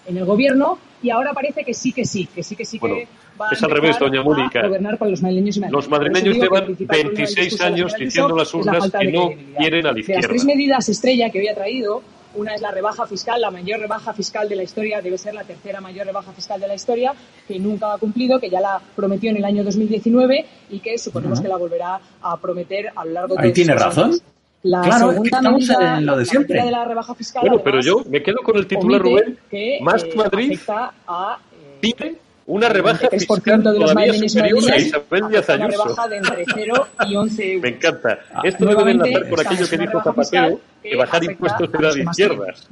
en 0.08 0.18
el 0.18 0.26
gobierno 0.26 0.78
y 1.02 1.10
ahora 1.10 1.34
parece 1.34 1.64
que 1.64 1.74
sí 1.74 1.92
que 1.94 2.06
sí, 2.06 2.28
que 2.34 2.44
sí 2.44 2.56
que 2.56 2.66
sí 2.66 2.80
Bueno, 2.80 2.96
que 2.96 3.08
va 3.40 3.50
es 3.52 3.62
a 3.62 3.66
al 3.66 3.72
revés, 3.72 3.98
doña 4.00 4.24
Mónica. 4.24 4.66
gobernar 4.68 4.98
con 4.98 5.12
los 5.12 5.22
madrileños 5.22 5.58
y 5.58 5.60
madrileñas. 5.62 5.86
Los 5.86 5.90
madrileños 5.90 6.36
llevan 6.36 6.66
principal 6.66 6.98
problema 7.00 7.10
del 7.10 7.18
26 7.18 7.50
discurso 7.50 7.64
de 7.64 7.70
la 7.70 7.76
años 7.76 7.94
diciendo 8.00 8.36
las 8.36 8.54
la 8.54 8.60
urnas 8.60 8.78
falta 8.80 9.00
que 9.00 9.12
no 9.12 9.30
quieren 9.58 9.86
a 9.86 9.90
la 9.90 9.94
De 9.94 10.00
las 10.00 10.00
izquierda. 10.00 10.28
tres 10.28 10.46
medidas 10.46 10.90
estrella 10.90 11.30
que 11.30 11.40
hoy 11.40 11.48
ha 11.48 11.56
traído, 11.56 12.02
una 12.36 12.56
es 12.56 12.62
la 12.62 12.72
rebaja 12.72 13.06
fiscal, 13.08 13.40
la 13.42 13.52
mayor 13.52 13.80
rebaja 13.80 14.14
fiscal 14.14 14.48
de 14.50 14.56
la 14.56 14.64
historia, 14.64 15.02
debe 15.02 15.18
ser 15.18 15.34
la 15.34 15.44
tercera 15.44 15.82
mayor 15.82 16.06
rebaja 16.08 16.32
fiscal 16.32 16.60
de 16.60 16.68
la 16.68 16.76
historia, 16.76 17.14
que 17.48 17.60
nunca 17.60 17.94
ha 17.94 17.98
cumplido, 17.98 18.40
que 18.40 18.50
ya 18.50 18.60
la 18.62 18.82
prometió 18.96 19.30
en 19.30 19.38
el 19.38 19.46
año 19.46 19.64
2019 19.64 20.46
y 20.70 20.80
que 20.80 20.98
suponemos 20.98 21.40
que 21.42 21.48
la 21.48 21.58
volverá 21.58 22.00
a 22.22 22.38
prometer 22.38 22.90
a 22.96 23.06
lo 23.06 23.12
largo 23.12 23.36
de 23.36 23.44
Ahí 23.44 23.54
tiene 23.54 23.76
razón. 23.76 24.06
años. 24.06 24.22
La 24.64 24.82
Claro, 24.82 24.96
es 24.96 25.02
que 25.02 25.12
segunda 25.14 25.38
estamos 25.38 25.62
medida, 25.68 25.98
en 25.98 26.06
lo 26.06 26.12
de 26.14 26.18
la 26.20 26.26
siempre. 26.26 26.64
de 26.64 26.72
la 26.72 26.86
rebaja 26.86 27.16
fiscal, 27.16 27.42
Bueno, 27.42 27.62
pero 27.64 27.82
yo 27.82 27.98
me 28.10 28.24
quedo 28.24 28.38
con 28.38 28.56
el 28.56 28.66
titular, 28.66 29.02
Rubén. 29.02 29.38
que 29.52 29.80
Más 29.82 30.04
eh, 30.04 30.14
Madrid 30.16 30.54
afecta 30.54 30.94
a 31.06 31.38
pide 31.82 32.16
una 32.46 32.68
rebaja 32.70 33.10
93% 33.10 33.20
fiscal 33.20 33.64
de 33.64 33.80
todavía 33.80 34.14
superior 34.30 34.72
a 34.72 34.78
Isabel 34.78 35.28
Díaz 35.30 35.50
una 35.50 35.66
Ayuso. 35.66 35.84
rebaja 35.86 36.08
de 36.10 36.18
entre 36.18 36.46
0 36.54 36.88
y 37.08 37.16
11 37.16 37.44
euros. 37.54 37.62
Me 37.64 37.70
encanta. 37.70 38.20
Ah, 38.34 38.42
Esto 38.44 38.66
debe 38.66 38.84
de 38.84 38.92
enlazar 38.92 39.30
por 39.30 39.40
aquello 39.42 39.70
que 39.70 39.78
dijo 39.78 40.04
Zapatero, 40.04 40.60
que 40.82 40.96
bajar 40.96 41.24
impuestos 41.24 41.70
era 41.80 41.94
de 41.94 42.02
izquierdas. 42.04 42.68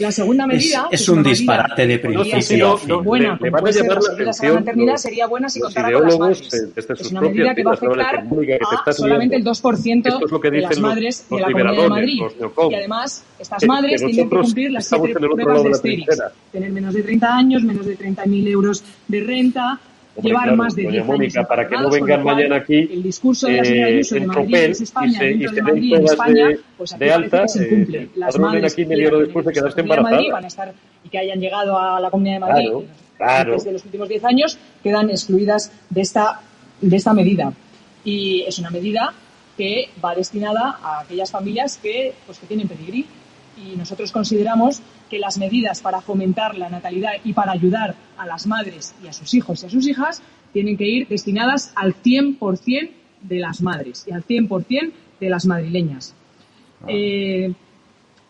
La 0.00 0.10
segunda 0.10 0.46
medida, 0.46 0.88
es 0.90 1.06
un 1.10 1.22
disparate 1.22 1.86
de 1.86 1.98
principio. 1.98 2.80
no, 2.88 3.02
buena, 3.02 3.38
le, 3.38 3.50
van 3.50 3.58
a 3.58 3.60
puede 3.60 3.74
ser 3.74 3.82
llamar 3.82 3.98
las 3.98 4.08
la 4.08 4.14
la 4.24 4.30
atención 4.30 4.54
maternidad, 4.54 4.92
los, 4.92 5.02
sería 5.02 5.26
buena 5.26 5.48
si 5.50 5.60
los 5.60 5.74
contara 5.74 5.92
con 5.92 6.02
las 6.02 6.14
ideólogos 6.14 6.40
madres. 6.40 6.54
eh, 6.54 6.72
desde 6.74 6.92
Es 6.94 6.98
sus 7.00 7.10
una 7.10 7.20
propias 7.20 7.36
medida 7.36 7.54
que 7.54 7.62
va 7.62 7.70
a. 7.70 7.74
La 7.74 8.56
afectar 8.56 8.88
a 8.88 8.92
solamente 8.94 9.36
el 9.36 9.42
liando. 9.42 9.60
2% 9.60 10.06
Esto 10.08 10.24
es 10.24 10.32
lo 10.32 10.40
que 10.40 10.50
de 10.50 10.60
las 10.62 10.78
madres 10.80 11.26
de 11.28 11.40
la 11.40 11.52
Comunidad 11.52 11.82
de 11.82 11.88
Madrid. 11.90 12.22
Y 12.70 12.74
además, 12.74 13.24
estas 13.38 13.64
madres 13.66 14.00
que 14.00 14.06
tienen 14.08 14.30
que 14.30 14.36
cumplir 14.36 14.70
las 14.72 14.86
siete 14.86 15.14
pruebas 15.14 15.82
de 15.82 16.06
la. 16.06 16.32
Tener 16.50 16.72
menos 16.72 16.94
de 16.94 17.02
30 17.02 17.36
años, 17.36 17.62
menos 17.62 17.84
de 17.84 17.98
30.000 17.98 18.48
euros 18.48 18.82
de 19.06 19.20
renta, 19.20 19.78
llevar 20.22 20.42
claro, 20.44 20.56
más 20.56 20.74
de 20.74 20.82
doña 20.82 20.94
10 20.94 21.06
Mónica, 21.06 21.40
años 21.40 21.48
para 21.48 21.68
que 21.68 21.76
no 21.76 21.90
vengan 21.90 22.24
mañana 22.24 22.56
aquí 22.56 22.88
el 22.92 23.02
discurso 23.02 23.46
de 23.46 23.56
la 23.56 23.64
señora 23.64 23.88
eh, 23.88 23.94
Ayuso 23.94 24.16
en 24.16 24.26
Madrid 24.26 24.42
tropel 24.42 24.70
y 24.78 24.82
España, 24.82 25.18
se, 25.18 25.30
y 25.30 25.38
dentro 25.38 25.48
se 25.48 25.62
de 25.62 25.80
den 25.80 25.90
todas 25.90 26.16
pues 26.76 26.98
de 26.98 27.12
alta, 27.12 27.44
eh. 27.44 28.08
Las 28.14 28.34
padronen 28.34 28.52
madres 28.60 28.72
aquí 28.72 28.82
que 28.82 28.88
media 28.88 29.08
hora 29.08 29.10
quieran 29.10 29.24
después 29.26 29.46
de 29.46 29.52
quedarse 29.52 29.80
embarazadas. 29.80 30.24
van 30.32 30.44
a 30.44 30.48
estar 30.48 30.74
y 31.04 31.08
que 31.08 31.18
hayan 31.18 31.40
llegado 31.40 31.78
a 31.78 32.00
la 32.00 32.10
Comunidad 32.10 32.34
de 32.34 32.40
Madrid 32.40 32.68
Claro, 32.68 32.84
claro. 33.16 33.52
desde 33.54 33.72
los 33.72 33.84
últimos 33.84 34.08
10 34.08 34.24
años 34.24 34.58
quedan 34.82 35.10
excluidas 35.10 35.70
de 35.90 36.00
esta, 36.00 36.40
de 36.80 36.96
esta 36.96 37.12
medida. 37.12 37.52
Y 38.04 38.42
es 38.46 38.58
una 38.58 38.70
medida 38.70 39.12
que 39.56 39.90
va 40.02 40.14
destinada 40.14 40.78
a 40.82 41.00
aquellas 41.00 41.30
familias 41.30 41.78
que, 41.82 42.14
pues, 42.24 42.38
que 42.38 42.46
tienen 42.46 42.66
pedigrí. 42.66 43.04
Y 43.66 43.76
nosotros 43.76 44.12
consideramos 44.12 44.80
que 45.08 45.18
las 45.18 45.38
medidas 45.38 45.80
para 45.80 46.00
fomentar 46.00 46.56
la 46.56 46.68
natalidad 46.68 47.12
y 47.24 47.32
para 47.32 47.52
ayudar 47.52 47.94
a 48.16 48.26
las 48.26 48.46
madres 48.46 48.94
y 49.02 49.08
a 49.08 49.12
sus 49.12 49.34
hijos 49.34 49.62
y 49.62 49.66
a 49.66 49.70
sus 49.70 49.86
hijas 49.86 50.22
tienen 50.52 50.76
que 50.76 50.88
ir 50.88 51.08
destinadas 51.08 51.72
al 51.76 51.94
100% 51.94 52.90
de 53.22 53.38
las 53.38 53.60
madres 53.60 54.04
y 54.08 54.12
al 54.12 54.24
100% 54.24 54.92
de 55.20 55.30
las 55.30 55.46
madrileñas. 55.46 56.14
Eh, 56.88 57.52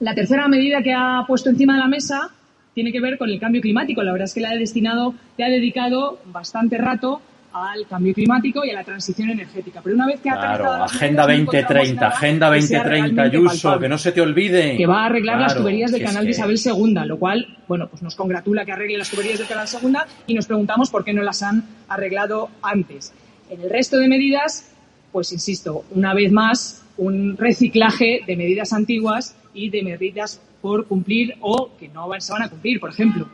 la 0.01 0.15
tercera 0.15 0.49
medida 0.49 0.83
que 0.83 0.93
ha 0.93 1.25
puesto 1.27 1.51
encima 1.51 1.75
de 1.75 1.81
la 1.81 1.89
mesa 1.89 2.31
tiene 2.75 2.93
que 2.93 3.01
ver 3.01 3.19
con 3.19 3.31
el 3.31 3.39
cambio 3.39 3.61
climático. 3.61 4.03
La 4.03 4.13
verdad 4.13 4.27
es 4.27 4.35
que 4.35 4.41
le 4.41 4.49
ha 4.49 4.57
destinado, 4.57 5.15
le 5.37 5.45
ha 5.45 5.49
dedicado 5.49 6.19
bastante 6.27 6.79
rato 6.79 7.21
al 7.53 7.87
cambio 7.87 8.15
climático 8.15 8.65
y 8.65 8.71
a 8.71 8.75
la 8.75 8.85
transición 8.85 9.31
energética. 9.31 9.81
Pero 9.83 9.97
una 9.97 10.07
vez 10.07 10.21
que 10.21 10.31
ha 10.31 10.35
Claro, 10.35 10.65
las 10.65 10.95
Agenda 10.95 11.27
medidas, 11.27 11.47
no 11.47 11.53
encontramos 11.53 11.89
2030, 11.89 12.01
nada 12.01 12.17
Agenda 12.17 12.53
que 12.53 12.63
sea 12.63 12.79
2030, 12.79 12.91
realmente 12.91 13.37
Ayuso, 13.37 13.79
que 13.79 13.89
no 13.89 13.99
se 13.99 14.13
te 14.13 14.21
olvide. 14.21 14.77
que 14.77 14.87
va 14.87 15.03
a 15.03 15.07
arreglar 15.07 15.41
las 15.41 15.57
tuberías 15.57 15.93
del 15.93 16.03
canal 16.03 16.25
de 16.25 16.31
Isabel 16.31 16.61
II, 16.65 16.95
lo 17.07 17.19
cual, 17.19 17.59
bueno, 17.67 17.89
pues 17.89 18.03
nos 18.03 18.15
congratula 18.15 18.65
que 18.65 18.73
arregle 18.73 18.99
las 18.99 19.11
tuberías 19.11 19.39
del 19.39 19.49
canal 19.49 19.67
II 19.71 19.97
y 20.27 20.35
nos 20.35 20.47
preguntamos 20.47 20.91
por 20.91 21.05
qué 21.05 21.13
no 21.13 21.23
las 21.23 21.43
han 21.43 21.65
arreglado 21.89 22.51
antes. 22.63 23.13
En 23.49 23.61
el 23.63 23.71
resto 23.71 23.99
de 23.99 24.09
medidas, 24.09 24.73
pues 25.13 25.33
insisto, 25.33 25.85
una 25.91 26.15
vez 26.15 26.31
más, 26.31 26.85
un 26.97 27.37
reciclaje 27.37 28.21
de 28.27 28.37
medidas 28.37 28.73
antiguas 28.73 29.35
y 29.55 29.71
de 29.71 29.83
medidas 29.83 30.41
por 30.61 30.87
cumplir 30.87 31.35
o 31.41 31.71
que 31.79 31.89
no 31.89 32.09
se 32.19 32.33
van 32.33 32.43
a 32.43 32.49
cumplir. 32.49 32.79
Por 32.79 32.91
ejemplo, 32.91 33.29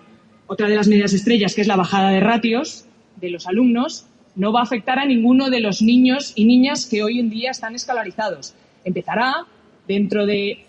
otra 0.46 0.68
de 0.68 0.76
las 0.76 0.88
medidas 0.88 1.12
estrellas, 1.12 1.54
que 1.54 1.60
es 1.62 1.66
la 1.66 1.76
bajada 1.76 2.10
de 2.10 2.20
ratios 2.20 2.86
de 3.16 3.30
los 3.30 3.46
alumnos, 3.46 4.06
no 4.36 4.52
va 4.52 4.60
a 4.60 4.64
afectar 4.64 4.98
a 4.98 5.06
ninguno 5.06 5.50
de 5.50 5.60
los 5.60 5.82
niños 5.82 6.32
y 6.36 6.44
niñas 6.44 6.86
que 6.86 7.02
hoy 7.02 7.18
en 7.18 7.30
día 7.30 7.50
están 7.50 7.74
escolarizados. 7.74 8.54
Empezará 8.84 9.46
dentro 9.88 10.26
de 10.26 10.64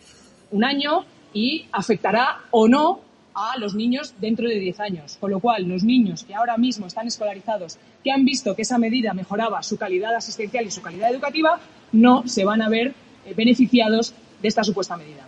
un 0.51 0.63
año 0.63 1.05
y 1.33 1.65
afectará 1.71 2.39
o 2.51 2.67
no 2.67 3.01
a 3.33 3.57
los 3.59 3.75
niños 3.75 4.15
dentro 4.19 4.47
de 4.47 4.59
10 4.59 4.79
años. 4.79 5.17
Con 5.19 5.31
lo 5.31 5.39
cual, 5.39 5.67
los 5.67 5.83
niños 5.83 6.23
que 6.23 6.33
ahora 6.33 6.57
mismo 6.57 6.87
están 6.87 7.07
escolarizados, 7.07 7.77
que 8.03 8.11
han 8.11 8.25
visto 8.25 8.55
que 8.55 8.63
esa 8.63 8.77
medida 8.77 9.13
mejoraba 9.13 9.61
su 9.61 9.77
calidad 9.77 10.15
asistencial 10.15 10.65
y 10.65 10.71
su 10.71 10.81
calidad 10.81 11.11
educativa, 11.11 11.59
no 11.91 12.27
se 12.27 12.45
van 12.45 12.61
a 12.61 12.69
ver 12.69 12.93
eh, 13.25 13.33
beneficiados 13.35 14.13
de 14.41 14.47
esta 14.47 14.63
supuesta 14.63 14.97
medida. 14.97 15.27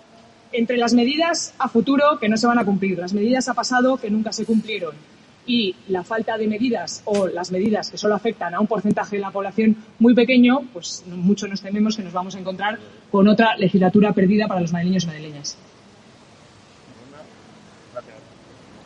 Entre 0.51 0.77
las 0.77 0.93
medidas 0.93 1.53
a 1.59 1.67
futuro 1.67 2.17
que 2.19 2.29
no 2.29 2.37
se 2.37 2.47
van 2.47 2.57
a 2.57 2.65
cumplir, 2.65 2.97
las 2.97 3.13
medidas 3.13 3.47
a 3.49 3.53
pasado 3.53 3.97
que 3.97 4.09
nunca 4.09 4.31
se 4.31 4.45
cumplieron 4.45 4.95
y 5.45 5.75
la 5.87 6.03
falta 6.03 6.37
de 6.37 6.47
medidas 6.47 7.01
o 7.05 7.27
las 7.27 7.51
medidas 7.51 7.89
que 7.89 7.97
solo 7.97 8.15
afectan 8.15 8.53
a 8.53 8.59
un 8.59 8.67
porcentaje 8.67 9.15
de 9.15 9.21
la 9.21 9.31
población 9.31 9.75
muy 9.99 10.13
pequeño, 10.13 10.61
pues 10.71 11.03
mucho 11.07 11.47
nos 11.47 11.61
tememos 11.61 11.95
que 11.95 12.03
nos 12.03 12.13
vamos 12.13 12.35
a 12.35 12.39
encontrar 12.39 12.77
con 13.09 13.27
otra 13.27 13.55
legislatura 13.57 14.13
perdida 14.13 14.47
para 14.47 14.61
los 14.61 14.71
madrileños 14.71 15.05
y 15.05 15.07
madrileñas. 15.07 15.57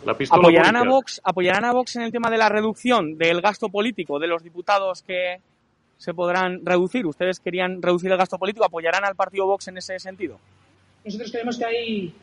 La 0.06 0.16
¿Apoyarán 0.30 0.76
a. 0.76 0.84
Vox, 0.84 1.22
¿Apoyarán 1.24 1.66
a 1.66 1.72
Vox 1.72 1.96
en 1.96 2.02
el 2.04 2.12
tema 2.12 2.30
de 2.30 2.38
la 2.38 2.50
reducción 2.50 3.18
del 3.18 3.42
gasto 3.42 3.70
político 3.70 4.20
de 4.20 4.28
los 4.28 4.44
diputados 4.44 5.02
que 5.02 5.38
se 5.98 6.14
podrán 6.14 6.66
reducir? 6.66 7.06
¿Ustedes 7.06 7.40
querían 7.40 7.82
reducir 7.82 8.12
el 8.12 8.18
gasto 8.18 8.38
político? 8.38 8.66
¿Apoyarán 8.66 9.06
al 9.06 9.16
partido 9.16 9.46
Vox 9.46 9.70
en 9.70 9.78
ese 9.78 10.00
sentido? 10.00 10.40
Nosotros 11.06 11.32
creemos 11.32 11.58
que 11.58 11.66
hay 11.66 12.14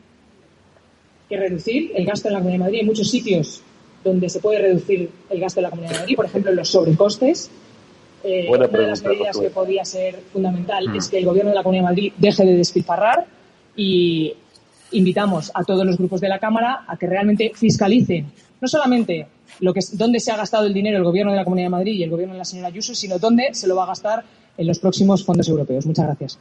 que 1.29 1.37
reducir 1.37 1.93
el 1.95 2.05
gasto 2.05 2.29
en 2.29 2.35
la 2.35 2.41
Comunidad 2.41 2.59
de 2.59 2.65
Madrid. 2.65 2.79
Hay 2.81 2.87
muchos 2.87 3.11
sitios 3.11 3.63
donde 4.05 4.29
se 4.29 4.41
puede 4.41 4.59
reducir 4.59 5.11
el 5.29 5.41
gasto 5.41 5.61
en 5.61 5.65
la 5.65 5.71
Comunidad 5.71 5.93
de 5.95 5.99
Madrid, 6.01 6.17
por 6.17 6.25
ejemplo, 6.27 6.51
en 6.51 6.57
los 6.57 6.69
sobrecostes. 6.69 7.51
Eh, 8.23 8.49
una 8.51 8.67
de 8.67 8.87
las 8.87 9.03
medidas 9.03 9.39
que 9.39 9.51
podría 9.51 9.85
ser 9.85 10.21
fundamental 10.33 10.89
Mm. 10.89 10.97
es 10.97 11.09
que 11.09 11.19
el 11.19 11.25
Gobierno 11.25 11.51
de 11.51 11.57
la 11.57 11.63
Comunidad 11.63 11.85
de 11.85 11.91
Madrid 11.91 12.13
deje 12.19 12.45
de 12.45 12.57
despilfarrar 12.57 13.27
y 13.77 14.35
invitamos 14.93 15.51
a 15.55 15.65
todos 15.65 15.87
los 15.87 15.97
grupos 15.97 16.21
de 16.21 16.29
la 16.29 16.39
Cámara 16.39 16.85
a 16.87 16.97
que 16.97 17.07
realmente 17.07 17.53
fiscalicen 17.55 18.27
no 18.61 18.69
solamente 18.69 19.27
lo 19.61 19.73
que, 19.73 19.81
dónde 19.93 20.21
se 20.21 20.31
ha 20.33 20.37
gastado 20.37 20.67
el 20.67 20.75
dinero 20.75 20.99
el 20.99 21.05
Gobierno 21.05 21.33
de 21.33 21.39
la 21.39 21.45
Comunidad 21.45 21.67
de 21.67 21.71
Madrid 21.71 21.93
y 21.95 22.03
el 22.03 22.11
Gobierno 22.11 22.35
de 22.35 22.39
la 22.39 22.45
señora 22.45 22.69
Ayuso, 22.69 22.95
sino 22.95 23.19
dónde 23.19 23.51
se 23.53 23.67
lo 23.67 23.77
va 23.77 23.85
a 23.85 23.87
gastar 23.87 24.25
en 24.57 24.67
los 24.67 24.79
próximos 24.79 25.25
fondos 25.25 25.49
europeos. 25.49 25.87
Muchas 25.87 26.07
gracias. 26.07 26.39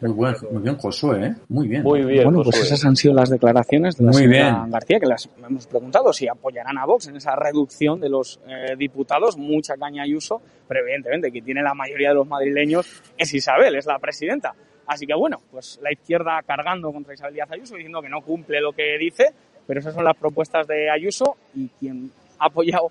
Muy, 0.00 0.12
buen, 0.12 0.34
muy 0.50 0.62
bien, 0.62 0.76
Josué, 0.76 1.26
¿eh? 1.26 1.34
Muy 1.48 1.66
bien. 1.68 1.82
Muy 1.82 2.04
bien. 2.04 2.24
Bueno, 2.24 2.42
pues 2.42 2.58
esas 2.60 2.84
han 2.84 2.96
sido 2.96 3.14
las 3.14 3.30
declaraciones 3.30 3.96
de 3.96 4.04
la 4.04 4.12
Muy 4.12 4.22
señora 4.22 4.58
bien. 4.60 4.70
García, 4.70 5.00
que 5.00 5.06
las 5.06 5.28
hemos 5.46 5.66
preguntado 5.66 6.12
si 6.12 6.28
apoyarán 6.28 6.76
a 6.78 6.84
Vox 6.84 7.08
en 7.08 7.16
esa 7.16 7.34
reducción 7.34 7.98
de 8.00 8.08
los 8.08 8.40
eh, 8.46 8.76
diputados, 8.76 9.36
mucha 9.38 9.76
caña 9.76 10.06
y 10.06 10.14
uso, 10.14 10.42
pero 10.68 10.80
evidentemente 10.80 11.30
quien 11.30 11.44
tiene 11.44 11.62
la 11.62 11.74
mayoría 11.74 12.10
de 12.10 12.14
los 12.16 12.26
madrileños 12.26 13.02
es 13.16 13.32
Isabel, 13.32 13.74
es 13.74 13.86
la 13.86 13.98
presidenta. 13.98 14.54
Así 14.86 15.06
que 15.06 15.14
bueno, 15.14 15.40
pues 15.50 15.78
la 15.82 15.92
izquierda 15.92 16.40
cargando 16.46 16.92
contra 16.92 17.14
Isabel 17.14 17.34
Díaz 17.34 17.50
Ayuso, 17.50 17.76
diciendo 17.76 18.02
que 18.02 18.08
no 18.08 18.20
cumple 18.20 18.60
lo 18.60 18.72
que 18.72 18.98
dice, 18.98 19.32
pero 19.66 19.80
esas 19.80 19.94
son 19.94 20.04
las 20.04 20.16
propuestas 20.16 20.66
de 20.66 20.90
Ayuso 20.90 21.36
y 21.54 21.68
quien 21.78 22.10
ha 22.38 22.46
apoyado 22.46 22.90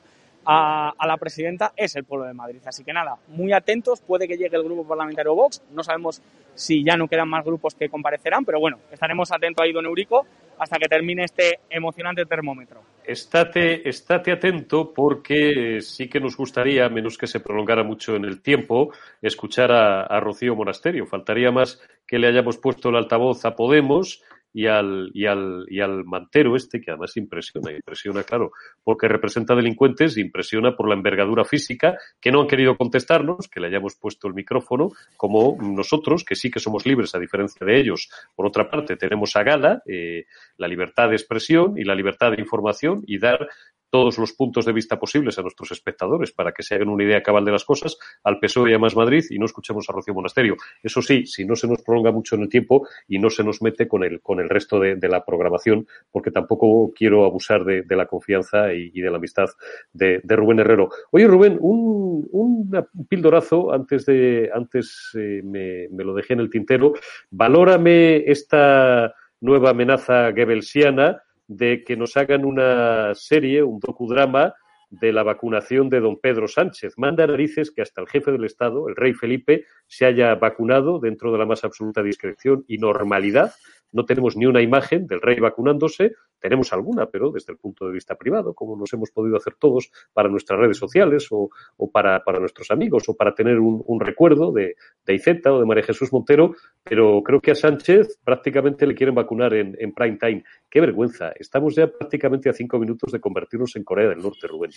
a, 0.51 1.05
la 1.05 1.17
presidenta 1.17 1.73
es 1.75 1.95
el 1.95 2.05
pueblo 2.05 2.25
de 2.25 2.33
Madrid. 2.33 2.59
Así 2.65 2.83
que 2.83 2.91
nada, 2.91 3.15
muy 3.27 3.53
atentos, 3.53 4.01
puede 4.01 4.27
que 4.27 4.35
llegue 4.35 4.57
el 4.57 4.63
grupo 4.63 4.87
parlamentario 4.87 5.35
Vox, 5.35 5.61
no 5.71 5.83
sabemos 5.83 6.23
si 6.55 6.83
ya 6.83 6.97
no 6.97 7.07
quedan 7.07 7.29
más 7.29 7.45
grupos 7.45 7.75
que 7.75 7.87
comparecerán, 7.87 8.43
pero 8.45 8.59
bueno, 8.59 8.79
estaremos 8.91 9.31
atentos 9.31 9.63
ahí, 9.63 9.71
don 9.71 9.85
Eurico, 9.85 10.25
hasta 10.57 10.77
que 10.77 10.87
termine 10.87 11.23
este 11.23 11.59
emocionante 11.69 12.25
termómetro. 12.25 12.81
Estate, 13.05 13.87
estate 13.87 14.31
atento 14.31 14.91
porque 14.91 15.81
sí 15.81 16.09
que 16.09 16.19
nos 16.19 16.35
gustaría, 16.35 16.85
a 16.85 16.89
menos 16.89 17.17
que 17.17 17.27
se 17.27 17.39
prolongara 17.39 17.83
mucho 17.83 18.15
en 18.15 18.25
el 18.25 18.41
tiempo, 18.41 18.91
escuchar 19.21 19.71
a, 19.71 20.01
a 20.03 20.19
Rocío 20.19 20.55
Monasterio. 20.55 21.05
Faltaría 21.05 21.51
más 21.51 21.79
que 22.07 22.17
le 22.17 22.27
hayamos 22.27 22.57
puesto 22.57 22.89
el 22.89 22.95
altavoz 22.95 23.45
a 23.45 23.55
Podemos 23.55 24.23
y 24.53 24.65
al, 24.67 25.11
y 25.13 25.25
al, 25.25 25.65
y 25.69 25.79
al 25.79 26.05
mantero 26.05 26.55
este, 26.55 26.81
que 26.81 26.91
además 26.91 27.15
impresiona, 27.17 27.71
impresiona, 27.71 28.23
claro, 28.23 28.51
porque 28.83 29.07
representa 29.07 29.55
delincuentes, 29.55 30.17
impresiona 30.17 30.75
por 30.75 30.87
la 30.87 30.95
envergadura 30.95 31.45
física, 31.45 31.97
que 32.19 32.31
no 32.31 32.41
han 32.41 32.47
querido 32.47 32.75
contestarnos, 32.75 33.47
que 33.47 33.59
le 33.59 33.67
hayamos 33.67 33.95
puesto 33.95 34.27
el 34.27 34.33
micrófono, 34.33 34.91
como 35.17 35.57
nosotros, 35.61 36.23
que 36.23 36.35
sí 36.35 36.49
que 36.49 36.59
somos 36.59 36.85
libres 36.85 37.13
a 37.15 37.19
diferencia 37.19 37.65
de 37.65 37.79
ellos. 37.79 38.09
Por 38.35 38.45
otra 38.45 38.69
parte, 38.69 38.95
tenemos 38.95 39.35
a 39.35 39.43
gala 39.43 39.83
eh, 39.85 40.25
la 40.57 40.67
libertad 40.67 41.09
de 41.09 41.15
expresión 41.15 41.77
y 41.77 41.83
la 41.83 41.95
libertad 41.95 42.31
de 42.31 42.41
información 42.41 43.03
y 43.05 43.19
dar 43.19 43.47
todos 43.89 44.17
los 44.17 44.33
puntos 44.33 44.65
de 44.65 44.73
vista 44.73 44.99
posibles 44.99 45.37
a 45.37 45.41
nuestros 45.41 45.71
espectadores 45.71 46.31
para 46.31 46.51
que 46.51 46.63
se 46.63 46.75
hagan 46.75 46.89
una 46.89 47.03
idea 47.03 47.23
cabal 47.23 47.45
de 47.45 47.51
las 47.51 47.65
cosas 47.65 47.97
al 48.23 48.39
PSOE 48.39 48.71
y 48.71 48.73
a 48.73 48.79
Más 48.79 48.95
Madrid 48.95 49.23
y 49.29 49.39
no 49.39 49.45
escuchemos 49.45 49.89
a 49.89 49.93
Rocío 49.93 50.13
Monasterio. 50.13 50.55
Eso 50.83 51.01
sí, 51.01 51.25
si 51.25 51.45
no 51.45 51.55
se 51.55 51.67
nos 51.67 51.81
prolonga 51.81 52.11
mucho 52.11 52.35
en 52.35 52.43
el 52.43 52.49
tiempo 52.49 52.87
y 53.07 53.19
no 53.19 53.29
se 53.29 53.43
nos 53.43 53.61
mete 53.61 53.87
con 53.87 54.03
el, 54.03 54.21
con 54.21 54.39
el 54.39 54.49
resto 54.49 54.79
de, 54.79 55.09
la 55.09 55.25
programación, 55.25 55.87
porque 56.11 56.29
tampoco 56.29 56.91
quiero 56.93 57.25
abusar 57.25 57.65
de, 57.65 57.81
de 57.81 57.95
la 57.95 58.05
confianza 58.05 58.73
y, 58.73 58.91
de 58.91 59.09
la 59.09 59.17
amistad 59.17 59.47
de, 59.91 60.21
de, 60.23 60.35
Rubén 60.35 60.59
Herrero. 60.59 60.89
Oye, 61.09 61.25
Rubén, 61.25 61.57
un, 61.59 62.27
un 62.31 63.07
pildorazo 63.07 63.73
antes 63.73 64.05
de, 64.05 64.51
antes 64.53 65.09
eh, 65.15 65.41
me, 65.43 65.87
me 65.89 66.03
lo 66.03 66.13
dejé 66.13 66.33
en 66.33 66.41
el 66.41 66.49
tintero. 66.49 66.93
Valórame 67.31 68.17
esta 68.29 69.15
nueva 69.41 69.71
amenaza 69.71 70.31
goebbelsiana 70.31 71.23
de 71.49 71.83
que 71.83 71.97
nos 71.97 72.15
hagan 72.15 72.45
una 72.45 73.13
serie, 73.15 73.63
un 73.63 73.79
docudrama 73.79 74.53
de 74.91 75.11
la 75.11 75.23
vacunación 75.23 75.89
de 75.89 75.99
don 75.99 76.19
Pedro 76.19 76.47
Sánchez. 76.47 76.93
Manda 76.97 77.25
narices 77.25 77.71
que 77.71 77.81
hasta 77.81 78.01
el 78.01 78.07
jefe 78.07 78.31
del 78.31 78.45
Estado, 78.45 78.87
el 78.87 78.95
rey 78.95 79.13
Felipe, 79.13 79.65
se 79.87 80.05
haya 80.05 80.35
vacunado 80.35 80.99
dentro 80.99 81.31
de 81.31 81.39
la 81.39 81.45
más 81.45 81.63
absoluta 81.63 82.03
discreción 82.03 82.65
y 82.67 82.77
normalidad. 82.77 83.53
No 83.91 84.05
tenemos 84.05 84.35
ni 84.37 84.45
una 84.45 84.61
imagen 84.61 85.07
del 85.07 85.21
rey 85.21 85.39
vacunándose, 85.39 86.13
tenemos 86.39 86.71
alguna, 86.73 87.07
pero 87.07 87.31
desde 87.31 87.53
el 87.53 87.59
punto 87.59 87.87
de 87.87 87.93
vista 87.93 88.15
privado, 88.15 88.53
como 88.53 88.77
nos 88.77 88.93
hemos 88.93 89.11
podido 89.11 89.37
hacer 89.37 89.55
todos 89.55 89.91
para 90.13 90.29
nuestras 90.29 90.59
redes 90.59 90.77
sociales 90.77 91.27
o, 91.31 91.49
para, 91.91 92.21
nuestros 92.39 92.71
amigos 92.71 93.09
o 93.09 93.15
para 93.15 93.33
tener 93.33 93.59
un, 93.59 93.83
un 93.85 93.99
recuerdo 93.99 94.51
de, 94.51 94.75
de 95.05 95.13
Iceta 95.13 95.53
o 95.53 95.59
de 95.59 95.65
María 95.65 95.83
Jesús 95.83 96.13
Montero, 96.13 96.55
pero 96.83 97.21
creo 97.23 97.41
que 97.41 97.51
a 97.51 97.55
Sánchez 97.55 98.19
prácticamente 98.23 98.87
le 98.87 98.95
quieren 98.95 99.15
vacunar 99.15 99.53
en, 99.53 99.75
en 99.79 99.93
prime 99.93 100.17
time. 100.17 100.43
Qué 100.69 100.79
vergüenza. 100.81 101.31
Estamos 101.37 101.75
ya 101.75 101.87
prácticamente 101.87 102.49
a 102.49 102.53
cinco 102.53 102.79
minutos 102.79 103.11
de 103.11 103.19
convertirnos 103.19 103.75
en 103.75 103.83
Corea 103.83 104.09
del 104.09 104.19
Norte, 104.19 104.47
Rubén. 104.47 104.71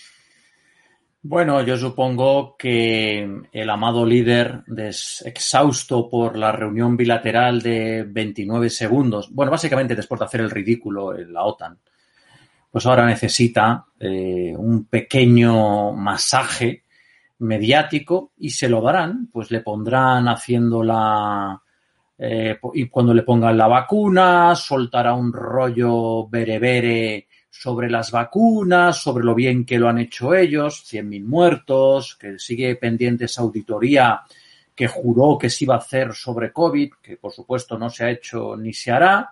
Bueno, 1.24 1.62
yo 1.62 1.76
supongo 1.76 2.56
que 2.58 3.42
el 3.52 3.70
amado 3.70 4.04
líder, 4.04 4.64
exhausto 5.24 6.08
por 6.08 6.36
la 6.36 6.50
reunión 6.50 6.96
bilateral 6.96 7.62
de 7.62 8.02
29 8.08 8.68
segundos, 8.68 9.30
bueno, 9.32 9.52
básicamente 9.52 9.94
después 9.94 10.18
de 10.18 10.24
hacer 10.24 10.40
el 10.40 10.50
ridículo 10.50 11.16
en 11.16 11.32
la 11.32 11.44
OTAN, 11.44 11.78
pues 12.68 12.84
ahora 12.86 13.06
necesita 13.06 13.84
eh, 14.00 14.52
un 14.56 14.86
pequeño 14.86 15.92
masaje 15.92 16.82
mediático 17.38 18.32
y 18.38 18.50
se 18.50 18.68
lo 18.68 18.82
darán, 18.82 19.28
pues 19.32 19.52
le 19.52 19.60
pondrán 19.60 20.26
haciendo 20.26 20.82
la... 20.82 21.62
Eh, 22.18 22.58
y 22.74 22.88
cuando 22.88 23.14
le 23.14 23.22
pongan 23.22 23.56
la 23.56 23.68
vacuna, 23.68 24.56
soltará 24.56 25.14
un 25.14 25.32
rollo 25.32 26.26
berebere 26.28 27.28
sobre 27.54 27.90
las 27.90 28.10
vacunas, 28.10 29.02
sobre 29.02 29.24
lo 29.24 29.34
bien 29.34 29.66
que 29.66 29.78
lo 29.78 29.86
han 29.86 29.98
hecho 29.98 30.34
ellos, 30.34 30.82
100.000 30.90 31.24
muertos, 31.26 32.16
que 32.16 32.38
sigue 32.38 32.74
pendiente 32.76 33.26
esa 33.26 33.42
auditoría 33.42 34.22
que 34.74 34.88
juró 34.88 35.36
que 35.36 35.50
se 35.50 35.64
iba 35.64 35.74
a 35.74 35.78
hacer 35.78 36.14
sobre 36.14 36.50
COVID, 36.50 36.94
que 37.02 37.18
por 37.18 37.30
supuesto 37.30 37.78
no 37.78 37.90
se 37.90 38.04
ha 38.04 38.10
hecho 38.10 38.56
ni 38.56 38.72
se 38.72 38.90
hará. 38.90 39.28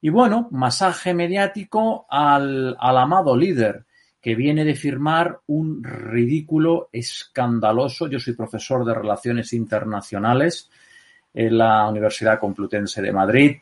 Y 0.00 0.08
bueno, 0.08 0.48
masaje 0.50 1.12
mediático 1.12 2.06
al, 2.08 2.74
al 2.80 2.96
amado 2.96 3.36
líder, 3.36 3.84
que 4.18 4.34
viene 4.34 4.64
de 4.64 4.74
firmar 4.74 5.40
un 5.48 5.84
ridículo 5.84 6.88
escandaloso. 6.90 8.08
Yo 8.08 8.18
soy 8.18 8.32
profesor 8.32 8.82
de 8.86 8.94
Relaciones 8.94 9.52
Internacionales 9.52 10.70
en 11.34 11.58
la 11.58 11.86
Universidad 11.86 12.40
Complutense 12.40 13.02
de 13.02 13.12
Madrid 13.12 13.56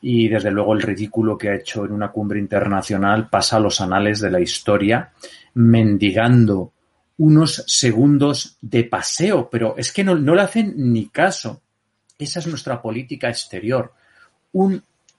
y 0.00 0.28
desde 0.28 0.50
luego 0.50 0.74
el 0.74 0.82
ridículo 0.82 1.36
que 1.36 1.50
ha 1.50 1.56
hecho 1.56 1.84
en 1.84 1.92
una 1.92 2.10
cumbre 2.10 2.38
internacional 2.38 3.28
pasa 3.28 3.56
a 3.56 3.60
los 3.60 3.80
anales 3.80 4.20
de 4.20 4.30
la 4.30 4.40
historia 4.40 5.12
mendigando 5.54 6.72
unos 7.18 7.64
segundos 7.66 8.56
de 8.62 8.84
paseo, 8.84 9.50
pero 9.50 9.74
es 9.76 9.92
que 9.92 10.02
no, 10.02 10.14
no 10.14 10.34
le 10.34 10.42
hacen 10.42 10.74
ni 10.76 11.08
caso. 11.08 11.60
Esa 12.18 12.38
es 12.38 12.46
nuestra 12.46 12.80
política 12.80 13.28
exterior. 13.28 13.92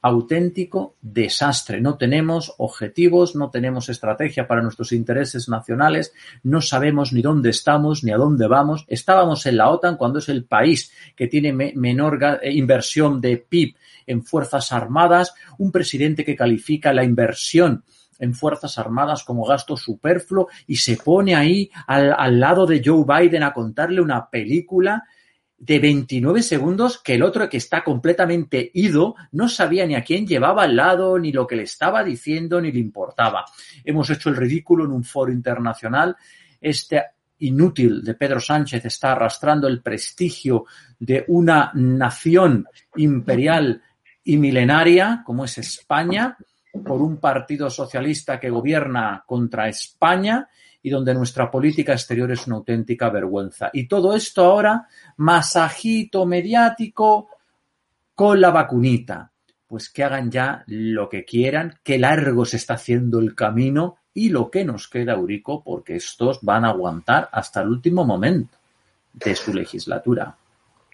Auténtico 0.02 0.95
desastre. 1.02 1.80
No 1.80 1.98
tenemos 1.98 2.53
objetivos, 2.57 3.36
no 3.36 3.49
tenemos 3.49 3.90
estrategia 3.90 4.48
para 4.48 4.61
nuestros 4.61 4.91
intereses 4.91 5.48
nacionales, 5.48 6.14
no 6.44 6.61
sabemos 6.61 7.14
ni 7.14 7.22
dónde 7.22 7.52
estamos 7.52 8.03
ni 8.03 8.11
a 8.11 8.18
dónde 8.18 8.48
vamos. 8.48 8.86
Estábamos 8.88 9.45
en 9.45 9.57
la 9.57 9.69
OTAN 9.69 9.98
cuando 9.98 10.19
es 10.19 10.30
el 10.30 10.45
país 10.45 10.91
que 11.15 11.28
tiene 11.28 11.53
me 11.53 11.73
menor 11.76 12.19
inversión 12.44 13.22
de 13.22 13.38
PIB 13.38 13.76
en 14.07 14.23
Fuerzas 14.23 14.72
Armadas, 14.72 15.34
un 15.60 15.72
presidente 15.72 16.26
que 16.26 16.36
califica 16.36 16.94
la 16.94 17.03
inversión 17.03 17.84
en 18.18 18.34
Fuerzas 18.34 18.78
Armadas 18.78 19.23
como 19.23 19.45
gasto 19.45 19.76
superfluo 19.78 20.48
y 20.68 20.76
se 20.78 20.98
pone 20.98 21.36
ahí 21.36 21.69
al 21.88 22.40
lado 22.40 22.65
de 22.65 22.82
Joe 22.84 23.03
Biden 23.06 23.44
a 23.44 23.53
contarle 23.53 24.02
una 24.02 24.30
película 24.30 25.03
de 25.61 25.77
29 25.77 26.41
segundos 26.41 26.99
que 27.03 27.13
el 27.13 27.21
otro 27.21 27.47
que 27.47 27.57
está 27.57 27.83
completamente 27.83 28.71
ido 28.73 29.13
no 29.31 29.47
sabía 29.47 29.85
ni 29.85 29.93
a 29.93 30.03
quién 30.03 30.25
llevaba 30.25 30.63
al 30.63 30.75
lado, 30.75 31.19
ni 31.19 31.31
lo 31.31 31.45
que 31.45 31.55
le 31.55 31.63
estaba 31.63 32.03
diciendo, 32.03 32.59
ni 32.59 32.71
le 32.71 32.79
importaba. 32.79 33.45
Hemos 33.83 34.09
hecho 34.09 34.29
el 34.29 34.38
ridículo 34.38 34.85
en 34.85 34.91
un 34.91 35.03
foro 35.03 35.31
internacional. 35.31 36.17
Este 36.59 37.03
inútil 37.38 38.03
de 38.03 38.15
Pedro 38.15 38.39
Sánchez 38.39 38.85
está 38.85 39.11
arrastrando 39.11 39.67
el 39.67 39.83
prestigio 39.83 40.65
de 40.97 41.25
una 41.27 41.71
nación 41.75 42.65
imperial 42.95 43.83
y 44.23 44.38
milenaria 44.38 45.21
como 45.23 45.45
es 45.45 45.59
España 45.59 46.38
por 46.83 47.03
un 47.03 47.17
partido 47.17 47.69
socialista 47.69 48.39
que 48.39 48.49
gobierna 48.49 49.23
contra 49.27 49.69
España 49.69 50.49
y 50.83 50.89
donde 50.89 51.13
nuestra 51.13 51.49
política 51.49 51.93
exterior 51.93 52.31
es 52.31 52.47
una 52.47 52.57
auténtica 52.57 53.09
vergüenza. 53.09 53.69
Y 53.73 53.87
todo 53.87 54.15
esto 54.15 54.43
ahora, 54.43 54.87
masajito 55.17 56.25
mediático 56.25 57.29
con 58.15 58.41
la 58.41 58.51
vacunita. 58.51 59.31
Pues 59.67 59.89
que 59.89 60.03
hagan 60.03 60.29
ya 60.29 60.63
lo 60.67 61.07
que 61.07 61.23
quieran, 61.23 61.79
que 61.81 61.97
largo 61.97 62.45
se 62.45 62.57
está 62.57 62.73
haciendo 62.73 63.19
el 63.19 63.35
camino 63.35 63.97
y 64.13 64.29
lo 64.29 64.51
que 64.51 64.65
nos 64.65 64.87
queda, 64.89 65.13
Eurico, 65.13 65.63
porque 65.63 65.95
estos 65.95 66.39
van 66.41 66.65
a 66.65 66.69
aguantar 66.69 67.29
hasta 67.31 67.61
el 67.61 67.69
último 67.69 68.03
momento 68.03 68.57
de 69.13 69.35
su 69.35 69.53
legislatura. 69.53 70.35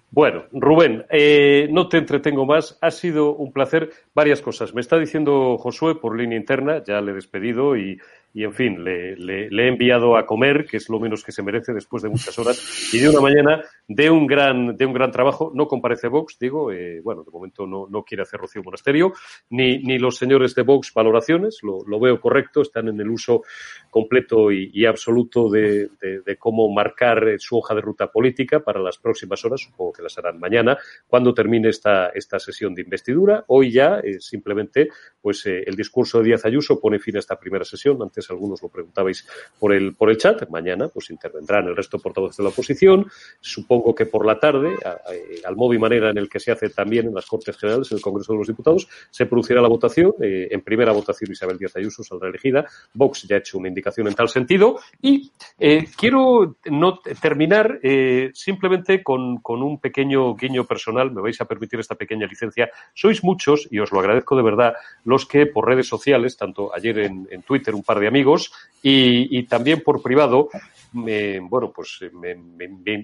Bueno, 0.09 0.43
Rubén, 0.51 1.05
eh, 1.09 1.67
no 1.71 1.89
te 1.89 1.97
entretengo 1.97 2.45
más. 2.45 2.77
Ha 2.81 2.91
sido 2.91 3.35
un 3.35 3.51
placer. 3.51 3.91
Varias 4.17 4.41
cosas. 4.41 4.73
Me 4.73 4.81
está 4.81 4.97
diciendo 4.97 5.59
Josué 5.59 5.93
por 5.93 6.17
línea 6.17 6.39
interna, 6.39 6.83
ya 6.83 6.99
le 7.01 7.11
he 7.11 7.13
despedido 7.13 7.77
y, 7.77 7.99
y 8.37 8.43
en 8.43 8.53
fin, 8.53 8.83
le, 8.83 9.13
he 9.13 9.67
enviado 9.67 10.15
a 10.15 10.27
comer, 10.27 10.67
que 10.67 10.77
es 10.77 10.89
lo 10.89 10.99
menos 10.99 11.23
que 11.23 11.31
se 11.31 11.41
merece 11.41 11.73
después 11.73 12.03
de 12.03 12.09
muchas 12.09 12.37
horas 12.37 12.93
y 12.93 12.99
de 12.99 13.09
una 13.09 13.19
mañana 13.19 13.63
de 13.87 14.11
un 14.11 14.27
gran, 14.27 14.77
de 14.77 14.85
un 14.85 14.93
gran 14.93 15.11
trabajo. 15.11 15.51
No 15.55 15.67
comparece 15.67 16.07
Vox, 16.07 16.37
digo, 16.39 16.71
eh, 16.71 17.01
bueno, 17.03 17.23
de 17.23 17.31
momento 17.31 17.65
no, 17.65 17.87
no, 17.89 18.03
quiere 18.03 18.21
hacer 18.21 18.39
Rocío 18.39 18.61
Monasterio, 18.61 19.13
ni, 19.49 19.79
ni 19.79 19.97
los 19.97 20.17
señores 20.17 20.53
de 20.53 20.61
Vox 20.61 20.93
valoraciones, 20.93 21.59
lo, 21.63 21.79
lo 21.87 21.99
veo 21.99 22.21
correcto, 22.21 22.61
están 22.61 22.89
en 22.89 23.01
el 23.01 23.09
uso 23.09 23.41
completo 23.89 24.51
y, 24.51 24.85
absoluto 24.85 25.49
de, 25.49 25.89
cómo 26.37 26.71
marcar 26.71 27.37
su 27.39 27.57
hoja 27.57 27.73
de 27.73 27.81
ruta 27.81 28.11
política 28.11 28.59
para 28.59 28.79
las 28.79 28.99
próximas 28.99 29.43
horas, 29.45 29.61
supongo 29.61 29.93
que 29.93 30.03
las 30.03 30.15
harán 30.19 30.39
mañana, 30.39 30.77
cuando 31.07 31.33
termine 31.33 31.69
esta, 31.69 32.09
esta 32.09 32.37
sesión 32.37 32.75
de 32.75 32.83
investidura. 32.83 33.43
Hoy 33.47 33.71
ya 33.71 33.99
eh, 34.07 34.19
simplemente 34.19 34.89
pues 35.21 35.45
eh, 35.45 35.63
el 35.65 35.75
discurso 35.75 36.19
de 36.19 36.25
Díaz 36.25 36.45
Ayuso 36.45 36.79
pone 36.79 36.99
fin 36.99 37.17
a 37.17 37.19
esta 37.19 37.37
primera 37.37 37.65
sesión. 37.65 38.01
Antes 38.01 38.29
algunos 38.29 38.61
lo 38.61 38.69
preguntabais 38.69 39.27
por 39.59 39.73
el, 39.73 39.93
por 39.93 40.09
el 40.09 40.17
chat. 40.17 40.47
Mañana 40.49 40.87
pues 40.87 41.09
intervendrán 41.09 41.67
el 41.67 41.75
resto 41.75 41.97
de 41.97 42.03
portavoces 42.03 42.37
de 42.37 42.43
la 42.43 42.49
oposición. 42.49 43.07
Supongo 43.41 43.93
que 43.93 44.05
por 44.05 44.25
la 44.25 44.39
tarde, 44.39 44.77
al 45.43 45.55
modo 45.57 45.73
y 45.73 45.79
manera 45.79 46.09
en 46.09 46.17
el 46.17 46.29
que 46.29 46.39
se 46.39 46.51
hace 46.51 46.69
también 46.69 47.07
en 47.07 47.13
las 47.13 47.25
Cortes 47.25 47.57
Generales, 47.57 47.91
en 47.91 47.97
el 47.97 48.01
Congreso 48.01 48.31
de 48.33 48.39
los 48.39 48.47
Diputados, 48.47 48.87
se 49.09 49.25
producirá 49.25 49.61
la 49.61 49.67
votación. 49.67 50.13
Eh, 50.21 50.47
en 50.51 50.61
primera 50.61 50.93
votación 50.93 51.31
Isabel 51.31 51.57
Díaz 51.57 51.75
Ayuso 51.75 52.03
saldrá 52.03 52.29
elegida. 52.29 52.65
Vox 52.93 53.27
ya 53.27 53.35
ha 53.35 53.39
hecho 53.39 53.57
una 53.57 53.67
indicación 53.67 54.07
en 54.07 54.15
tal 54.15 54.29
sentido. 54.29 54.79
Y 55.01 55.31
quiero 55.97 56.57
no 56.65 56.99
terminar 56.99 57.79
simplemente 58.33 59.03
con, 59.03 59.41
un 59.45 59.79
pequeño 59.79 60.35
guiño 60.35 60.65
personal. 60.65 61.11
Me 61.11 61.21
vais 61.21 61.39
a 61.41 61.45
permitir 61.45 61.79
esta 61.79 61.95
pequeña 61.95 62.27
licencia. 62.27 62.69
Sois 62.93 63.23
muchos, 63.23 63.67
y 63.71 63.79
os 63.79 63.91
lo 63.91 63.96
agradezco 63.99 64.35
de 64.35 64.43
verdad, 64.43 64.73
los 65.03 65.25
que 65.25 65.45
por 65.45 65.67
redes 65.67 65.87
sociales, 65.87 66.37
tanto 66.37 66.73
ayer 66.73 66.99
en, 66.99 67.27
Twitter 67.43 67.73
un 67.73 67.83
par 67.83 67.99
de 67.99 68.07
amigos 68.07 68.51
y, 68.81 69.43
también 69.43 69.81
por 69.81 70.01
privado, 70.01 70.49
me, 70.93 71.39
bueno, 71.39 71.71
pues 71.73 71.99
me, 72.13 72.37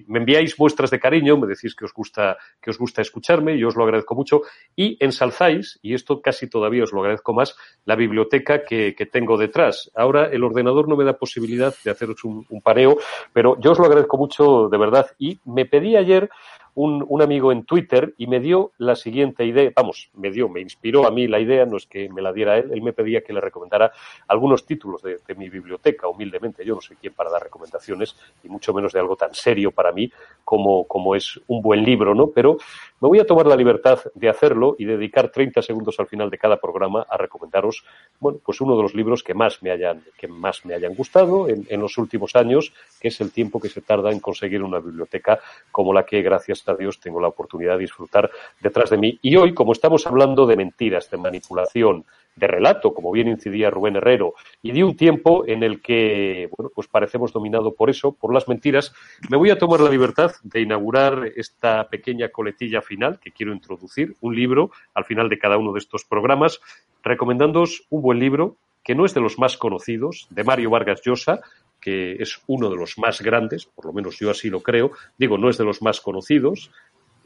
enviáis 0.08 0.58
muestras 0.58 0.90
de 0.90 1.00
cariño, 1.00 1.36
me 1.36 1.46
decís 1.46 1.74
que 1.74 1.84
os 1.84 1.92
gusta, 1.92 2.36
que 2.60 2.70
os 2.70 2.78
gusta 2.78 3.02
escucharme, 3.02 3.56
y 3.56 3.64
os 3.64 3.76
lo 3.76 3.84
agradezco 3.84 4.14
mucho, 4.14 4.42
y 4.74 4.96
ensalzáis, 5.00 5.78
y 5.82 5.94
esto 5.94 6.20
casi 6.20 6.48
todavía 6.48 6.84
os 6.84 6.92
lo 6.92 7.00
agradezco 7.00 7.32
más, 7.32 7.56
la 7.84 7.96
biblioteca 7.96 8.64
que, 8.64 8.94
tengo 9.12 9.36
detrás. 9.36 9.90
Ahora 9.94 10.26
el 10.26 10.42
ordenador 10.42 10.88
no 10.88 10.96
me 10.96 11.04
da 11.04 11.12
posibilidad 11.12 11.74
de 11.84 11.90
haceros 11.90 12.24
un, 12.24 12.46
un 12.48 12.62
paneo, 12.62 12.96
pero 13.32 13.60
yo 13.60 13.72
os 13.72 13.78
lo 13.78 13.84
agradezco 13.84 14.16
mucho 14.16 14.68
de 14.68 14.78
verdad. 14.78 15.06
Y 15.18 15.38
me 15.44 15.66
pedí 15.66 15.96
ayer 15.96 16.30
un, 16.74 17.04
un, 17.08 17.22
amigo 17.22 17.52
en 17.52 17.64
Twitter 17.64 18.14
y 18.18 18.26
me 18.26 18.40
dio 18.40 18.72
la 18.78 18.96
siguiente 18.96 19.44
idea, 19.44 19.70
vamos, 19.74 20.10
me 20.14 20.30
dio, 20.30 20.48
me 20.48 20.60
inspiró 20.60 21.06
a 21.06 21.10
mí 21.10 21.28
la 21.28 21.38
idea, 21.38 21.66
no 21.66 21.76
es 21.76 21.86
que 21.86 22.08
me 22.08 22.20
la 22.20 22.32
diera 22.32 22.58
él, 22.58 22.70
él 22.72 22.82
me 22.82 22.92
pedía 22.92 23.22
que 23.22 23.32
le 23.32 23.40
recomendara 23.40 23.92
algunos 24.28 24.66
títulos 24.66 25.02
de, 25.02 25.18
mi 25.36 25.48
biblioteca, 25.48 26.08
humildemente, 26.08 26.64
yo 26.64 26.74
no 26.74 26.80
soy 26.80 26.96
quien 26.96 27.12
para 27.12 27.30
dar 27.30 27.42
recomendaciones, 27.42 28.16
y 28.42 28.48
mucho 28.48 28.72
menos 28.72 28.92
de 28.92 29.00
algo 29.00 29.16
tan 29.16 29.34
serio 29.34 29.70
para 29.72 29.92
mí 29.92 30.10
como, 30.44 30.84
como 30.84 31.14
es 31.14 31.40
un 31.48 31.60
buen 31.60 31.82
libro, 31.82 32.14
¿no? 32.14 32.28
Pero 32.28 32.58
me 33.04 33.08
voy 33.08 33.18
a 33.18 33.26
tomar 33.26 33.46
la 33.46 33.54
libertad 33.54 33.98
de 34.14 34.30
hacerlo 34.30 34.76
y 34.78 34.86
dedicar 34.86 35.28
30 35.28 35.60
segundos 35.60 36.00
al 36.00 36.06
final 36.06 36.30
de 36.30 36.38
cada 36.38 36.56
programa 36.56 37.04
a 37.06 37.18
recomendaros, 37.18 37.84
bueno, 38.18 38.38
pues 38.42 38.62
uno 38.62 38.74
de 38.78 38.82
los 38.82 38.94
libros 38.94 39.22
que 39.22 39.34
más 39.34 39.62
me 39.62 39.70
hayan, 39.70 40.02
que 40.16 40.26
más 40.26 40.64
me 40.64 40.72
hayan 40.72 40.94
gustado 40.94 41.46
en, 41.50 41.66
en 41.68 41.82
los 41.82 41.98
últimos 41.98 42.34
años, 42.34 42.72
que 42.98 43.08
es 43.08 43.20
el 43.20 43.30
tiempo 43.30 43.60
que 43.60 43.68
se 43.68 43.82
tarda 43.82 44.10
en 44.10 44.20
conseguir 44.20 44.62
una 44.62 44.78
biblioteca 44.78 45.38
como 45.70 45.92
la 45.92 46.06
que, 46.06 46.22
gracias 46.22 46.66
a 46.66 46.74
Dios 46.76 46.98
tengo 46.98 47.20
la 47.20 47.28
oportunidad 47.28 47.74
de 47.74 47.80
disfrutar 47.80 48.30
detrás 48.62 48.88
de 48.88 48.96
mí. 48.96 49.18
Y 49.20 49.36
hoy, 49.36 49.52
como 49.52 49.72
estamos 49.72 50.06
hablando 50.06 50.46
de 50.46 50.56
mentiras, 50.56 51.10
de 51.10 51.18
manipulación, 51.18 52.06
de 52.36 52.46
relato, 52.46 52.92
como 52.92 53.12
bien 53.12 53.28
incidía 53.28 53.70
Rubén 53.70 53.96
Herrero, 53.96 54.34
y 54.62 54.72
de 54.72 54.84
un 54.84 54.96
tiempo 54.96 55.44
en 55.46 55.62
el 55.62 55.80
que, 55.80 56.48
bueno, 56.56 56.70
pues 56.74 56.88
parecemos 56.88 57.32
dominado 57.32 57.74
por 57.74 57.90
eso, 57.90 58.12
por 58.12 58.34
las 58.34 58.48
mentiras, 58.48 58.92
me 59.30 59.36
voy 59.36 59.50
a 59.50 59.58
tomar 59.58 59.80
la 59.80 59.90
libertad 59.90 60.32
de 60.42 60.60
inaugurar 60.60 61.30
esta 61.36 61.88
pequeña 61.88 62.28
coletilla 62.28 62.82
final 62.82 63.20
que 63.20 63.32
quiero 63.32 63.52
introducir, 63.52 64.14
un 64.20 64.34
libro 64.34 64.70
al 64.94 65.04
final 65.04 65.28
de 65.28 65.38
cada 65.38 65.58
uno 65.58 65.72
de 65.72 65.78
estos 65.78 66.04
programas, 66.04 66.60
recomendándoos 67.02 67.86
un 67.90 68.02
buen 68.02 68.18
libro 68.18 68.56
que 68.82 68.94
no 68.94 69.06
es 69.06 69.14
de 69.14 69.20
los 69.20 69.38
más 69.38 69.56
conocidos, 69.56 70.26
de 70.30 70.44
Mario 70.44 70.70
Vargas 70.70 71.00
Llosa, 71.02 71.40
que 71.80 72.12
es 72.12 72.40
uno 72.46 72.70
de 72.70 72.76
los 72.76 72.98
más 72.98 73.20
grandes, 73.20 73.66
por 73.66 73.86
lo 73.86 73.92
menos 73.92 74.18
yo 74.18 74.30
así 74.30 74.50
lo 74.50 74.60
creo, 74.60 74.92
digo, 75.18 75.38
no 75.38 75.48
es 75.48 75.58
de 75.58 75.64
los 75.64 75.82
más 75.82 76.00
conocidos, 76.00 76.70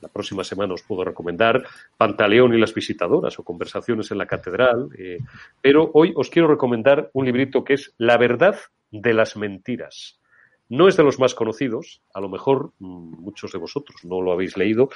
la 0.00 0.08
próxima 0.08 0.44
semana 0.44 0.74
os 0.74 0.82
puedo 0.82 1.04
recomendar 1.04 1.64
Pantaleón 1.96 2.54
y 2.54 2.58
las 2.58 2.74
visitadoras 2.74 3.38
o 3.38 3.44
Conversaciones 3.44 4.10
en 4.10 4.18
la 4.18 4.26
Catedral, 4.26 4.88
eh, 4.98 5.18
pero 5.60 5.90
hoy 5.94 6.12
os 6.16 6.30
quiero 6.30 6.48
recomendar 6.48 7.10
un 7.12 7.24
librito 7.24 7.64
que 7.64 7.74
es 7.74 7.94
La 7.98 8.16
verdad 8.16 8.56
de 8.90 9.14
las 9.14 9.36
mentiras. 9.36 10.18
No 10.70 10.86
es 10.86 10.96
de 10.96 11.02
los 11.02 11.18
más 11.18 11.34
conocidos, 11.34 12.02
a 12.12 12.20
lo 12.20 12.28
mejor 12.28 12.72
mm, 12.78 13.22
muchos 13.22 13.52
de 13.52 13.58
vosotros 13.58 14.04
no 14.04 14.20
lo 14.20 14.32
habéis 14.32 14.56
leído, 14.56 14.90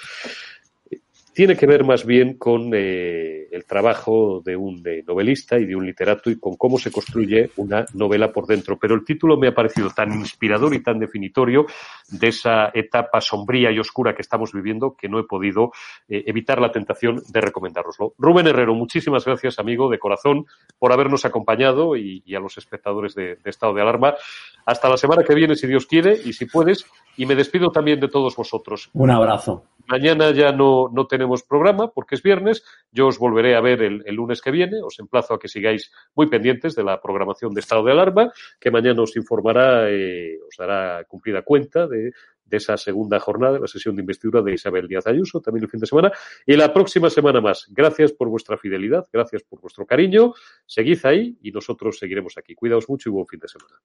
tiene 1.33 1.57
que 1.57 1.67
ver 1.67 1.85
más 1.85 2.05
bien 2.05 2.37
con 2.37 2.73
eh, 2.75 3.49
el 3.51 3.65
trabajo 3.65 4.43
de 4.45 4.57
un 4.57 4.83
novelista 5.07 5.59
y 5.59 5.65
de 5.65 5.75
un 5.75 5.87
literato 5.87 6.31
y 6.31 6.39
con 6.39 6.57
cómo 6.57 6.79
se 6.79 6.91
construye 6.91 7.51
una 7.57 7.87
novela 7.95 8.33
por 8.33 8.47
dentro. 8.47 8.79
Pero 8.79 8.95
el 8.95 9.05
título 9.05 9.37
me 9.37 9.49
ha 9.49 9.55
parecido 9.55 9.91
tan 9.91 10.13
inspirador 10.13 10.75
y 10.75 10.83
tan 10.83 10.99
definitorio 10.99 11.67
de 12.11 12.29
esa 12.29 12.71
etapa 12.75 13.21
sombría 13.21 13.71
y 13.71 13.79
oscura 13.79 14.15
que 14.15 14.23
estamos 14.23 14.53
viviendo 14.53 14.95
que 14.97 15.09
no 15.09 15.19
he 15.19 15.25
podido 15.25 15.73
eh, 16.09 16.25
evitar 16.27 16.61
la 16.61 16.71
tentación 16.71 17.23
de 17.29 17.41
recomendároslo. 17.41 18.15
Rubén 18.19 18.47
Herrero, 18.47 18.75
muchísimas 18.75 19.25
gracias, 19.25 19.59
amigo 19.59 19.91
de 19.91 19.99
corazón, 19.99 20.47
por 20.79 20.93
habernos 20.93 21.25
acompañado 21.25 21.97
y, 21.97 22.23
a 22.35 22.41
los 22.41 22.57
espectadores 22.59 23.15
de 23.15 23.39
Estado 23.45 23.75
de 23.75 23.83
Alarma. 23.83 24.15
Hasta 24.65 24.89
la 24.89 24.97
semana 24.97 25.25
que 25.25 25.35
viene, 25.35 25.57
si 25.57 25.67
Dios 25.67 25.87
quiere, 25.87 26.19
y 26.25 26.33
si 26.33 26.47
puedes, 26.47 26.87
y 27.17 27.27
me 27.27 27.35
despido 27.35 27.71
también 27.71 28.01
de 28.01 28.09
todos 28.09 28.37
vosotros. 28.37 28.91
Un 28.93 29.11
abrazo. 29.11 29.65
Mañana 29.89 30.31
ya 30.31 30.53
no, 30.53 30.89
no 30.93 31.07
tenemos 31.07 31.43
programa 31.43 31.89
porque 31.89 32.15
es 32.15 32.23
viernes. 32.23 32.65
Yo 32.93 33.09
os 33.09 33.19
volveré 33.19 33.57
a 33.57 33.61
ver 33.61 33.83
el, 33.83 34.15
lunes 34.15 34.41
que 34.41 34.51
viene. 34.51 34.81
Os 34.83 34.99
emplazo 34.99 35.35
a 35.35 35.39
que 35.39 35.49
sigáis 35.49 35.91
muy 36.15 36.29
pendientes 36.29 36.75
de 36.77 36.85
la 36.85 37.01
programación 37.01 37.53
de 37.53 37.61
estado 37.61 37.85
de 37.85 37.93
alarma, 37.93 38.33
que 38.61 38.71
mañana 38.71 39.03
os 39.03 39.17
informará, 39.17 39.91
eh, 39.91 40.39
os 40.47 40.57
dará 40.57 41.05
cumplida 41.05 41.43
cuenta 41.43 41.87
de, 41.89 42.13
de 42.53 42.59
esa 42.59 42.77
segunda 42.77 43.19
jornada, 43.19 43.59
la 43.59 43.67
sesión 43.67 43.97
de 43.97 44.03
investidura 44.03 44.43
de 44.43 44.53
Isabel 44.53 44.87
Díaz 44.87 45.07
Ayuso, 45.07 45.41
también 45.41 45.65
el 45.65 45.71
fin 45.71 45.81
de 45.81 45.87
semana. 45.87 46.13
Y 46.47 46.55
la 46.55 46.73
próxima 46.73 47.09
semana 47.11 47.41
más. 47.41 47.67
Gracias 47.71 48.13
por 48.13 48.29
vuestra 48.29 48.59
fidelidad, 48.59 49.07
gracias 49.11 49.43
por 49.43 49.61
vuestro 49.61 49.87
cariño. 49.87 50.35
Seguid 50.67 51.05
ahí 51.05 51.39
y 51.43 51.51
nosotros 51.51 51.99
seguiremos 51.99 52.37
aquí. 52.37 52.55
Cuidaos 52.55 52.89
mucho 52.89 53.09
y 53.09 53.13
buen 53.13 53.27
fin 53.27 53.41
de 53.41 53.49
semana. 53.49 53.81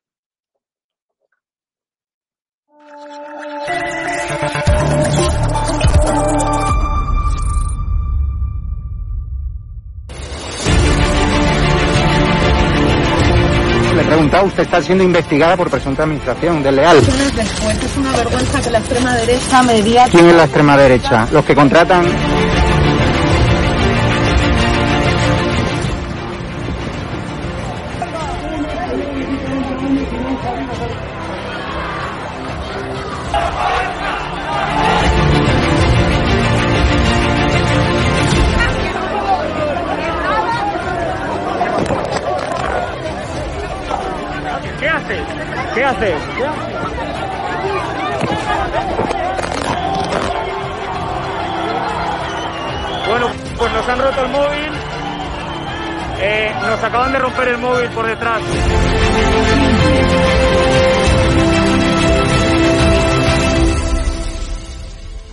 Preguntado, 14.07 14.45
usted 14.45 14.64
está 14.64 14.81
siendo 14.81 15.03
investigada 15.03 15.57
por 15.57 15.69
presunta 15.69 16.03
administración 16.03 16.64
desleal. 16.64 16.97
Es 16.97 17.97
una 17.97 18.11
vergüenza 18.14 18.61
que 18.61 18.72
la 18.72 18.80
extrema 18.80 19.15
derecha 19.15 19.64
media... 19.64 20.05
¿Quién 20.09 20.27
es 20.27 20.35
la 20.35 20.43
extrema 20.45 20.77
derecha? 20.77 21.27
Los 21.31 21.43
que 21.45 21.55
contratan... 21.55 22.05
acaban 56.98 57.14
de 57.14 57.19
romper 57.19 57.48
el 57.49 57.57
móvil 57.60 57.90
por 57.90 58.07
detrás. 58.07 58.41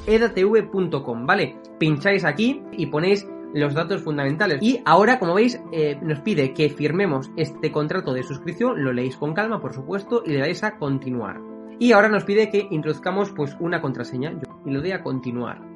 edatv.com, 0.06 1.26
¿vale? 1.26 1.56
Pincháis 1.78 2.26
aquí 2.26 2.62
y 2.72 2.86
ponéis 2.86 3.26
los 3.54 3.72
datos 3.72 4.02
fundamentales. 4.02 4.58
Y 4.60 4.82
ahora, 4.84 5.18
como 5.18 5.34
veis, 5.34 5.58
eh, 5.72 5.98
nos 6.02 6.20
pide 6.20 6.52
que 6.52 6.68
firmemos 6.68 7.30
este 7.36 7.72
contrato 7.72 8.12
de 8.12 8.22
suscripción, 8.22 8.84
lo 8.84 8.92
leéis 8.92 9.16
con 9.16 9.32
calma, 9.32 9.62
por 9.62 9.72
supuesto, 9.72 10.22
y 10.26 10.32
le 10.32 10.40
dais 10.40 10.62
a 10.64 10.76
continuar. 10.76 11.40
Y 11.78 11.92
ahora 11.92 12.10
nos 12.10 12.24
pide 12.24 12.50
que 12.50 12.68
introduzcamos 12.70 13.30
pues 13.30 13.56
una 13.58 13.80
contraseña, 13.80 14.38
y 14.66 14.70
lo 14.70 14.82
doy 14.82 14.92
a 14.92 15.02
continuar. 15.02 15.73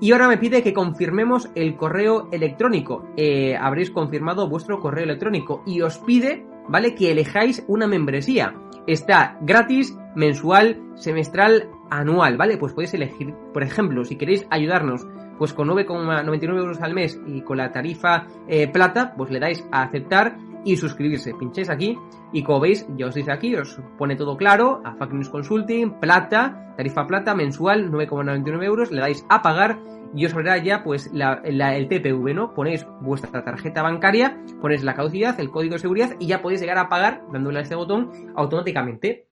Y 0.00 0.12
ahora 0.12 0.28
me 0.28 0.38
pide 0.38 0.62
que 0.62 0.74
confirmemos 0.74 1.50
el 1.54 1.76
correo 1.76 2.28
electrónico. 2.32 3.06
Eh, 3.16 3.56
habréis 3.56 3.90
confirmado 3.90 4.48
vuestro 4.48 4.80
correo 4.80 5.04
electrónico 5.04 5.62
y 5.66 5.80
os 5.80 5.98
pide 5.98 6.44
¿vale? 6.68 6.94
Que 6.94 7.10
elijáis 7.10 7.64
una 7.68 7.86
membresía. 7.86 8.54
Está 8.86 9.38
gratis, 9.40 9.96
mensual, 10.14 10.80
semestral, 10.94 11.68
anual, 11.90 12.36
¿vale? 12.36 12.56
Pues 12.56 12.72
podéis 12.72 12.94
elegir, 12.94 13.34
por 13.52 13.62
ejemplo, 13.62 14.04
si 14.04 14.16
queréis 14.16 14.46
ayudarnos 14.50 15.06
pues 15.38 15.52
con 15.52 15.68
9,99 15.68 16.56
euros 16.56 16.80
al 16.80 16.94
mes 16.94 17.20
y 17.26 17.42
con 17.42 17.58
la 17.58 17.70
tarifa 17.70 18.26
eh, 18.48 18.68
plata, 18.68 19.12
pues 19.16 19.30
le 19.30 19.38
dais 19.38 19.66
a 19.70 19.82
aceptar 19.82 20.38
y 20.64 20.76
suscribirse. 20.76 21.34
Pincháis 21.34 21.70
aquí 21.70 21.98
y 22.32 22.42
como 22.42 22.60
veis, 22.60 22.86
ya 22.96 23.06
os 23.06 23.14
dice 23.14 23.32
aquí, 23.32 23.54
os 23.54 23.80
pone 23.98 24.16
todo 24.16 24.36
claro, 24.36 24.80
a 24.84 24.94
Fact 24.94 25.12
News 25.12 25.28
Consulting, 25.28 26.00
plata, 26.00 26.74
tarifa 26.76 27.06
plata 27.06 27.34
mensual, 27.34 27.90
9,99 27.90 28.64
euros, 28.64 28.90
le 28.90 29.00
dais 29.00 29.24
a 29.28 29.42
pagar 29.42 29.78
y 30.14 30.24
os 30.24 30.32
abrirá 30.32 30.58
ya 30.58 30.82
pues 30.82 31.10
la, 31.12 31.40
el 31.44 31.88
TPV, 31.88 32.34
¿no? 32.34 32.54
Ponéis 32.54 32.86
vuestra 33.00 33.44
tarjeta 33.44 33.82
bancaria, 33.82 34.42
ponéis 34.60 34.82
la 34.82 34.94
caducidad, 34.94 35.38
el 35.40 35.50
código 35.50 35.74
de 35.74 35.80
seguridad 35.80 36.16
y 36.18 36.26
ya 36.26 36.42
podéis 36.42 36.60
llegar 36.60 36.78
a 36.78 36.88
pagar 36.88 37.22
dándole 37.32 37.58
a 37.58 37.62
este 37.62 37.74
botón 37.74 38.10
automáticamente. 38.34 39.26